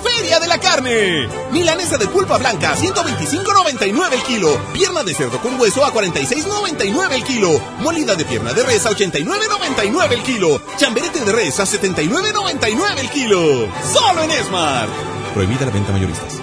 Carne! 0.81 1.27
Milanesa 1.51 1.97
de 1.97 2.07
pulpa 2.07 2.37
blanca, 2.37 2.75
125.99 2.75 4.13
el 4.13 4.21
kilo. 4.23 4.47
Pierna 4.73 5.03
de 5.03 5.13
cerdo 5.13 5.39
con 5.39 5.59
hueso 5.59 5.85
a 5.85 5.93
46.99 5.93 7.11
el 7.13 7.23
kilo. 7.23 7.49
Molida 7.79 8.15
de 8.15 8.25
pierna 8.25 8.53
de 8.53 8.63
res 8.63 8.85
a 8.85 8.89
89.99 8.89 10.11
el 10.11 10.23
kilo. 10.23 10.61
Chamberete 10.77 11.23
de 11.23 11.31
res 11.31 11.59
a 11.59 11.63
79.99 11.63 12.99
el 12.99 13.09
kilo. 13.09 13.67
¡Solo 13.83 14.23
en 14.23 14.31
Esmar! 14.31 14.87
Prohibida 15.33 15.65
la 15.65 15.71
venta 15.71 15.91
mayoristas. 15.91 16.39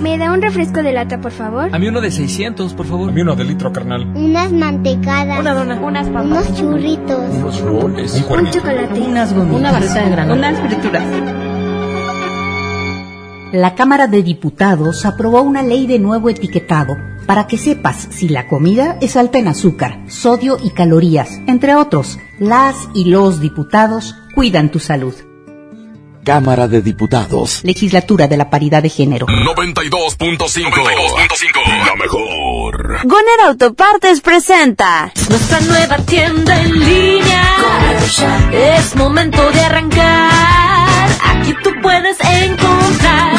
¿Me 0.00 0.16
da 0.16 0.32
un 0.32 0.40
refresco 0.40 0.82
de 0.82 0.92
lata, 0.92 1.20
por 1.20 1.32
favor? 1.32 1.70
A 1.74 1.78
mí 1.78 1.88
uno 1.88 2.00
de 2.00 2.12
600, 2.12 2.72
por 2.74 2.86
favor. 2.86 3.10
A 3.10 3.12
mí 3.12 3.20
uno 3.20 3.34
de 3.34 3.42
litro, 3.44 3.72
carnal. 3.72 4.06
Unas 4.14 4.52
mantecadas. 4.52 5.40
Una 5.40 5.54
dona. 5.54 5.74
Unas 5.80 6.06
papas. 6.08 6.24
Unos 6.24 6.54
churritos. 6.54 7.18
Unos 7.30 7.60
roles. 7.60 8.14
Un, 8.14 8.38
un 8.38 8.50
chocolate. 8.50 9.00
Unas 9.00 9.34
gomitas. 9.34 9.58
Una 9.58 9.72
barrita 9.72 10.04
de 10.04 10.10
grano. 10.10 10.34
Unas 10.34 10.60
frituras. 10.60 11.04
La 13.52 13.74
Cámara 13.74 14.06
de 14.08 14.22
Diputados 14.22 15.06
aprobó 15.06 15.40
una 15.40 15.62
ley 15.62 15.86
de 15.86 15.98
nuevo 15.98 16.28
etiquetado 16.28 16.98
para 17.26 17.46
que 17.46 17.56
sepas 17.56 18.08
si 18.10 18.28
la 18.28 18.46
comida 18.46 18.98
es 19.00 19.16
alta 19.16 19.38
en 19.38 19.48
azúcar, 19.48 20.02
sodio 20.06 20.58
y 20.62 20.68
calorías. 20.70 21.40
Entre 21.46 21.74
otros, 21.74 22.18
las 22.38 22.76
y 22.94 23.06
los 23.06 23.40
diputados 23.40 24.14
cuidan 24.34 24.70
tu 24.70 24.80
salud. 24.80 25.14
Cámara 26.24 26.68
de 26.68 26.82
Diputados. 26.82 27.64
Legislatura 27.64 28.28
de 28.28 28.36
la 28.36 28.50
Paridad 28.50 28.82
de 28.82 28.90
Género. 28.90 29.26
92.5. 29.26 31.86
La 31.86 31.96
mejor. 31.96 32.98
Goner 33.04 33.40
Autopartes 33.46 34.20
presenta 34.20 35.10
Nuestra 35.30 35.60
nueva 35.62 35.96
tienda 36.04 36.60
en 36.60 36.78
línea. 36.78 37.44
Es 38.52 38.94
momento 38.94 39.50
de 39.52 39.60
arrancar. 39.60 40.67
Aquí 41.22 41.54
tú 41.62 41.70
puedes 41.82 42.16
encontrar 42.20 43.36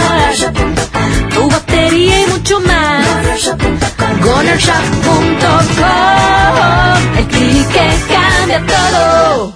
tu 1.34 1.50
batería 1.50 2.22
y 2.22 2.28
mucho 2.28 2.60
más. 2.62 3.52
GonerShop.com. 4.22 7.18
El 7.18 7.28
clic 7.28 7.68
que 7.70 7.90
cambia 8.14 8.66
todo. 8.66 9.56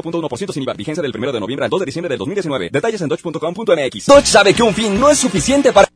K31.1% 0.01 0.53
sin 0.53 0.63
IVA. 0.63 0.73
Vigencia 0.73 1.01
del 1.01 1.11
1 1.15 1.31
de 1.31 1.39
noviembre 1.39 1.65
al 1.65 1.69
2 1.69 1.79
de 1.81 1.85
diciembre 1.85 2.09
del 2.09 2.19
2019. 2.19 2.69
Detalles 2.71 3.01
en 3.01 3.09
dodge.com.mx. 3.09 4.05
Dodge 4.07 4.25
sabe 4.25 4.53
que 4.53 4.63
un 4.63 4.73
fin 4.73 4.99
no 4.99 5.09
es 5.09 5.19
suficiente 5.19 5.71
para... 5.71 5.90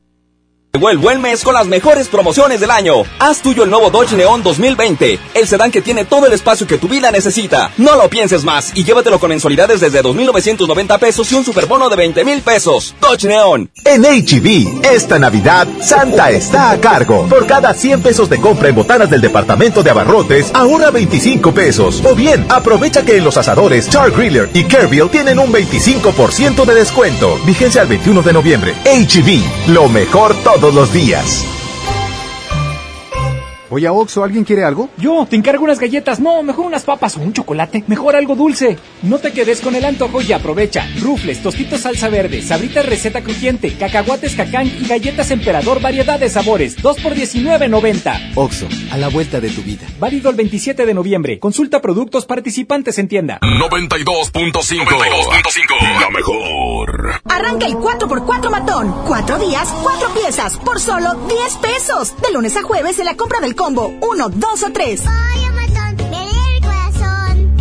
Llegó 0.75 0.89
el 0.89 0.97
buen 0.97 1.21
mes 1.21 1.41
con 1.41 1.53
las 1.53 1.67
mejores 1.67 2.09
promociones 2.09 2.59
del 2.59 2.69
año. 2.69 3.03
Haz 3.17 3.41
tuyo 3.41 3.63
el 3.63 3.69
nuevo 3.69 3.89
Dodge 3.91 4.11
Neon 4.17 4.43
2020, 4.43 5.17
el 5.33 5.47
sedán 5.47 5.71
que 5.71 5.81
tiene 5.81 6.03
todo 6.03 6.27
el 6.27 6.33
espacio 6.33 6.67
que 6.67 6.77
tu 6.77 6.89
vida 6.89 7.11
necesita. 7.11 7.71
No 7.77 7.95
lo 7.95 8.09
pienses 8.09 8.43
más 8.43 8.73
y 8.75 8.83
llévatelo 8.83 9.17
con 9.17 9.29
mensualidades 9.29 9.79
desde 9.79 10.03
2.990 10.03 10.99
pesos 10.99 11.31
y 11.31 11.35
un 11.35 11.45
superbono 11.45 11.87
de 11.87 11.95
20 11.95 12.25
mil 12.25 12.41
pesos. 12.41 12.93
Dodge 12.99 13.23
Neon. 13.23 13.69
En 13.85 14.03
HB, 14.03 14.85
esta 14.85 15.17
Navidad, 15.17 15.65
Santa 15.79 16.29
está 16.31 16.71
a 16.71 16.81
cargo. 16.81 17.25
Por 17.29 17.47
cada 17.47 17.73
100 17.73 18.01
pesos 18.01 18.29
de 18.29 18.41
compra 18.41 18.67
en 18.67 18.75
botanas 18.75 19.09
del 19.09 19.21
departamento 19.21 19.81
de 19.81 19.91
abarrotes, 19.91 20.51
ahora 20.53 20.91
25 20.91 21.53
pesos. 21.53 22.03
O 22.03 22.15
bien, 22.15 22.45
aprovecha 22.49 23.05
que 23.05 23.15
en 23.15 23.23
los 23.23 23.37
asadores 23.37 23.89
Char 23.89 24.11
Griller 24.11 24.49
y 24.53 24.65
Kerville 24.65 25.07
tienen 25.07 25.39
un 25.39 25.53
25% 25.53 26.65
de 26.65 26.73
descuento. 26.73 27.39
Vigencia 27.45 27.79
al 27.79 27.87
21 27.87 28.21
de 28.23 28.33
noviembre. 28.33 28.75
HB, 28.83 29.71
lo 29.71 29.87
mejor 29.87 30.35
todos 30.65 30.73
los 30.73 30.91
días. 30.91 31.64
Oye, 33.71 33.89
Oxo, 33.89 34.23
¿alguien 34.23 34.43
quiere 34.43 34.63
algo? 34.63 34.89
Yo, 34.97 35.25
te 35.27 35.35
encargo 35.35 35.63
unas 35.63 35.79
galletas. 35.79 36.19
No, 36.19 36.43
mejor 36.43 36.67
unas 36.67 36.83
papas 36.83 37.17
o 37.17 37.21
un 37.21 37.33
chocolate. 37.33 37.83
Mejor 37.87 38.15
algo 38.15 38.35
dulce. 38.35 38.77
No 39.01 39.17
te 39.17 39.33
quedes 39.33 39.59
con 39.59 39.73
el 39.75 39.85
antojo 39.85 40.21
y 40.21 40.31
aprovecha. 40.33 40.87
Rufles, 41.01 41.41
tostitos 41.41 41.81
salsa 41.81 42.09
verde, 42.09 42.43
sabritas 42.43 42.85
receta 42.85 43.21
crujiente, 43.21 43.75
cacahuates 43.75 44.35
cacán 44.35 44.67
y 44.67 44.85
galletas 44.87 45.31
emperador 45.31 45.81
variedad 45.81 46.19
de 46.19 46.29
sabores. 46.29 46.79
2 46.81 46.99
por 47.01 47.15
19.90. 47.15 48.33
Oxo, 48.35 48.67
a 48.91 48.97
la 48.97 49.07
vuelta 49.07 49.39
de 49.39 49.49
tu 49.49 49.63
vida. 49.63 49.87
Válido 49.99 50.29
el 50.29 50.35
27 50.35 50.85
de 50.85 50.93
noviembre. 50.93 51.39
Consulta 51.39 51.81
productos 51.81 52.25
participantes 52.25 52.99
en 52.99 53.07
tienda. 53.07 53.39
92.5. 53.41 55.99
La 55.99 56.09
mejor. 56.11 57.21
Arranca 57.25 57.65
el 57.65 57.73
4x4 57.73 58.51
matón. 58.51 58.93
Cuatro 59.07 59.39
días, 59.39 59.67
cuatro 59.81 60.09
piezas, 60.13 60.57
por 60.57 60.79
solo 60.79 61.15
10 61.27 61.55
pesos. 61.57 62.13
De 62.21 62.31
lunes 62.31 62.55
a 62.55 62.61
jueves 62.61 62.99
en 62.99 63.05
la 63.05 63.15
compra 63.15 63.39
del 63.39 63.54
combo 63.55 63.93
1, 64.01 64.29
2 64.29 64.63
o 64.63 64.71
3. 64.71 65.01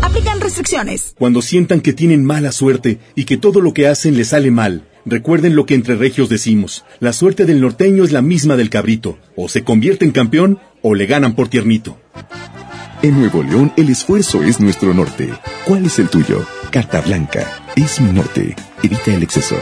Aplican 0.03 0.41
restricciones. 0.41 1.15
Cuando 1.19 1.43
sientan 1.43 1.81
que 1.81 1.93
tienen 1.93 2.25
mala 2.25 2.53
suerte 2.53 2.99
y 3.15 3.25
que 3.25 3.37
todo 3.37 3.61
lo 3.61 3.73
que 3.73 3.89
hacen 3.89 4.17
les 4.17 4.29
sale 4.29 4.51
mal, 4.51 4.87
recuerden 5.05 5.57
lo 5.57 5.67
que 5.67 5.75
entre 5.75 5.97
regios 5.97 6.29
decimos. 6.29 6.85
La 7.01 7.13
suerte 7.13 7.47
del 7.47 7.61
norteño 7.61 8.05
es 8.05 8.13
la 8.13 8.23
misma 8.23 8.57
del 8.57 8.71
cabrito. 8.71 9.19
O 9.37 9.49
se 9.49 9.65
convierte 9.65 10.05
en 10.05 10.13
campeón 10.13 10.59
o 10.83 10.95
le 10.95 11.07
ganan 11.07 11.35
por 11.35 11.49
tiernito. 11.49 11.99
En 13.03 13.19
Nuevo 13.19 13.43
León 13.43 13.73
el 13.77 13.91
esfuerzo 13.91 14.43
es 14.43 14.61
nuestro 14.61 14.95
norte. 14.95 15.33
¿Cuál 15.65 15.87
es 15.87 15.99
el 15.99 16.09
tuyo? 16.09 16.47
Carta 16.71 17.01
Blanca. 17.01 17.63
Es 17.77 18.01
mi 18.01 18.13
norte. 18.13 18.55
Evita 18.83 19.15
el 19.15 19.23
exceso. 19.23 19.57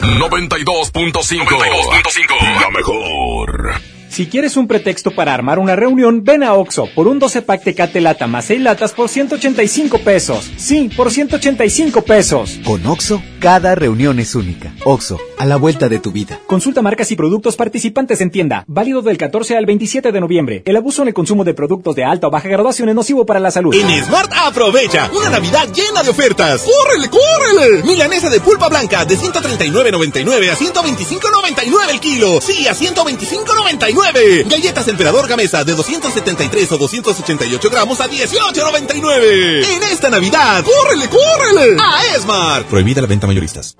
92.5. 0.00 2.60
La 2.60 2.70
mejor. 2.70 3.99
Si 4.10 4.26
quieres 4.26 4.56
un 4.56 4.66
pretexto 4.66 5.12
para 5.12 5.32
armar 5.32 5.60
una 5.60 5.76
reunión, 5.76 6.24
ven 6.24 6.42
a 6.42 6.54
Oxo 6.54 6.88
por 6.96 7.06
un 7.06 7.20
12 7.20 7.42
pack 7.42 7.62
Tecate 7.62 8.00
Lata 8.00 8.26
más 8.26 8.46
6 8.46 8.60
latas 8.60 8.92
por 8.92 9.08
185 9.08 9.98
pesos. 10.00 10.50
Sí, 10.56 10.90
por 10.96 11.12
185 11.12 12.02
pesos. 12.02 12.58
Con 12.64 12.84
Oxo, 12.86 13.22
cada 13.38 13.76
reunión 13.76 14.18
es 14.18 14.34
única. 14.34 14.74
Oxo, 14.84 15.16
a 15.38 15.46
la 15.46 15.54
vuelta 15.54 15.88
de 15.88 16.00
tu 16.00 16.10
vida. 16.10 16.40
Consulta 16.48 16.82
marcas 16.82 17.12
y 17.12 17.16
productos 17.16 17.54
participantes 17.54 18.20
en 18.20 18.32
tienda. 18.32 18.64
Válido 18.66 19.00
del 19.00 19.16
14 19.16 19.56
al 19.56 19.64
27 19.64 20.10
de 20.10 20.20
noviembre. 20.20 20.62
El 20.66 20.76
abuso 20.76 21.02
en 21.02 21.08
el 21.08 21.14
consumo 21.14 21.44
de 21.44 21.54
productos 21.54 21.94
de 21.94 22.02
alta 22.02 22.26
o 22.26 22.30
baja 22.32 22.48
graduación 22.48 22.88
es 22.88 22.96
nocivo 22.96 23.24
para 23.24 23.38
la 23.38 23.52
salud. 23.52 23.72
En 23.72 24.04
Smart 24.04 24.32
aprovecha 24.34 25.08
una 25.16 25.30
Navidad 25.30 25.68
llena 25.72 26.02
de 26.02 26.10
ofertas. 26.10 26.64
¡Córrele, 26.64 27.08
córrele! 27.08 27.84
Milanesa 27.84 28.28
de 28.28 28.40
pulpa 28.40 28.68
blanca 28.68 29.04
de 29.04 29.16
139.99 29.16 30.50
a 30.50 30.56
125.99 30.56 31.90
el 31.90 32.00
kilo. 32.00 32.40
Sí, 32.40 32.66
a 32.66 32.74
125.99. 32.74 33.99
Galletas 34.48 34.88
Emperador 34.88 35.28
Gamesa 35.28 35.64
de 35.64 35.74
273 35.74 36.72
o 36.72 36.78
288 36.78 37.70
gramos 37.70 38.00
a 38.00 38.08
18.99. 38.08 39.64
En 39.64 39.82
esta 39.84 40.10
Navidad, 40.10 40.64
¡córrele, 40.64 41.08
córrele! 41.08 41.76
A 41.80 42.16
Esmar. 42.16 42.64
Prohibida 42.64 43.00
la 43.00 43.06
venta 43.06 43.26
mayoristas. 43.26 43.76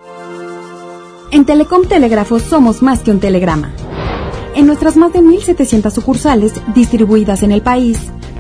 En 1.33 1.45
Telecom 1.45 1.87
Telégrafos 1.87 2.43
somos 2.43 2.83
más 2.83 3.01
que 3.01 3.11
un 3.11 3.21
telegrama. 3.21 3.73
En 4.55 4.67
nuestras 4.67 4.97
más 4.97 5.13
de 5.13 5.21
1.700 5.21 5.91
sucursales 5.91 6.55
distribuidas 6.75 7.43
en 7.43 7.53
el 7.53 7.63
país, 7.63 7.99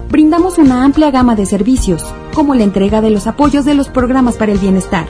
brindamos 0.08 0.58
una 0.58 0.84
amplia 0.84 1.10
gama 1.10 1.36
de 1.36 1.46
servicios, 1.46 2.02
como 2.34 2.54
la 2.54 2.64
entrega 2.64 3.00
de 3.00 3.10
los 3.10 3.26
apoyos 3.26 3.64
de 3.64 3.74
los 3.74 3.88
programas 3.88 4.36
para 4.36 4.52
el 4.52 4.58
bienestar. 4.58 5.06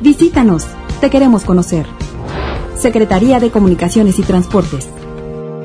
Visítanos, 0.00 0.64
te 1.00 1.10
queremos 1.10 1.44
conocer. 1.44 1.86
Secretaría 2.78 3.40
de 3.40 3.50
Comunicaciones 3.50 4.18
y 4.18 4.22
Transportes. 4.22 4.88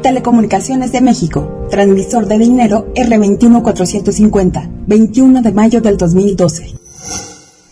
Telecomunicaciones 0.07 0.93
de 0.93 1.01
México, 1.01 1.67
transmisor 1.69 2.27
de 2.27 2.37
dinero 2.37 2.87
R21450, 2.95 4.69
21 4.87 5.41
de 5.41 5.51
mayo 5.51 5.81
del 5.81 5.97
2012. 5.97 6.75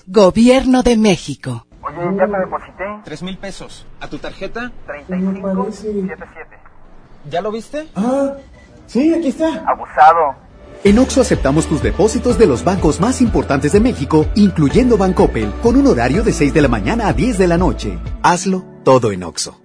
Gobierno 0.07 0.83
de 0.83 0.97
México. 0.97 1.65
Oye, 1.81 1.95
ya 2.17 2.25
te 2.25 2.37
deposité. 2.37 2.83
Tres 3.05 3.23
mil 3.23 3.37
pesos. 3.37 3.85
¿A 4.01 4.09
tu 4.09 4.17
tarjeta? 4.17 4.69
3577. 4.85 6.57
¿Ya 7.31 7.41
lo 7.41 7.53
viste? 7.53 7.87
Ah, 7.95 8.33
sí, 8.85 9.13
aquí 9.13 9.29
está. 9.29 9.63
Abusado. 9.65 10.35
En 10.83 10.99
Oxo 10.99 11.21
aceptamos 11.21 11.67
tus 11.67 11.81
depósitos 11.81 12.37
de 12.37 12.47
los 12.47 12.65
bancos 12.65 12.99
más 12.99 13.21
importantes 13.21 13.71
de 13.71 13.79
México, 13.79 14.25
incluyendo 14.35 14.97
Bancoppel, 14.97 15.53
con 15.63 15.77
un 15.77 15.87
horario 15.87 16.21
de 16.21 16.33
6 16.33 16.53
de 16.53 16.61
la 16.61 16.67
mañana 16.67 17.07
a 17.07 17.13
10 17.13 17.37
de 17.37 17.47
la 17.47 17.57
noche. 17.57 17.97
Hazlo 18.23 18.65
todo 18.83 19.13
en 19.13 19.23
Oxo. 19.23 19.64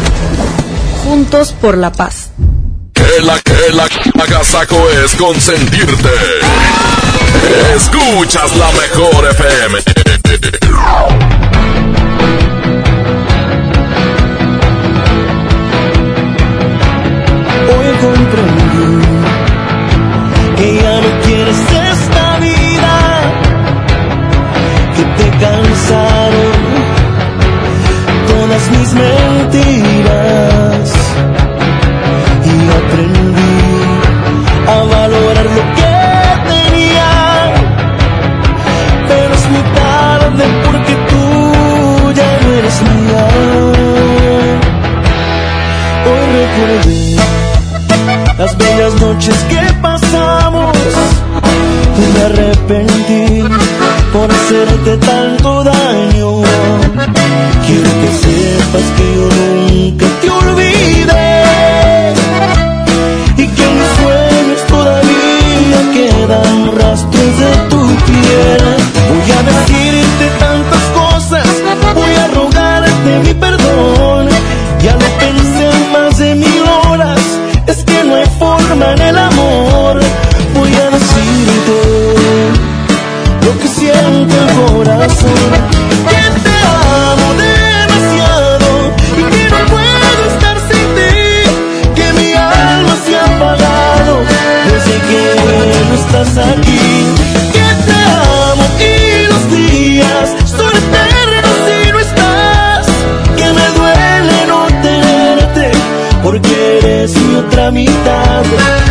Juntos 1.03 1.51
por 1.59 1.77
la 1.77 1.91
paz. 1.91 2.29
Que 2.93 3.23
la 3.23 3.39
que 3.39 3.73
la 3.73 3.87
agasaco 4.23 4.77
es 5.03 5.15
consentirte. 5.15 6.09
Escuchas 7.75 8.55
la 8.55 8.71
mejor 8.71 9.27
FM. 9.31 9.79
Hoy 17.67 17.87
comprendí 17.99 18.61
que 20.57 20.75
ya 20.75 21.01
no 21.01 21.21
quieres 21.25 21.57
esta 21.57 22.37
vida, 22.39 23.21
que 24.95 25.03
te 25.23 25.29
cansaron 25.39 26.71
todas 28.27 28.69
mis 28.71 28.93
mentiras 28.93 29.70
las 48.37 48.57
bellas 48.57 48.93
noches 48.99 49.35
que 49.49 49.73
pasamos 49.81 50.75
y 51.97 52.13
me 52.13 52.21
arrepentí 52.25 53.43
por 54.11 54.31
hacerte 54.31 54.97
tanto 54.97 55.63
daño. 55.63 56.41
Quiero 57.65 57.91
que 58.01 58.09
sepas 58.23 58.87
que 58.97 59.05
yo 59.15 59.25
nunca 59.39 60.05
te 60.21 60.29
olvidé 60.29 62.13
y 63.37 63.47
que 63.47 63.63
en 63.63 63.73
mis 63.79 63.91
sueños 63.99 64.61
todavía 64.67 65.79
quedan 65.93 66.57
rastros 66.77 67.31
de 67.41 67.51
tu 67.69 67.81
piel. 68.07 68.63
Voy 69.09 69.31
a 69.31 69.43
decirte 69.43 69.80
en 78.83 79.01
el 79.01 79.17
amor. 79.17 79.99
Voy 80.55 80.73
a 80.75 80.89
decirte 80.89 81.77
lo 83.45 83.59
que 83.59 83.67
siente 83.67 84.35
el 84.43 84.49
corazón. 84.73 85.49
Que 86.09 86.23
te 86.45 86.55
amo 87.09 87.27
demasiado 87.49 88.69
y 89.17 89.23
que 89.33 89.43
no 89.49 89.59
puedo 89.73 90.19
estar 90.33 90.57
sin 90.69 90.87
ti. 90.97 91.15
Que 91.95 92.13
mi 92.13 92.33
alma 92.33 92.95
se 93.05 93.15
ha 93.15 93.25
apagado 93.25 94.13
desde 94.71 94.95
que 95.09 95.23
no 95.87 95.95
estás 95.95 96.37
aquí. 96.37 96.80
Mitad. 107.71 108.90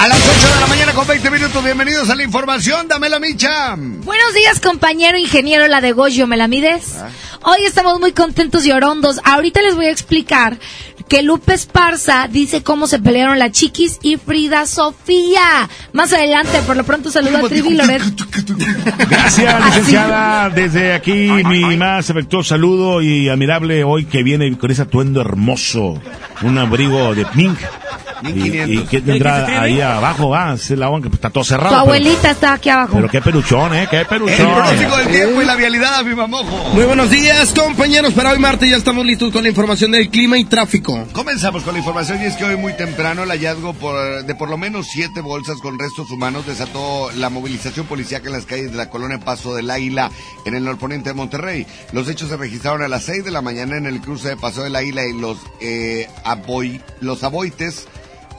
A 0.00 0.08
las 0.08 0.18
8 0.18 0.54
de 0.54 0.60
la 0.60 0.66
mañana 0.66 0.92
con 0.92 1.06
20 1.06 1.30
minutos, 1.30 1.64
bienvenidos 1.64 2.10
a 2.10 2.14
la 2.14 2.22
información, 2.22 2.88
dame 2.88 3.08
la 3.08 3.18
micha. 3.18 3.74
Buenos 3.76 4.34
días, 4.34 4.60
compañero 4.60 5.16
ingeniero, 5.16 5.66
la 5.68 5.80
de 5.80 5.92
Goyo, 5.92 6.26
¿me 6.26 6.36
la 6.36 6.46
mides? 6.48 6.96
Hoy 7.42 7.64
estamos 7.66 7.98
muy 8.00 8.12
contentos 8.12 8.66
y 8.66 8.72
orondos. 8.72 9.20
Ahorita 9.24 9.62
les 9.62 9.74
voy 9.74 9.86
a 9.86 9.90
explicar 9.90 10.58
que 11.08 11.22
Lupe 11.22 11.54
Esparza 11.54 12.28
dice 12.28 12.62
cómo 12.62 12.86
se 12.86 12.98
pelearon 12.98 13.38
la 13.38 13.50
Chiquis 13.50 13.98
y 14.02 14.16
Frida 14.16 14.66
Sofía. 14.66 15.68
Más 15.92 16.12
adelante, 16.12 16.60
por 16.66 16.76
lo 16.76 16.84
pronto 16.84 17.10
saludo 17.10 17.38
a 17.38 17.48
Trivi 17.48 17.74
Loret. 17.74 18.02
Gracias, 19.08 19.64
licenciada. 19.66 20.50
Desde 20.50 20.94
aquí 20.94 21.28
mi 21.46 21.76
más 21.76 22.10
afectuoso 22.10 22.50
saludo 22.50 23.02
y 23.02 23.28
admirable 23.28 23.84
hoy 23.84 24.04
que 24.06 24.22
viene 24.22 24.56
con 24.58 24.70
ese 24.70 24.82
atuendo 24.82 25.20
hermoso. 25.20 26.00
Un 26.42 26.58
abrigo 26.58 27.14
de 27.14 27.24
pink. 27.26 27.58
Y, 28.24 28.72
y 28.78 28.78
que 28.84 29.00
tendrá 29.00 29.60
ahí 29.62 29.80
abajo, 29.80 30.30
va, 30.30 30.54
es 30.54 30.70
la 30.70 30.90
que 31.00 31.08
está 31.08 31.30
todo 31.30 31.44
cerrado. 31.44 31.68
Tu 31.68 31.70
pero- 31.74 31.82
abuelita 31.82 32.30
está 32.30 32.52
aquí 32.54 32.68
abajo. 32.70 32.92
Pero 32.94 33.08
qué 33.08 33.20
peluchón, 33.20 33.74
eh, 33.74 33.86
qué 33.90 34.00
El 34.00 34.06
peluchón. 34.06 34.52
pronóstico 34.54 34.96
del 34.96 35.08
tiempo 35.08 35.42
y 35.42 35.44
la 35.44 35.56
vialidad, 35.56 36.04
mi 36.04 36.14
mamojo. 36.14 36.70
Muy 36.74 36.84
buenos 36.84 37.10
días, 37.10 37.52
compañeros. 37.52 38.12
Para 38.14 38.30
hoy 38.32 38.38
martes 38.38 38.70
ya 38.70 38.76
estamos 38.76 39.04
listos 39.04 39.32
con 39.32 39.42
la 39.42 39.48
información 39.48 39.90
del 39.90 40.08
clima 40.10 40.38
y 40.38 40.44
tráfico. 40.44 41.06
Comenzamos 41.12 41.62
con 41.62 41.74
la 41.74 41.78
información 41.80 42.20
y 42.22 42.26
es 42.26 42.36
que 42.36 42.44
hoy 42.44 42.56
muy 42.56 42.72
temprano 42.74 43.22
el 43.24 43.30
hallazgo 43.30 43.74
por- 43.74 44.24
de 44.24 44.34
por 44.34 44.48
lo 44.48 44.56
menos 44.56 44.86
siete 44.90 45.20
bolsas 45.20 45.58
con 45.58 45.78
restos 45.78 46.10
humanos 46.10 46.46
desató 46.46 47.10
la 47.12 47.28
movilización 47.30 47.86
policíaca 47.86 48.26
en 48.28 48.32
las 48.32 48.46
calles 48.46 48.70
de 48.70 48.76
la 48.76 48.88
colonia 48.90 49.18
Paso 49.20 49.54
del 49.54 49.70
Águila 49.70 50.10
en 50.44 50.54
el 50.54 50.64
norponiente 50.64 51.10
de 51.10 51.14
Monterrey. 51.14 51.66
Los 51.92 52.08
hechos 52.08 52.28
se 52.30 52.36
registraron 52.36 52.82
a 52.82 52.88
las 52.88 53.04
6 53.04 53.24
de 53.24 53.30
la 53.30 53.42
mañana 53.42 53.76
en 53.76 53.86
el 53.86 54.00
cruce 54.00 54.28
de 54.28 54.36
Paso 54.36 54.62
del 54.62 54.76
Águila 54.76 55.04
y 55.06 55.12
los, 55.18 55.38
eh, 55.60 56.08
aboy- 56.24 56.80
los 57.00 57.22
aboites 57.24 57.86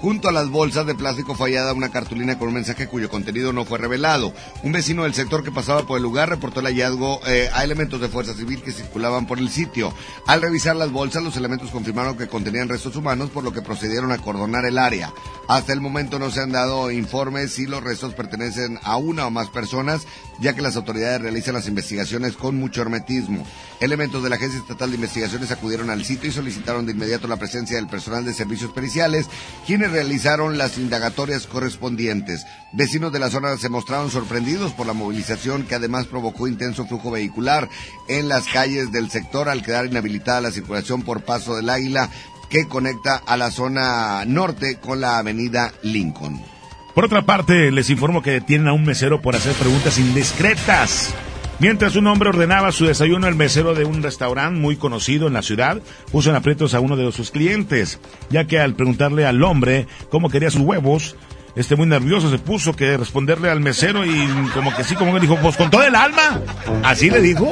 Junto 0.02 0.30
a 0.30 0.32
las 0.32 0.50
bolsas 0.50 0.86
de 0.86 0.94
plástico 0.94 1.36
fue 1.36 1.50
hallada 1.50 1.74
una 1.74 1.90
cartulina 1.90 2.38
con 2.38 2.50
un 2.50 2.56
mensaje 2.56 2.88
cuyo 2.88 3.10
contenido 3.10 3.54
no 3.54 3.66
fue 3.66 3.78
revelado. 3.78 4.34
Un 4.64 4.72
vecino 4.72 5.04
del 5.04 5.14
sector 5.14 5.44
que 5.44 5.52
pasaba 5.52 5.88
por 5.88 5.98
el 5.98 6.04
lugar 6.04 6.30
reportó 6.30 6.60
el 6.60 6.68
hallazgo 6.68 7.22
eh, 7.26 7.50
a 7.54 7.64
elementos 7.64 8.02
de 8.02 8.10
fuerza 8.10 8.34
civil 8.34 8.62
que 8.62 8.72
circulaban 8.72 9.26
por 9.26 9.40
el 9.40 9.50
sitio. 9.50 9.94
Al 10.28 10.42
revisar 10.42 10.76
las 10.76 10.92
bolsas, 10.92 11.24
los 11.24 11.38
elementos 11.38 11.72
confirmaron 11.72 12.18
que 12.18 12.28
contenían 12.28 12.70
restos 12.70 12.96
humanos, 12.96 13.30
por 13.30 13.44
lo 13.44 13.54
que 13.54 13.62
procedieron 13.62 14.12
a 14.12 14.18
cordonar 14.18 14.66
el 14.66 14.78
área. 14.78 15.14
Hasta 15.48 15.74
el 15.74 15.82
momento 15.82 16.20
no 16.20 16.30
se 16.30 16.42
han 16.42 16.52
dado 16.52 16.92
informes 16.92 17.54
si 17.54 17.66
los 17.66 17.84
restos 17.84 18.14
pertenecen 18.14 18.80
a 18.84 18.98
una 18.98 19.28
o 19.28 19.32
más 19.32 19.50
personas, 19.50 20.08
ya 20.40 20.54
que 20.54 20.62
las 20.62 20.76
autoridades 20.76 21.22
realizan 21.22 21.54
las 21.54 21.68
investigaciones 21.68 22.36
con 22.36 22.58
mucho 22.58 22.82
hermetismo. 22.82 23.46
Elementos 23.80 24.24
de 24.24 24.30
la 24.30 24.36
Agencia 24.36 24.60
Estatal 24.60 24.90
de 24.90 24.96
Investigaciones 24.96 25.52
acudieron 25.52 25.90
al 25.90 26.06
sitio 26.06 26.30
y 26.30 26.34
solicitaron 26.34 26.86
de 26.86 26.94
inmediato 26.94 27.28
la 27.28 27.38
presencia 27.38 27.78
del 27.78 27.88
personal 27.88 28.26
de 28.26 28.34
servicios 28.34 28.72
periciales, 28.72 29.28
quienes 29.66 29.92
realizaron 29.92 30.58
las 30.58 30.78
indagatorias 30.78 31.48
correspondientes. 31.48 32.46
Vecinos 32.74 33.12
de 33.12 33.20
la 33.20 33.30
zona 33.30 33.58
se 33.58 33.70
mostraron 33.70 34.12
sorprendidos 34.12 34.74
por 34.74 34.88
la 34.88 34.94
movilización 34.94 35.64
que 35.64 35.76
además 35.76 36.08
provocó 36.08 36.48
intenso 36.48 36.86
flujo 36.86 37.12
vehicular 37.12 37.70
en 38.08 38.30
las 38.30 38.48
calles 38.48 38.92
del 38.92 39.10
sector 39.10 39.50
al 39.50 39.64
quedar 39.64 39.86
inhabilitada 39.86 40.42
la 40.42 40.52
circulación 40.52 41.02
por 41.02 41.24
Paso 41.24 41.56
del 41.56 41.70
Águila 41.70 42.10
que 42.50 42.68
conecta 42.68 43.22
a 43.26 43.38
la 43.38 43.52
zona 43.52 44.24
norte 44.26 44.78
con 44.78 45.02
la 45.02 45.18
avenida 45.18 45.74
Lincoln. 45.84 46.55
Por 46.96 47.04
otra 47.04 47.24
parte, 47.24 47.74
les 47.74 47.90
informo 47.90 48.24
que 48.24 48.32
detienen 48.32 48.70
a 48.70 48.74
un 48.74 48.86
mesero 48.86 49.22
por 49.22 49.36
hacer 49.36 49.52
preguntas 49.56 50.00
indiscretas. 50.00 51.14
Mientras 51.60 51.98
un 51.98 52.08
hombre 52.08 52.30
ordenaba 52.30 52.72
su 52.72 52.86
desayuno, 52.86 53.28
el 53.28 53.36
mesero 53.36 53.76
de 53.76 53.84
un 53.84 54.02
restaurante 54.02 54.58
muy 54.58 54.78
conocido 54.78 55.28
en 55.28 55.34
la 55.34 55.42
ciudad 55.42 55.82
puso 56.10 56.30
en 56.30 56.38
aprietos 56.38 56.74
a 56.74 56.80
uno 56.80 56.96
de 56.96 57.12
sus 57.12 57.32
clientes, 57.32 58.00
ya 58.30 58.46
que 58.46 58.60
al 58.60 58.76
preguntarle 58.76 59.26
al 59.26 59.44
hombre 59.44 59.88
cómo 60.10 60.30
quería 60.30 60.50
sus 60.50 60.62
huevos, 60.62 61.18
este 61.58 61.76
muy 61.76 61.86
nervioso 61.86 62.30
se 62.30 62.40
puso 62.40 62.74
que 62.74 62.96
responderle 62.96 63.50
al 63.50 63.60
mesero 63.60 64.06
y 64.06 64.28
como 64.54 64.74
que 64.74 64.86
sí, 64.86 64.96
como 64.96 65.14
que 65.14 65.20
dijo, 65.20 65.38
pues 65.42 65.58
con 65.58 65.70
todo 65.70 65.84
el 65.84 65.96
alma. 65.96 66.40
Así 66.82 67.10
le 67.10 67.20
dijo. 67.20 67.46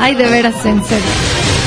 Ay, 0.00 0.16
de 0.16 0.28
veras, 0.28 0.66
en 0.66 0.82
serio. 0.84 1.61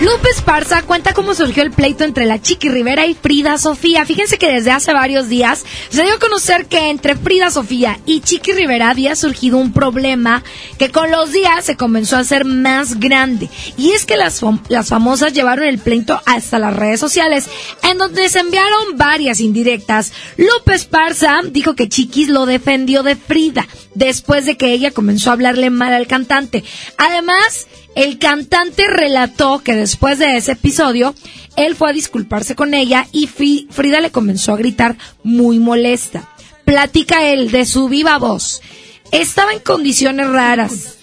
Lupe 0.00 0.30
Esparza 0.30 0.80
cuenta 0.80 1.12
cómo 1.12 1.34
surgió 1.34 1.62
el 1.62 1.72
pleito 1.72 2.04
entre 2.04 2.24
la 2.24 2.40
Chiqui 2.40 2.70
Rivera 2.70 3.04
y 3.04 3.12
Frida 3.12 3.58
Sofía. 3.58 4.06
Fíjense 4.06 4.38
que 4.38 4.50
desde 4.50 4.70
hace 4.70 4.94
varios 4.94 5.28
días 5.28 5.62
se 5.90 6.02
dio 6.04 6.14
a 6.14 6.18
conocer 6.18 6.64
que 6.64 6.88
entre 6.88 7.16
Frida 7.16 7.50
Sofía 7.50 8.00
y 8.06 8.20
Chiqui 8.20 8.52
Rivera 8.54 8.88
había 8.88 9.14
surgido 9.14 9.58
un 9.58 9.74
problema 9.74 10.42
que 10.78 10.90
con 10.90 11.10
los 11.10 11.32
días 11.32 11.66
se 11.66 11.76
comenzó 11.76 12.16
a 12.16 12.20
hacer 12.20 12.46
más 12.46 12.98
grande. 12.98 13.50
Y 13.76 13.90
es 13.90 14.06
que 14.06 14.16
las, 14.16 14.40
las 14.68 14.88
famosas 14.88 15.34
llevaron 15.34 15.66
el 15.66 15.78
pleito 15.78 16.18
hasta 16.24 16.58
las 16.58 16.74
redes 16.74 16.98
sociales, 16.98 17.46
en 17.82 17.98
donde 17.98 18.30
se 18.30 18.38
enviaron 18.38 18.96
varias 18.96 19.38
indirectas. 19.40 20.12
Lupe 20.38 20.76
Esparza 20.76 21.40
dijo 21.50 21.74
que 21.74 21.90
Chiquis 21.90 22.30
lo 22.30 22.46
defendió 22.46 23.02
de 23.02 23.16
Frida 23.16 23.68
después 23.94 24.46
de 24.46 24.56
que 24.56 24.72
ella 24.72 24.92
comenzó 24.92 25.28
a 25.28 25.34
hablarle 25.34 25.68
mal 25.68 25.92
al 25.92 26.06
cantante. 26.06 26.64
Además, 26.96 27.66
el 27.94 28.18
cantante 28.18 28.86
relató 28.86 29.60
que 29.60 29.74
después 29.74 30.18
de 30.18 30.36
ese 30.36 30.52
episodio, 30.52 31.14
él 31.56 31.74
fue 31.74 31.90
a 31.90 31.92
disculparse 31.92 32.54
con 32.54 32.74
ella 32.74 33.06
y 33.12 33.26
Frida 33.26 34.00
le 34.00 34.10
comenzó 34.10 34.52
a 34.52 34.56
gritar 34.56 34.96
muy 35.22 35.58
molesta. 35.58 36.28
Platica 36.64 37.26
él 37.26 37.50
de 37.50 37.64
su 37.64 37.88
viva 37.88 38.18
voz. 38.18 38.62
Estaba 39.10 39.52
en 39.52 39.58
condiciones 39.58 40.28
raras, 40.28 40.98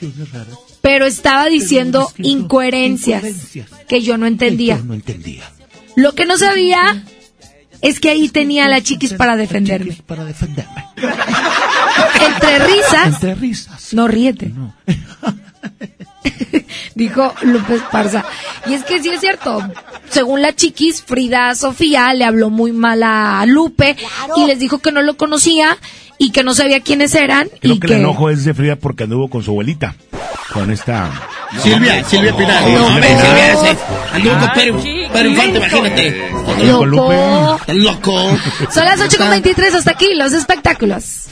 pero 0.81 1.05
estaba 1.05 1.47
diciendo 1.47 2.11
incoherencias 2.17 3.23
que 3.87 4.01
yo 4.01 4.17
no 4.17 4.25
entendía. 4.25 4.77
No 4.77 4.93
entendía. 4.93 5.43
Lo 5.95 6.13
que 6.13 6.25
no 6.25 6.37
sabía 6.37 7.03
es 7.81 7.99
que 7.99 8.09
ahí 8.09 8.29
tenía 8.29 8.65
a 8.65 8.69
la 8.69 8.81
chiquis 8.81 9.13
para 9.13 9.35
defenderme. 9.35 9.97
Para 10.05 10.23
defenderme. 10.23 10.85
Entre 10.95 12.59
risas. 12.59 13.07
Entre 13.07 13.35
risas. 13.35 13.93
No 13.93 14.07
ríete. 14.07 14.53
Dijo 16.95 17.33
Lupe 17.43 17.75
Esparza. 17.75 18.25
Y 18.65 18.73
es 18.73 18.83
que 18.83 19.01
sí 19.01 19.09
es 19.09 19.19
cierto. 19.19 19.61
Según 20.09 20.41
la 20.41 20.55
chiquis, 20.55 21.01
Frida 21.01 21.53
Sofía 21.55 22.13
le 22.13 22.25
habló 22.25 22.49
muy 22.49 22.71
mal 22.71 23.03
a 23.03 23.45
Lupe 23.45 23.95
y 24.35 24.45
les 24.45 24.59
dijo 24.59 24.79
que 24.79 24.91
no 24.91 25.01
lo 25.01 25.17
conocía 25.17 25.77
y 26.17 26.31
que 26.31 26.43
no 26.43 26.53
sabía 26.53 26.79
quiénes 26.81 27.13
eran. 27.15 27.49
Creo 27.61 27.75
y 27.75 27.79
que 27.79 27.87
el 27.87 27.99
enojo 28.01 28.29
es 28.29 28.43
de 28.45 28.53
Frida 28.53 28.75
porque 28.75 29.03
anduvo 29.03 29.29
con 29.29 29.43
su 29.43 29.51
abuelita. 29.51 29.95
Con 30.53 30.71
esta... 30.71 31.11
Silvia, 31.61 32.03
Silvia 32.03 32.35
Pinal. 32.35 32.71
No, 32.73 32.79
No, 32.79 32.87
hombre, 32.87 33.13
no. 33.13 33.21
Silvia 33.21 33.53
ese. 33.53 33.77
Anduvo 34.13 34.39
con 34.39 34.51
Pedro, 34.53 34.81
Pedro 35.13 35.29
Infante, 35.29 35.57
imagínate. 35.57 36.31
Loco. 36.85 37.55
Está 37.59 37.73
loco. 37.73 38.37
Son 38.71 38.85
las 38.85 38.99
8.23 38.99 39.73
hasta 39.75 39.91
aquí, 39.91 40.13
los 40.15 40.33
espectáculos. 40.33 41.25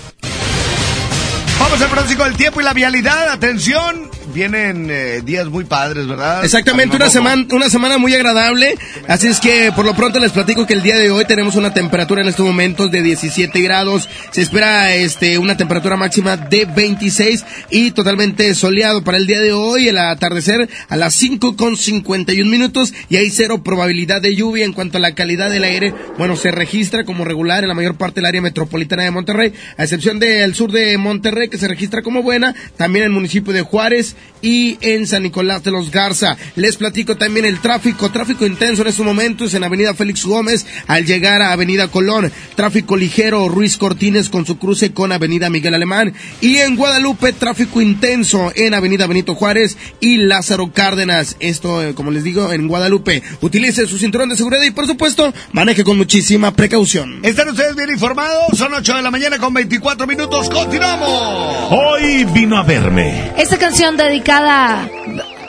Vamos 1.60 1.82
al 1.82 1.90
pronóstico 1.90 2.24
del 2.26 2.36
tiempo 2.36 2.62
y 2.62 2.64
la 2.64 2.74
vialidad. 2.74 3.30
Atención, 3.30 4.10
vienen 4.36 4.90
eh, 4.92 5.22
días 5.24 5.48
muy 5.48 5.64
padres, 5.64 6.06
¿verdad? 6.08 6.44
Exactamente, 6.44 6.98
una 6.98 7.10
semana, 7.10 7.48
una 7.52 7.70
semana 7.70 7.98
muy 7.98 8.14
agradable. 8.14 8.76
Así 9.08 9.28
es 9.28 9.40
que 9.40 9.72
por 9.74 9.86
lo 9.86 9.96
pronto 9.96 10.20
les 10.20 10.34
platico 10.34 10.68
que 10.68 10.74
el 10.74 10.84
día 10.84 10.98
de 10.98 11.10
hoy 11.10 11.24
tenemos 11.24 11.56
una 11.56 11.74
temperatura 11.74 12.22
en 12.22 12.28
estos 12.28 12.46
momentos 12.46 12.92
de 12.92 13.02
17 13.02 13.58
grados. 13.62 14.10
Se 14.32 14.42
espera 14.42 14.94
este 14.94 15.38
una 15.38 15.56
temperatura 15.56 15.96
máxima 15.96 16.36
de 16.36 16.66
26 16.66 17.46
y 17.72 17.92
totalmente 17.92 18.54
soleado 18.56 19.06
para 19.06 19.18
el 19.18 19.26
día 19.26 19.40
de 19.40 19.54
hoy. 19.54 19.88
El 19.88 19.98
atardecer 19.98 20.70
a 20.90 20.98
las 20.98 21.16
5 21.16 21.56
con 21.56 21.78
51 21.78 22.52
minutos 22.52 22.94
y 23.10 23.16
hay 23.16 23.30
cero 23.30 23.64
probabilidad 23.64 24.22
de 24.22 24.36
lluvia. 24.36 24.66
En 24.66 24.74
cuanto 24.74 24.98
a 24.98 25.02
la 25.02 25.16
calidad 25.16 25.50
del 25.50 25.64
aire, 25.64 25.94
bueno, 26.18 26.36
se 26.36 26.52
registra 26.52 27.06
como 27.06 27.24
regular 27.24 27.64
en 27.64 27.70
la 27.70 27.74
mayor 27.74 27.96
parte 27.96 28.16
del 28.16 28.26
área 28.26 28.42
metropolitana 28.42 29.04
de 29.04 29.12
Monterrey, 29.12 29.54
a 29.78 29.84
excepción 29.84 30.20
del 30.20 30.54
sur 30.56 30.74
de 30.74 30.98
Monterrey 30.98 31.48
que 31.48 31.58
se 31.58 31.70
registra 31.70 32.02
como 32.02 32.22
buena, 32.22 32.54
también 32.76 33.06
en 33.06 33.12
el 33.12 33.16
municipio 33.16 33.54
de 33.54 33.62
Juárez 33.62 34.18
y 34.42 34.78
en 34.82 35.08
San 35.08 35.24
Nicolás 35.24 35.64
de 35.64 35.72
los 35.72 35.92
Garza. 35.92 36.38
Les 36.56 36.78
platico 36.78 37.18
también 37.18 37.46
el 37.46 37.60
tráfico, 37.60 38.12
tráfico 38.12 38.46
intenso 38.46 38.84
en 38.84 38.90
estos 38.90 39.06
momentos 39.06 39.54
en 39.54 39.64
Avenida 39.64 39.94
Félix 39.94 40.24
Gómez 40.24 40.66
al 40.88 41.06
llegar 41.06 41.42
a 41.42 41.52
Avenida 41.52 41.88
Colón, 41.88 42.32
tráfico 42.56 42.96
ligero 42.96 43.50
Ruiz 43.50 43.78
Cortines 43.78 44.30
con 44.30 44.46
su 44.46 44.58
cruce 44.58 44.94
con 44.94 45.12
Avenida 45.12 45.50
Miguel 45.50 45.74
Alemán 45.74 46.14
y 46.42 46.58
en 46.58 46.76
Guadalupe 46.76 47.34
tráfico 47.34 47.82
intenso 47.82 48.52
en 48.56 48.74
Avenida 48.74 49.08
Benito 49.08 49.36
Juárez 49.36 49.78
y 50.00 50.18
Lázaro 50.18 50.72
Cárdenas. 50.72 51.38
Esto, 51.40 51.82
eh, 51.82 51.96
como 51.96 52.12
les 52.12 52.24
digo, 52.24 52.52
en 52.52 52.68
Guadalupe. 52.68 53.24
Utilice 53.42 53.88
su 53.88 53.98
cinturón 53.98 54.30
de 54.30 54.38
seguridad 54.38 54.62
y 54.64 54.72
por 54.72 54.86
supuesto 54.86 55.34
maneje 55.52 55.84
con 55.84 55.98
muchísima 55.98 56.52
precaución. 56.52 57.20
¿Están 57.24 57.50
ustedes 57.50 57.76
bien 57.76 57.90
informados? 57.90 58.58
Son 58.58 58.74
8 58.74 58.96
de 58.96 59.02
la 59.02 59.12
mañana 59.12 59.38
con 59.40 59.54
24 59.54 60.06
minutos. 60.06 60.50
¡Continuamos! 60.50 61.72
Hoy 61.72 62.26
vino 62.26 62.58
a 62.58 62.64
verme. 62.64 63.32
Esta 63.38 63.58
canción 63.58 63.98
dedicada 64.16 64.88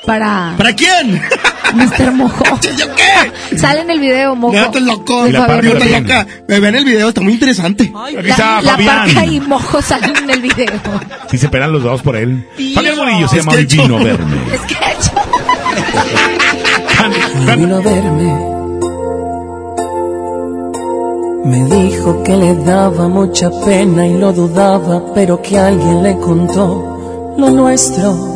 para... 0.04 0.54
¿Para 0.56 0.72
quién? 0.74 1.22
Mr. 1.74 2.12
Mojo. 2.12 2.44
¿Yo 2.78 2.86
qué? 2.94 3.56
Sale 3.56 3.82
en 3.82 3.90
el 3.90 4.00
video, 4.00 4.34
Mojo. 4.34 4.54
Gato 4.54 4.80
loco. 4.80 5.26
La 5.28 5.46
parca 5.46 5.68
loca. 5.68 6.26
Me 6.48 6.58
ven 6.60 6.74
el 6.74 6.84
video, 6.84 7.08
está 7.08 7.20
muy 7.20 7.34
interesante. 7.34 7.92
La, 8.36 8.60
la 8.62 8.76
parca 8.76 9.24
y 9.24 9.40
Mojo 9.40 9.80
salen 9.82 10.16
en 10.16 10.30
el 10.30 10.42
video. 10.42 10.80
Sí, 11.30 11.38
se 11.38 11.48
pelan 11.48 11.72
los 11.72 11.82
dos 11.82 12.02
por 12.02 12.16
él. 12.16 12.48
Fabián 12.74 12.96
Murillo 12.96 13.28
se 13.28 13.36
llama 13.36 13.52
que 13.52 13.64
Vino 13.64 13.98
Verme. 13.98 14.36
Es 14.52 14.60
que. 14.62 14.76
Y 17.40 17.56
vino 17.56 17.76
a 17.76 17.80
verme. 17.80 18.56
Me 21.44 21.76
dijo 21.76 22.22
que 22.24 22.36
le 22.36 22.54
daba 22.64 23.06
mucha 23.06 23.50
pena 23.64 24.06
y 24.06 24.14
lo 24.14 24.32
dudaba, 24.32 25.14
pero 25.14 25.40
que 25.40 25.56
alguien 25.58 26.02
le 26.02 26.16
contó 26.18 27.34
lo 27.38 27.50
nuestro. 27.50 28.35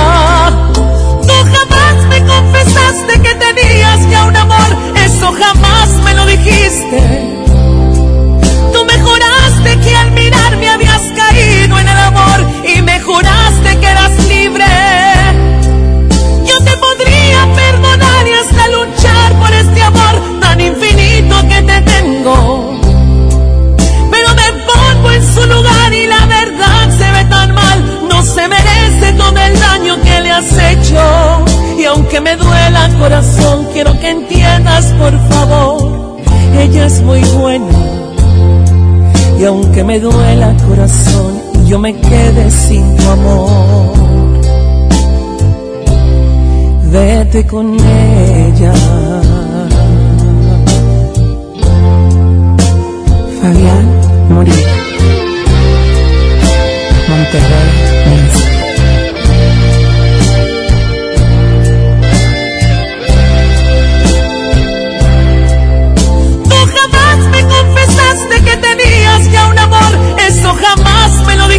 Que 2.91 3.35
tenías 3.35 4.09
ya 4.09 4.25
un 4.25 4.35
amor, 4.35 4.77
eso 4.95 5.31
jamás 5.31 5.89
me 6.03 6.13
lo 6.13 6.25
dijiste. 6.25 6.99
Tú 8.73 8.85
me 8.85 8.99
juraste 8.99 9.79
que 9.79 9.95
al 9.95 10.11
mirarme 10.11 10.69
habías 10.69 11.01
caído 11.15 11.79
en 11.79 11.87
el 11.87 11.97
amor 11.97 12.45
y 12.67 12.81
me 12.81 12.99
juraste 12.99 13.79
que 13.79 13.87
eras 13.87 14.11
libre. 14.27 14.65
Yo 16.45 16.57
te 16.65 16.71
podría 16.77 17.47
perdonar 17.55 18.27
y 18.27 18.33
hasta 18.33 18.67
luchar 18.67 19.33
por 19.39 19.53
este 19.53 19.81
amor 19.83 20.39
tan 20.41 20.59
infinito 20.59 21.41
que 21.47 21.61
te 21.61 21.81
tengo. 21.81 22.81
Pero 24.11 24.35
me 24.35 24.51
pongo 24.67 25.11
en 25.11 25.33
su 25.33 25.45
lugar 25.45 25.93
y 25.93 26.07
la 26.07 26.25
verdad 26.25 26.89
se 26.97 27.11
ve 27.11 27.25
tan 27.29 27.55
mal. 27.55 28.07
No 28.09 28.21
se 28.21 28.47
merece 28.49 29.13
todo 29.13 29.37
el 29.37 29.59
daño 29.59 30.01
que 30.01 30.19
le 30.19 30.31
has 30.31 30.57
hecho. 30.57 31.30
Y 31.81 31.85
aunque 31.85 32.21
me 32.21 32.35
duela 32.35 32.85
el 32.85 32.93
corazón, 32.99 33.67
quiero 33.73 33.99
que 33.99 34.09
entiendas 34.11 34.85
por 34.99 35.17
favor. 35.29 36.19
Ella 36.55 36.85
es 36.85 37.01
muy 37.01 37.21
buena. 37.39 37.65
Y 39.39 39.45
aunque 39.45 39.83
me 39.83 39.99
duela 39.99 40.51
el 40.51 40.57
corazón, 40.61 41.41
yo 41.65 41.79
me 41.79 41.95
quedé 41.99 42.51
sin 42.51 42.95
tu 42.97 43.09
amor. 43.09 43.93
Vete 46.91 47.47
con 47.47 47.73
ella. 47.73 48.73
Fabián 53.41 53.85
Murillo. 54.29 54.67
Monterrey, 57.09 57.90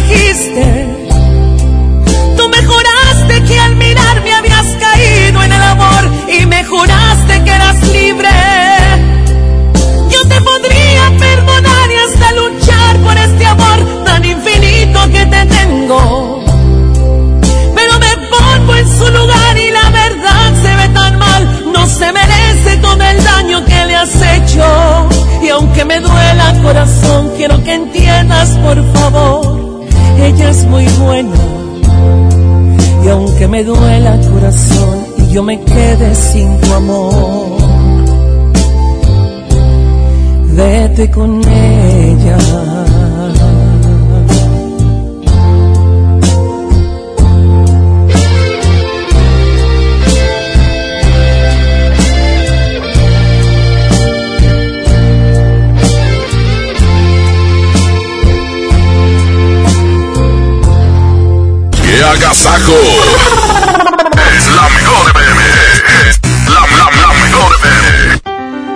dijiste. 0.03 0.87
Tú 2.37 2.49
me 2.49 2.63
juraste 2.63 3.43
que 3.47 3.59
al 3.59 3.75
mirarme 3.75 4.33
habías 4.33 4.65
caído 4.79 5.43
en 5.43 5.51
el 5.51 5.61
amor 5.61 6.11
y 6.27 6.45
me 6.45 6.63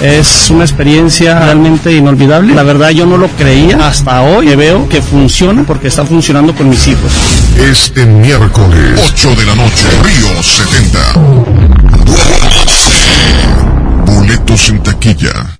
Es 0.00 0.48
una 0.48 0.64
experiencia 0.64 1.38
realmente 1.38 1.92
inolvidable. 1.92 2.54
La 2.54 2.62
verdad 2.62 2.88
yo 2.90 3.04
no 3.04 3.18
lo 3.18 3.28
creía 3.28 3.86
hasta 3.86 4.22
hoy 4.22 4.46
que 4.46 4.56
veo 4.56 4.88
que 4.88 5.02
funciona 5.02 5.64
porque 5.64 5.88
está 5.88 6.06
funcionando 6.06 6.54
con 6.54 6.70
mis 6.70 6.86
hijos. 6.88 7.12
Este 7.58 8.06
miércoles, 8.06 8.98
8 9.12 9.34
de 9.36 9.44
la 9.44 9.54
noche, 9.54 9.86
Río 10.02 10.42
70. 10.42 10.98
Boletos 14.06 14.70
en 14.70 14.82
taquilla. 14.82 15.59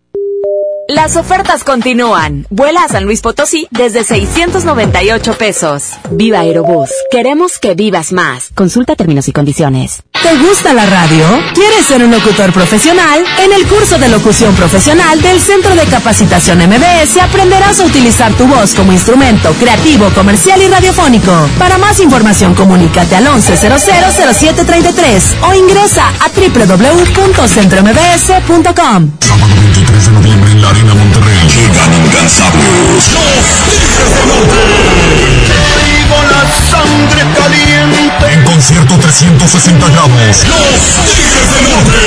Las 0.87 1.15
ofertas 1.15 1.63
continúan. 1.63 2.47
Vuela 2.49 2.83
a 2.83 2.87
San 2.89 3.05
Luis 3.05 3.21
Potosí 3.21 3.67
desde 3.71 4.03
698 4.03 5.37
pesos. 5.37 5.91
Viva 6.09 6.39
Aerobús. 6.39 6.89
Queremos 7.09 7.59
que 7.59 7.75
vivas 7.75 8.11
más. 8.11 8.49
Consulta 8.55 8.95
términos 8.95 9.27
y 9.29 9.31
condiciones. 9.31 10.03
¿Te 10.11 10.35
gusta 10.37 10.73
la 10.73 10.85
radio? 10.85 11.25
¿Quieres 11.53 11.85
ser 11.85 12.03
un 12.03 12.11
locutor 12.11 12.51
profesional? 12.51 13.23
En 13.39 13.53
el 13.53 13.65
curso 13.67 13.97
de 13.97 14.09
locución 14.09 14.53
profesional 14.55 15.21
del 15.21 15.39
Centro 15.39 15.73
de 15.75 15.85
Capacitación 15.85 16.57
MBS 16.59 17.15
aprenderás 17.21 17.79
a 17.79 17.85
utilizar 17.85 18.33
tu 18.33 18.45
voz 18.47 18.73
como 18.75 18.91
instrumento 18.91 19.53
creativo, 19.53 20.09
comercial 20.09 20.61
y 20.61 20.67
radiofónico. 20.67 21.31
Para 21.57 21.77
más 21.77 22.01
información 22.01 22.53
comunícate 22.53 23.15
al 23.15 23.27
11000733 23.27 25.21
o 25.49 25.53
ingresa 25.55 26.09
a 26.09 26.27
www.centrombs.com. 26.29 29.11
Sábado 29.21 29.53
23 29.61 30.05
de 30.05 30.11
noviembre 30.11 30.51
en 30.51 30.61
la 30.61 30.70
Arena 30.71 30.93
Monterrey. 30.93 31.35
Llegan 31.51 31.93
incansables. 31.93 33.11
Los 33.11 33.75
Tigres 33.75 34.09
del 34.15 34.27
Norte. 34.31 34.55
Vivo 35.83 36.17
la 36.31 36.43
sangre 36.71 37.21
caliente. 37.35 38.33
En 38.33 38.43
concierto 38.45 38.95
360 38.97 39.89
grados. 39.89 40.11
Los 40.47 41.11
Tigres 41.11 41.47
del 41.51 41.65
Norte. 41.75 41.99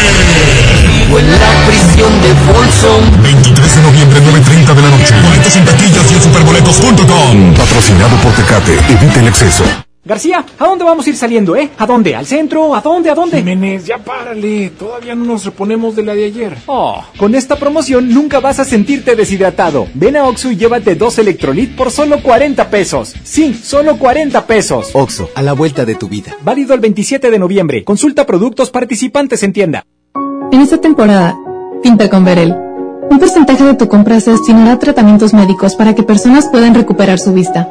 Vivo 0.81 1.19
en 1.19 1.31
la 1.31 1.53
prisión 1.69 2.13
de 2.23 2.33
Folsom. 2.49 3.23
23 3.23 3.75
de 3.75 3.83
noviembre, 3.83 4.23
9.30 4.23 4.75
de 4.75 4.83
la 4.83 4.91
noche. 4.97 5.15
Boletos 5.23 5.57
en 5.57 5.65
taquillas 5.67 6.11
y 6.11 6.15
en 6.15 6.23
superboletos.com. 6.23 7.55
Patrocinado 7.55 8.17
por 8.23 8.33
Tecate. 8.33 8.79
Evita 8.89 9.21
el 9.21 9.29
exceso. 9.29 9.65
García, 10.07 10.45
¿a 10.59 10.67
dónde 10.67 10.85
vamos 10.85 11.07
a 11.07 11.11
ir 11.11 11.17
saliendo, 11.17 11.57
eh? 11.57 11.71
¿A 11.79 11.87
dónde? 11.87 12.15
¿Al 12.15 12.27
centro? 12.27 12.75
¿A 12.75 12.83
dónde? 12.83 13.09
¿A 13.09 13.15
dónde? 13.15 13.39
Jiménez, 13.39 13.87
ya 13.87 13.97
párale. 13.97 14.69
Todavía 14.79 15.15
no 15.15 15.25
nos 15.25 15.47
reponemos 15.47 15.97
de 15.97 16.03
la 16.03 16.15
de 16.15 16.27
ayer. 16.27 16.59
Oh, 16.67 17.03
con 17.17 17.35
esta 17.35 17.57
promoción 17.57 18.13
nunca 18.13 18.39
vas 18.39 18.61
a 18.61 18.67
sentirte 18.67 19.17
deshidratado. 19.17 19.87
Ven 19.95 20.19
a 20.19 20.25
Oxo 20.25 20.51
y 20.51 20.57
llévate 20.57 20.95
dos 20.95 21.19
Electrolit 21.19 21.75
por 21.75 21.91
solo 21.91 22.23
40 22.23 22.69
pesos. 22.69 23.15
Sí, 23.25 23.55
solo 23.55 23.97
40 23.97 24.47
pesos. 24.47 24.91
Oxo, 24.93 25.31
a 25.35 25.41
la 25.41 25.55
vuelta 25.55 25.87
de 25.87 25.95
tu 25.95 26.07
vida. 26.07 26.37
Válido 26.43 26.75
el 26.75 26.81
27 26.81 27.31
de 27.31 27.39
noviembre. 27.39 27.83
Consulta 27.83 28.27
productos 28.27 28.71
participantes 28.71 29.43
en 29.43 29.55
tienda. 29.55 29.87
En 30.53 30.61
esta 30.61 30.79
temporada, 30.83 31.35
pinta 31.83 32.11
con 32.11 32.27
Verel. 32.27 32.55
Un 33.11 33.19
porcentaje 33.19 33.65
de 33.65 33.75
tu 33.75 33.89
compra 33.89 34.21
se 34.21 34.33
destinará 34.33 34.73
a 34.73 34.79
tratamientos 34.79 35.33
médicos 35.33 35.77
para 35.77 35.95
que 35.95 36.03
personas 36.03 36.47
puedan 36.49 36.75
recuperar 36.75 37.19
su 37.19 37.33
vista. 37.33 37.71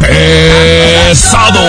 Pesado. 0.00 1.60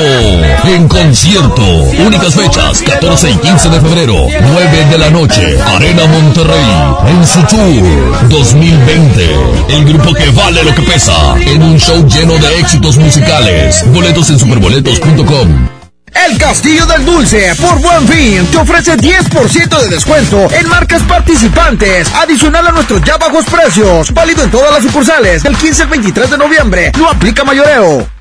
En 0.66 0.88
concierto. 0.88 1.62
Únicas 2.06 2.34
fechas. 2.36 2.82
14 2.82 3.32
y 3.32 3.36
15 3.36 3.70
de 3.70 3.82
febrero. 3.82 4.16
9 4.42 4.86
de 4.90 4.98
la 4.98 5.10
noche. 5.10 5.58
Arena 5.62 6.06
Monterrey. 6.06 6.66
En 7.08 7.28
su 7.28 7.42
tour 7.44 8.30
2020. 8.30 9.30
El 9.70 9.86
grupo 9.86 10.14
que 10.14 10.30
vale 10.32 10.64
lo 10.64 10.74
que 10.74 10.82
pesa. 10.82 11.36
En 11.40 11.62
un 11.62 11.80
show 11.80 12.08
lleno 12.08 12.38
de 12.38 12.60
éxitos 12.60 12.98
musicales. 12.98 13.84
Boletos 13.92 14.30
en 14.30 14.40
superboletos.com. 14.40 15.70
El 16.14 16.38
Castillo 16.38 16.86
del 16.86 17.06
Dulce, 17.06 17.56
por 17.56 17.80
Buen 17.80 18.06
Fin, 18.06 18.46
te 18.48 18.58
ofrece 18.58 18.98
10% 18.98 19.80
de 19.82 19.88
descuento 19.88 20.50
en 20.52 20.68
marcas 20.68 21.02
participantes, 21.04 22.12
adicional 22.14 22.68
a 22.68 22.72
nuestros 22.72 23.02
ya 23.04 23.18
bajos 23.18 23.46
precios, 23.46 24.14
válido 24.14 24.44
en 24.44 24.52
todas 24.52 24.72
las 24.72 24.84
sucursales, 24.84 25.42
del 25.42 25.56
15 25.56 25.84
al 25.84 25.88
23 25.88 26.32
de 26.32 26.38
noviembre, 26.38 26.92
no 26.98 27.10
aplica 27.10 27.46
mayoreo. 27.46 28.21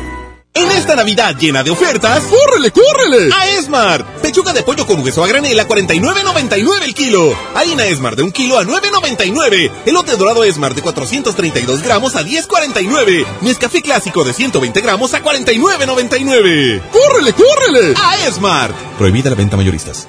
En 0.53 0.69
esta 0.71 0.95
Navidad 0.95 1.37
llena 1.39 1.63
de 1.63 1.71
ofertas, 1.71 2.23
¡córrele, 2.25 2.71
córrele! 2.71 3.33
A 3.33 3.47
Esmar. 3.57 4.05
Pechuga 4.21 4.51
de 4.51 4.63
pollo 4.63 4.85
con 4.85 4.99
hueso 4.99 5.23
a 5.23 5.27
granel 5.27 5.57
a 5.57 5.67
49.99 5.67 6.83
el 6.83 6.93
kilo. 6.93 7.33
Harina 7.55 7.85
Esmar 7.85 8.17
de 8.17 8.23
un 8.23 8.31
kilo 8.33 8.57
a 8.57 8.63
9.99. 8.63 9.71
Elote 9.85 10.17
dorado 10.17 10.43
Esmar 10.43 10.75
de 10.75 10.81
432 10.81 11.81
gramos 11.81 12.15
a 12.15 12.23
10.49. 12.23 13.25
Nescafé 13.41 13.81
clásico 13.81 14.25
de 14.25 14.33
120 14.33 14.81
gramos 14.81 15.13
a 15.13 15.23
49.99. 15.23 16.81
¡Córrele, 16.91 17.33
córrele! 17.33 17.93
A 17.97 18.27
Esmar. 18.27 18.73
Prohibida 18.97 19.29
la 19.29 19.37
venta 19.37 19.55
mayoristas. 19.55 20.07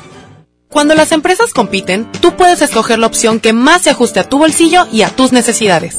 Cuando 0.69 0.95
las 0.95 1.13
empresas 1.13 1.53
compiten, 1.53 2.11
tú 2.21 2.35
puedes 2.35 2.63
escoger 2.63 2.99
la 2.99 3.07
opción 3.07 3.39
que 3.39 3.53
más 3.53 3.83
se 3.83 3.91
ajuste 3.91 4.19
a 4.19 4.29
tu 4.29 4.39
bolsillo 4.39 4.87
y 4.91 5.03
a 5.03 5.11
tus 5.11 5.31
necesidades. 5.31 5.99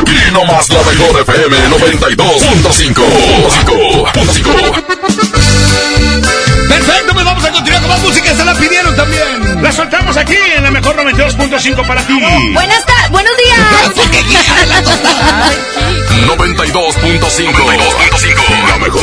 Aquí 0.00 0.16
nomás 0.32 0.68
la 0.70 0.82
mejor 0.82 1.20
FM 1.20 1.68
92.5. 1.68 3.02
Perfecto, 6.68 7.12
pues 7.12 7.24
vamos 7.24 7.44
a 7.44 7.50
continuar 7.50 7.80
con 7.80 7.90
más 7.90 8.00
música. 8.00 8.34
Se 8.34 8.44
la 8.44 8.54
pidieron 8.54 8.94
también. 8.96 9.62
La 9.62 9.72
soltamos 9.72 10.16
aquí 10.16 10.36
en 10.56 10.62
la 10.62 10.70
mejor 10.70 10.96
92.5 10.96 11.86
para 11.86 12.02
ti. 12.06 12.18
Buenas 12.52 12.84
tardes, 12.86 13.10
buenos 13.10 13.32
días. 13.36 13.58
92.5. 16.26 18.68
La 18.68 18.78
mejor. 18.78 19.02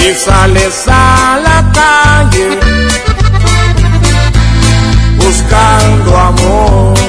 y 0.00 0.14
sales 0.14 0.84
a 0.88 1.38
la 1.42 1.70
calle 1.72 2.58
buscando 5.18 6.16
amor. 6.16 7.05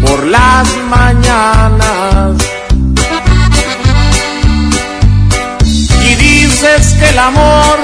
Por 0.00 0.26
las 0.26 0.68
mañanas. 0.88 2.36
Y 6.08 6.14
dices 6.14 6.94
que 7.00 7.08
el 7.08 7.18
amor, 7.18 7.78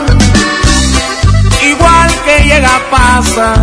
igual 1.61 2.11
que 2.25 2.45
llega, 2.45 2.81
pasa. 2.89 3.55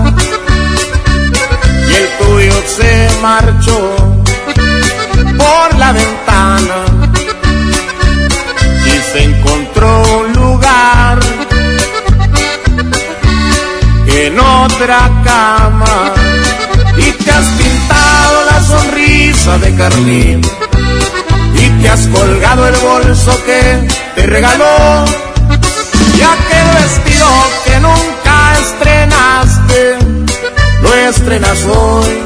Y 1.88 1.94
el 1.96 2.10
tuyo 2.18 2.62
se 2.78 3.10
marchó 3.22 3.96
por 5.38 5.80
la 5.80 5.94
ventana 5.94 6.80
y 8.86 9.14
se 9.14 9.24
encontró 9.24 10.04
un 10.20 10.34
lugar 10.34 11.20
en 14.08 14.40
otra 14.40 15.10
cama 15.24 15.59
de 19.58 19.76
carmín 19.76 20.42
y 21.56 21.82
te 21.82 21.90
has 21.90 22.06
colgado 22.08 22.68
el 22.68 22.76
bolso 22.76 23.32
que 23.46 23.88
te 24.16 24.28
regaló 24.28 25.06
y 26.16 26.22
aquel 26.22 26.68
vestido 26.84 27.28
que 27.66 27.80
nunca 27.80 28.60
estrenaste 28.62 29.98
lo 30.84 30.94
estrenas 30.94 31.66
hoy 31.66 32.20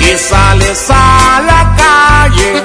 y 0.00 0.18
sales 0.18 0.86
a 0.90 1.42
la 1.46 1.76
calle 1.76 2.62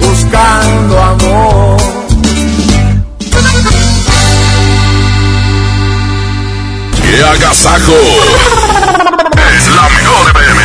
buscando 0.00 1.02
amor. 1.02 1.78
¡Qué 7.02 7.24
agasajo! 7.24 8.57
La 9.78 9.88
mejor 9.90 10.30
FM. 10.30 10.60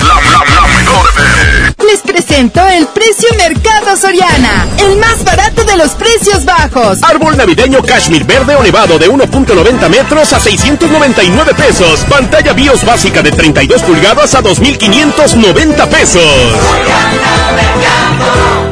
La, 0.00 0.14
la, 0.20 0.54
la 0.54 0.66
mejor 0.66 1.08
FM. 1.16 1.74
Les 1.90 2.00
presento 2.00 2.60
el 2.68 2.86
precio 2.88 3.26
Mercado 3.38 3.96
Soriana, 3.96 4.66
el 4.76 4.98
más 4.98 5.24
barato 5.24 5.64
de 5.64 5.78
los 5.78 5.92
precios 5.92 6.44
bajos. 6.44 6.98
Árbol 7.04 7.38
navideño 7.38 7.82
cashmere 7.82 8.24
verde 8.24 8.54
o 8.54 8.62
nevado 8.62 8.98
de 8.98 9.10
1.90 9.10 9.88
metros 9.88 10.30
a 10.34 10.40
699 10.40 11.54
pesos. 11.54 12.00
Pantalla 12.00 12.52
BIOS 12.52 12.84
básica 12.84 13.22
de 13.22 13.32
32 13.32 13.80
pulgadas 13.80 14.34
a 14.34 14.42
2.590 14.42 15.88
pesos. 15.88 16.22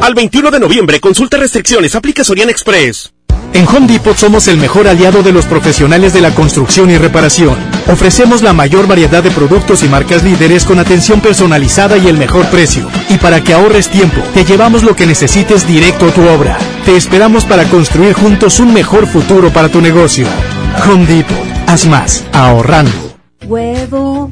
Al 0.01 0.13
21 0.13 0.51
de 0.51 0.59
noviembre, 0.59 0.99
consulta 0.99 1.37
restricciones, 1.37 1.95
aplica 1.95 2.23
Soriana 2.23 2.51
Express. 2.51 3.11
En 3.53 3.67
Home 3.67 3.87
Depot 3.87 4.15
somos 4.15 4.47
el 4.47 4.57
mejor 4.57 4.87
aliado 4.87 5.23
de 5.23 5.31
los 5.31 5.45
profesionales 5.45 6.13
de 6.13 6.21
la 6.21 6.35
construcción 6.35 6.91
y 6.91 6.97
reparación. 6.99 7.57
Ofrecemos 7.91 8.41
la 8.41 8.53
mayor 8.53 8.87
variedad 8.87 9.21
de 9.21 9.31
productos 9.31 9.83
y 9.83 9.89
marcas 9.89 10.23
líderes 10.23 10.63
con 10.63 10.79
atención 10.79 11.19
personalizada 11.19 11.97
y 11.97 12.07
el 12.07 12.17
mejor 12.17 12.45
precio. 12.45 12.87
Y 13.09 13.17
para 13.17 13.43
que 13.43 13.53
ahorres 13.53 13.89
tiempo, 13.89 14.21
te 14.33 14.45
llevamos 14.45 14.83
lo 14.83 14.95
que 14.95 15.05
necesites 15.05 15.67
directo 15.67 16.05
a 16.05 16.11
tu 16.11 16.25
obra. 16.25 16.57
Te 16.85 16.95
esperamos 16.95 17.43
para 17.43 17.65
construir 17.65 18.13
juntos 18.13 18.61
un 18.61 18.73
mejor 18.73 19.07
futuro 19.07 19.51
para 19.51 19.67
tu 19.67 19.81
negocio. 19.81 20.25
Home 20.87 21.05
Depot. 21.05 21.37
Haz 21.67 21.85
más, 21.85 22.23
ahorrando. 22.31 22.91
Huevo, 23.45 24.31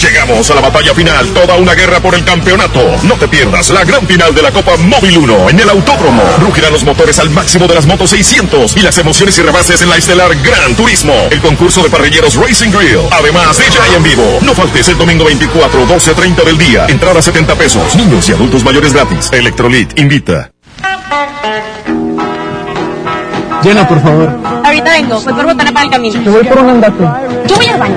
Llegamos 0.00 0.50
a 0.50 0.54
la 0.54 0.60
batalla 0.60 0.94
final, 0.94 1.26
toda 1.28 1.54
una 1.56 1.74
guerra 1.74 2.00
por 2.00 2.14
el 2.14 2.22
campeonato. 2.22 2.80
No 3.04 3.14
te 3.14 3.28
pierdas 3.28 3.70
la 3.70 3.82
gran 3.82 4.06
final 4.06 4.34
de 4.34 4.42
la 4.42 4.52
Copa 4.52 4.76
Móvil 4.76 5.16
1 5.16 5.50
en 5.50 5.60
el 5.60 5.70
Autódromo. 5.70 6.22
Rugirán 6.38 6.70
los 6.72 6.84
motores 6.84 7.18
al 7.18 7.30
máximo 7.30 7.66
de 7.66 7.74
las 7.74 7.86
motos 7.86 8.10
600 8.10 8.76
y 8.76 8.80
las 8.80 8.98
emociones 8.98 9.38
y 9.38 9.42
rebases 9.42 9.80
en 9.80 9.88
la 9.88 9.96
estelar 9.96 10.34
Gran 10.42 10.74
Turismo. 10.74 11.14
El 11.30 11.40
concurso 11.40 11.82
de 11.82 11.88
parrilleros 11.88 12.34
Racing 12.34 12.70
Grill. 12.70 13.00
Además, 13.10 13.56
DJ 13.56 13.96
en 13.96 14.02
vivo. 14.02 14.38
No 14.42 14.52
faltes 14.54 14.86
el 14.88 14.98
domingo 14.98 15.24
24, 15.24 15.86
12.30 15.86 16.44
del 16.44 16.58
día. 16.58 16.86
Entrada 16.88 17.22
70 17.22 17.54
pesos. 17.54 17.96
Niños 17.96 18.28
y 18.28 18.32
adultos 18.32 18.62
mayores 18.64 18.92
gratis. 18.92 19.30
Electrolit 19.32 19.98
invita. 19.98 20.50
Llena, 23.62 23.88
por 23.88 24.02
favor. 24.02 24.38
Ahorita 24.62 24.90
vengo, 24.92 25.20
voy 25.20 25.32
por 25.32 25.46
botana 25.46 25.72
para 25.72 25.84
el 25.86 25.90
camino. 25.90 26.22
Te 26.22 26.30
voy 26.30 26.44
por 26.44 26.58
un 26.58 26.70
andate. 26.70 27.02
Yo 27.48 27.56
voy 27.56 27.66
al 27.66 27.78
baño. 27.80 27.96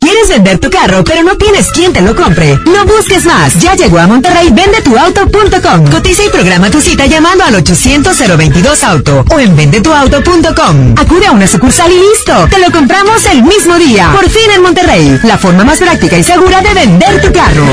¿Quieres 0.00 0.28
vender 0.28 0.58
tu 0.58 0.70
carro, 0.70 1.02
pero 1.04 1.22
no 1.22 1.36
tienes 1.36 1.70
quien 1.70 1.92
te 1.92 2.00
lo 2.00 2.14
compre? 2.14 2.58
No 2.66 2.84
busques 2.86 3.24
más. 3.24 3.60
Ya 3.60 3.74
llegó 3.74 3.98
a 3.98 4.06
Monterrey 4.06 4.50
vendetuauto.com. 4.50 5.90
Cotiza 5.90 6.24
y 6.24 6.28
programa 6.28 6.70
tu 6.70 6.80
cita 6.80 7.06
llamando 7.06 7.44
al 7.44 7.54
800-022-AUTO 7.64 9.24
o 9.30 9.40
en 9.40 9.56
vendetuauto.com. 9.56 10.94
Acude 10.96 11.26
a 11.26 11.32
una 11.32 11.46
sucursal 11.46 11.90
y 11.90 11.98
listo. 11.98 12.48
Te 12.50 12.58
lo 12.58 12.70
compramos 12.70 13.26
el 13.26 13.42
mismo 13.42 13.76
día. 13.76 14.12
Por 14.12 14.28
fin 14.28 14.50
en 14.54 14.62
Monterrey. 14.62 15.18
La 15.24 15.38
forma 15.38 15.64
más 15.64 15.78
práctica 15.78 16.16
y 16.18 16.22
segura 16.22 16.60
de 16.60 16.74
vender 16.74 17.20
tu 17.20 17.32
carro. 17.32 17.66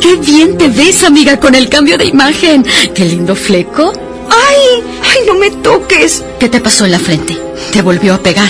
¡Qué 0.00 0.16
bien 0.16 0.56
te 0.56 0.68
ves, 0.68 1.04
amiga, 1.04 1.38
con 1.38 1.54
el 1.54 1.68
cambio 1.68 1.98
de 1.98 2.06
imagen! 2.06 2.64
¡Qué 2.94 3.04
lindo 3.04 3.36
fleco! 3.36 3.92
¡Ay! 4.30 4.82
¡Ay, 5.02 5.26
no 5.26 5.34
me 5.34 5.50
toques! 5.50 6.24
¿Qué 6.38 6.48
te 6.48 6.60
pasó 6.60 6.86
en 6.86 6.92
la 6.92 6.98
frente? 6.98 7.38
¿Te 7.70 7.82
volvió 7.82 8.14
a 8.14 8.18
pegar? 8.18 8.48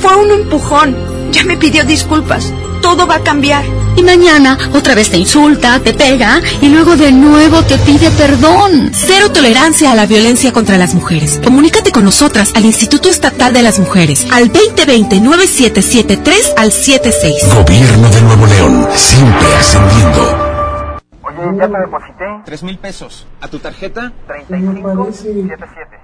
Fue 0.00 0.14
un 0.16 0.30
empujón. 0.30 0.96
Ya 1.32 1.42
me 1.44 1.56
pidió 1.56 1.84
disculpas. 1.84 2.52
Todo 2.82 3.06
va 3.06 3.16
a 3.16 3.22
cambiar. 3.22 3.64
Y 3.96 4.02
mañana 4.02 4.56
otra 4.72 4.94
vez 4.94 5.10
te 5.10 5.18
insulta, 5.18 5.80
te 5.80 5.92
pega 5.92 6.40
y 6.62 6.68
luego 6.68 6.94
de 6.96 7.10
nuevo 7.10 7.62
te 7.62 7.76
pide 7.78 8.08
perdón. 8.12 8.92
Cero 8.94 9.32
tolerancia 9.32 9.90
a 9.90 9.96
la 9.96 10.06
violencia 10.06 10.52
contra 10.52 10.78
las 10.78 10.94
mujeres. 10.94 11.40
Comunícate 11.42 11.90
con 11.90 12.04
nosotras 12.04 12.52
al 12.54 12.64
Instituto 12.64 13.08
Estatal 13.08 13.52
de 13.52 13.62
las 13.62 13.80
Mujeres 13.80 14.24
al 14.32 14.52
2020-9773 14.52 16.52
al 16.56 16.70
76. 16.70 17.54
Gobierno 17.54 18.08
de 18.08 18.20
Nuevo 18.22 18.46
León, 18.46 18.86
siempre 18.94 19.48
ascendiendo. 19.58 21.00
Oye, 21.22 21.58
ya 21.58 21.68
te 21.68 21.78
deposité. 21.78 22.24
Tres 22.44 22.62
mil 22.62 22.78
pesos. 22.78 23.26
¿A 23.40 23.48
tu 23.48 23.58
tarjeta? 23.58 24.12
3577. 24.28 25.98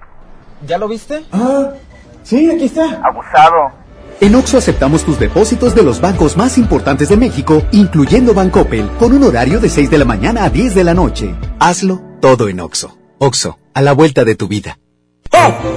¿Ya 0.67 0.79
lo 0.79 0.89
viste? 0.89 1.25
Ah, 1.33 1.71
sí, 2.25 2.51
aquí 2.51 2.65
está. 2.65 3.01
Abusado. 3.05 3.84
En 4.21 4.35
Oxo 4.35 4.59
aceptamos 4.59 5.05
tus 5.05 5.19
depósitos 5.19 5.75
de 5.75 5.83
los 5.83 6.01
bancos 6.01 6.37
más 6.37 6.57
importantes 6.59 7.09
de 7.09 7.17
México, 7.17 7.63
incluyendo 7.73 8.35
Bancoppel, 8.35 8.89
con 8.99 9.13
un 9.13 9.25
horario 9.25 9.61
de 9.61 9.69
6 9.69 9.91
de 9.91 9.99
la 9.99 10.05
mañana 10.05 10.45
a 10.45 10.51
10 10.51 10.75
de 10.75 10.85
la 10.85 10.95
noche. 10.95 11.35
Hazlo 11.59 12.01
todo 12.21 12.49
en 12.49 12.61
Oxo. 12.61 12.97
Oxo, 13.19 13.59
a 13.75 13.83
la 13.83 13.93
vuelta 13.93 14.25
de 14.25 14.35
tu 14.35 14.49
vida. 14.49 14.79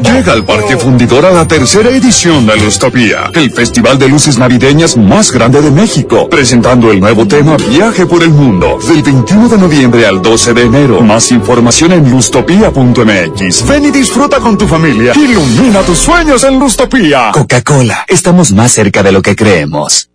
Llega 0.02 0.34
al 0.34 0.46
Parque 0.46 0.78
Fundidor 0.78 1.26
a 1.26 1.32
la 1.32 1.48
tercera 1.48 1.90
edición 1.90 2.46
de 2.46 2.58
Lustopía, 2.58 3.32
el 3.34 3.52
festival 3.52 3.98
de 3.98 4.08
luces 4.08 4.38
navideñas 4.38 4.96
más 4.96 5.32
grande 5.32 5.62
de 5.62 5.72
México, 5.72 6.30
presentando 6.30 6.92
el 6.92 7.00
nuevo 7.00 7.28
tema 7.28 7.58
Viaje 7.58 8.06
por 8.06 8.24
el 8.24 8.30
Mundo, 8.30 8.78
del 8.88 9.02
21 9.02 9.50
de 9.50 9.58
noviembre 9.58 10.06
al 10.06 10.22
12 10.22 10.54
de 10.54 10.62
enero. 10.64 11.02
Más 11.02 11.32
información 11.32 11.92
en 11.92 12.10
lustopía.mx. 12.10 13.68
Ven 13.68 13.86
y 13.86 13.92
disfruta 13.92 14.40
con 14.40 14.58
tu 14.58 14.68
familia. 14.68 15.14
Ilumina 15.16 15.82
tus 15.82 15.98
sueños 15.98 16.44
en 16.44 16.60
Lustopía. 16.60 17.32
Coca-Cola, 17.34 18.06
estamos 18.08 18.52
más 18.52 18.72
cerca 18.72 19.04
de 19.04 19.12
lo 19.12 19.22
que 19.22 19.36
creemos. 19.36 20.10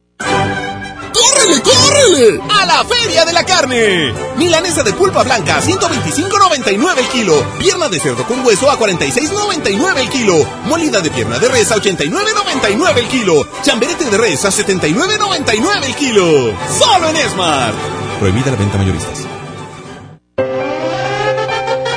¡Córrele, 1.13 1.63
córrele! 1.63 2.41
¡A 2.49 2.65
la 2.65 2.85
Feria 2.85 3.25
de 3.25 3.33
la 3.33 3.45
Carne! 3.45 4.15
Milanesa 4.37 4.83
de 4.83 4.93
pulpa 4.93 5.23
blanca 5.23 5.57
a 5.57 5.63
125.99 5.63 6.99
el 6.99 7.09
kilo. 7.09 7.45
Pierna 7.59 7.89
de 7.89 8.01
cerdo 8.01 8.25
con 8.27 8.45
hueso 8.45 8.71
a 8.71 8.79
46.99 8.79 9.99
el 9.99 10.09
kilo. 10.09 10.47
Molida 10.65 11.01
de 11.01 11.11
pierna 11.11 11.39
de 11.39 11.49
res 11.49 11.71
a 11.73 11.77
89.99 11.77 12.99
el 12.99 13.09
kilo. 13.09 13.47
Chamberete 13.63 14.07
de 14.07 14.19
res 14.19 14.45
a 14.45 14.49
79.99 14.49 15.85
el 15.85 15.95
kilo. 15.95 16.55
¡Solo 16.79 17.09
en 17.11 17.17
Esmar! 17.17 17.73
Prohibida 18.19 18.51
la 18.51 18.57
venta 18.57 18.79
mayoristas. 18.79 19.27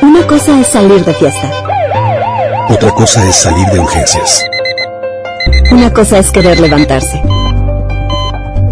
Una 0.01 0.27
cosa 0.27 0.59
es 0.59 0.67
salir 0.67 1.03
de 1.03 1.13
fiesta. 1.13 1.51
Otra 2.69 2.91
cosa 2.91 3.27
es 3.27 3.35
salir 3.35 3.67
de 3.67 3.79
urgencias. 3.79 4.43
Una 5.71 5.93
cosa 5.93 6.19
es 6.19 6.31
querer 6.31 6.59
levantarse. 6.59 7.21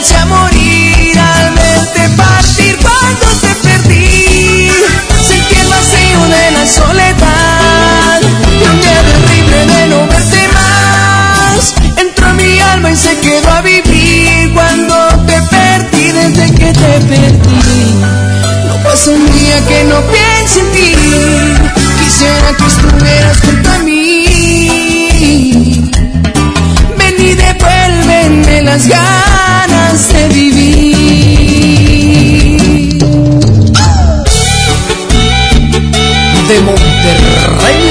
comencé 0.00 0.16
a 0.16 0.24
morir 0.26 1.18
al 1.18 1.54
verte 1.54 2.08
partir. 2.16 2.78
Cuando 2.78 3.26
te 3.40 3.54
perdí, 3.56 4.70
sentí 5.22 5.54
el 5.60 5.68
vacío 5.68 6.24
de 6.24 6.50
la 6.52 6.66
soledad 6.66 8.20
y 8.50 8.64
un 8.64 8.80
día 8.80 9.02
terrible 9.02 9.66
de 9.66 9.86
no 9.88 10.06
verte 10.06 10.48
más. 10.54 11.74
Entró 11.98 12.30
en 12.30 12.36
mi 12.36 12.60
alma 12.60 12.90
y 12.90 12.96
se 12.96 13.18
quedó 13.18 13.50
a 13.50 13.60
vivir 13.60 14.52
cuando 14.54 14.94
te 15.26 15.42
perdí 15.42 16.12
desde 16.12 16.54
que 16.54 16.72
te 16.72 17.00
perdí. 17.00 17.94
No 18.68 18.76
pasa 18.82 19.10
un 19.10 19.30
día 19.32 19.66
que 19.68 19.84
no 19.84 20.00
piense 20.12 20.60
en 20.60 20.72
ti. 20.72 20.94
Quisiera 22.02 22.56
que 22.56 22.66
estuvieras 22.66 23.40
junto 23.40 23.70
a 23.70 23.78
mí. 23.80 24.24
Ven 26.96 27.14
y 27.18 27.34
devuélveme 27.34 28.62
las 28.62 28.88
ganas 28.88 29.29
de 29.90 30.28
vivir. 30.28 30.94
De 36.48 36.60
Monterrey, 36.60 37.89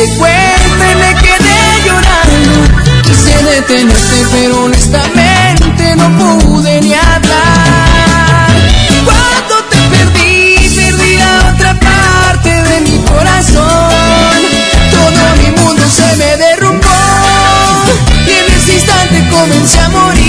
no 0.00 0.06
te 0.06 0.06
diste 0.06 0.18
cuenta 0.18 0.90
y 0.90 0.96
me 0.96 1.14
quedé 1.20 1.60
llorando. 1.84 3.02
Quise 3.02 3.44
detenerte 3.44 4.26
pero 4.32 4.64
honestamente 4.64 5.96
no 5.96 6.38
pude 6.38 6.80
ni 6.80 6.94
hablar. 6.94 8.50
Cuando 9.04 9.64
te 9.68 9.76
perdí, 9.90 10.56
perdí 10.74 11.16
la 11.16 11.52
otra 11.54 11.78
parte 11.80 12.50
de 12.50 12.80
mi 12.80 12.98
corazón. 13.04 14.34
Todo 14.90 15.36
mi 15.38 15.60
mundo 15.60 15.82
se 15.90 16.16
me 16.16 16.36
derrumbó 16.36 16.88
y 18.26 18.30
en 18.30 18.46
ese 18.56 18.74
instante 18.74 19.28
comencé 19.30 19.80
a 19.80 19.88
morir 19.90 20.19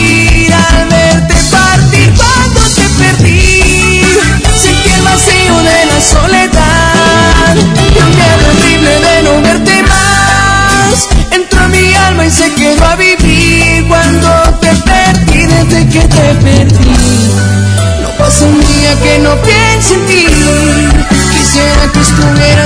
career 22.22 22.61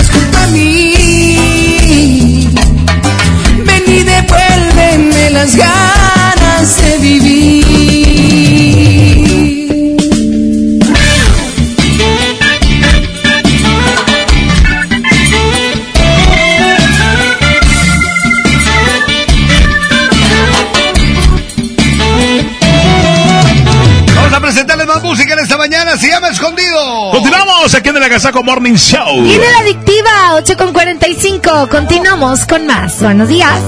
Agasaco 28.15 28.43
Morning 28.43 28.75
Show. 28.75 29.21
Viene 29.23 29.43
la 29.51 29.59
adictiva, 29.59 30.35
8 30.35 30.55
con 30.55 30.71
45. 30.71 31.67
Continuamos 31.69 32.45
con 32.45 32.65
más. 32.65 33.01
Buenos 33.01 33.27
días. 33.27 33.59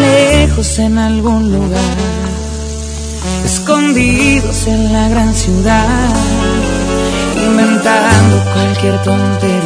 Lejos 0.00 0.78
en 0.78 0.96
algún 0.96 1.52
lugar, 1.52 1.80
escondidos 3.44 4.68
en 4.68 4.92
la 4.92 5.08
gran 5.08 5.34
ciudad, 5.34 6.14
inventando 7.44 8.44
cualquier 8.52 9.02
tontería 9.02 9.65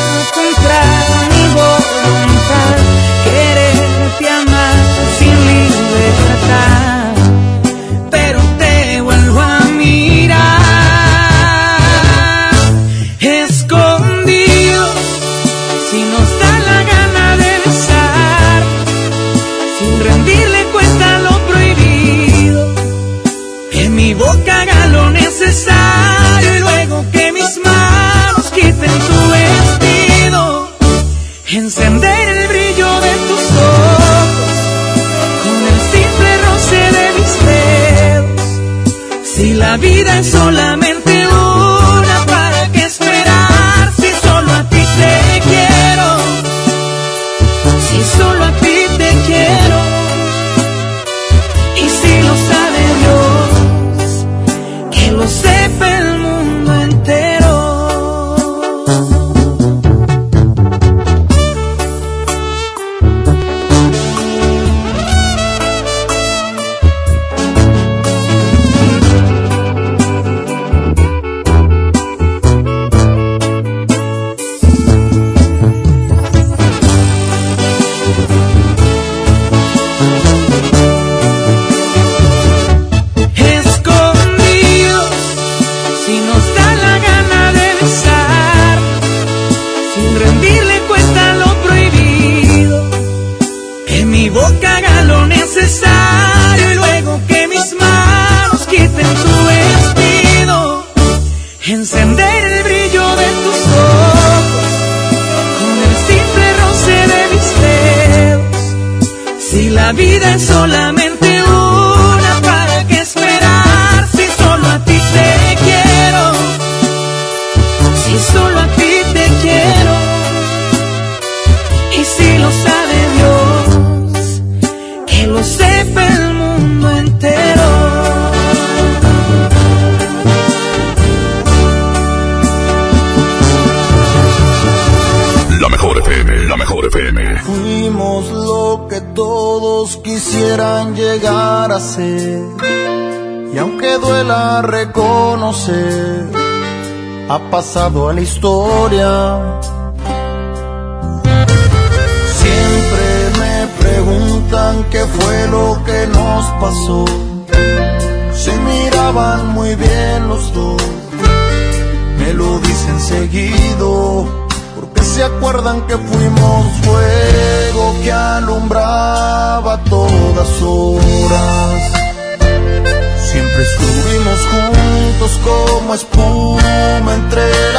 Estou 148.19 148.60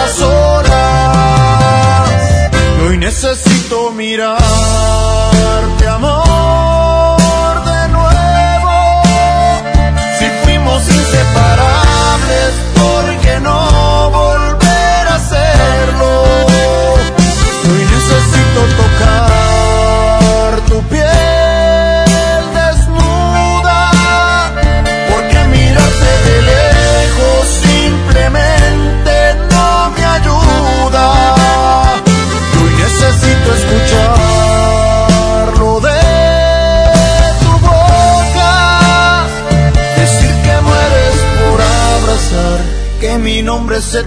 las 0.02 0.20
horas. 0.20 2.10
Hoy 2.84 2.98
necesito 2.98 3.92
mirar. 3.92 4.61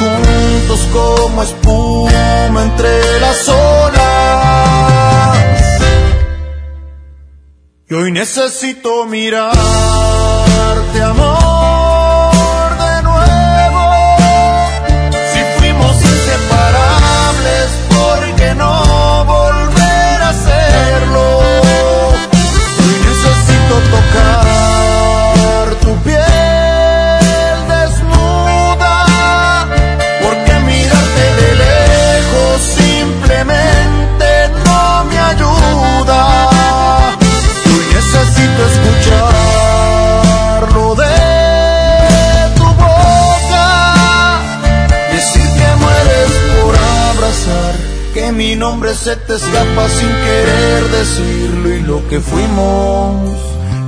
Juntos 0.00 0.80
como 0.92 1.42
espuma 1.42 2.62
entre 2.62 3.20
las 3.20 3.48
olas. 3.48 4.00
Y 7.88 7.94
hoy 7.94 8.12
necesito 8.12 9.04
mirarte, 9.06 9.58
nombre 48.70 48.94
se 48.94 49.16
te 49.16 49.34
escapa 49.34 49.88
sin 49.88 50.08
querer 50.08 50.84
decirlo 50.90 51.74
y 51.74 51.82
lo 51.82 52.08
que 52.08 52.20
fuimos 52.20 53.36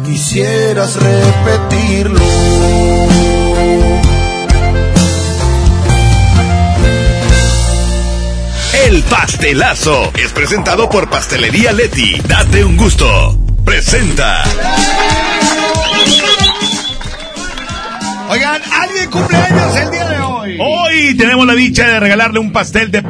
quisieras 0.04 0.96
repetirlo. 0.96 2.20
El 8.86 9.02
pastelazo 9.04 10.10
es 10.16 10.32
presentado 10.32 10.88
por 10.88 11.08
Pastelería 11.08 11.70
Leti. 11.70 12.20
Date 12.26 12.64
un 12.64 12.76
gusto. 12.76 13.38
Presenta. 13.64 14.42
Oigan, 18.32 18.60
alguien 18.80 19.10
cumpleaños 19.10 19.76
el 19.76 19.90
día 19.90 20.08
de 20.08 20.18
hoy. 20.18 20.58
Hoy 20.58 21.14
tenemos 21.18 21.46
la 21.46 21.54
dicha 21.54 21.86
de 21.86 22.00
regalarle 22.00 22.40
un 22.40 22.50
pastel 22.50 22.90
de 22.90 23.02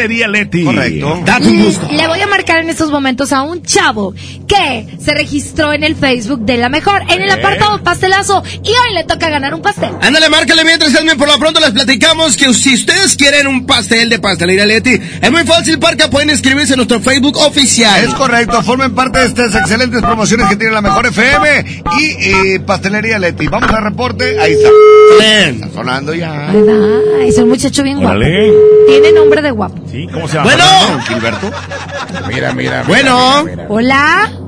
Pastelería 0.00 0.28
Leti. 0.28 0.64
Correcto. 0.64 1.22
Date 1.26 1.48
un 1.48 1.64
gusto. 1.64 1.88
Le 1.92 2.08
voy 2.08 2.20
a 2.20 2.26
marcar 2.26 2.62
en 2.62 2.70
estos 2.70 2.90
momentos 2.90 3.32
a 3.32 3.42
un 3.42 3.62
chavo 3.62 4.14
que 4.50 4.98
se 4.98 5.14
registró 5.14 5.72
en 5.72 5.84
el 5.84 5.94
Facebook 5.94 6.40
de 6.40 6.56
la 6.56 6.68
mejor 6.68 7.02
en 7.08 7.22
el 7.22 7.30
apartado 7.30 7.80
pastelazo 7.84 8.42
y 8.64 8.68
hoy 8.68 8.94
le 8.94 9.04
toca 9.04 9.30
ganar 9.30 9.54
un 9.54 9.62
pastel. 9.62 9.90
Ándale, 10.02 10.28
márcale 10.28 10.64
mientras 10.64 10.92
Edwin, 10.92 11.16
por 11.16 11.28
lo 11.28 11.38
pronto 11.38 11.60
les 11.60 11.70
platicamos 11.70 12.36
que 12.36 12.52
si 12.52 12.74
ustedes 12.74 13.14
quieren 13.14 13.46
un 13.46 13.64
pastel 13.64 14.08
de 14.08 14.18
pastelería 14.18 14.66
Leti, 14.66 14.98
es 15.22 15.30
muy 15.30 15.44
fácil, 15.44 15.78
Parca, 15.78 16.10
pueden 16.10 16.30
inscribirse 16.30 16.72
en 16.72 16.78
nuestro 16.78 17.00
Facebook 17.00 17.36
oficial. 17.36 18.02
Es 18.04 18.12
correcto, 18.14 18.60
formen 18.62 18.92
parte 18.92 19.20
de 19.20 19.26
estas 19.26 19.54
excelentes 19.54 20.02
promociones 20.02 20.48
que 20.48 20.56
tiene 20.56 20.74
la 20.74 20.80
mejor 20.80 21.06
FM 21.06 21.82
y 22.00 22.56
eh, 22.56 22.60
Pastelería 22.60 23.20
Leti. 23.20 23.46
Vamos 23.46 23.70
al 23.70 23.84
reporte, 23.84 24.36
ahí 24.40 24.52
está. 24.52 24.68
Está 25.48 25.68
sonando 25.72 26.12
ya. 26.12 26.50
Ahí 26.50 26.62
va, 26.62 27.24
es 27.24 27.38
un 27.38 27.48
muchacho 27.50 27.84
bien 27.84 28.00
guapo. 28.00 28.16
Órale. 28.16 28.52
Tiene 28.88 29.12
nombre 29.12 29.42
de 29.42 29.50
guapo. 29.52 29.80
Sí, 29.88 30.08
¿cómo 30.12 30.26
se 30.26 30.38
llama? 30.38 30.50
Bueno. 30.50 31.04
¿Gilberto? 31.06 31.50
Mira, 32.28 32.52
mira. 32.52 32.82
Bueno. 32.86 33.46
Hola. 33.68 34.39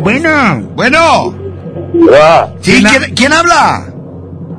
Bueno. 0.00 0.62
Bueno. 0.74 1.34
Hola, 2.06 2.52
Sí, 2.60 2.82
¿quién, 2.82 3.14
quién 3.14 3.32
habla? 3.32 3.86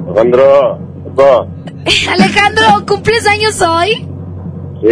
Alejandro. 0.08 0.80
Alejandro, 2.10 2.86
¿cumples 2.88 3.26
años 3.28 3.62
hoy? 3.62 4.08
Sí, 4.82 4.88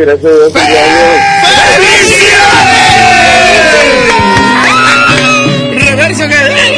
gracias 0.00 0.32
a 0.32 0.36
Dios. 0.36 0.52
cumpleaños. 0.52 1.86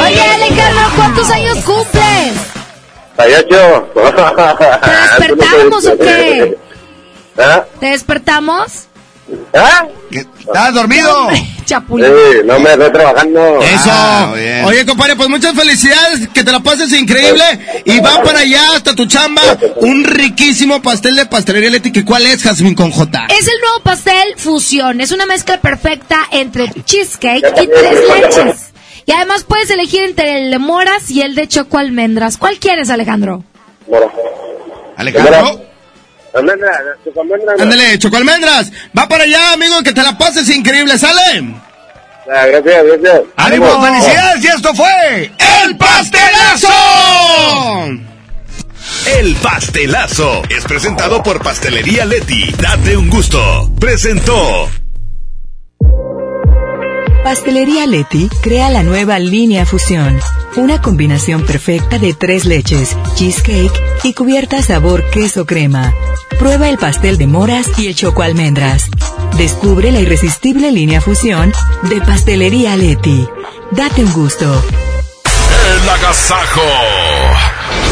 Oye, 0.00 0.22
Alejandro, 0.22 0.82
¿cuántos 0.96 1.30
años 1.30 1.58
cumples? 1.64 2.32
Payacho. 3.16 3.88
¿Te 3.94 4.90
despertamos 4.90 5.86
o 5.86 5.98
qué? 5.98 6.58
¿Ah? 7.38 7.64
¿Te 7.78 7.86
despertamos? 7.86 8.87
¿Ah? 9.54 9.86
¿Estás 10.10 10.74
dormido? 10.74 11.28
Chapulín. 11.64 12.06
Sí, 12.06 12.38
no 12.46 12.58
me 12.60 12.72
estoy 12.72 12.92
trabajando. 12.92 13.60
Eso. 13.60 13.90
Ah. 13.90 14.32
Oye, 14.64 14.86
compadre, 14.86 15.16
pues 15.16 15.28
muchas 15.28 15.54
felicidades, 15.54 16.28
que 16.28 16.42
te 16.42 16.50
la 16.50 16.60
pases 16.60 16.92
increíble 16.92 17.44
y 17.84 18.00
va 18.00 18.22
para 18.22 18.40
allá 18.40 18.62
hasta 18.74 18.94
tu 18.94 19.06
chamba 19.06 19.42
un 19.76 20.04
riquísimo 20.04 20.80
pastel 20.80 21.16
de 21.16 21.26
pastelería 21.26 21.70
Leti, 21.70 21.92
que 21.92 22.04
¿cuál 22.04 22.26
es, 22.26 22.42
Jazmín 22.42 22.74
con 22.74 22.90
J? 22.90 23.26
Es 23.38 23.46
el 23.46 23.60
nuevo 23.60 23.80
pastel 23.82 24.34
fusión. 24.36 25.00
Es 25.00 25.12
una 25.12 25.26
mezcla 25.26 25.60
perfecta 25.60 26.20
entre 26.30 26.70
cheesecake 26.84 27.44
y 27.62 27.66
tres 27.66 27.98
leches. 28.16 28.72
Y 29.04 29.12
además 29.12 29.44
puedes 29.44 29.70
elegir 29.70 30.04
entre 30.04 30.38
el 30.38 30.50
de 30.50 30.58
moras 30.58 31.10
y 31.10 31.22
el 31.22 31.34
de 31.34 31.48
choco 31.48 31.78
almendras. 31.78 32.36
¿Cuál 32.36 32.58
quieres, 32.58 32.90
Alejandro? 32.90 33.44
Bueno, 33.86 34.10
Alejandro. 34.96 35.67
Almendra, 36.34 36.70
tu 37.04 37.20
almendra. 37.20 37.54
Ándale, 37.58 37.98
Choco 37.98 38.16
Almendras. 38.16 38.70
Va 38.96 39.08
para 39.08 39.24
allá, 39.24 39.52
amigo, 39.52 39.82
que 39.82 39.92
te 39.92 40.02
la 40.02 40.16
pases 40.16 40.48
increíble, 40.50 40.98
¿sale? 40.98 41.54
Ah, 42.30 42.46
gracias, 42.46 42.84
gracias. 42.84 43.22
¡Ánimo! 43.36 43.80
¡Felicidades! 43.80 44.44
Y 44.44 44.46
esto 44.48 44.74
fue 44.74 45.32
¡El 45.64 45.76
pastelazo! 45.78 46.68
El 49.06 49.34
pastelazo 49.36 50.42
es 50.50 50.64
presentado 50.64 51.22
por 51.22 51.42
Pastelería 51.42 52.04
Leti. 52.04 52.52
Date 52.60 52.96
un 52.96 53.08
gusto. 53.08 53.70
Presentó. 53.80 54.68
Pastelería 57.28 57.84
Leti 57.86 58.30
crea 58.40 58.70
la 58.70 58.82
nueva 58.82 59.18
línea 59.18 59.66
Fusión, 59.66 60.18
una 60.56 60.80
combinación 60.80 61.44
perfecta 61.44 61.98
de 61.98 62.14
tres 62.14 62.46
leches, 62.46 62.96
cheesecake 63.16 63.78
y 64.02 64.14
cubierta 64.14 64.62
sabor 64.62 65.04
queso 65.10 65.44
crema. 65.44 65.92
Prueba 66.38 66.70
el 66.70 66.78
pastel 66.78 67.18
de 67.18 67.26
moras 67.26 67.66
y 67.76 67.88
el 67.88 67.94
choco 67.94 68.22
almendras. 68.22 68.88
Descubre 69.36 69.92
la 69.92 70.00
irresistible 70.00 70.72
línea 70.72 71.02
Fusión 71.02 71.52
de 71.82 72.00
Pastelería 72.00 72.76
Leti. 72.76 73.28
Date 73.72 74.04
un 74.04 74.12
gusto. 74.14 74.64
El 75.82 75.86
agasajo. 75.86 76.62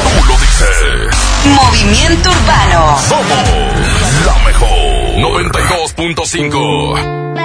Tú 0.02 0.08
lo 0.28 0.34
dices. 0.40 1.14
Movimiento 1.44 2.30
Urbano. 2.30 2.98
Somos 3.06 3.28
la 4.24 4.38
mejor. 4.46 4.68
92.5. 5.18 7.35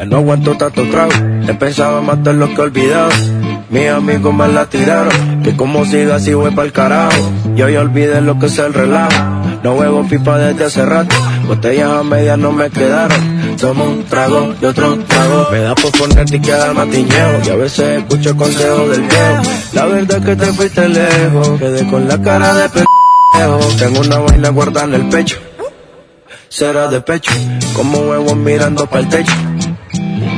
Ya 0.00 0.06
no 0.06 0.16
aguanto 0.16 0.56
tanto 0.56 0.82
trago, 0.88 1.12
he 1.46 1.52
pensado 1.52 2.00
matar 2.00 2.34
lo 2.34 2.48
que 2.48 2.54
he 2.54 2.60
olvidado. 2.60 3.10
Mis 3.68 3.86
amigos 3.90 4.32
me 4.32 4.48
la 4.48 4.64
tiraron, 4.64 5.42
que 5.42 5.54
como 5.54 5.84
siga 5.84 6.14
así 6.14 6.32
voy 6.32 6.52
pa'l 6.52 6.72
carajo. 6.72 7.20
Yo 7.54 7.68
ya 7.68 7.82
olvidé 7.82 8.22
lo 8.22 8.38
que 8.38 8.46
es 8.46 8.58
el 8.58 8.72
relajo, 8.72 9.12
no 9.62 9.74
huevo 9.74 10.02
pipa 10.08 10.38
desde 10.38 10.64
hace 10.64 10.86
rato. 10.86 11.14
Botellas 11.46 11.90
a 11.90 12.02
medias 12.02 12.38
no 12.38 12.50
me 12.50 12.70
quedaron, 12.70 13.58
tomo 13.60 13.84
un 13.84 14.04
trago 14.04 14.54
y 14.58 14.64
otro 14.64 14.96
trago. 15.00 15.48
Me 15.52 15.58
da 15.58 15.74
por 15.74 15.92
ponerte 15.92 16.36
y 16.36 16.40
quedarme 16.40 16.80
atiñeo, 16.80 17.40
y 17.44 17.50
a 17.50 17.56
veces 17.56 17.98
escucho 17.98 18.34
consejos 18.38 18.88
del 18.92 19.02
viejo. 19.02 19.42
La 19.74 19.84
verdad 19.84 20.16
es 20.16 20.24
que 20.24 20.36
te 20.36 20.46
fuiste 20.46 20.88
lejos, 20.88 21.58
quedé 21.58 21.86
con 21.90 22.08
la 22.08 22.22
cara 22.22 22.54
de 22.54 22.70
pendejo. 22.70 23.76
Tengo 23.78 24.00
una 24.00 24.18
vaina 24.20 24.48
guardada 24.48 24.86
en 24.86 24.94
el 24.94 25.08
pecho, 25.10 25.36
será 26.48 26.88
de 26.88 27.02
pecho, 27.02 27.32
como 27.74 27.98
huevos 27.98 28.34
mirando 28.34 28.86
para 28.86 29.00
el 29.02 29.08
techo. 29.10 29.32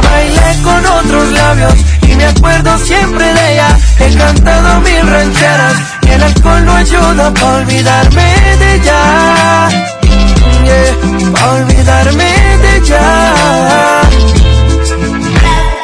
Bailé 0.00 0.62
con 0.62 0.86
otros 0.86 1.32
labios 1.32 1.74
y 2.02 2.14
me 2.14 2.24
acuerdo 2.26 2.78
siempre 2.78 3.24
de 3.34 3.52
ella. 3.52 3.68
He 4.00 4.14
cantado 4.16 4.80
mil 4.80 5.06
rancheras 5.06 5.76
y 6.02 6.10
el 6.10 6.22
alcohol 6.22 6.64
no 6.64 6.72
ayuda 6.74 7.34
para 7.34 7.56
olvidarme 7.56 8.56
de 8.58 8.74
ella. 8.76 9.68
Para 11.32 11.52
olvidarme 11.52 12.30
de 12.62 12.76
ella. 12.76 13.00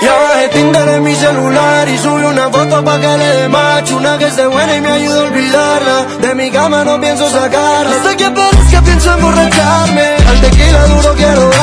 Ya 0.02 0.12
bajé 0.12 0.48
Tinder 0.48 0.88
en 0.88 1.02
mi 1.02 1.14
celular 1.14 1.88
y 1.88 1.96
subí 1.96 2.24
una 2.24 2.50
foto 2.50 2.84
pa' 2.84 3.00
que 3.00 3.16
le 3.16 3.26
dé 3.36 3.48
match 3.48 3.90
Una 3.92 4.18
que 4.18 4.26
esté 4.26 4.46
buena 4.46 4.76
y 4.76 4.80
me 4.82 4.92
ayude 4.92 5.18
a 5.18 5.22
olvidarla 5.22 6.06
De 6.20 6.34
mi 6.34 6.50
cama 6.50 6.84
no 6.84 7.00
pienso 7.00 7.26
sacarla 7.30 7.96
Hasta 7.96 8.14
que 8.14 8.24
aparezca 8.26 8.82
pienso 8.82 9.14
emborracharme 9.14 10.16
Al 10.28 10.40
tequila 10.42 10.86
duro 10.88 11.14
quiero 11.16 11.53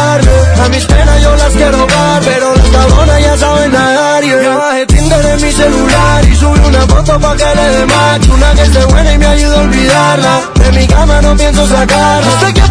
pa' 7.20 7.36
que 7.36 7.44
le 7.44 7.68
dé 7.76 7.84
Una 8.34 8.54
que 8.54 8.62
esté 8.62 8.86
buena 8.86 9.14
y 9.14 9.18
me 9.18 9.26
ayude 9.26 9.56
a 9.56 9.62
olvidarla. 9.62 10.42
De 10.56 10.72
mi 10.72 10.88
cama 10.88 11.22
no 11.22 11.36
pienso 11.36 11.68
sacarla. 11.68 12.32
Hasta 12.32 12.54
que 12.54 12.62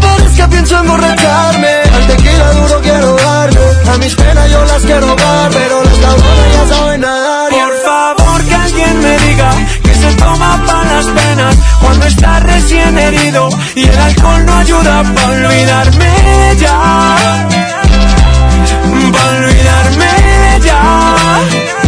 pienso 0.49 0.79
emborracharme 0.79 1.73
Al 1.95 2.07
tequila 2.07 2.53
duro 2.53 2.81
quiero 2.83 3.17
darle. 3.17 3.61
A 3.93 3.99
mis 3.99 4.15
penas 4.15 4.51
yo 4.51 4.65
las 4.65 4.83
quiero 4.83 5.07
dar 5.17 5.51
Pero 5.51 5.85
las 5.85 5.99
cabronas 5.99 6.53
ya 6.55 6.75
saben 6.75 7.01
nadar. 7.01 7.51
Por 7.51 7.77
favor 7.85 8.45
que 8.45 8.55
alguien 8.55 9.01
me 9.01 9.19
diga 9.19 9.51
Que 9.83 9.95
se 9.95 10.15
toma 10.17 10.63
para 10.67 10.95
las 10.95 11.07
penas 11.07 11.57
Cuando 11.81 12.07
está 12.07 12.41
recién 12.41 12.99
herido 12.99 13.49
Y 13.75 13.83
el 13.83 13.99
alcohol 13.99 14.47
no 14.47 14.55
ayuda 14.55 15.03
para 15.15 15.49
olvidarme 15.49 16.51
ella 16.53 16.79
Para 19.13 19.39
olvidarme 19.39 20.11
Ya 20.65 21.80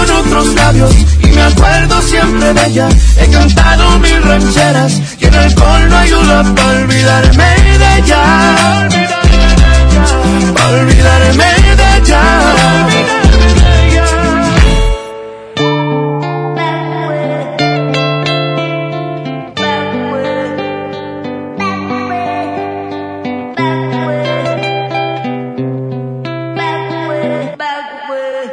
con 0.00 0.16
otros 0.16 0.54
labios 0.54 0.92
y 1.22 1.26
me 1.26 1.42
acuerdo 1.42 2.02
siempre 2.02 2.54
de 2.54 2.66
ella. 2.66 2.88
He 3.18 3.28
cantado 3.30 3.98
mil 3.98 4.22
rancheras 4.22 5.00
y 5.18 5.24
el 5.24 5.34
alcohol 5.34 5.88
no 5.88 5.96
ayuda 5.96 6.54
para 6.54 6.78
olvidarme 6.78 7.78
de 7.78 7.98
ella. 7.98 8.88
Para 10.54 10.80
olvidarme 10.80 11.44
de 11.76 11.96
ella. 11.98 12.22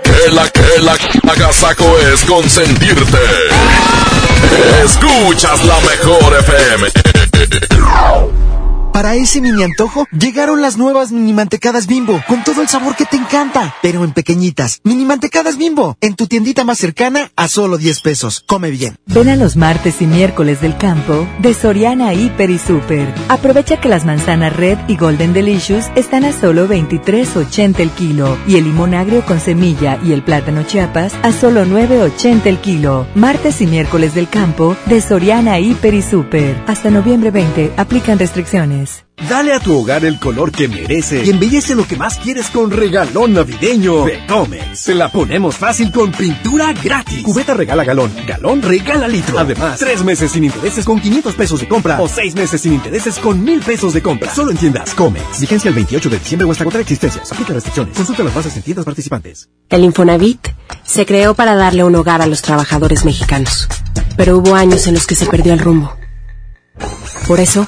Que 0.03 0.33
la 0.33 0.49
que 0.49 0.81
la 0.81 1.16
agasaco 1.29 1.97
es 2.13 2.23
consentirte. 2.23 3.17
Escuchas 4.83 5.63
la 5.65 5.79
mejor 5.81 6.35
FM. 6.39 8.36
Para 8.97 9.13
ese 9.13 9.41
mini 9.41 9.61
antojo, 9.61 10.07
llegaron 10.11 10.59
las 10.59 10.75
nuevas 10.75 11.11
mini 11.11 11.31
mantecadas 11.31 11.85
bimbo, 11.85 12.19
con 12.27 12.43
todo 12.43 12.63
el 12.63 12.67
sabor 12.67 12.95
que 12.95 13.05
te 13.05 13.15
encanta, 13.15 13.75
pero 13.83 14.03
en 14.03 14.11
pequeñitas. 14.11 14.81
Mini 14.83 15.05
mantecadas 15.05 15.59
bimbo, 15.59 15.95
en 16.01 16.15
tu 16.15 16.25
tiendita 16.25 16.63
más 16.63 16.79
cercana 16.79 17.29
a 17.35 17.47
solo 17.47 17.77
10 17.77 18.01
pesos. 18.01 18.43
Come 18.47 18.71
bien. 18.71 18.95
Ven 19.05 19.29
a 19.29 19.35
los 19.35 19.55
martes 19.55 20.01
y 20.01 20.07
miércoles 20.07 20.61
del 20.61 20.77
campo 20.77 21.27
de 21.37 21.53
Soriana 21.53 22.15
Hiper 22.15 22.49
y 22.49 22.57
Super. 22.57 23.13
Aprovecha 23.29 23.79
que 23.79 23.87
las 23.87 24.03
manzanas 24.03 24.55
Red 24.55 24.79
y 24.87 24.97
Golden 24.97 25.31
Delicious 25.31 25.91
están 25.93 26.25
a 26.25 26.33
solo 26.33 26.67
23.80 26.67 27.79
el 27.81 27.91
kilo 27.91 28.35
y 28.47 28.55
el 28.55 28.63
limón 28.63 28.95
agrio 28.95 29.23
con 29.27 29.39
semilla 29.39 29.99
y 30.03 30.11
el 30.11 30.23
plátano 30.23 30.63
chiapas 30.63 31.13
a 31.21 31.31
solo 31.33 31.65
9.80 31.65 32.47
el 32.47 32.57
kilo. 32.57 33.05
Martes 33.13 33.61
y 33.61 33.67
miércoles 33.67 34.15
del 34.15 34.27
campo 34.27 34.75
de 34.87 35.01
Soriana 35.01 35.59
Hiper 35.59 35.93
y 35.93 36.01
Super. 36.01 36.59
Hasta 36.65 36.89
noviembre 36.89 37.29
20 37.29 37.73
aplican 37.77 38.17
restricciones. 38.17 38.86
Dale 39.29 39.51
a 39.53 39.59
tu 39.59 39.75
hogar 39.75 40.05
el 40.05 40.19
color 40.19 40.51
que 40.51 40.67
merece 40.67 41.25
y 41.25 41.31
embellece 41.31 41.73
lo 41.73 41.87
que 41.87 41.95
más 41.95 42.17
quieres 42.17 42.49
con 42.49 42.69
regalón 42.69 43.33
navideño 43.33 44.05
de 44.05 44.23
Comex. 44.27 44.79
Se 44.79 44.93
la 44.93 45.11
ponemos 45.11 45.57
fácil 45.57 45.91
con 45.91 46.11
pintura 46.11 46.71
gratis. 46.71 47.23
Cubeta 47.23 47.55
regala 47.55 47.83
galón, 47.83 48.11
galón 48.27 48.61
regala 48.61 49.07
litro. 49.07 49.39
Además, 49.39 49.79
tres 49.79 50.03
meses 50.03 50.31
sin 50.31 50.43
intereses 50.43 50.85
con 50.85 50.99
500 50.99 51.33
pesos 51.33 51.59
de 51.59 51.67
compra 51.67 51.99
o 51.99 52.07
seis 52.07 52.35
meses 52.35 52.61
sin 52.61 52.73
intereses 52.73 53.17
con 53.17 53.43
mil 53.43 53.59
pesos 53.61 53.93
de 53.93 54.03
compra. 54.03 54.33
Solo 54.33 54.51
en 54.51 54.57
tiendas 54.57 54.93
Comex. 54.93 55.41
Vigencia 55.41 55.69
el 55.69 55.75
28 55.75 56.09
de 56.09 56.19
diciembre 56.19 56.47
o 56.47 56.51
hasta 56.51 56.63
contra 56.63 56.81
existencias. 56.81 57.31
Aplica 57.31 57.53
restricciones. 57.53 57.97
Consulta 57.97 58.23
las 58.23 58.35
bases 58.35 58.55
en 58.55 58.61
tiendas 58.61 58.85
participantes. 58.85 59.49
El 59.69 59.83
Infonavit 59.83 60.47
se 60.85 61.05
creó 61.07 61.33
para 61.33 61.55
darle 61.55 61.83
un 61.83 61.95
hogar 61.95 62.21
a 62.21 62.27
los 62.27 62.43
trabajadores 62.43 63.03
mexicanos, 63.03 63.67
pero 64.15 64.37
hubo 64.37 64.55
años 64.55 64.85
en 64.87 64.93
los 64.93 65.07
que 65.07 65.15
se 65.15 65.25
perdió 65.25 65.53
el 65.53 65.59
rumbo. 65.59 65.97
Por 67.27 67.39
eso, 67.39 67.67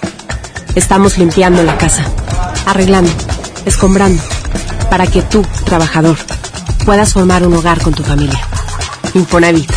estamos 0.75 1.17
limpiando 1.17 1.63
la 1.63 1.77
casa, 1.77 2.05
arreglando, 2.65 3.11
escombrando, 3.65 4.21
para 4.89 5.07
que 5.07 5.21
tú, 5.21 5.45
trabajador, 5.65 6.17
puedas 6.85 7.13
formar 7.13 7.45
un 7.45 7.53
hogar 7.55 7.81
con 7.81 7.93
tu 7.93 8.03
familia. 8.03 8.39
Infonavit, 9.13 9.71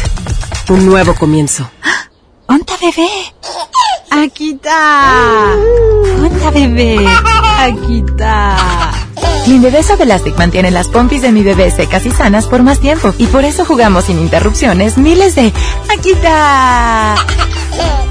un 0.68 0.86
nuevo 0.86 1.14
comienzo. 1.14 1.70
¡Onta 2.46 2.74
bebé! 2.80 3.08
¡Aquí 4.10 4.52
está! 4.52 5.54
¡Onta 6.22 6.50
bebé! 6.50 7.06
¡Aquí 7.58 8.04
está! 8.06 9.01
Clean 9.44 9.60
Bebé 9.60 9.82
Suavelastic 9.82 10.36
mantiene 10.38 10.70
las 10.70 10.88
pompis 10.88 11.22
de 11.22 11.32
mi 11.32 11.42
bebé 11.42 11.70
secas 11.70 12.06
y 12.06 12.10
sanas 12.10 12.46
por 12.46 12.62
más 12.62 12.78
tiempo 12.80 13.12
y 13.18 13.26
por 13.26 13.44
eso 13.44 13.64
jugamos 13.64 14.04
sin 14.04 14.18
interrupciones 14.18 14.98
miles 14.98 15.34
de 15.34 15.52
¡Aquí 15.96 16.12
está! 16.12 17.16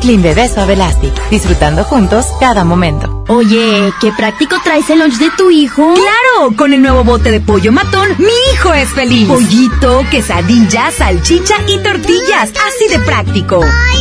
Clean 0.01 0.21
Bebé 0.21 0.49
Suavelastic, 0.49 1.29
disfrutando 1.29 1.83
juntos 1.83 2.25
cada 2.39 2.63
momento. 2.63 3.23
Oye, 3.27 3.93
qué 4.01 4.11
práctico 4.11 4.55
traes 4.63 4.89
el 4.89 4.99
lunch 4.99 5.19
de 5.19 5.29
tu 5.37 5.51
hijo. 5.51 5.93
¡Claro! 5.93 6.55
Con 6.57 6.73
el 6.73 6.81
nuevo 6.81 7.03
bote 7.03 7.29
de 7.29 7.39
pollo 7.39 7.71
matón, 7.71 8.09
mi 8.17 8.33
hijo 8.51 8.73
es 8.73 8.89
feliz. 8.89 9.27
Pollito, 9.27 10.03
quesadilla, 10.09 10.91
salchicha 10.91 11.55
y 11.67 11.77
tortillas. 11.77 12.51
Así 12.67 12.87
de 12.89 12.99
práctico. 12.99 13.59
Pollo 13.59 14.00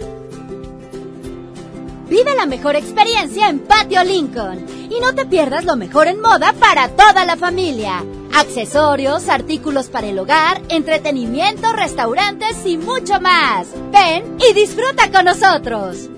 Vive 2.11 2.35
la 2.35 2.45
mejor 2.45 2.75
experiencia 2.75 3.47
en 3.47 3.59
Patio 3.59 4.03
Lincoln. 4.03 4.65
Y 4.91 4.99
no 4.99 5.15
te 5.15 5.25
pierdas 5.25 5.63
lo 5.63 5.77
mejor 5.77 6.07
en 6.07 6.19
moda 6.19 6.51
para 6.59 6.89
toda 6.89 7.23
la 7.23 7.37
familia. 7.37 8.03
Accesorios, 8.33 9.29
artículos 9.29 9.87
para 9.87 10.07
el 10.07 10.19
hogar, 10.19 10.61
entretenimiento, 10.67 11.71
restaurantes 11.71 12.65
y 12.65 12.77
mucho 12.77 13.21
más. 13.21 13.67
Ven 13.93 14.35
y 14.45 14.53
disfruta 14.53 15.09
con 15.09 15.23
nosotros. 15.23 16.09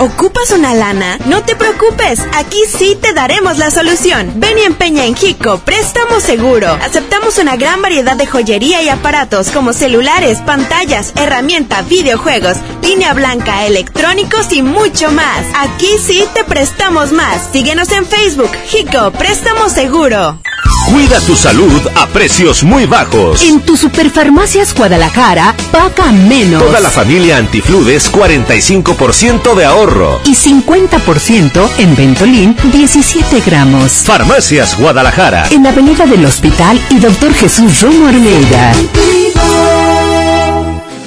¿Ocupas 0.00 0.50
una 0.52 0.72
lana? 0.72 1.18
No 1.26 1.42
te 1.42 1.54
preocupes, 1.54 2.20
aquí 2.34 2.56
sí 2.66 2.96
te 2.98 3.12
daremos 3.12 3.58
la 3.58 3.70
solución. 3.70 4.32
Ven 4.36 4.56
y 4.56 4.62
empeña 4.62 5.04
en 5.04 5.14
Jico, 5.14 5.58
préstamo 5.58 6.20
seguro. 6.20 6.68
Aceptamos 6.82 7.36
una 7.36 7.56
gran 7.56 7.82
variedad 7.82 8.16
de 8.16 8.26
joyería 8.26 8.82
y 8.82 8.88
aparatos 8.88 9.50
como 9.50 9.74
celulares, 9.74 10.38
pantallas, 10.38 11.12
herramientas, 11.16 11.86
videojuegos, 11.86 12.56
línea 12.82 13.12
blanca, 13.12 13.66
electrónicos 13.66 14.50
y 14.52 14.62
mucho 14.62 15.10
más. 15.12 15.44
Aquí 15.54 15.98
sí 16.02 16.24
te 16.32 16.44
prestamos 16.44 17.12
más. 17.12 17.50
Síguenos 17.52 17.92
en 17.92 18.06
Facebook, 18.06 18.52
Jico, 18.68 19.10
préstamo 19.10 19.68
seguro. 19.68 20.40
Cuida 20.86 21.20
tu 21.20 21.36
salud 21.36 21.80
a 21.94 22.06
precios 22.08 22.64
muy 22.64 22.86
bajos. 22.86 23.42
En 23.42 23.60
tu 23.60 23.76
Superfarmacias 23.76 24.74
Guadalajara, 24.74 25.54
paga 25.70 26.10
menos. 26.10 26.62
Toda 26.62 26.80
la 26.80 26.90
familia 26.90 27.36
Antifludes, 27.36 28.10
45% 28.10 29.54
de 29.54 29.64
ahorro. 29.64 29.89
Y 30.24 30.34
50% 30.34 31.68
en 31.78 31.96
Ventolin, 31.96 32.56
17 32.72 33.40
gramos. 33.40 33.92
Farmacias 34.04 34.78
Guadalajara. 34.78 35.48
En 35.50 35.66
Avenida 35.66 36.06
del 36.06 36.24
Hospital 36.24 36.80
y 36.90 37.00
Doctor 37.00 37.34
Jesús 37.34 37.80
Romo 37.80 38.06
Armeida. 38.06 38.72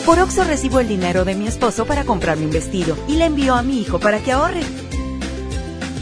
Por 0.06 0.20
Oxo 0.20 0.44
recibo 0.44 0.82
el 0.82 0.90
dinero 0.90 1.24
de 1.24 1.34
mi 1.34 1.48
esposo 1.48 1.86
para 1.86 2.04
comprarme 2.04 2.46
un 2.46 2.52
vestido 2.52 2.98
y 3.08 3.14
le 3.14 3.26
envío 3.26 3.56
a 3.56 3.64
mi 3.64 3.80
hijo 3.80 4.00
para 4.00 4.20
que 4.20 4.34
ahorre. 4.34 4.62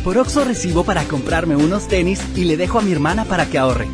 Por 0.03 0.17
Oxo 0.17 0.43
recibo 0.43 0.83
para 0.83 1.03
comprarme 1.03 1.55
unos 1.55 1.87
tenis 1.87 2.19
y 2.35 2.45
le 2.45 2.57
dejo 2.57 2.79
a 2.79 2.81
mi 2.81 2.91
hermana 2.91 3.25
para 3.25 3.45
que 3.45 3.59
ahorre. 3.59 3.87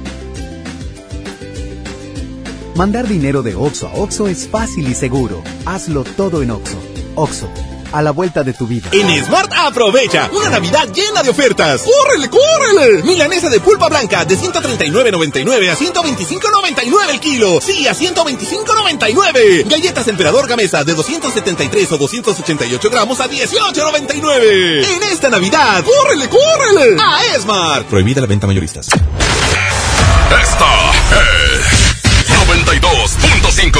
Mandar 2.76 3.08
dinero 3.08 3.44
de 3.44 3.54
Oxo 3.56 3.88
a 3.88 3.94
Oxo 3.96 4.28
es 4.28 4.48
fácil 4.48 4.88
y 4.88 4.94
seguro. 4.94 5.44
Hazlo 5.66 6.06
todo 6.06 6.42
en 6.42 6.52
Oxo. 6.52 6.78
Oxo, 7.16 7.50
a 7.92 8.02
la 8.02 8.12
vuelta 8.12 8.44
de 8.44 8.54
tu 8.54 8.68
vida. 8.68 8.90
En 8.92 9.26
Smart 9.26 9.52
aprovecha 9.56 10.30
una 10.34 10.50
Navidad 10.50 10.88
llena 10.94 11.24
de 11.24 11.30
ofertas. 11.30 11.82
¡Córrele, 11.82 12.30
córrele! 12.30 13.04
Milanesa 13.04 13.50
de 13.50 13.60
pulpa 13.60 13.90
blanca 13.90 14.26
de 14.26 14.38
139.99 14.38 15.72
a 15.72 15.76
125.99 15.76 17.10
el 17.10 17.20
kilo. 17.20 17.60
Sí, 17.62 17.88
a 17.88 17.94
125.99. 17.94 19.70
Galletas 19.70 20.08
Emperador 20.08 20.48
Gamesa 20.48 20.84
de 20.84 20.94
273 20.94 21.92
o 21.92 21.98
288 21.98 22.90
gramos 22.90 23.20
a 23.20 23.30
18.99. 23.30 24.86
En 24.86 25.04
esta 25.04 25.30
Navidad, 25.30 25.84
¡córrele, 25.84 26.30
córrele! 26.30 26.96
A 27.02 27.40
Smart. 27.40 27.88
Prohibida 27.88 28.22
la 28.22 28.28
venta 28.28 28.48
mayoristas. 28.48 28.88
Esta 28.88 29.02
es 31.22 31.28
92.5. 32.48 33.80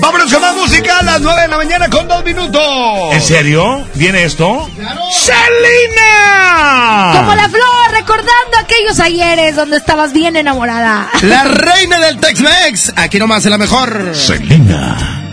Vámonos 0.00 0.32
con 0.32 0.40
más 0.40 0.54
música 0.54 0.98
a 0.98 1.02
las 1.02 1.20
9 1.20 1.42
de 1.42 1.48
la 1.48 1.56
mañana 1.56 1.88
con 1.88 2.06
dos 2.06 2.24
minutos. 2.24 2.62
¿En 3.12 3.20
serio? 3.20 3.84
¿Viene 3.94 4.24
esto? 4.24 4.68
¡Selina! 5.10 7.12
Como 7.16 7.34
la 7.34 7.48
flor, 7.48 7.90
recordando 7.92 8.58
aquellos 8.60 9.00
ayeres 9.00 9.56
donde 9.56 9.76
estabas 9.76 10.12
bien 10.12 10.36
enamorada. 10.36 11.08
La 11.22 11.44
reina 11.44 11.98
del 11.98 12.18
Tex-Mex. 12.18 12.92
Aquí 12.96 13.18
nomás 13.18 13.44
es 13.44 13.50
la 13.50 13.58
mejor. 13.58 14.12
Selena. 14.14 15.27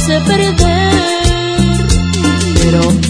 Sé 0.00 0.18
perder, 0.20 1.86
pero 2.62 3.09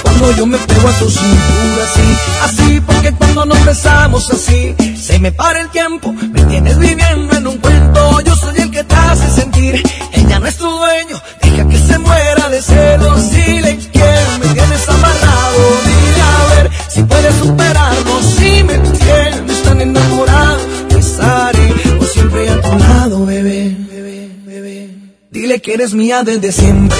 Cuando 0.21 0.37
yo 0.37 0.45
me 0.45 0.57
pego 0.59 0.87
a 0.87 0.91
tu 0.99 1.09
cintura, 1.09 1.85
sí. 1.95 2.17
Así, 2.43 2.81
porque 2.81 3.11
cuando 3.13 3.43
nos 3.43 3.65
besamos 3.65 4.29
así, 4.29 4.75
se 4.95 5.17
me 5.17 5.31
para 5.31 5.61
el 5.61 5.69
tiempo. 5.69 6.13
Me 6.13 6.45
tienes 6.45 6.77
viviendo 6.77 7.37
en 7.37 7.47
un 7.47 7.57
cuento. 7.57 8.21
Yo 8.21 8.35
soy 8.35 8.55
el 8.59 8.69
que 8.69 8.83
te 8.83 8.93
hace 8.93 9.41
sentir. 9.41 9.81
Ella 10.13 10.39
no 10.39 10.45
es 10.45 10.57
tu 10.57 10.69
dueño. 10.69 11.19
Deja 11.41 11.67
que 11.67 11.77
se 11.79 11.97
muera 11.97 12.49
de 12.49 12.61
celos. 12.61 13.31
Dile 13.31 13.77
que 13.77 14.13
me 14.41 14.53
tienes 14.53 14.89
amarrado. 14.89 15.57
Dile 15.87 16.21
a 16.21 16.53
ver 16.53 16.71
si 16.87 17.01
puedes 17.01 17.35
superarlo. 17.37 18.21
Si 18.21 18.63
me 18.63 18.77
tienes 18.77 19.63
tan 19.63 19.81
enamorado, 19.81 20.59
estaré 20.99 21.67
por 21.97 22.07
siempre 22.07 22.47
a 22.47 22.61
tu 22.61 22.77
lado, 22.77 23.25
bebé. 23.25 23.75
Dile 25.31 25.59
que 25.61 25.73
eres 25.73 25.95
mía 25.95 26.21
desde 26.23 26.51
siempre. 26.51 26.99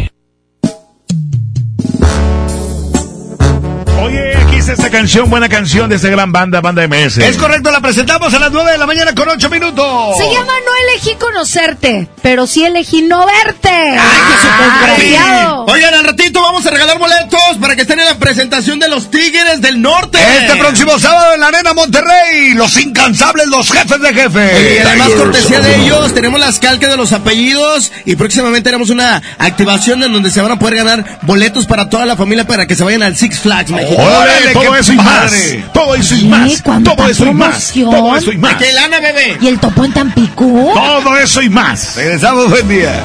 Esta 4.81 4.97
canción, 4.97 5.29
buena 5.29 5.47
canción 5.47 5.89
de 5.89 5.95
esta 5.97 6.09
gran 6.09 6.31
banda, 6.31 6.59
Banda 6.59 6.87
MS. 6.87 7.19
Es 7.19 7.37
correcto, 7.37 7.69
la 7.69 7.81
presentamos 7.81 8.33
a 8.33 8.39
las 8.39 8.51
9 8.51 8.71
de 8.71 8.77
la 8.79 8.87
mañana 8.87 9.13
con 9.13 9.29
8 9.29 9.47
minutos. 9.47 10.17
Se 10.17 10.23
llama 10.33 10.53
No 10.65 10.71
elegí 10.89 11.13
conocerte, 11.19 12.07
pero 12.23 12.47
sí 12.47 12.63
elegí 12.63 13.03
no 13.03 13.27
verte. 13.27 13.69
Desgraciado. 13.69 15.65
Oigan, 15.65 15.93
al 15.93 16.03
ratito 16.03 16.41
vamos 16.41 16.65
a 16.65 16.71
regalar 16.71 16.97
boletos 16.97 17.57
para 17.61 17.75
que 17.75 17.83
estén 17.83 17.99
en 17.99 18.05
la 18.05 18.17
presentación 18.17 18.79
de 18.79 18.89
los 18.89 19.11
Tigres 19.11 19.61
del 19.61 19.83
Norte. 19.83 20.17
Este 20.39 20.55
próximo 20.55 20.97
sábado 20.97 21.35
en 21.35 21.41
la 21.41 21.49
Arena 21.49 21.75
Monterrey, 21.75 22.55
los 22.55 22.75
incansables, 22.77 23.45
los 23.49 23.71
jefes 23.71 24.01
de 24.01 24.13
jefes. 24.15 24.77
Y 24.77 24.79
además, 24.79 25.09
cortesía 25.11 25.61
de 25.61 25.75
ellos, 25.75 26.11
tenemos 26.15 26.39
las 26.39 26.57
calcas 26.57 26.89
de 26.89 26.97
los 26.97 27.11
apellidos 27.13 27.91
y 28.05 28.15
próximamente 28.15 28.69
haremos 28.69 28.89
una 28.89 29.21
activación 29.37 30.01
en 30.01 30.11
donde 30.11 30.31
se 30.31 30.41
van 30.41 30.53
a 30.53 30.57
poder 30.57 30.77
ganar 30.77 31.19
boletos 31.21 31.67
para 31.67 31.87
toda 31.87 32.07
la 32.07 32.15
familia 32.15 32.47
para 32.47 32.65
que 32.65 32.73
se 32.73 32.83
vayan 32.83 33.03
al 33.03 33.15
Six 33.15 33.41
Flags 33.41 33.69
México. 33.69 34.01
Órale, 34.01 34.70
todo 34.71 34.79
eso 34.79 34.93
y 34.93 34.95
más. 34.95 35.33
Todo 35.73 35.95
eso 35.95 36.15
y 36.15 36.27
más. 36.27 36.61
¿Cuánta 36.61 36.95
Todo 36.95 37.07
eso 37.09 37.25
y 37.25 37.33
más. 37.33 37.73
Todo 37.73 38.15
eso 38.15 38.31
y 38.31 38.37
más. 38.37 38.55
¡Que 38.55 38.71
lana, 38.71 38.99
bebé! 39.01 39.37
¿Y 39.41 39.47
el 39.47 39.59
topo 39.59 39.83
en 39.83 39.93
Tampico? 39.93 40.45
Todo 40.45 41.17
eso 41.17 41.41
y 41.41 41.49
más. 41.49 41.95
Regresamos, 41.95 42.49
buen 42.49 42.67
día. 42.69 43.03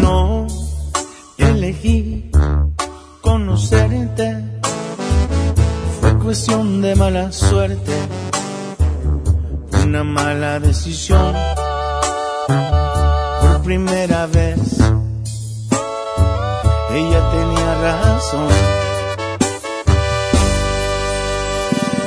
No 0.00 0.46
elegí 1.36 2.30
conocerte. 3.20 4.42
Fue 6.00 6.18
cuestión 6.18 6.80
de 6.80 6.94
mala 6.94 7.30
suerte. 7.30 7.92
Una 9.84 10.02
mala 10.02 10.60
decisión. 10.60 11.34
Por 12.46 13.62
primera 13.62 14.26
vez. 14.26 14.58
Ella 16.90 17.30
tenía 17.32 17.74
razón. 17.82 18.83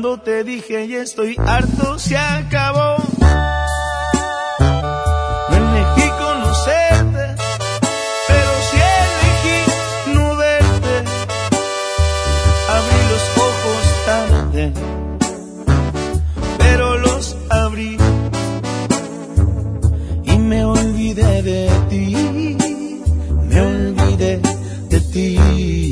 cuando 0.00 0.22
te 0.22 0.44
dije 0.44 0.84
y 0.84 0.94
estoy 0.94 1.34
harto 1.44 1.98
se 1.98 2.16
acabó. 2.16 2.98
No 4.60 5.56
elegí 5.56 6.08
conocerte, 6.20 7.24
pero 8.28 8.50
sí 8.68 8.78
elegí 9.02 10.14
no 10.14 10.36
verte. 10.36 10.94
Abrí 12.76 13.00
los 13.10 13.24
ojos 13.48 13.82
tarde, 14.06 14.72
pero 16.58 16.98
los 16.98 17.36
abrí 17.50 17.98
y 20.22 20.38
me 20.38 20.64
olvidé 20.64 21.42
de 21.42 21.70
ti, 21.90 22.56
me 23.48 23.60
olvidé 23.60 24.40
de 24.90 25.00
ti. 25.00 25.87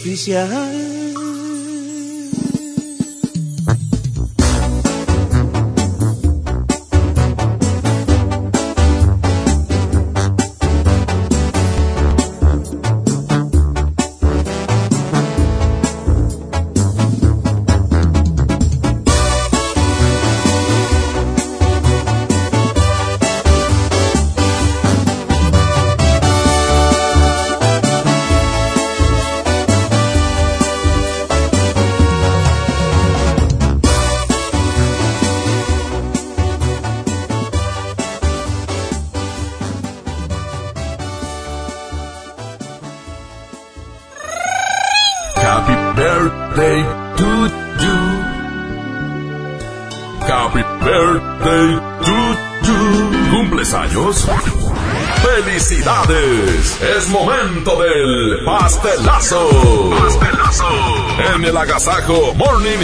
Es 0.00 0.06
oficial? 0.06 0.99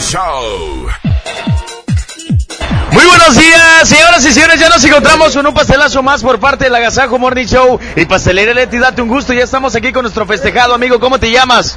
Show. 0.06 0.88
Muy 2.92 3.04
buenos 3.04 3.36
días, 3.36 3.88
señoras 3.88 4.24
y 4.24 4.32
señores. 4.32 4.60
Ya 4.60 4.68
nos 4.68 4.84
encontramos 4.84 5.34
con 5.34 5.44
un 5.44 5.52
pastelazo 5.52 6.00
más 6.00 6.22
por 6.22 6.38
parte 6.38 6.64
del 6.64 6.76
Agasajo 6.76 7.18
Morning 7.18 7.46
Show 7.46 7.80
y 7.96 8.04
Pastelería 8.04 8.54
Leti. 8.54 8.78
Date 8.78 9.02
un 9.02 9.08
gusto. 9.08 9.32
Ya 9.32 9.42
estamos 9.42 9.74
aquí 9.74 9.92
con 9.92 10.02
nuestro 10.02 10.24
festejado 10.24 10.74
amigo. 10.74 11.00
¿Cómo 11.00 11.18
te 11.18 11.28
llamas? 11.28 11.76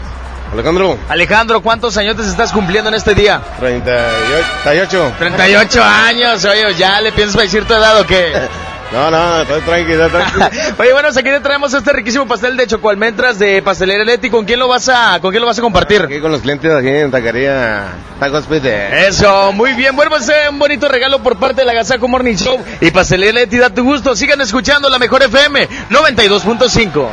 Alejandro. 0.53 0.99
Alejandro, 1.09 1.61
¿cuántos 1.63 1.97
años 1.97 2.19
estás 2.19 2.51
cumpliendo 2.51 2.89
en 2.89 2.95
este 2.95 3.15
día? 3.15 3.41
38. 3.59 5.13
38 5.17 5.83
años, 5.83 6.45
oye, 6.45 6.75
¿ya 6.75 7.01
le 7.01 7.11
piensas 7.11 7.41
decir 7.41 7.65
tu 7.65 7.73
edad 7.73 7.99
o 7.99 8.05
qué? 8.05 8.31
No, 8.91 9.11
no, 9.11 9.41
estoy 9.41 9.61
tranquilo, 9.61 10.05
estoy 10.07 10.21
tranquilo. 10.21 10.75
Oye, 10.79 10.93
bueno, 10.93 11.09
aquí 11.09 11.21
te 11.23 11.39
traemos 11.41 11.73
este 11.73 11.93
riquísimo 11.93 12.27
pastel 12.27 12.57
de 12.57 12.65
chocoalmentras 12.65 13.37
de 13.37 13.61
Pastelería 13.61 14.03
Leti. 14.03 14.29
¿Con 14.29 14.45
quién 14.45 14.59
lo 14.59 14.67
vas 14.67 14.89
a, 14.89 15.19
con 15.21 15.29
quién 15.31 15.41
lo 15.41 15.47
vas 15.47 15.59
a 15.59 15.61
compartir? 15.61 16.01
Aquí 16.01 16.19
con 16.19 16.31
los 16.31 16.41
clientes 16.41 16.71
aquí 16.71 16.87
en 16.87 17.11
Taquería 17.11 17.93
Tacos 18.19 18.45
Pide. 18.45 19.07
Eso, 19.07 19.51
muy 19.53 19.73
bien. 19.73 19.95
Bueno, 19.95 20.09
pues 20.09 20.27
eh, 20.29 20.49
un 20.49 20.57
bonito 20.57 20.87
regalo 20.87 21.21
por 21.21 21.37
parte 21.37 21.61
de 21.61 21.65
la 21.65 21.73
Gazaco 21.73 22.07
Morning 22.07 22.35
Show 22.35 22.59
y 22.81 22.89
Pastelería 22.89 23.33
Leti. 23.41 23.57
Da 23.57 23.69
tu 23.69 23.83
gusto. 23.83 24.15
Sigan 24.15 24.41
escuchando 24.41 24.89
la 24.89 24.97
mejor 24.97 25.21
FM 25.21 25.67
92.5. 25.89 27.09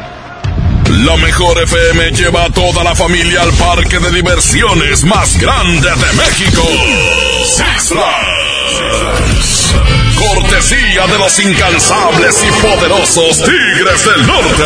La 1.05 1.17
mejor 1.17 1.63
FM 1.63 2.13
lleva 2.13 2.45
a 2.45 2.51
toda 2.51 2.83
la 2.85 2.95
familia 2.95 3.43
al 3.43 3.53
parque 3.53 3.99
de 3.99 4.11
diversiones 4.13 5.05
más 5.05 5.39
grande 5.39 5.89
de 5.89 6.13
México. 6.17 6.63
Six 7.45 7.89
Flags. 7.89 9.75
Cortesía 10.17 11.07
de 11.07 11.19
los 11.19 11.39
incansables 11.39 12.45
y 12.45 12.53
poderosos 12.63 13.43
Tigres 13.43 14.05
del 14.05 14.27
Norte. 14.27 14.65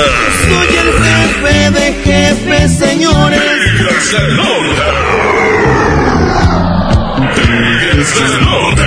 Soy 0.48 0.76
el 0.76 0.92
jefe 1.04 1.70
de 1.70 1.92
jefes, 2.04 2.78
señores. 2.78 3.40
Tigres 3.40 4.12
del 4.12 4.36
Norte. 4.36 4.82
Tigres 7.34 8.14
del 8.14 8.44
Norte. 8.44 8.82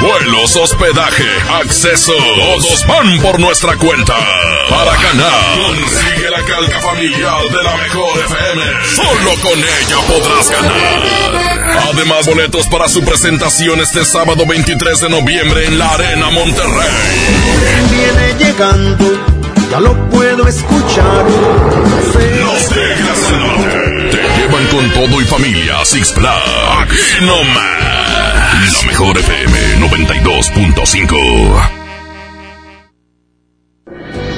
Vuelos, 0.00 0.56
hospedaje, 0.56 1.28
acceso. 1.62 2.12
Todos 2.14 2.86
van 2.86 3.18
por 3.18 3.38
nuestra 3.38 3.76
cuenta. 3.76 4.16
Para 4.68 4.96
ganar, 4.96 5.58
consigue 5.58 6.29
la 6.40 6.46
calca 6.46 6.80
familiar 6.80 7.42
de 7.50 7.62
la 7.62 7.76
mejor 7.76 8.18
FM. 8.18 8.62
Solo 8.94 9.30
con 9.42 9.58
ella 9.58 9.96
podrás 10.06 10.50
ganar. 10.50 11.90
Además, 11.92 12.26
boletos 12.26 12.66
para 12.68 12.88
su 12.88 13.02
presentación 13.02 13.80
este 13.80 14.04
sábado 14.04 14.46
23 14.46 15.00
de 15.00 15.08
noviembre 15.10 15.66
en 15.66 15.78
la 15.78 15.92
Arena 15.92 16.30
Monterrey. 16.30 16.90
Viene 17.90 18.34
llegando, 18.44 19.04
ya 19.70 19.80
lo 19.80 20.08
puedo 20.10 20.46
escuchar. 20.46 21.26
Los 22.40 22.68
Tigres 22.68 23.30
del 23.30 23.40
Norte 23.40 24.10
te 24.10 24.40
llevan 24.40 24.66
con 24.68 24.90
todo 24.92 25.20
y 25.20 25.24
familia 25.24 25.80
a 25.80 25.84
Six 25.84 26.12
Flags. 26.14 26.50
Aquí 26.80 27.24
nomás. 27.24 28.82
La 28.82 28.86
mejor 28.86 29.18
FM 29.18 29.78
92.5. 29.88 31.79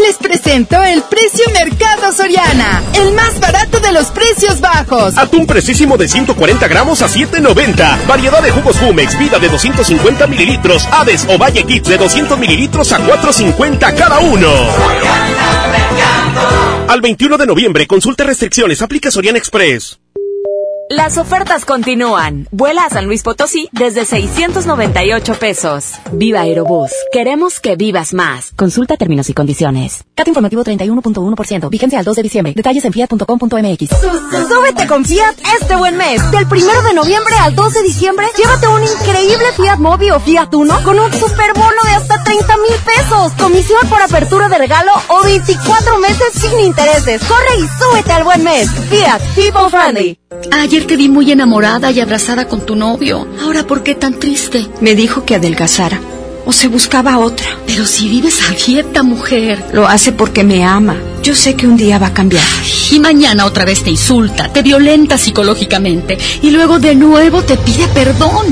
Les 0.00 0.16
presento 0.16 0.82
el 0.82 1.02
precio 1.02 1.44
Mercado 1.52 2.12
Soriana, 2.12 2.82
el 2.94 3.12
más 3.14 3.38
barato 3.38 3.78
de 3.78 3.92
los 3.92 4.06
precios 4.06 4.60
bajos. 4.60 5.16
Atún 5.16 5.46
precisísimo 5.46 5.96
de 5.96 6.08
140 6.08 6.66
gramos 6.66 7.00
a 7.00 7.08
7.90. 7.08 8.06
Variedad 8.06 8.42
de 8.42 8.50
jugos 8.50 8.76
Jumex, 8.78 9.16
vida 9.18 9.38
de 9.38 9.48
250 9.48 10.26
mililitros. 10.26 10.88
Hades 10.90 11.24
o 11.28 11.38
Valle 11.38 11.62
Kids 11.62 11.88
de 11.88 11.98
200 11.98 12.38
mililitros 12.38 12.92
a 12.92 12.98
4.50 12.98 13.96
cada 13.96 14.18
uno. 14.18 14.50
Al 16.88 17.00
21 17.00 17.38
de 17.38 17.46
noviembre, 17.46 17.86
consulta 17.86 18.24
restricciones, 18.24 18.82
aplica 18.82 19.12
Soriana 19.12 19.38
Express. 19.38 20.00
Las 20.90 21.16
ofertas 21.16 21.64
continúan. 21.64 22.46
Vuela 22.50 22.84
a 22.84 22.90
San 22.90 23.06
Luis 23.06 23.22
Potosí 23.22 23.70
desde 23.72 24.04
698 24.04 25.34
pesos. 25.34 25.94
Viva 26.12 26.40
Aerobús. 26.40 26.90
Queremos 27.10 27.58
que 27.58 27.74
vivas 27.74 28.12
más. 28.12 28.52
Consulta 28.54 28.96
términos 28.98 29.30
y 29.30 29.34
condiciones. 29.34 30.04
Cat 30.14 30.28
informativo 30.28 30.62
31.1%. 30.62 31.70
Vigencia 31.70 31.98
al 31.98 32.04
2 32.04 32.16
de 32.16 32.22
diciembre. 32.22 32.52
Detalles 32.54 32.84
en 32.84 32.92
fiat.com.mx. 32.92 33.90
Súbete 34.48 34.86
con 34.86 35.06
Fiat 35.06 35.34
este 35.58 35.74
buen 35.74 35.96
mes. 35.96 36.20
Del 36.30 36.44
1 36.44 36.82
de 36.82 36.94
noviembre 36.94 37.34
al 37.40 37.54
2 37.54 37.74
de 37.74 37.82
diciembre, 37.82 38.26
llévate 38.36 38.68
un 38.68 38.82
increíble 38.82 39.46
Fiat 39.56 39.78
Mobi 39.78 40.10
o 40.10 40.20
Fiat 40.20 40.52
Uno 40.54 40.82
con 40.84 40.98
un 40.98 41.10
superbono 41.12 41.82
de 41.84 41.92
hasta 41.92 42.22
30 42.22 42.56
mil 42.58 42.76
pesos. 42.84 43.32
Comisión 43.40 43.88
por 43.88 44.02
apertura 44.02 44.50
de 44.50 44.58
regalo 44.58 44.92
o 45.08 45.22
24 45.22 45.98
meses 45.98 46.32
sin 46.34 46.60
intereses. 46.60 47.22
Corre 47.24 47.58
y 47.58 47.82
súbete 47.82 48.12
al 48.12 48.24
buen 48.24 48.44
mes. 48.44 48.70
Fiat, 48.90 49.22
people 49.34 49.70
friendly. 49.70 50.18
Ayer 50.74 50.88
te 50.88 50.96
vi 50.96 51.08
muy 51.08 51.30
enamorada 51.30 51.92
y 51.92 52.00
abrazada 52.00 52.48
con 52.48 52.66
tu 52.66 52.74
novio. 52.74 53.28
Ahora, 53.40 53.64
¿por 53.64 53.84
qué 53.84 53.94
tan 53.94 54.18
triste? 54.18 54.66
Me 54.80 54.96
dijo 54.96 55.24
que 55.24 55.36
adelgazara. 55.36 56.00
O 56.46 56.52
se 56.52 56.66
buscaba 56.66 57.18
otra. 57.18 57.46
Pero 57.64 57.86
si 57.86 58.08
vives 58.08 58.40
a 58.42 58.50
dieta, 58.54 59.04
mujer. 59.04 59.64
Lo 59.72 59.86
hace 59.86 60.10
porque 60.10 60.42
me 60.42 60.64
ama. 60.64 60.96
Yo 61.22 61.36
sé 61.36 61.54
que 61.54 61.68
un 61.68 61.76
día 61.76 62.00
va 62.00 62.08
a 62.08 62.12
cambiar. 62.12 62.42
Y 62.90 62.98
mañana 62.98 63.46
otra 63.46 63.64
vez 63.64 63.84
te 63.84 63.90
insulta, 63.90 64.52
te 64.52 64.62
violenta 64.62 65.16
psicológicamente 65.16 66.18
y 66.42 66.50
luego 66.50 66.80
de 66.80 66.96
nuevo 66.96 67.42
te 67.42 67.56
pide 67.56 67.86
perdón. 67.94 68.44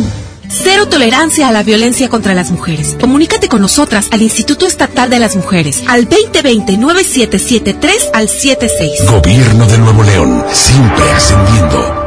Cero 0.49 0.86
tolerancia 0.86 1.49
a 1.49 1.52
la 1.52 1.65
violencia 1.65 2.09
contra 2.09 2.34
las 2.34 2.52
mujeres. 2.52 2.97
Comunícate 3.01 3.49
con 3.49 3.62
nosotras 3.62 4.07
al 4.12 4.23
Instituto 4.23 4.68
Estatal 4.68 5.10
de 5.10 5.18
las 5.18 5.34
Mujeres 5.34 5.83
al 5.89 6.09
2020-9773 6.09 8.10
al 8.15 8.28
76. 8.28 9.10
Gobierno 9.10 9.67
de 9.67 9.78
Nuevo 9.78 10.05
León, 10.05 10.44
siempre 10.52 11.10
ascendiendo. 11.10 12.02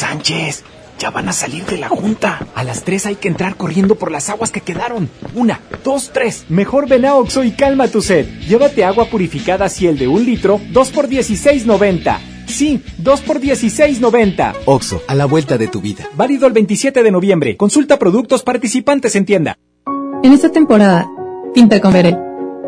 Sánchez, 0.00 0.64
ya 0.98 1.10
van 1.10 1.28
a 1.28 1.32
salir 1.34 1.66
de 1.66 1.76
la 1.76 1.90
junta. 1.90 2.46
A 2.54 2.64
las 2.64 2.84
tres 2.84 3.04
hay 3.04 3.16
que 3.16 3.28
entrar 3.28 3.56
corriendo 3.56 3.96
por 3.96 4.10
las 4.10 4.30
aguas 4.30 4.50
que 4.50 4.62
quedaron. 4.62 5.10
Una, 5.34 5.60
dos, 5.84 6.10
tres. 6.14 6.46
Mejor 6.48 6.88
ven 6.88 7.04
a 7.04 7.16
Oxo 7.16 7.44
y 7.44 7.50
calma 7.50 7.86
tu 7.86 8.00
sed. 8.00 8.26
Llévate 8.48 8.82
agua 8.82 9.10
purificada 9.10 9.68
Ciel 9.68 9.98
de 9.98 10.08
un 10.08 10.24
litro, 10.24 10.58
2 10.72 10.90
por 10.92 11.06
16.90. 11.06 12.18
Sí, 12.46 12.82
2 12.96 13.20
por 13.20 13.42
16.90. 13.42 14.54
Oxo, 14.64 15.02
a 15.06 15.14
la 15.14 15.26
vuelta 15.26 15.58
de 15.58 15.68
tu 15.68 15.82
vida. 15.82 16.08
Válido 16.14 16.46
el 16.46 16.54
27 16.54 17.02
de 17.02 17.10
noviembre. 17.10 17.58
Consulta 17.58 17.98
productos 17.98 18.42
participantes 18.42 19.14
en 19.16 19.26
tienda. 19.26 19.58
En 20.22 20.32
esta 20.32 20.50
temporada, 20.50 21.06
pinta 21.52 21.78
con 21.82 21.92
Verel. 21.92 22.16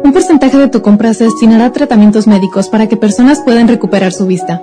Un 0.04 0.12
porcentaje 0.12 0.58
de 0.58 0.68
tu 0.68 0.82
compra 0.82 1.14
se 1.14 1.24
destinará 1.24 1.64
a 1.64 1.72
tratamientos 1.72 2.26
médicos 2.26 2.68
para 2.68 2.88
que 2.88 2.98
personas 2.98 3.40
puedan 3.40 3.68
recuperar 3.68 4.12
su 4.12 4.26
vista. 4.26 4.62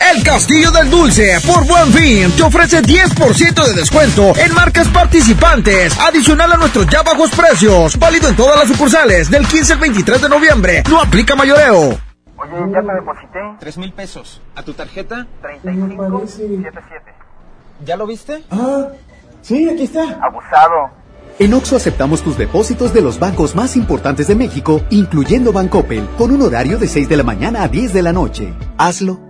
El 0.00 0.24
Castillo 0.24 0.70
del 0.70 0.88
Dulce, 0.88 1.38
por 1.46 1.66
Buen 1.66 1.92
Fin, 1.92 2.32
te 2.34 2.42
ofrece 2.42 2.80
10% 2.80 3.66
de 3.66 3.74
descuento 3.74 4.32
en 4.34 4.54
marcas 4.54 4.88
participantes, 4.88 5.96
adicional 6.00 6.50
a 6.52 6.56
nuestros 6.56 6.86
ya 6.86 7.02
bajos 7.02 7.30
precios, 7.32 7.98
válido 7.98 8.28
en 8.28 8.34
todas 8.34 8.58
las 8.58 8.68
sucursales, 8.68 9.30
del 9.30 9.46
15 9.46 9.74
al 9.74 9.78
23 9.78 10.22
de 10.22 10.28
noviembre, 10.30 10.82
no 10.88 11.02
aplica 11.02 11.36
mayoreo. 11.36 11.98
Oye, 12.38 12.72
ya 12.72 12.80
te 12.80 12.94
deposité. 12.94 13.38
Tres 13.60 13.76
mil 13.76 13.92
pesos. 13.92 14.40
¿A 14.56 14.62
tu 14.62 14.72
tarjeta? 14.72 15.26
3577. 15.42 17.14
¿Ya 17.84 17.96
lo 17.96 18.06
viste? 18.06 18.42
Ah, 18.50 18.88
sí, 19.42 19.68
aquí 19.68 19.82
está. 19.82 20.18
Abusado. 20.22 20.90
En 21.38 21.52
Oxo 21.52 21.76
aceptamos 21.76 22.22
tus 22.22 22.38
depósitos 22.38 22.94
de 22.94 23.02
los 23.02 23.18
bancos 23.18 23.54
más 23.54 23.76
importantes 23.76 24.28
de 24.28 24.34
México, 24.34 24.80
incluyendo 24.88 25.52
Bancoppel, 25.52 26.08
con 26.16 26.32
un 26.32 26.40
horario 26.40 26.78
de 26.78 26.88
6 26.88 27.08
de 27.08 27.16
la 27.18 27.22
mañana 27.22 27.62
a 27.62 27.68
10 27.68 27.92
de 27.92 28.02
la 28.02 28.12
noche. 28.12 28.54
Hazlo 28.78 29.29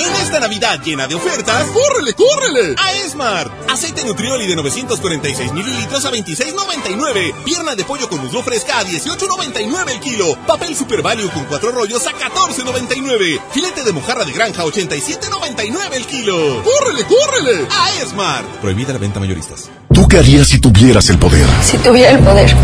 En 0.00 0.14
esta 0.22 0.38
Navidad 0.38 0.80
llena 0.84 1.08
de 1.08 1.16
ofertas, 1.16 1.66
¡córrele, 1.70 2.14
córrele! 2.14 2.76
A 2.78 2.92
Esmart. 3.04 3.50
Aceite 3.68 4.04
Nutrioli 4.04 4.46
de 4.46 4.54
946 4.54 5.52
mililitros 5.52 6.04
a 6.04 6.12
26.99. 6.12 7.34
Pierna 7.44 7.74
de 7.74 7.84
pollo 7.84 8.08
con 8.08 8.20
muslo 8.20 8.44
fresca 8.44 8.78
a 8.78 8.84
18.99 8.84 9.90
el 9.90 9.98
kilo. 9.98 10.36
Papel 10.46 10.76
Super 10.76 11.02
Value 11.02 11.28
con 11.30 11.46
cuatro 11.46 11.72
rollos 11.72 12.06
a 12.06 12.12
14.99. 12.12 13.40
Filete 13.50 13.82
de 13.82 13.92
mojarra 13.92 14.24
de 14.24 14.30
granja 14.30 14.62
a 14.62 14.66
87.99 14.66 15.92
el 15.92 16.06
kilo. 16.06 16.62
¡Córrele, 16.62 17.04
córrele! 17.04 17.66
A 17.68 18.00
Esmart. 18.00 18.46
Prohibida 18.60 18.92
la 18.92 19.00
venta 19.00 19.18
mayoristas. 19.18 19.68
¿Tú 19.92 20.06
qué 20.06 20.18
harías 20.18 20.46
si 20.46 20.60
tuvieras 20.60 21.10
el 21.10 21.18
poder? 21.18 21.48
Si 21.64 21.76
tuviera 21.78 22.12
el 22.12 22.20
poder, 22.20 22.54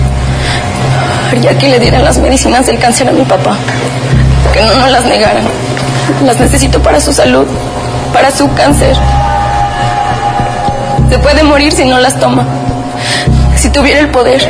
haría 1.33 1.59
que 1.59 1.69
le 1.69 1.81
dieran 1.81 2.05
las 2.05 2.17
medicinas 2.19 2.65
del 2.69 2.79
cáncer 2.79 3.09
a 3.09 3.13
mi 3.13 3.25
papá. 3.25 3.59
Que 4.53 4.61
no 4.63 4.73
nos 4.77 4.91
las 4.93 5.05
negaran. 5.07 5.74
Las 6.25 6.41
necesito 6.41 6.81
para 6.81 7.01
su 7.01 7.13
salud, 7.13 7.47
para 8.13 8.31
su 8.31 8.53
cáncer. 8.55 8.97
Se 11.11 11.19
puede 11.19 11.43
morir 11.43 11.73
si 11.73 11.85
no 11.85 11.99
las 11.99 12.19
toma. 12.19 12.45
Si 13.57 13.71
tuviera 13.71 14.01
el 14.01 14.09
poder, 14.09 14.43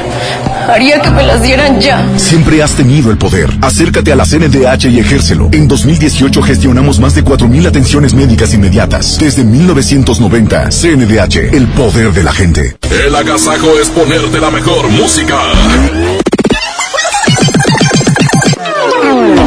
haría 0.69 1.01
que 1.01 1.11
me 1.11 1.23
las 1.23 1.43
dieran 1.43 1.81
ya. 1.81 2.05
Siempre 2.17 2.63
has 2.63 2.73
tenido 2.73 3.11
el 3.11 3.19
poder. 3.19 3.51
Acércate 3.61 4.13
a 4.13 4.17
la 4.17 4.25
CNDH 4.25 4.87
y 4.87 4.99
ejércelo. 4.99 5.51
En 5.53 5.69
2018 5.69 6.43
gestionamos 6.43 6.99
más 7.01 7.15
de 7.15 7.25
4.000 7.25 7.69
atenciones 7.69 8.15
médicas 8.15 8.55
inmediatas. 8.55 9.19
Desde 9.19 9.45
1990, 9.45 10.71
CNDH, 10.71 11.55
el 11.55 11.67
poder 11.69 12.13
de 12.13 12.23
la 12.23 12.33
gente. 12.33 12.77
El 13.05 13.15
agasajo 13.15 13.79
es 13.81 13.89
ponerte 13.91 14.41
la 14.41 14.51
mejor 14.51 14.89
música. 14.89 15.37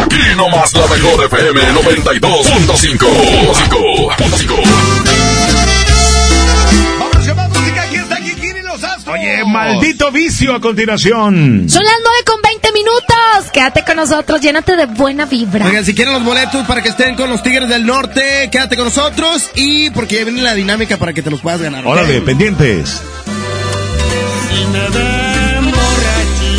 Aquí 0.08 0.36
nomás 0.38 0.74
la 0.74 0.88
mejor 0.88 1.26
FM 1.26 1.62
92.5. 1.74 3.08
Vámonos 6.98 7.28
con 7.28 7.36
más 7.36 7.50
música. 7.50 7.82
Aquí 7.84 7.96
está 7.98 8.16
Kikini 8.18 8.62
Los 8.62 8.82
Astros. 8.84 9.16
Oye, 9.16 9.44
maldito 9.46 10.10
vicio 10.12 10.56
a 10.56 10.62
continuación. 10.62 11.66
Son 11.70 11.84
las 11.84 11.94
9 12.04 12.18
con 12.26 12.42
20 12.42 12.72
minutos. 12.72 13.52
Quédate 13.52 13.84
con 13.84 13.98
nosotros, 13.98 14.40
llénate 14.40 14.78
de 14.78 14.86
buena 14.86 15.26
vibra. 15.26 15.66
Oigan, 15.66 15.84
si 15.84 15.94
quieren 15.94 16.14
los 16.14 16.24
boletos 16.24 16.66
para 16.66 16.82
que 16.82 16.90
estén 16.90 17.16
con 17.16 17.30
los 17.30 17.44
Tigres 17.44 17.68
del 17.68 17.86
Norte, 17.86 18.50
quédate 18.50 18.78
con 18.78 18.86
nosotros 18.86 19.50
y 19.56 19.90
porque 19.90 20.16
ya 20.20 20.24
viene 20.24 20.42
la 20.42 20.54
dinámica 20.54 20.96
para 20.98 21.12
que 21.12 21.22
te 21.22 21.30
los 21.30 21.42
puedas 21.42 21.62
ganar. 21.62 21.86
Órale, 21.86 22.22
pendientes. 22.22 23.02
Si 24.50 24.66
me 24.68 24.90
ven 24.90 25.66
borracho, 25.66 26.56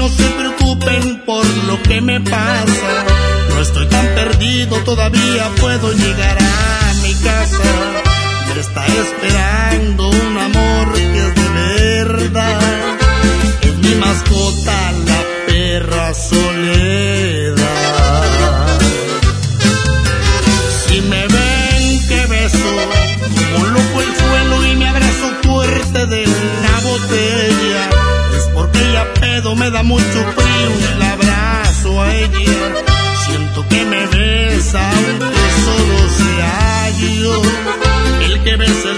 no 0.00 0.08
se 0.08 0.24
preocupen 0.30 1.22
por 1.26 1.46
lo 1.68 1.82
que 1.82 2.00
me 2.00 2.20
pasa. 2.22 3.04
No 3.50 3.60
estoy 3.60 3.86
tan 3.88 4.06
perdido, 4.14 4.78
todavía 4.78 5.50
puedo 5.60 5.92
llegar 5.92 6.38
a 6.40 6.94
mi 7.02 7.12
casa. 7.16 7.70
Me 8.48 8.60
está 8.60 8.86
esperando 8.86 10.08
un 10.08 10.38
amor 10.38 10.94
que 10.94 11.18
es 11.26 11.34
de 11.34 12.04
verdad. 12.04 12.98
Es 13.60 13.76
mi 13.76 13.94
mascota, 13.96 14.92
la 15.04 15.22
perra 15.46 16.14
soledad. 16.14 17.49
Me 29.60 29.70
da 29.70 29.82
mucho 29.82 30.18
frío 30.36 30.70
y 30.78 30.98
la 30.98 31.12
abrazo 31.12 32.02
a 32.02 32.14
ella. 32.14 32.84
Siento 33.26 33.68
que 33.68 33.84
me 33.84 34.06
besa 34.06 34.90
aunque 34.90 35.40
solo 35.66 35.98
sea 36.18 36.90
yo, 37.20 37.42
el 38.24 38.42
que 38.42 38.56
besa 38.56 38.89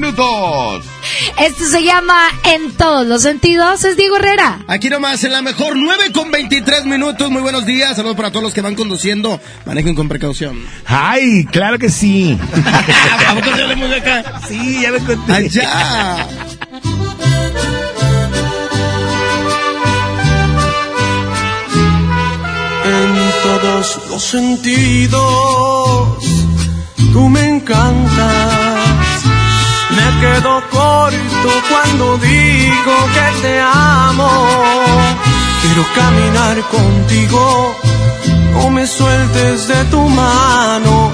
minutos. 0.00 0.84
Esto 1.38 1.64
se 1.70 1.82
llama 1.84 2.14
En 2.44 2.72
todos 2.72 3.06
los 3.06 3.22
sentidos. 3.22 3.84
Es 3.84 3.96
Diego 3.96 4.16
Herrera. 4.16 4.60
Aquí 4.66 4.88
nomás, 4.88 5.22
en 5.24 5.32
la 5.32 5.42
mejor 5.42 5.76
9 5.76 6.12
con 6.12 6.30
23 6.30 6.84
minutos. 6.86 7.30
Muy 7.30 7.42
buenos 7.42 7.66
días. 7.66 7.96
Saludos 7.96 8.16
para 8.16 8.30
todos 8.30 8.42
los 8.42 8.54
que 8.54 8.62
van 8.62 8.74
conduciendo. 8.74 9.40
Manejen 9.66 9.94
con 9.94 10.08
precaución. 10.08 10.64
Ay, 10.86 11.44
claro 11.46 11.78
que 11.78 11.90
sí. 11.90 12.38
¿Vamos 13.26 13.46
a 13.48 13.52
hacerle 13.52 13.76
música? 13.76 14.40
Sí, 14.48 14.80
ya 14.82 14.90
me 14.90 14.98
conté. 15.00 15.32
Allá. 15.32 16.26
En 22.84 23.14
todos 23.42 24.00
los 24.10 24.22
sentidos, 24.22 25.18
tú 27.12 27.28
me 27.28 27.46
encantas. 27.48 28.69
Quedo 30.20 30.62
corto 30.70 31.50
cuando 31.70 32.18
digo 32.18 32.94
que 33.14 33.26
te 33.40 33.60
amo. 33.60 34.30
Quiero 35.62 35.84
caminar 35.94 36.56
contigo, 36.68 37.74
no 38.52 38.70
me 38.70 38.86
sueltes 38.86 39.68
de 39.68 39.84
tu 39.86 40.00
mano, 40.08 41.10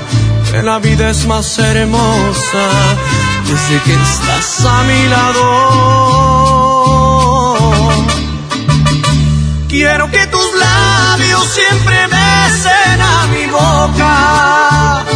que 0.51 0.61
la 0.63 0.79
vida 0.81 1.11
es 1.11 1.25
más 1.27 1.57
hermosa 1.59 2.67
desde 3.49 3.81
que 3.85 3.95
estás 3.95 4.67
a 4.67 4.83
mi 4.83 5.09
lado. 5.09 5.47
Quiero 9.69 10.11
que 10.11 10.27
tus 10.27 10.55
labios 10.59 11.45
siempre 11.55 12.07
besen 12.09 13.01
a 13.01 13.27
mi 13.33 13.47
boca 13.47 15.16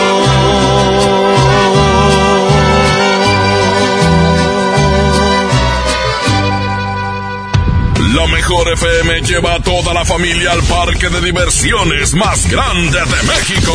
La 8.13 8.27
mejor 8.27 8.67
FM 8.73 9.21
lleva 9.21 9.55
a 9.55 9.59
toda 9.61 9.93
la 9.93 10.03
familia 10.03 10.51
al 10.51 10.61
parque 10.63 11.07
de 11.07 11.21
diversiones 11.21 12.13
más 12.13 12.49
grande 12.49 12.99
de 12.99 13.23
México. 13.23 13.73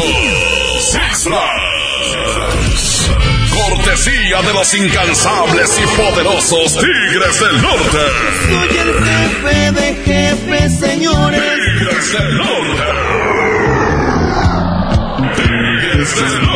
Six 0.78 1.24
Flags. 1.24 3.10
Cortesía 3.50 4.42
de 4.42 4.52
los 4.52 4.74
incansables 4.74 5.81
y 5.82 5.86
poderosos 5.97 6.73
Tigres 6.74 7.40
del 7.40 7.62
Norte. 7.62 7.98
Soy 8.47 8.78
el 8.78 8.92
jefe 9.05 9.73
de 9.73 9.94
jefes, 10.05 10.78
señores. 10.81 11.40
Tigres 11.78 12.12
del 12.12 12.36
Norte. 12.36 12.84
Tigres 15.36 16.15
del 16.15 16.42
Norte. 16.42 16.55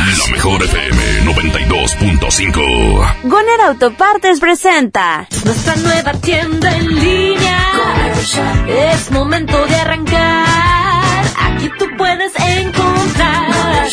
La 0.00 0.26
mejor 0.32 0.62
FM 0.62 1.24
92.5. 1.24 3.22
Goner 3.24 3.60
Autopartes 3.66 4.40
presenta 4.40 5.28
Nuestra 5.44 5.76
nueva 5.76 6.12
tienda 6.14 6.74
en 6.74 6.98
línea. 6.98 7.58
Es 8.66 9.10
momento 9.10 9.66
de 9.66 9.74
arrancar. 9.76 10.46
Aquí 11.38 11.70
tú 11.78 11.84
puedes 11.98 12.32
encontrar 12.36 13.88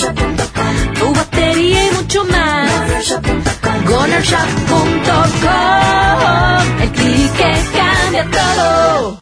tu 0.97 1.13
batería 1.13 1.87
y 1.87 1.91
mucho 1.95 2.23
más. 2.25 2.71
GonerShop.com. 3.85 6.81
El 6.81 6.89
clic 6.91 7.33
que 7.33 7.53
cambia 7.77 8.25
todo. 8.31 9.21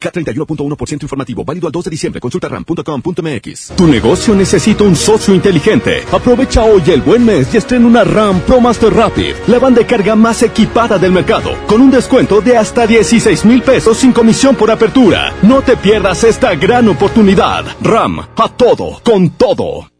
K31.1% 0.00 1.02
informativo, 1.02 1.44
válido 1.44 1.66
al 1.66 1.72
2 1.72 1.84
de 1.84 1.90
diciembre. 1.90 2.20
Consulta 2.20 2.48
ram.com.mx. 2.48 3.72
Tu 3.76 3.86
negocio 3.86 4.34
necesita 4.34 4.84
un 4.84 4.96
socio 4.96 5.34
inteligente. 5.34 6.02
Aprovecha 6.10 6.64
hoy 6.64 6.82
el 6.86 7.02
buen 7.02 7.24
mes 7.24 7.52
y 7.54 7.58
estrena 7.58 7.86
una 7.86 8.04
RAM 8.04 8.40
Pro 8.40 8.60
Master 8.60 8.92
Rapid, 8.92 9.34
la 9.46 9.58
banda 9.58 9.80
de 9.80 9.86
carga 9.86 10.16
más 10.16 10.42
equipada 10.42 10.98
del 10.98 11.12
mercado, 11.12 11.52
con 11.66 11.80
un 11.80 11.90
descuento 11.90 12.40
de 12.40 12.56
hasta 12.56 12.86
16 12.86 13.44
mil 13.44 13.62
pesos 13.62 13.98
sin 13.98 14.12
comisión 14.12 14.56
por 14.56 14.70
apertura. 14.70 15.34
No 15.42 15.62
te 15.62 15.76
pierdas 15.76 16.24
esta 16.24 16.54
gran 16.54 16.88
oportunidad. 16.88 17.64
RAM, 17.82 18.20
a 18.20 18.48
todo, 18.48 19.00
con 19.04 19.30
todo. 19.30 19.90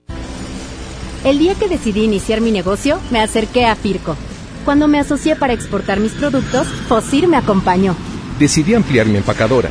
El 1.22 1.38
día 1.38 1.54
que 1.54 1.68
decidí 1.68 2.04
iniciar 2.04 2.40
mi 2.40 2.50
negocio, 2.50 2.98
me 3.10 3.20
acerqué 3.20 3.66
a 3.66 3.76
Firco. 3.76 4.16
Cuando 4.64 4.88
me 4.88 4.98
asocié 4.98 5.36
para 5.36 5.52
exportar 5.52 6.00
mis 6.00 6.12
productos, 6.12 6.66
Fosir 6.88 7.28
me 7.28 7.36
acompañó. 7.36 7.94
Decidí 8.38 8.72
ampliar 8.72 9.06
mi 9.06 9.18
empacadora 9.18 9.70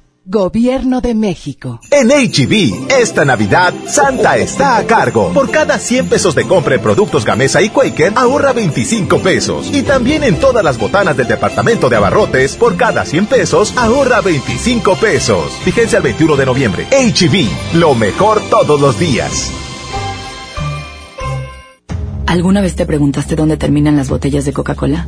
Gobierno 0.23 1.01
de 1.01 1.15
México. 1.15 1.79
En 1.89 2.09
HB, 2.09 2.91
e 2.91 3.01
esta 3.01 3.25
Navidad, 3.25 3.73
Santa 3.87 4.37
está 4.37 4.77
a 4.77 4.85
cargo. 4.85 5.33
Por 5.33 5.49
cada 5.49 5.79
100 5.79 6.09
pesos 6.09 6.35
de 6.35 6.47
compra 6.47 6.75
en 6.75 6.81
productos 6.81 7.25
Gamesa 7.25 7.59
y 7.59 7.69
Quaker, 7.69 8.13
ahorra 8.15 8.53
25 8.53 9.17
pesos. 9.17 9.73
Y 9.73 9.81
también 9.81 10.23
en 10.23 10.39
todas 10.39 10.63
las 10.63 10.77
botanas 10.77 11.17
del 11.17 11.27
departamento 11.27 11.89
de 11.89 11.95
abarrotes, 11.95 12.55
por 12.55 12.77
cada 12.77 13.03
100 13.03 13.25
pesos, 13.25 13.73
ahorra 13.75 14.21
25 14.21 14.95
pesos. 14.97 15.53
Fíjense 15.63 15.97
al 15.97 16.03
21 16.03 16.35
de 16.35 16.45
noviembre. 16.45 16.87
HB, 16.91 17.73
e 17.73 17.77
lo 17.77 17.95
mejor 17.95 18.41
todos 18.47 18.79
los 18.79 18.99
días. 18.99 19.51
¿Alguna 22.27 22.61
vez 22.61 22.75
te 22.75 22.85
preguntaste 22.85 23.35
dónde 23.35 23.57
terminan 23.57 23.97
las 23.97 24.09
botellas 24.09 24.45
de 24.45 24.53
Coca-Cola? 24.53 25.07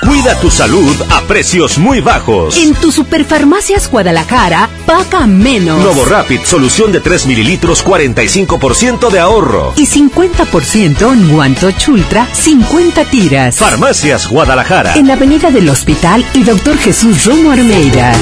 Cuida 0.00 0.38
tu 0.40 0.48
salud 0.48 0.94
a 1.10 1.22
precios 1.22 1.76
muy 1.76 2.00
bajos. 2.00 2.56
En 2.56 2.74
tu 2.74 2.92
Superfarmacias 2.92 3.90
Guadalajara, 3.90 4.68
paga 4.86 5.26
menos. 5.26 5.82
Novo 5.82 6.04
Rapid, 6.04 6.40
solución 6.44 6.92
de 6.92 7.00
3 7.00 7.26
mililitros, 7.26 7.84
45% 7.84 9.10
de 9.10 9.18
ahorro. 9.18 9.72
Y 9.76 9.86
50% 9.86 11.12
en 11.12 11.28
Guanto 11.30 11.72
Chultra, 11.72 12.28
50 12.32 13.04
tiras. 13.06 13.56
Farmacias 13.56 14.28
Guadalajara. 14.28 14.94
En 14.94 15.08
la 15.08 15.14
avenida 15.14 15.50
del 15.50 15.68
Hospital 15.68 16.24
y 16.32 16.44
Doctor 16.44 16.78
Jesús 16.78 17.24
Romo 17.24 17.50
Armeida. 17.50 18.14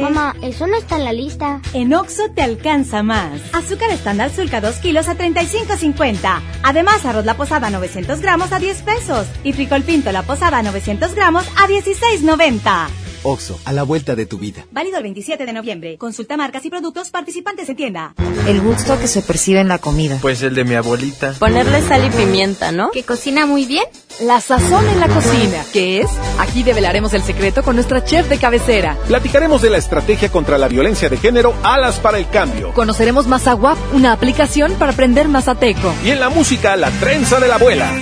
Mamá, 0.00 0.36
eso 0.42 0.66
no 0.66 0.76
está 0.76 0.96
en 0.96 1.04
la 1.04 1.12
lista. 1.12 1.60
En 1.72 1.94
Oxo 1.94 2.30
te 2.34 2.42
alcanza 2.42 3.02
más. 3.02 3.40
Azúcar 3.52 3.90
estándar 3.90 4.30
sulca 4.30 4.60
2 4.60 4.76
kilos 4.76 5.08
a 5.08 5.16
35.50. 5.16 6.40
Además, 6.62 7.04
arroz 7.04 7.24
la 7.24 7.36
posada 7.36 7.70
900 7.70 8.20
gramos 8.20 8.52
a 8.52 8.58
10 8.58 8.82
pesos. 8.82 9.26
Y 9.44 9.52
frijol 9.52 9.82
pinto 9.82 10.12
la 10.12 10.22
posada 10.22 10.62
900 10.62 11.14
gramos 11.14 11.46
a 11.56 11.66
16.90. 11.68 13.09
Oxo, 13.22 13.58
a 13.64 13.72
la 13.72 13.82
vuelta 13.82 14.14
de 14.14 14.26
tu 14.26 14.38
vida. 14.38 14.64
Válido 14.70 14.96
el 14.96 15.02
27 15.02 15.46
de 15.46 15.52
noviembre. 15.52 15.98
Consulta 15.98 16.36
marcas 16.36 16.64
y 16.64 16.70
productos 16.70 17.10
participantes 17.10 17.68
en 17.68 17.76
tienda. 17.76 18.14
El 18.46 18.60
gusto 18.60 18.98
que 18.98 19.06
se 19.06 19.22
percibe 19.22 19.60
en 19.60 19.68
la 19.68 19.78
comida. 19.78 20.18
Pues 20.20 20.42
el 20.42 20.54
de 20.54 20.64
mi 20.64 20.74
abuelita. 20.74 21.34
Ponerle 21.38 21.82
sal 21.82 22.04
y 22.06 22.10
pimienta, 22.10 22.72
¿no? 22.72 22.90
Que 22.90 23.02
cocina 23.02 23.46
muy 23.46 23.64
bien. 23.64 23.84
La 24.20 24.40
sazón 24.40 24.86
en 24.88 25.00
la 25.00 25.08
cocina. 25.08 25.64
¿Qué 25.72 26.00
es? 26.00 26.10
Aquí 26.38 26.62
develaremos 26.62 27.12
el 27.14 27.22
secreto 27.22 27.62
con 27.62 27.74
nuestra 27.74 28.04
chef 28.04 28.28
de 28.28 28.38
cabecera. 28.38 28.96
Platicaremos 29.06 29.62
de 29.62 29.70
la 29.70 29.78
estrategia 29.78 30.30
contra 30.30 30.58
la 30.58 30.68
violencia 30.68 31.08
de 31.08 31.16
género 31.16 31.54
Alas 31.62 31.98
para 32.00 32.18
el 32.18 32.28
Cambio. 32.28 32.72
Conoceremos 32.74 33.26
Mazawap, 33.26 33.78
una 33.94 34.12
aplicación 34.12 34.74
para 34.74 34.92
aprender 34.92 35.28
mazateco. 35.28 35.94
Y 36.04 36.10
en 36.10 36.20
la 36.20 36.28
música, 36.28 36.76
la 36.76 36.90
trenza 36.90 37.40
de 37.40 37.48
la 37.48 37.56
abuela. 37.56 37.92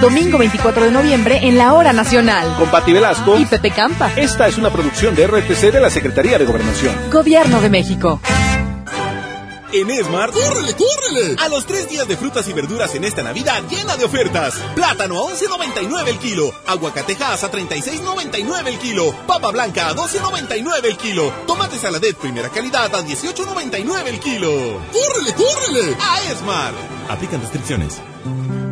Domingo 0.00 0.38
24 0.38 0.84
de 0.84 0.90
noviembre 0.90 1.40
en 1.42 1.56
la 1.56 1.72
Hora 1.72 1.92
Nacional. 1.92 2.54
Con 2.58 2.70
Pati 2.70 2.92
Velasco 2.92 3.38
y 3.38 3.46
Pepe 3.46 3.70
Campa. 3.70 4.12
Esta 4.14 4.46
es 4.46 4.58
una 4.58 4.70
producción 4.70 5.14
de 5.14 5.26
RTC 5.26 5.72
de 5.72 5.80
la 5.80 5.90
Secretaría 5.90 6.38
de 6.38 6.44
Gobernación. 6.44 6.94
Gobierno 7.10 7.60
de 7.60 7.70
México. 7.70 8.20
En 9.72 9.90
Esmar, 9.90 10.30
¡córrele, 10.30 10.74
córrele! 10.74 11.36
A 11.38 11.48
los 11.48 11.66
tres 11.66 11.88
días 11.88 12.06
de 12.06 12.16
frutas 12.16 12.46
y 12.48 12.52
verduras 12.52 12.94
en 12.94 13.04
esta 13.04 13.22
Navidad 13.22 13.62
llena 13.68 13.96
de 13.96 14.04
ofertas. 14.04 14.54
Plátano 14.74 15.18
a 15.18 15.32
11.99 15.32 16.08
el 16.08 16.18
kilo. 16.18 16.52
Aguacatejas 16.66 17.42
a 17.42 17.50
36.99 17.50 18.66
el 18.68 18.78
kilo. 18.78 19.12
Papa 19.26 19.50
blanca 19.50 19.88
a 19.88 19.94
12.99 19.94 20.84
el 20.84 20.96
kilo. 20.96 21.32
Tomate 21.46 21.78
saladet 21.78 22.16
primera 22.16 22.48
calidad 22.48 22.94
a 22.94 23.02
18.99 23.02 24.06
el 24.06 24.20
kilo. 24.20 24.50
¡Córrele, 24.92 25.34
córrele! 25.34 25.96
A 26.00 26.22
Esmar. 26.30 26.72
Aplican 27.08 27.40
restricciones. 27.40 28.00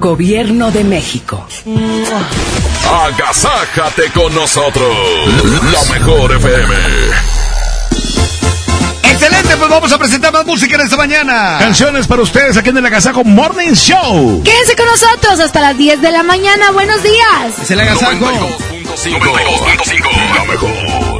Gobierno 0.00 0.70
de 0.70 0.82
México. 0.82 1.46
Agasájate 3.04 4.10
con 4.12 4.34
nosotros. 4.34 4.96
La 5.70 5.82
mejor 5.92 6.32
FM. 6.32 6.74
Excelente, 9.02 9.56
pues 9.58 9.68
vamos 9.68 9.92
a 9.92 9.98
presentar 9.98 10.32
más 10.32 10.46
música 10.46 10.76
en 10.76 10.80
esta 10.80 10.96
mañana. 10.96 11.58
Canciones 11.58 12.06
para 12.06 12.22
ustedes 12.22 12.56
aquí 12.56 12.70
en 12.70 12.78
el 12.78 12.86
Agasajo 12.86 13.24
Morning 13.24 13.74
Show. 13.74 14.42
Quédense 14.42 14.74
con 14.74 14.86
nosotros 14.86 15.38
hasta 15.38 15.60
las 15.60 15.76
10 15.76 16.00
de 16.00 16.12
la 16.12 16.22
mañana. 16.22 16.70
Buenos 16.70 17.02
días. 17.02 17.58
Es 17.62 17.70
el 17.70 17.80
Agasajo. 17.80 18.12
92.5. 18.14 20.34
La 20.34 20.44
mejor. 20.44 21.19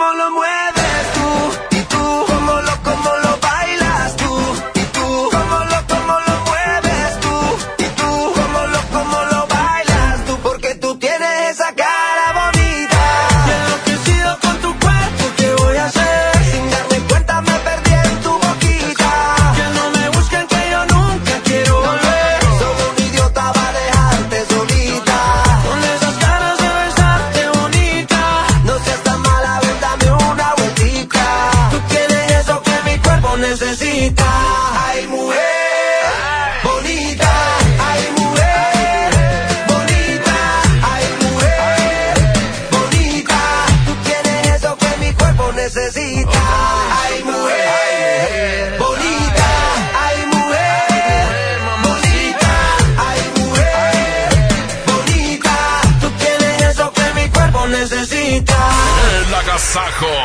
agasajo. 59.71 60.20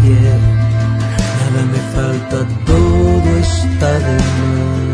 Nada 0.08 1.62
me 1.72 1.80
falta, 1.94 2.38
todo 2.64 3.28
está 3.38 3.90
de 3.98 4.14
más. 4.14 4.86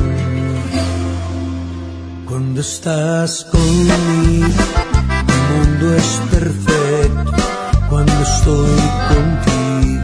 Cuando 2.27 2.61
estás 2.63 3.45
conmigo, 3.45 4.47
el 5.29 5.43
mundo 5.51 5.95
es 5.97 6.11
perfecto. 6.31 7.33
Cuando 7.91 8.23
estoy 8.23 8.81
contigo, 9.13 10.03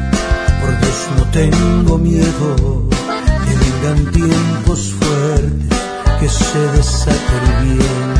por 0.60 0.72
Dios 0.80 0.98
no 1.16 1.24
tengo 1.32 1.98
miedo. 1.98 2.50
Que 3.46 3.54
vengan 3.64 4.12
tiempos 4.12 4.92
fuertes, 5.00 5.78
que 6.20 6.28
se 6.28 6.60
desate 6.76 7.36
bien. 7.62 8.10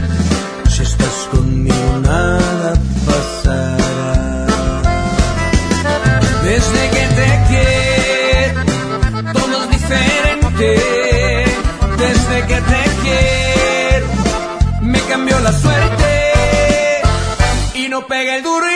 Si 0.71 0.83
estás 0.85 1.29
conmigo, 1.33 2.01
nada 2.03 2.73
pasará. 3.05 3.88
Desde 10.59 12.47
que 12.49 12.61
te 12.61 12.85
quiero, 13.03 14.07
me 14.83 15.01
cambió 15.03 15.39
la 15.39 15.53
suerte. 15.53 16.33
Y 17.75 17.89
no 17.89 18.05
pega 18.09 18.35
el 18.35 18.43
duro 18.43 18.67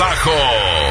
agasajo. 0.00 0.81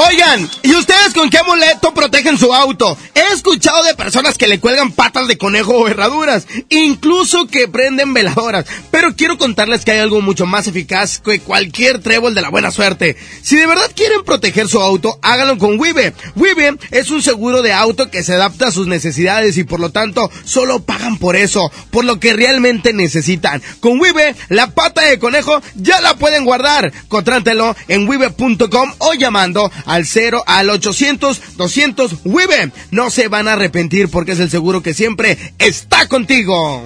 Oigan, 0.00 0.48
¿y 0.62 0.76
ustedes 0.76 1.12
con 1.12 1.28
qué 1.28 1.38
amuleto 1.38 1.92
protegen 1.92 2.38
su 2.38 2.54
auto? 2.54 2.96
He 3.16 3.34
escuchado 3.34 3.82
de 3.82 3.96
personas 3.96 4.38
que 4.38 4.46
le 4.46 4.60
cuelgan 4.60 4.92
patas 4.92 5.26
de 5.26 5.36
conejo 5.36 5.72
o 5.72 5.88
herraduras, 5.88 6.46
incluso 6.68 7.48
que 7.48 7.66
prenden 7.66 8.14
veladoras, 8.14 8.64
pero 8.92 9.16
quiero 9.16 9.38
contarles 9.38 9.84
que 9.84 9.90
hay 9.90 9.98
algo 9.98 10.20
mucho 10.20 10.46
más 10.46 10.68
eficaz 10.68 11.18
que 11.18 11.40
cualquier 11.40 11.98
trébol 12.00 12.36
de 12.36 12.42
la 12.42 12.50
buena 12.50 12.70
suerte. 12.70 13.16
Si 13.42 13.56
de 13.56 13.66
verdad 13.66 13.90
quieren 13.92 14.22
proteger 14.22 14.68
su 14.68 14.80
auto, 14.80 15.18
háganlo 15.20 15.58
con 15.58 15.80
Wibe. 15.80 16.14
Wibe 16.36 16.78
es 16.92 17.10
un 17.10 17.20
seguro 17.20 17.60
de 17.62 17.72
auto 17.72 18.08
que 18.08 18.22
se 18.22 18.34
adapta 18.34 18.68
a 18.68 18.72
sus 18.72 18.86
necesidades 18.86 19.58
y 19.58 19.64
por 19.64 19.80
lo 19.80 19.90
tanto 19.90 20.30
solo 20.44 20.78
pagan 20.78 21.18
por 21.18 21.34
eso, 21.34 21.72
por 21.90 22.04
lo 22.04 22.20
que 22.20 22.34
realmente 22.34 22.92
necesitan. 22.92 23.60
Con 23.80 23.98
Wibe, 23.98 24.36
la 24.48 24.70
pata 24.70 25.00
de 25.00 25.18
conejo 25.18 25.60
ya 25.74 26.00
la 26.00 26.14
pueden 26.14 26.44
guardar. 26.44 26.92
Contrátelo 27.08 27.74
en 27.88 28.08
wibe.com 28.08 28.92
o 28.98 29.14
llamando 29.14 29.68
al 29.88 30.06
0 30.06 30.44
al 30.46 30.70
800 30.70 31.40
200 31.56 32.12
Wibe. 32.24 32.70
No 32.90 33.10
se 33.10 33.28
van 33.28 33.48
a 33.48 33.54
arrepentir 33.54 34.08
porque 34.08 34.32
es 34.32 34.38
el 34.38 34.50
seguro 34.50 34.82
que 34.82 34.94
siempre 34.94 35.54
está 35.58 36.06
contigo. 36.06 36.84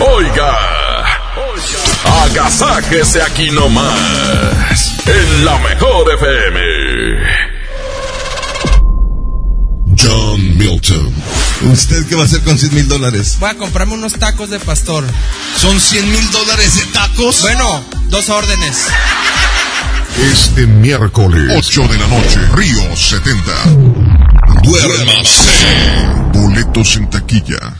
Oiga, 0.00 0.58
agasájese 2.22 3.22
aquí 3.22 3.50
nomás, 3.50 4.94
en 5.06 5.44
la 5.44 5.58
mejor 5.58 6.12
FM. 6.14 6.60
John 9.96 10.56
Milton. 10.56 11.14
¿Usted 11.72 12.06
qué 12.06 12.14
va 12.14 12.22
a 12.22 12.24
hacer 12.24 12.40
con 12.40 12.58
100 12.58 12.74
mil 12.74 12.88
dólares? 12.88 13.36
Voy 13.38 13.50
a 13.50 13.54
comprarme 13.54 13.94
unos 13.94 14.14
tacos 14.14 14.48
de 14.48 14.58
pastor. 14.58 15.04
¿Son 15.56 15.78
100 15.78 16.10
mil 16.10 16.30
dólares 16.30 16.76
de 16.76 16.86
tacos? 16.86 17.42
Bueno, 17.42 17.84
dos 18.08 18.30
órdenes. 18.30 18.86
Este 20.20 20.66
miércoles, 20.66 21.50
8 21.56 21.88
de 21.88 21.98
la 21.98 22.06
noche, 22.06 22.40
Río 22.54 22.94
70. 22.94 23.40
Duérmase. 24.62 25.48
Boletos 26.32 26.96
en 26.96 27.08
taquilla. 27.08 27.79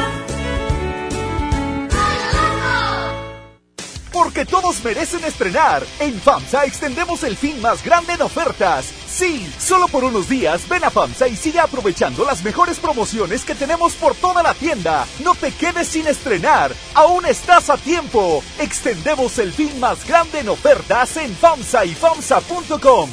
Porque 4.23 4.45
todos 4.45 4.83
merecen 4.83 5.23
estrenar. 5.23 5.83
En 5.99 6.13
FAMSA 6.21 6.65
extendemos 6.65 7.23
el 7.23 7.35
fin 7.35 7.59
más 7.59 7.83
grande 7.83 8.13
en 8.13 8.21
ofertas. 8.21 8.85
Sí, 9.07 9.51
solo 9.57 9.87
por 9.87 10.03
unos 10.03 10.29
días 10.29 10.69
ven 10.69 10.83
a 10.83 10.91
FAMSA 10.91 11.27
y 11.27 11.35
sigue 11.35 11.59
aprovechando 11.59 12.23
las 12.23 12.43
mejores 12.43 12.77
promociones 12.77 13.43
que 13.43 13.55
tenemos 13.55 13.93
por 13.95 14.13
toda 14.13 14.43
la 14.43 14.53
tienda. 14.53 15.07
No 15.23 15.33
te 15.33 15.51
quedes 15.51 15.87
sin 15.87 16.05
estrenar. 16.05 16.71
Aún 16.93 17.25
estás 17.25 17.71
a 17.71 17.77
tiempo. 17.77 18.43
Extendemos 18.59 19.39
el 19.39 19.51
fin 19.51 19.79
más 19.79 20.07
grande 20.07 20.41
en 20.41 20.49
ofertas 20.49 21.17
en 21.17 21.35
FAMSA 21.35 21.85
y 21.85 21.95
FAMSA.com. 21.95 23.09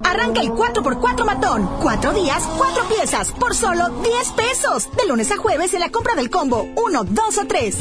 Arranca 0.00 0.40
el 0.40 0.52
4x4 0.52 1.24
matón. 1.26 1.68
Cuatro 1.82 2.14
días, 2.14 2.48
cuatro 2.56 2.84
piezas, 2.88 3.30
por 3.32 3.54
solo 3.54 3.90
10 4.02 4.32
pesos. 4.32 4.88
De 4.96 5.06
lunes 5.06 5.30
a 5.30 5.36
jueves 5.36 5.74
en 5.74 5.80
la 5.80 5.90
compra 5.90 6.14
del 6.14 6.30
combo 6.30 6.66
1, 6.76 7.04
2 7.04 7.38
o 7.38 7.46
3. 7.46 7.78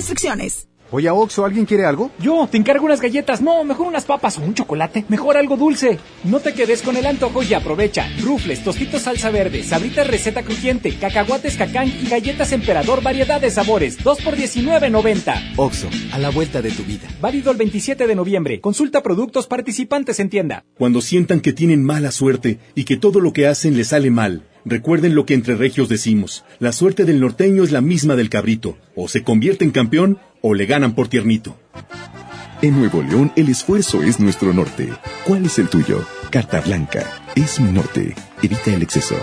Restricciones. 0.00 0.69
Oye, 0.92 1.08
Oxo, 1.08 1.44
¿alguien 1.44 1.66
quiere 1.66 1.84
algo? 1.84 2.10
Yo, 2.18 2.48
te 2.50 2.56
encargo 2.56 2.84
unas 2.84 3.00
galletas. 3.00 3.40
No, 3.40 3.62
mejor 3.62 3.86
unas 3.86 4.04
papas 4.04 4.38
o 4.38 4.42
un 4.42 4.54
chocolate. 4.54 5.04
Mejor 5.08 5.36
algo 5.36 5.56
dulce. 5.56 5.98
No 6.24 6.40
te 6.40 6.52
quedes 6.52 6.82
con 6.82 6.96
el 6.96 7.06
antojo 7.06 7.44
y 7.44 7.54
aprovecha. 7.54 8.08
Rufles, 8.20 8.64
tostitos 8.64 9.02
salsa 9.02 9.30
verde, 9.30 9.62
sabritas 9.62 10.08
receta 10.08 10.42
crujiente, 10.42 10.96
cacahuates 10.98 11.56
cacán 11.56 11.86
y 11.88 12.08
galletas 12.08 12.50
emperador 12.50 13.04
variedad 13.04 13.40
de 13.40 13.52
sabores. 13.52 14.02
2 14.02 14.20
por 14.22 14.36
19.90. 14.36 15.52
Oxo, 15.56 15.88
a 16.12 16.18
la 16.18 16.30
vuelta 16.30 16.60
de 16.60 16.72
tu 16.72 16.82
vida. 16.82 17.06
Válido 17.20 17.52
el 17.52 17.56
27 17.56 18.08
de 18.08 18.14
noviembre. 18.16 18.60
Consulta 18.60 19.00
productos 19.00 19.46
participantes 19.46 20.18
en 20.18 20.28
tienda. 20.28 20.64
Cuando 20.76 21.00
sientan 21.02 21.40
que 21.40 21.52
tienen 21.52 21.84
mala 21.84 22.10
suerte 22.10 22.58
y 22.74 22.82
que 22.82 22.96
todo 22.96 23.20
lo 23.20 23.32
que 23.32 23.46
hacen 23.46 23.76
les 23.76 23.88
sale 23.88 24.10
mal, 24.10 24.42
recuerden 24.64 25.14
lo 25.14 25.24
que 25.24 25.34
entre 25.34 25.54
regios 25.54 25.88
decimos. 25.88 26.44
La 26.58 26.72
suerte 26.72 27.04
del 27.04 27.20
norteño 27.20 27.62
es 27.62 27.70
la 27.70 27.80
misma 27.80 28.16
del 28.16 28.28
cabrito. 28.28 28.76
O 28.96 29.06
se 29.06 29.22
convierte 29.22 29.64
en 29.64 29.70
campeón 29.70 30.18
o 30.42 30.54
le 30.54 30.66
ganan 30.66 30.94
por 30.94 31.08
tiernito. 31.08 31.56
En 32.62 32.78
Nuevo 32.78 33.02
León 33.02 33.32
el 33.36 33.48
esfuerzo 33.48 34.02
es 34.02 34.20
nuestro 34.20 34.52
norte. 34.52 34.92
¿Cuál 35.24 35.46
es 35.46 35.58
el 35.58 35.68
tuyo? 35.68 36.04
Carta 36.30 36.60
Blanca. 36.60 37.22
Es 37.34 37.58
mi 37.58 37.72
norte. 37.72 38.14
Evita 38.42 38.72
el 38.72 38.82
exceso. 38.82 39.16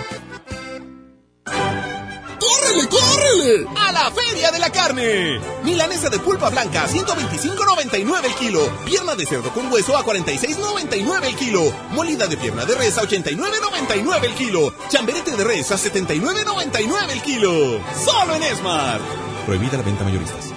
¡Córrele, 1.46 2.88
córrele! 2.90 3.68
¡A 3.76 3.92
la 3.92 4.12
Feria 4.12 4.52
de 4.52 4.60
la 4.60 4.72
Carne! 4.72 5.40
Milanesa 5.64 6.10
de 6.10 6.20
pulpa 6.20 6.50
blanca 6.50 6.84
a 6.84 6.88
125.99 6.88 8.26
el 8.26 8.36
kilo. 8.36 8.60
Pierna 8.86 9.16
de 9.16 9.26
cerdo 9.26 9.52
con 9.54 9.72
hueso 9.72 9.96
a 9.98 10.04
46.99 10.04 11.26
el 11.26 11.36
kilo. 11.36 11.74
Molida 11.92 12.28
de 12.28 12.38
pierna 12.38 12.66
de 12.66 12.76
res 12.76 12.98
a 12.98 13.04
89.99 13.04 14.24
el 14.26 14.34
kilo. 14.34 14.74
Chamberete 14.90 15.36
de 15.38 15.44
res 15.44 15.72
a 15.72 15.76
79.99 15.76 17.12
el 17.12 17.22
kilo. 17.22 17.82
Solo 18.04 18.36
en 18.36 18.44
Esmar. 18.44 19.00
Prohibida 19.46 19.78
la 19.78 19.84
venta 19.84 20.04
mayoristas. 20.04 20.57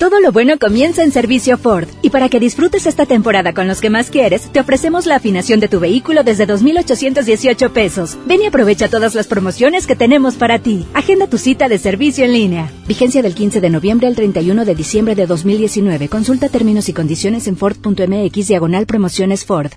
Todo 0.00 0.18
lo 0.18 0.32
bueno 0.32 0.58
comienza 0.58 1.02
en 1.02 1.12
Servicio 1.12 1.58
Ford. 1.58 1.86
Y 2.00 2.08
para 2.08 2.30
que 2.30 2.40
disfrutes 2.40 2.86
esta 2.86 3.04
temporada 3.04 3.52
con 3.52 3.68
los 3.68 3.82
que 3.82 3.90
más 3.90 4.08
quieres, 4.08 4.50
te 4.50 4.58
ofrecemos 4.58 5.04
la 5.04 5.16
afinación 5.16 5.60
de 5.60 5.68
tu 5.68 5.78
vehículo 5.78 6.24
desde 6.24 6.46
2,818 6.46 7.70
pesos. 7.74 8.16
Ven 8.24 8.40
y 8.40 8.46
aprovecha 8.46 8.88
todas 8.88 9.14
las 9.14 9.26
promociones 9.26 9.86
que 9.86 9.96
tenemos 9.96 10.36
para 10.36 10.58
ti. 10.58 10.86
Agenda 10.94 11.26
tu 11.26 11.36
cita 11.36 11.68
de 11.68 11.76
servicio 11.76 12.24
en 12.24 12.32
línea. 12.32 12.72
Vigencia 12.88 13.20
del 13.20 13.34
15 13.34 13.60
de 13.60 13.68
noviembre 13.68 14.06
al 14.06 14.16
31 14.16 14.64
de 14.64 14.74
diciembre 14.74 15.14
de 15.14 15.26
2019. 15.26 16.08
Consulta 16.08 16.48
términos 16.48 16.88
y 16.88 16.94
condiciones 16.94 17.46
en 17.46 17.58
Ford.mx 17.58 18.48
diagonal 18.48 18.86
promociones 18.86 19.44
Ford. 19.44 19.72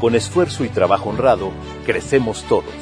Con 0.00 0.14
esfuerzo 0.14 0.64
y 0.64 0.68
trabajo 0.68 1.10
honrado, 1.10 1.50
crecemos 1.84 2.44
todos. 2.44 2.81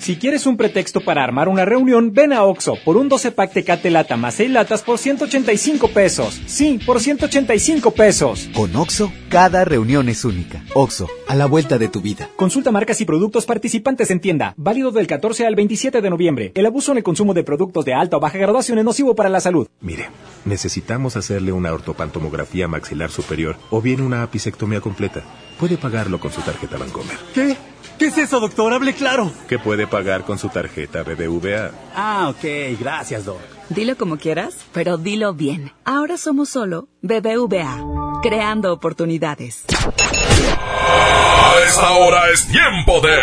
Si 0.00 0.16
quieres 0.16 0.46
un 0.46 0.56
pretexto 0.56 1.02
para 1.02 1.22
armar 1.22 1.46
una 1.50 1.66
reunión, 1.66 2.14
ven 2.14 2.32
a 2.32 2.44
Oxo 2.44 2.76
por 2.86 2.96
un 2.96 3.10
12 3.10 3.32
pack 3.32 3.52
Tecate 3.52 3.90
Lata 3.90 4.16
más 4.16 4.36
6 4.36 4.50
latas 4.50 4.80
por 4.80 4.96
185 4.96 5.88
pesos. 5.88 6.40
Sí, 6.46 6.80
por 6.86 7.00
185 7.00 7.90
pesos. 7.90 8.48
Con 8.54 8.74
Oxo, 8.76 9.12
cada 9.28 9.62
reunión 9.66 10.08
es 10.08 10.24
única. 10.24 10.64
Oxo, 10.72 11.06
a 11.28 11.34
la 11.34 11.44
vuelta 11.44 11.76
de 11.76 11.88
tu 11.88 12.00
vida. 12.00 12.30
Consulta 12.36 12.70
marcas 12.70 12.98
y 13.02 13.04
productos 13.04 13.44
participantes 13.44 14.10
en 14.10 14.20
tienda. 14.20 14.54
Válido 14.56 14.90
del 14.90 15.06
14 15.06 15.46
al 15.46 15.54
27 15.54 16.00
de 16.00 16.08
noviembre. 16.08 16.52
El 16.54 16.64
abuso 16.64 16.92
en 16.92 16.98
el 16.98 17.04
consumo 17.04 17.34
de 17.34 17.44
productos 17.44 17.84
de 17.84 17.92
alta 17.92 18.16
o 18.16 18.20
baja 18.20 18.38
graduación 18.38 18.78
es 18.78 18.86
nocivo 18.86 19.14
para 19.14 19.28
la 19.28 19.40
salud. 19.40 19.68
Mire, 19.82 20.08
necesitamos 20.46 21.18
hacerle 21.18 21.52
una 21.52 21.74
ortopantomografía 21.74 22.68
maxilar 22.68 23.10
superior 23.10 23.56
o 23.68 23.82
bien 23.82 24.00
una 24.00 24.22
apicectomía 24.22 24.80
completa. 24.80 25.22
Puede 25.58 25.76
pagarlo 25.76 26.18
con 26.20 26.32
su 26.32 26.40
tarjeta 26.40 26.78
Bancomer. 26.78 27.18
¿Qué? 27.34 27.54
¿Qué 28.00 28.06
es 28.06 28.16
eso, 28.16 28.40
doctor? 28.40 28.72
Hable 28.72 28.94
claro. 28.94 29.30
Que 29.46 29.58
puede 29.58 29.86
pagar 29.86 30.24
con 30.24 30.38
su 30.38 30.48
tarjeta 30.48 31.02
BBVA. 31.02 31.70
Ah, 31.94 32.30
ok. 32.30 32.78
Gracias, 32.80 33.26
doc. 33.26 33.38
Dilo 33.68 33.94
como 33.98 34.16
quieras, 34.16 34.54
pero 34.72 34.96
dilo 34.96 35.34
bien. 35.34 35.70
Ahora 35.84 36.16
somos 36.16 36.48
solo 36.48 36.88
BBVA, 37.02 38.20
creando 38.22 38.72
oportunidades. 38.72 39.64
A 39.68 41.54
esta 41.66 41.90
hora 41.90 42.22
es 42.32 42.48
tiempo 42.48 43.02
de... 43.02 43.18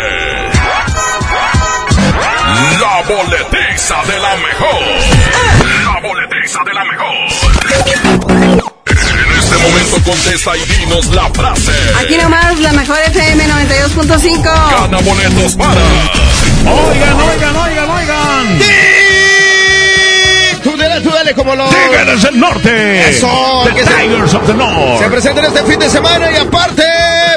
La 2.78 3.02
boletiza 3.02 3.96
de 4.04 4.18
la 4.20 4.36
mejor. 4.36 4.80
La 5.86 6.00
boletiza 6.08 6.60
de 6.62 6.74
la 6.74 6.84
mejor. 6.84 8.67
En 9.68 9.74
momento 9.74 10.10
contesta 10.10 10.56
y 10.56 10.64
dinos 10.64 11.06
la 11.14 11.28
frase. 11.30 11.72
Aquí 12.00 12.16
nomás, 12.16 12.58
la 12.60 12.72
mejor 12.72 12.96
FM 13.06 13.44
92.5. 13.46 14.42
Gana 14.42 14.98
boletos 15.00 15.54
para. 15.56 15.80
Oigan, 16.64 17.20
oigan, 17.20 17.56
oigan, 17.56 17.90
oigan. 17.90 18.58
Tú 20.62 20.76
dale, 20.76 21.00
tú 21.00 21.10
dale 21.10 21.34
como 21.34 21.54
los... 21.54 21.70
Tigres 21.70 22.22
del 22.22 22.40
Norte. 22.40 23.10
Eso. 23.10 23.62
The 23.66 23.74
que 23.74 23.84
se- 23.86 23.94
Tigers 23.94 24.34
of 24.34 24.46
the 24.46 24.54
North. 24.54 24.98
Se 25.02 25.08
presentan 25.08 25.44
este 25.44 25.62
fin 25.64 25.78
de 25.78 25.88
semana 25.90 26.30
y 26.32 26.36
aparte, 26.36 26.82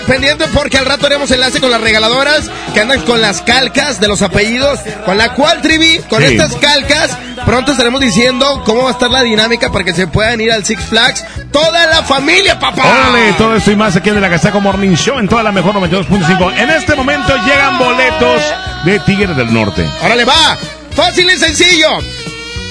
pendiente 0.01 0.45
porque 0.53 0.77
al 0.77 0.85
rato 0.85 1.05
haremos 1.05 1.30
enlace 1.31 1.59
con 1.59 1.71
las 1.71 1.81
regaladoras 1.81 2.49
que 2.73 2.80
andan 2.81 3.01
con 3.01 3.21
las 3.21 3.41
calcas 3.41 3.99
de 3.99 4.07
los 4.07 4.21
apellidos, 4.21 4.80
con 5.05 5.17
la 5.17 5.33
cual 5.33 5.61
Trivi, 5.61 5.99
con 6.09 6.19
Sí. 6.21 6.27
estas 6.35 6.55
calcas, 6.55 7.17
pronto 7.45 7.71
estaremos 7.71 8.01
diciendo 8.01 8.63
cómo 8.65 8.83
va 8.83 8.89
a 8.89 8.93
estar 8.93 9.09
la 9.09 9.21
dinámica 9.23 9.71
para 9.71 9.83
que 9.83 9.93
se 9.93 10.07
puedan 10.07 10.39
ir 10.41 10.51
al 10.51 10.65
Six 10.65 10.81
Flags 10.85 11.23
toda 11.51 11.85
la 11.88 12.03
familia, 12.03 12.59
papá. 12.59 12.83
Órale, 12.85 13.33
todo 13.33 13.55
esto 13.55 13.71
y 13.71 13.75
más 13.75 13.95
aquí 13.95 14.09
en 14.09 14.17
el 14.17 14.23
Agasaco 14.23 14.61
Morning 14.61 14.95
Show 14.95 15.19
en 15.19 15.27
toda 15.27 15.43
la 15.43 15.51
mejor 15.51 15.73
92.5. 15.75 16.53
En 16.57 16.69
este 16.69 16.95
momento 16.95 17.33
llegan 17.45 17.77
boletos 17.77 18.41
de 18.85 18.99
Tigres 18.99 19.35
del 19.35 19.53
Norte. 19.53 19.85
Órale, 20.03 20.25
va. 20.25 20.57
Fácil 20.95 21.30
y 21.30 21.38
sencillo. 21.38 21.88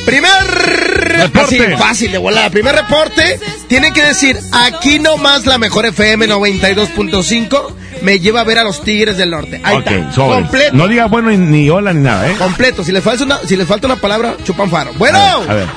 Primer 0.04 0.30
reporte. 0.44 1.62
Así, 1.66 1.76
fácil 1.76 2.12
de 2.12 2.18
volada. 2.18 2.50
Primer 2.50 2.74
reporte. 2.74 3.38
Tienen 3.68 3.92
que 3.92 4.02
decir, 4.02 4.38
aquí 4.52 4.98
nomás 4.98 5.46
la 5.46 5.58
mejor 5.58 5.86
FM 5.86 6.28
92.5 6.28 7.74
me 8.02 8.18
lleva 8.18 8.40
a 8.40 8.44
ver 8.44 8.58
a 8.58 8.64
los 8.64 8.82
Tigres 8.82 9.16
del 9.16 9.30
Norte. 9.30 9.60
Ahí 9.62 9.78
está. 9.78 10.10
Completo. 10.14 10.76
No 10.76 10.88
diga 10.88 11.06
bueno 11.06 11.30
ni, 11.30 11.68
hola 11.68 11.92
ni 11.92 12.02
nada, 12.02 12.30
¿eh? 12.30 12.34
Completo. 12.36 12.82
Si 12.82 12.92
les 12.92 13.04
falta 13.04 13.24
una, 13.24 13.38
si 13.38 13.56
les 13.56 13.66
falta 13.66 13.86
una 13.86 13.96
palabra, 13.96 14.36
chupan 14.44 14.70
faro. 14.70 14.92
Bueno. 14.94 15.18
A 15.18 15.54
ver. 15.54 15.68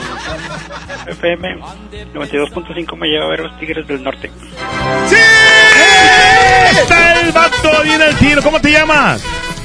FM 1.05 1.59
92.5 2.13 2.97
me 2.97 3.07
lleva 3.07 3.25
a 3.25 3.29
ver 3.29 3.41
a 3.41 3.43
los 3.43 3.59
Tigres 3.59 3.85
del 3.87 4.01
Norte. 4.03 4.31
Está 6.71 7.21
el 7.21 7.31
vato 7.31 7.69
viene 7.83 8.07
el 8.07 8.15
tiro. 8.15 8.41
¿Cómo 8.41 8.59
te 8.59 8.71
llamas? 8.71 9.21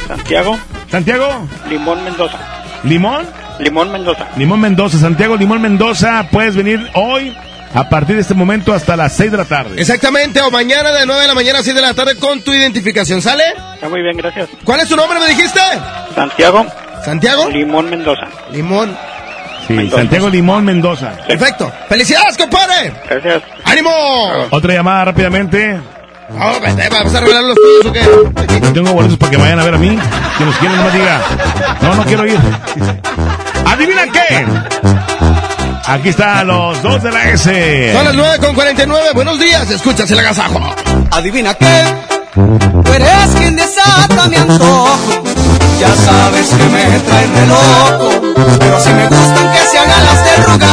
Santiago 0.06 0.58
Santiago. 0.90 1.46
Limón 1.68 2.02
Mendoza. 2.04 2.38
¿Limón? 2.82 3.26
Limón 3.58 3.92
Mendoza. 3.92 4.26
Limón 4.36 4.60
Mendoza, 4.60 4.98
Santiago 4.98 5.36
Limón 5.36 5.60
Mendoza, 5.62 6.26
puedes 6.30 6.56
venir 6.56 6.90
hoy 6.94 7.34
a 7.74 7.88
partir 7.88 8.16
de 8.16 8.22
este 8.22 8.34
momento 8.34 8.72
hasta 8.72 8.96
las 8.96 9.12
6 9.14 9.30
de 9.30 9.36
la 9.36 9.44
tarde. 9.44 9.80
Exactamente, 9.80 10.40
o 10.40 10.50
mañana 10.50 10.90
de 10.90 11.06
9 11.06 11.22
de 11.22 11.28
la 11.28 11.34
mañana 11.34 11.58
a 11.58 11.62
6 11.62 11.74
de 11.74 11.82
la 11.82 11.94
tarde 11.94 12.16
con 12.16 12.40
tu 12.42 12.52
identificación, 12.52 13.20
¿sale? 13.20 13.44
Está 13.74 13.88
muy 13.88 14.02
bien, 14.02 14.16
gracias. 14.16 14.48
¿Cuál 14.64 14.80
es 14.80 14.88
tu 14.88 14.96
nombre, 14.96 15.18
me 15.20 15.28
dijiste? 15.28 15.60
Santiago 16.14 16.66
¿Santiago? 17.04 17.48
Limón 17.48 17.90
Mendoza. 17.90 18.26
Limón. 18.50 18.96
Sí, 19.66 19.90
Santiago 19.90 20.28
Limón 20.28 20.64
Mendoza. 20.64 21.12
Perfecto. 21.26 21.70
¡Felicidades, 21.88 22.36
compadre! 22.36 22.92
Gracias. 23.08 23.42
¡Ánimo! 23.64 23.90
Otra 24.50 24.74
llamada 24.74 25.06
rápidamente. 25.06 25.78
Oh, 26.30 26.60
vete, 26.60 26.88
¿Vas 26.90 27.14
a 27.14 27.20
regalar 27.20 27.44
los 27.44 27.56
tuyos 27.56 27.86
o 27.86 27.92
qué? 27.92 28.60
No 28.60 28.72
tengo 28.72 28.92
boletos 28.92 29.16
para 29.16 29.30
que 29.30 29.36
vayan 29.38 29.60
a 29.60 29.64
ver 29.64 29.74
a 29.74 29.78
mí. 29.78 29.98
Si 30.36 30.44
nos 30.44 30.56
quieren, 30.56 30.76
no 30.76 30.84
me 30.84 30.90
diga. 30.90 31.20
No, 31.80 31.94
no 31.94 32.04
quiero 32.04 32.26
ir. 32.26 32.38
¿Adivina 33.78 34.06
qué? 34.10 34.44
Aquí 35.86 36.08
están 36.08 36.48
los 36.48 36.82
dos 36.82 37.00
de 37.00 37.12
la 37.12 37.30
S. 37.30 37.92
Son 37.94 38.04
las 38.04 38.12
9 38.12 38.38
con 38.40 38.52
49. 38.56 39.10
Buenos 39.14 39.38
días, 39.38 39.70
escuchas 39.70 40.10
el 40.10 40.18
agasajo. 40.18 40.74
Adivina 41.12 41.54
qué, 41.54 41.84
tú 42.34 42.92
eres 42.92 43.28
quien 43.36 43.54
desata 43.54 44.26
mi 44.26 44.34
antojo. 44.34 44.98
Ya 45.78 45.94
sabes 45.94 46.48
que 46.48 46.64
me 46.64 46.98
trae 46.98 47.26
re 47.28 47.46
loco, 47.46 48.10
pero 48.58 48.80
si 48.80 48.90
me 48.90 49.06
gustan 49.06 49.52
que 49.52 49.60
se 49.70 49.78
hagan 49.78 50.04
las 50.06 50.24
de 50.24 50.42
rogar. 50.42 50.68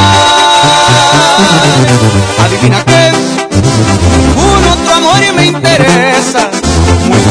Adivina 2.43 2.83
qué, 2.85 3.11
un 4.35 4.67
otro 4.67 4.95
amor 4.95 5.23
y 5.23 5.31
me 5.31 5.45
interesa. 5.45 6.49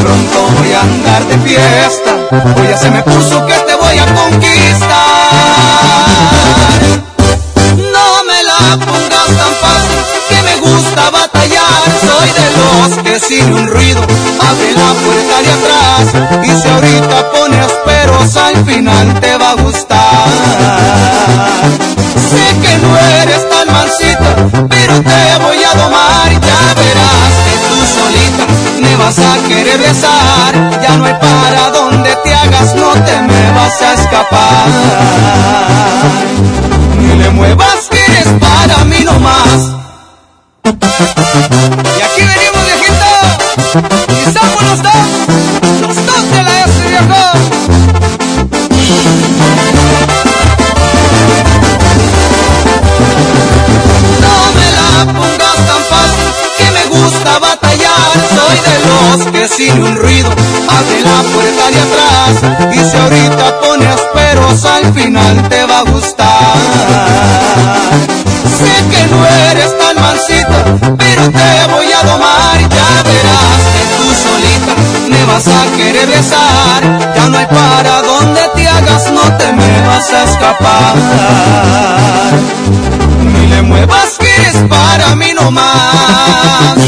Pronto 0.04 0.38
voy 0.58 0.70
a 0.70 0.82
andar 0.82 1.24
de 1.24 1.38
fiesta, 1.38 2.10
hoy 2.30 2.68
ya 2.68 2.76
se 2.76 2.90
me 2.90 3.02
puso 3.02 3.46
que 3.46 3.54
te 3.54 3.74
voy 3.74 3.96
a 3.96 4.04
conquistar. 4.04 4.90
No 7.78 8.24
me 8.28 8.42
la 8.44 8.76
pongas 8.84 9.28
tan 9.40 9.54
fácil, 9.64 10.00
que 10.28 10.42
me 10.42 10.56
gusta 10.56 11.08
batallar. 11.08 11.80
Soy 12.02 12.28
de 12.38 12.48
los 12.60 13.02
que 13.02 13.18
sin 13.18 13.50
un 13.50 13.66
ruido 13.66 14.02
abre 14.02 14.72
la 14.72 14.92
puerta 15.04 15.40
de 15.40 15.50
atrás. 15.56 16.04
Y 16.42 16.50
si 16.60 16.68
ahorita 16.68 17.30
pones 17.30 17.72
peros, 17.86 18.36
al 18.36 18.56
final 18.66 19.20
te 19.20 19.38
va 19.38 19.52
a 19.52 19.54
gustar. 19.54 20.28
Sé 22.28 22.44
que 22.60 22.76
no 22.76 22.98
eres 23.22 23.48
tan 23.48 23.72
mansita, 23.72 24.36
pero 24.68 25.00
te 25.00 25.38
voy 25.42 25.64
a 25.64 25.74
domar. 25.82 26.30
Ya 26.30 26.74
verás 26.74 27.32
que 27.46 27.54
tú 27.68 27.76
solita 27.96 28.63
me 28.96 29.04
vas 29.04 29.18
a 29.18 29.48
querer 29.48 29.78
besar. 29.78 30.80
Ya 30.82 30.96
no 30.96 31.04
hay 31.04 31.14
para 31.14 31.70
donde 31.70 32.16
te 32.22 32.34
hagas, 32.34 32.74
no 32.74 32.92
te 32.92 33.22
me 33.22 33.50
vas 33.52 33.82
a 33.82 33.94
escapar 33.94 34.68
ni 36.98 37.14
le 37.16 37.30
muevas 37.30 37.88
que 37.90 37.98
eres 38.04 38.28
para 38.40 38.84
mí 38.84 39.00
nomás. 39.04 39.70
Y 40.64 42.02
aquí 42.02 42.22
venimos 42.22 42.64
viejito, 42.66 43.10
y 44.08 44.24
somos 44.32 44.82
dos, 44.82 45.06
los 45.80 45.96
dos 46.06 46.30
de 46.30 46.42
la 46.42 46.64
S 46.64 46.80
viejo. 46.88 47.73
Sin 59.48 59.82
un 59.82 59.96
ruido 59.96 60.30
abre 60.30 61.00
la 61.02 61.22
puerta 61.34 61.70
de 61.70 61.80
atrás. 61.80 62.32
Y 62.72 62.78
si 62.90 62.96
ahorita 62.96 63.60
pones 63.60 64.00
peros, 64.14 64.64
al 64.64 64.94
final 64.94 65.48
te 65.48 65.64
va 65.66 65.78
a 65.80 65.82
gustar. 65.82 66.56
Sé 68.58 68.72
que 68.90 69.06
no 69.08 69.26
eres 69.50 69.78
tan 69.78 69.96
mansita, 70.00 70.64
pero 70.96 71.30
te 71.30 71.72
voy 71.72 71.92
a 71.92 72.02
domar. 72.06 72.58
Ya 72.60 73.02
verás 73.02 73.62
que 73.74 73.82
tú 73.92 74.04
solita 74.24 74.72
me 75.10 75.24
vas 75.26 75.46
a 75.46 75.76
querer 75.76 76.06
besar. 76.06 76.82
Ya 77.14 77.28
no 77.28 77.38
hay 77.38 77.46
para 77.46 78.02
donde 78.02 78.40
te 78.54 78.68
hagas, 78.68 79.10
no 79.12 79.36
te 79.36 79.52
me 79.52 79.80
vas 79.86 80.10
a 80.10 80.24
escapar. 80.24 80.94
Ni 83.20 83.46
le 83.48 83.62
muevas 83.62 84.16
que 84.18 84.34
es 84.48 84.56
para 84.68 85.14
mí 85.16 85.32
nomás. 85.34 86.78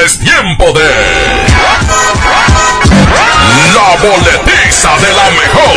Es 0.00 0.18
tiempo 0.18 0.72
de. 0.72 0.90
La 3.74 3.96
boletiza 4.02 4.96
de 4.98 5.12
la 5.12 5.30
mejor. 5.30 5.74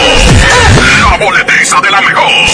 La 1.01 1.17
boletiza 1.17 1.81
de 1.81 1.91
la 1.91 2.01
mejor. 2.01 2.31
En 2.31 2.47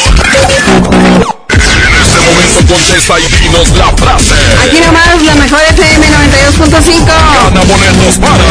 este 2.01 2.19
momento 2.21 2.65
contesta 2.73 3.19
y 3.19 3.27
dinos 3.41 3.69
la 3.71 3.91
frase. 3.95 4.35
Aquí 4.65 4.79
nomás 4.81 5.21
la 5.23 5.35
mejor 5.35 5.61
FM 5.69 6.07
92.5. 6.07 7.05
Gana 7.05 7.61
boletos 7.61 8.17
para. 8.17 8.43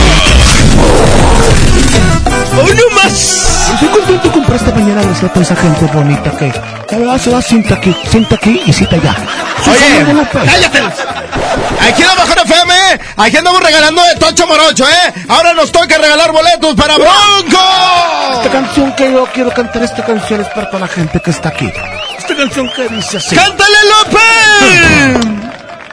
¡Hoy 2.60 2.74
no 2.74 2.96
más! 2.96 3.70
Estoy 3.74 3.88
contento 3.88 4.28
de 4.28 4.34
comprar 4.34 4.56
esta 4.56 4.70
mañana 4.72 5.02
receta 5.02 5.38
a 5.38 5.42
esa 5.42 5.56
gente 5.56 5.86
bonita 5.86 6.30
que 6.32 6.52
la 6.90 6.98
verdad 6.98 7.18
se 7.18 7.30
va, 7.30 7.40
sienta 7.40 7.74
aquí, 7.74 7.96
sienta 8.10 8.34
aquí 8.34 8.60
y 8.66 8.72
cita 8.72 8.96
allá. 8.96 9.16
Oye, 9.70 10.04
cállate. 10.32 10.82
Aquí 11.80 12.02
en 12.02 12.08
la 12.08 12.14
mejor 12.14 12.38
FM, 12.44 12.74
aquí 13.16 13.36
andamos 13.36 13.62
regalando 13.62 14.02
de 14.02 14.14
Tocho 14.16 14.46
Morocho, 14.46 14.84
¿eh? 14.88 15.14
Ahora 15.28 15.54
nos 15.54 15.72
toca 15.72 15.96
regalar 15.98 16.32
boletos 16.32 16.74
para 16.74 16.96
Bronco. 16.96 17.58
Esta 18.34 18.50
canción 18.50 18.92
que 18.92 19.12
yo 19.12 19.26
quiero 19.32 19.50
cantar, 19.52 19.82
esta 19.82 20.04
canción 20.04 20.40
es 20.42 20.48
para 20.48 20.68
toda 20.68 20.80
la 20.80 20.88
gente 20.88 21.20
que 21.20 21.30
está 21.30 21.48
aquí. 21.48 21.70
Esta 22.18 22.36
canción 22.36 22.70
que 22.74 22.88
dice 22.88 23.16
así. 23.16 23.34
¡Cántale, 23.34 23.76
López! 23.88 25.32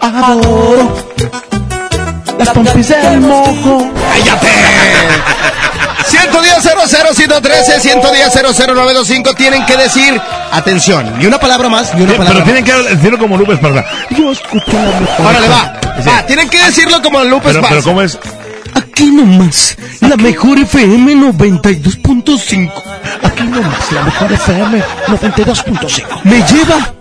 Adoro 0.02 1.10
las 2.40 2.50
pompis 2.50 2.88
del 2.88 3.20
mojo. 3.20 3.92
¡Cállate! 4.12 4.48
110 6.10 6.64
00 6.64 7.14
113 7.14 7.80
110 7.80 8.34
00925 8.34 9.34
tienen 9.34 9.66
que 9.66 9.78
decir 9.78 10.20
atención, 10.52 11.18
ni 11.20 11.26
una 11.26 11.40
palabra 11.40 11.70
más, 11.70 11.94
ni 11.94 12.02
una 12.04 12.12
Sí, 12.14 12.18
palabra 12.18 12.44
pero 12.44 12.46
tienen 12.46 12.64
que 12.66 12.96
decirlo 12.96 13.18
como 13.20 13.38
Lupe 13.38 13.54
Esparza. 13.54 13.86
Yo 14.12 14.32
mejor. 14.54 15.26
Órale, 15.28 15.48
va. 15.48 15.74
Sí. 16.02 16.10
Va, 16.10 16.26
tienen 16.26 16.50
que 16.50 16.64
decirlo 16.64 17.02
como 17.02 17.24
Lupe 17.24 17.48
Pero, 17.50 17.62
pero 17.62 17.80
Esparza. 17.80 17.90
¿cómo 17.90 18.02
es? 18.02 18.18
Aquí 18.76 19.06
nomás, 19.12 19.76
la 20.02 20.16
mejor 20.18 20.60
FM 20.60 21.14
92.5. 21.16 22.72
Aquí 23.24 23.44
nomás, 23.44 23.92
la 23.92 24.04
mejor 24.04 24.32
FM 24.32 24.84
92.5. 25.08 26.04
Me 26.24 26.38
lleva 26.44 26.94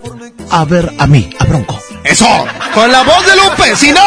a 0.51 0.65
ver 0.65 0.91
a 0.97 1.05
mí, 1.07 1.29
a 1.39 1.45
Bronco. 1.45 1.79
Eso, 2.03 2.27
con 2.73 2.91
la 2.91 3.03
voz 3.03 3.25
de 3.25 3.35
Lupe, 3.35 3.75
si 3.75 3.91
no, 3.91 3.99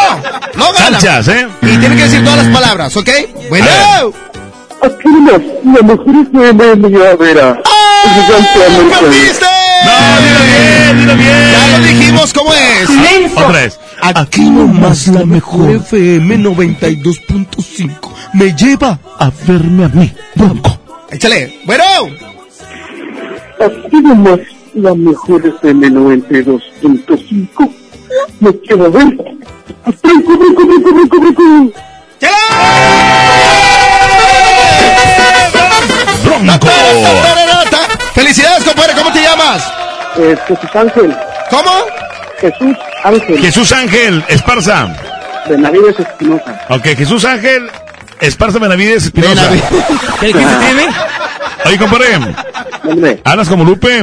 no 0.54 0.72
gana. 0.72 0.98
Sanchas, 1.00 1.28
¿eh? 1.28 1.46
Y 1.62 1.66
tienen 1.76 1.96
que 1.96 2.04
decir 2.04 2.24
todas 2.24 2.44
las 2.44 2.54
palabras, 2.54 2.96
¿ok? 2.96 3.08
Bueno. 3.48 3.66
Aquí 4.82 5.08
nomás, 5.08 5.42
la 5.64 5.82
mejor 5.82 6.16
FM 6.16 6.76
me 6.76 6.88
lleva 6.88 7.10
a 7.10 7.16
ver 7.16 7.40
a... 7.40 7.62
¡Perdiste! 8.02 9.46
No, 9.84 9.92
dilo 10.22 10.42
bien, 10.50 10.98
dilo 10.98 11.14
bien. 11.16 11.52
Ya 11.52 11.62
lo 11.68 11.84
dijimos 11.84 12.32
cómo 12.32 12.52
es. 12.52 12.90
Otra 13.32 13.48
vez. 13.48 13.78
Aquí 14.02 14.50
nomás, 14.50 15.06
la 15.08 15.24
mejor 15.24 15.70
FM 15.70 16.38
92.5. 16.38 18.12
Me 18.34 18.54
lleva 18.56 18.98
a 19.18 19.30
verme 19.46 19.84
a 19.84 19.88
mí, 19.88 20.12
Bronco. 20.34 20.78
Échale. 21.10 21.60
Bueno. 21.64 21.84
Aquí 23.60 24.00
nomás, 24.02 24.40
la 24.74 24.94
mejor 24.94 25.46
FM 25.46 25.90
92.5 25.90 27.70
me 28.40 28.50
lleva 28.68 28.86
a 28.86 28.88
ver 28.88 29.04
a 29.84 29.90
Bronco, 30.02 30.36
Bronco, 30.36 30.66
Bronco, 30.66 30.92
Bronco, 30.92 31.20
Bronco. 31.20 31.72
Bronco. 36.46 36.68
Felicidades, 38.14 38.64
compadre. 38.64 38.92
¿Cómo 38.94 39.12
te 39.12 39.22
llamas? 39.22 39.62
Eh, 40.16 40.36
Jesús 40.46 40.70
Ángel. 40.74 41.16
¿Cómo? 41.50 41.70
Jesús 42.40 42.76
Ángel. 43.04 43.38
Jesús 43.40 43.72
Ángel 43.72 44.24
Esparza. 44.28 44.88
Benavides 45.48 45.98
Espinosa. 45.98 46.60
Ok, 46.68 46.84
Jesús 46.96 47.24
Ángel 47.24 47.70
Esparza 48.20 48.58
Benavides 48.58 49.04
Espinosa. 49.04 49.50
¿Qué, 50.20 50.32
qué 50.32 50.32
se 50.32 50.56
tiene? 50.56 50.86
Oye, 51.64 51.78
compadre. 51.78 53.20
¿Hablas 53.24 53.48
como 53.48 53.64
Lupe? 53.64 54.02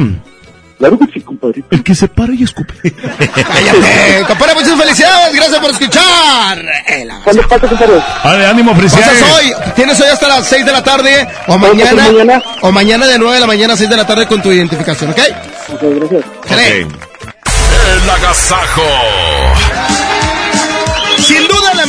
Claro 0.79 0.97
que 0.97 1.05
sí, 1.13 1.19
compadre. 1.19 1.61
El 1.71 1.83
que 1.83 1.93
se 1.93 2.07
para 2.07 2.33
y 2.33 2.43
escupe. 2.43 2.73
Cállate, 2.81 4.23
compadre, 4.25 4.55
muchas 4.55 4.79
felicidades, 4.79 5.35
gracias 5.35 5.59
por 5.59 5.71
escuchar. 5.71 6.65
¿Cuándo 7.25 7.47
pasa, 7.49 7.67
compadre? 7.67 8.01
Vale, 8.23 8.45
ánimo, 8.45 8.73
felicidades. 8.73 9.21
Pasas 9.21 9.39
hoy, 9.39 9.53
tienes 9.75 9.99
hoy 9.99 10.07
hasta 10.07 10.29
las 10.29 10.47
6 10.47 10.65
de 10.65 10.71
la 10.71 10.81
tarde 10.81 11.27
o 11.47 11.57
mañana, 11.57 12.03
mañana? 12.03 12.43
o 12.61 12.71
mañana 12.71 13.07
de 13.07 13.19
9 13.19 13.33
de 13.33 13.39
la 13.41 13.47
mañana 13.47 13.73
a 13.73 13.77
6 13.77 13.89
de 13.89 13.97
la 13.97 14.07
tarde 14.07 14.25
con 14.25 14.41
tu 14.41 14.53
identificación, 14.53 15.11
¿ok? 15.11 15.19
Ok, 15.73 15.81
gracias. 15.81 16.23
Jale. 16.47 16.79
El 16.81 18.09
agasajo. 18.09 18.81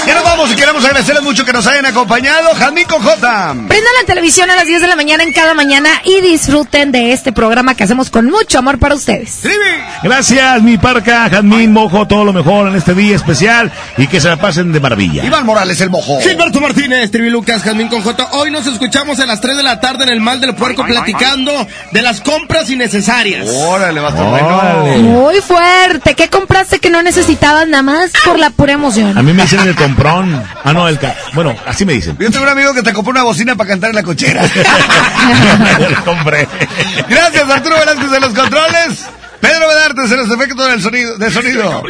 Ya 0.06 0.14
nos 0.14 0.24
vamos 0.24 0.52
y 0.52 0.56
queremos 0.56 0.84
agradecerles 0.84 1.22
mucho 1.22 1.44
que 1.44 1.52
nos 1.52 1.66
hayan 1.66 1.86
acompañado. 1.86 2.54
Jazmín 2.54 2.84
con 2.84 3.02
J. 3.02 3.52
Prendan 3.68 3.92
la 4.00 4.06
televisión 4.06 4.50
a 4.50 4.56
las 4.56 4.66
10 4.66 4.82
de 4.82 4.88
la 4.88 4.96
mañana 4.96 5.22
en 5.22 5.32
cada 5.32 5.54
mañana 5.54 5.88
y 6.04 6.20
disfruten 6.20 6.92
de 6.92 7.12
este 7.12 7.32
programa 7.32 7.74
que 7.74 7.84
hacemos 7.84 8.10
con 8.10 8.26
mucho 8.26 8.58
amor 8.58 8.78
para 8.78 8.94
ustedes. 8.94 9.40
Gracias, 10.02 10.62
mi 10.62 10.76
parca, 10.76 11.30
Jazmín, 11.30 11.72
Mojo, 11.72 12.06
todo 12.06 12.24
lo 12.24 12.32
mejor 12.32 12.68
en 12.68 12.76
este 12.76 12.94
día 12.94 13.16
especial 13.16 13.72
y 13.96 14.06
que 14.06 14.20
se 14.20 14.28
la 14.28 14.36
pasen 14.36 14.72
de 14.72 14.80
maravilla. 14.80 15.24
Iván 15.24 15.46
Morales, 15.46 15.80
el 15.80 15.88
mojo. 15.88 16.20
Gilberto 16.20 16.60
Martínez, 16.60 17.10
Trivi 17.10 17.30
Lucas, 17.30 17.62
Jazmín 17.62 17.88
con 17.88 18.02
J. 18.02 18.28
Hoy 18.32 18.50
nos 18.50 18.66
escuchamos 18.66 19.20
a 19.20 19.26
las 19.26 19.40
3 19.40 19.56
de 19.56 19.62
la 19.62 19.80
tarde 19.80 20.04
en 20.04 20.10
el 20.10 20.20
Mal 20.20 20.40
del 20.40 20.54
Puerco 20.54 20.84
platicando 20.84 21.66
de 21.92 22.02
las 22.02 22.20
compras 22.20 22.68
innecesarias. 22.68 23.48
Órale, 23.48 24.00
va 24.00 24.08
a. 24.08 24.84
Muy 24.98 25.40
fuerte. 25.40 26.14
¿Qué 26.14 26.28
compraste 26.28 26.78
que 26.78 26.90
no 26.90 27.02
necesitabas 27.02 27.66
nada 27.68 27.82
más 27.82 28.12
por 28.24 28.38
la 28.38 28.50
pura 28.50 28.74
emoción? 28.74 29.16
A 29.16 29.22
mí 29.22 29.32
me 29.32 29.42
dicen 29.42 29.60
el 29.60 29.74
comprón. 29.94 30.42
Ah, 30.64 30.72
no, 30.72 30.88
el 30.88 30.98
ca... 30.98 31.14
Bueno, 31.34 31.54
así 31.66 31.84
me 31.84 31.94
dicen. 31.94 32.16
Yo 32.18 32.30
tengo 32.30 32.44
un 32.44 32.50
amigo 32.50 32.74
que 32.74 32.82
te 32.82 32.92
compró 32.92 33.12
una 33.12 33.22
bocina 33.22 33.54
para 33.54 33.70
cantar 33.70 33.90
en 33.90 33.96
la 33.96 34.02
cochera. 34.02 34.42
Lo 34.42 36.04
compré. 36.04 36.48
Gracias, 37.08 37.48
Arturo 37.48 37.76
Velázquez 37.78 38.10
de 38.10 38.20
los 38.20 38.32
controles. 38.34 39.06
Pedro 39.40 39.68
Bedartes 39.68 40.10
en 40.10 40.16
los 40.16 40.30
efectos 40.30 40.70
del 40.70 40.80
sonido, 40.82 41.18
de 41.18 41.30
sonido. 41.30 41.82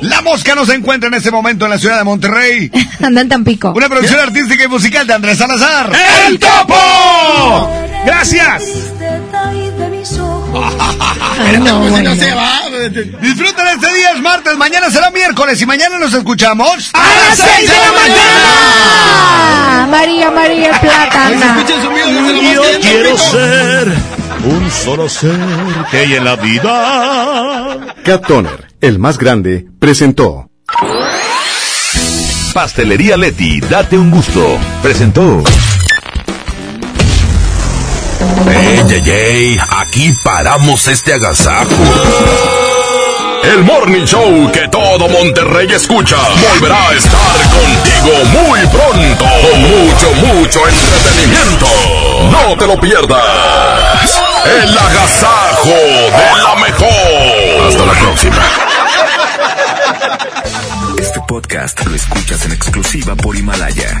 La 0.00 0.22
mosca 0.22 0.54
no 0.54 0.64
se 0.64 0.74
encuentra 0.74 1.08
en 1.08 1.14
este 1.14 1.30
momento 1.30 1.66
en 1.66 1.72
la 1.72 1.78
ciudad 1.78 1.98
de 1.98 2.04
Monterrey. 2.04 2.70
Anda 3.02 3.20
en 3.20 3.28
Tampico. 3.28 3.72
Una 3.72 3.88
producción 3.88 4.20
artística 4.20 4.64
y 4.64 4.68
musical 4.68 5.06
de 5.06 5.14
Andrés 5.14 5.38
Salazar. 5.38 5.92
¡El 6.26 6.38
Topo! 6.38 7.70
¡Gracias! 8.06 8.93
No, 10.54 10.60
Pues 11.36 11.52
si 11.52 11.58
no 11.60 11.78
bueno. 11.80 12.14
se 12.14 12.32
va. 12.34 12.62
Disfruten 13.20 13.66
este 13.74 13.92
día, 13.94 14.10
es 14.14 14.20
martes, 14.20 14.56
mañana 14.56 14.90
será 14.90 15.10
miércoles 15.10 15.60
y 15.60 15.66
mañana 15.66 15.98
nos 15.98 16.14
escuchamos 16.14 16.90
¡A 16.92 16.98
las 17.28 17.38
6 17.38 17.70
de 17.70 17.76
la 17.76 17.92
mañana! 17.92 19.86
María, 19.90 20.30
María 20.30 20.70
la 20.82 21.64
Yo 22.54 22.62
quiero 22.80 23.18
ser 23.18 23.92
un 24.44 24.70
solo 24.70 25.08
ser 25.08 25.38
que 25.90 25.98
hay 25.98 26.14
en 26.14 26.24
la 26.24 26.36
vida. 26.36 27.78
Cat 28.04 28.26
Toner, 28.26 28.68
el 28.80 28.98
más 28.98 29.18
grande, 29.18 29.66
presentó. 29.78 30.50
Pastelería 32.52 33.16
Leti, 33.16 33.60
date 33.60 33.98
un 33.98 34.10
gusto. 34.10 34.58
Presentó. 34.82 35.42
Ey, 38.48 38.84
ey, 38.90 39.10
ey, 39.10 39.56
aquí 39.76 40.12
paramos 40.22 40.86
este 40.88 41.12
agasajo. 41.12 41.70
El 43.42 43.62
Morning 43.64 44.04
Show 44.04 44.50
que 44.50 44.68
todo 44.68 45.06
Monterrey 45.08 45.68
escucha 45.70 46.16
volverá 46.50 46.88
a 46.88 46.94
estar 46.94 47.36
contigo 47.50 48.24
muy 48.32 48.60
pronto 48.68 49.24
con 49.24 49.60
mucho, 49.60 50.14
mucho 50.14 50.60
entretenimiento. 50.66 51.66
No 52.30 52.56
te 52.56 52.66
lo 52.66 52.80
pierdas. 52.80 54.22
El 54.46 54.78
agasajo 54.78 55.68
de 55.68 56.42
la 56.42 56.54
mejor. 56.56 57.68
Hasta 57.68 57.84
la 57.84 57.92
próxima. 57.92 58.42
Este 60.98 61.20
podcast 61.28 61.84
lo 61.84 61.94
escuchas 61.94 62.44
en 62.46 62.52
exclusiva 62.52 63.14
por 63.14 63.36
Himalaya. 63.36 64.00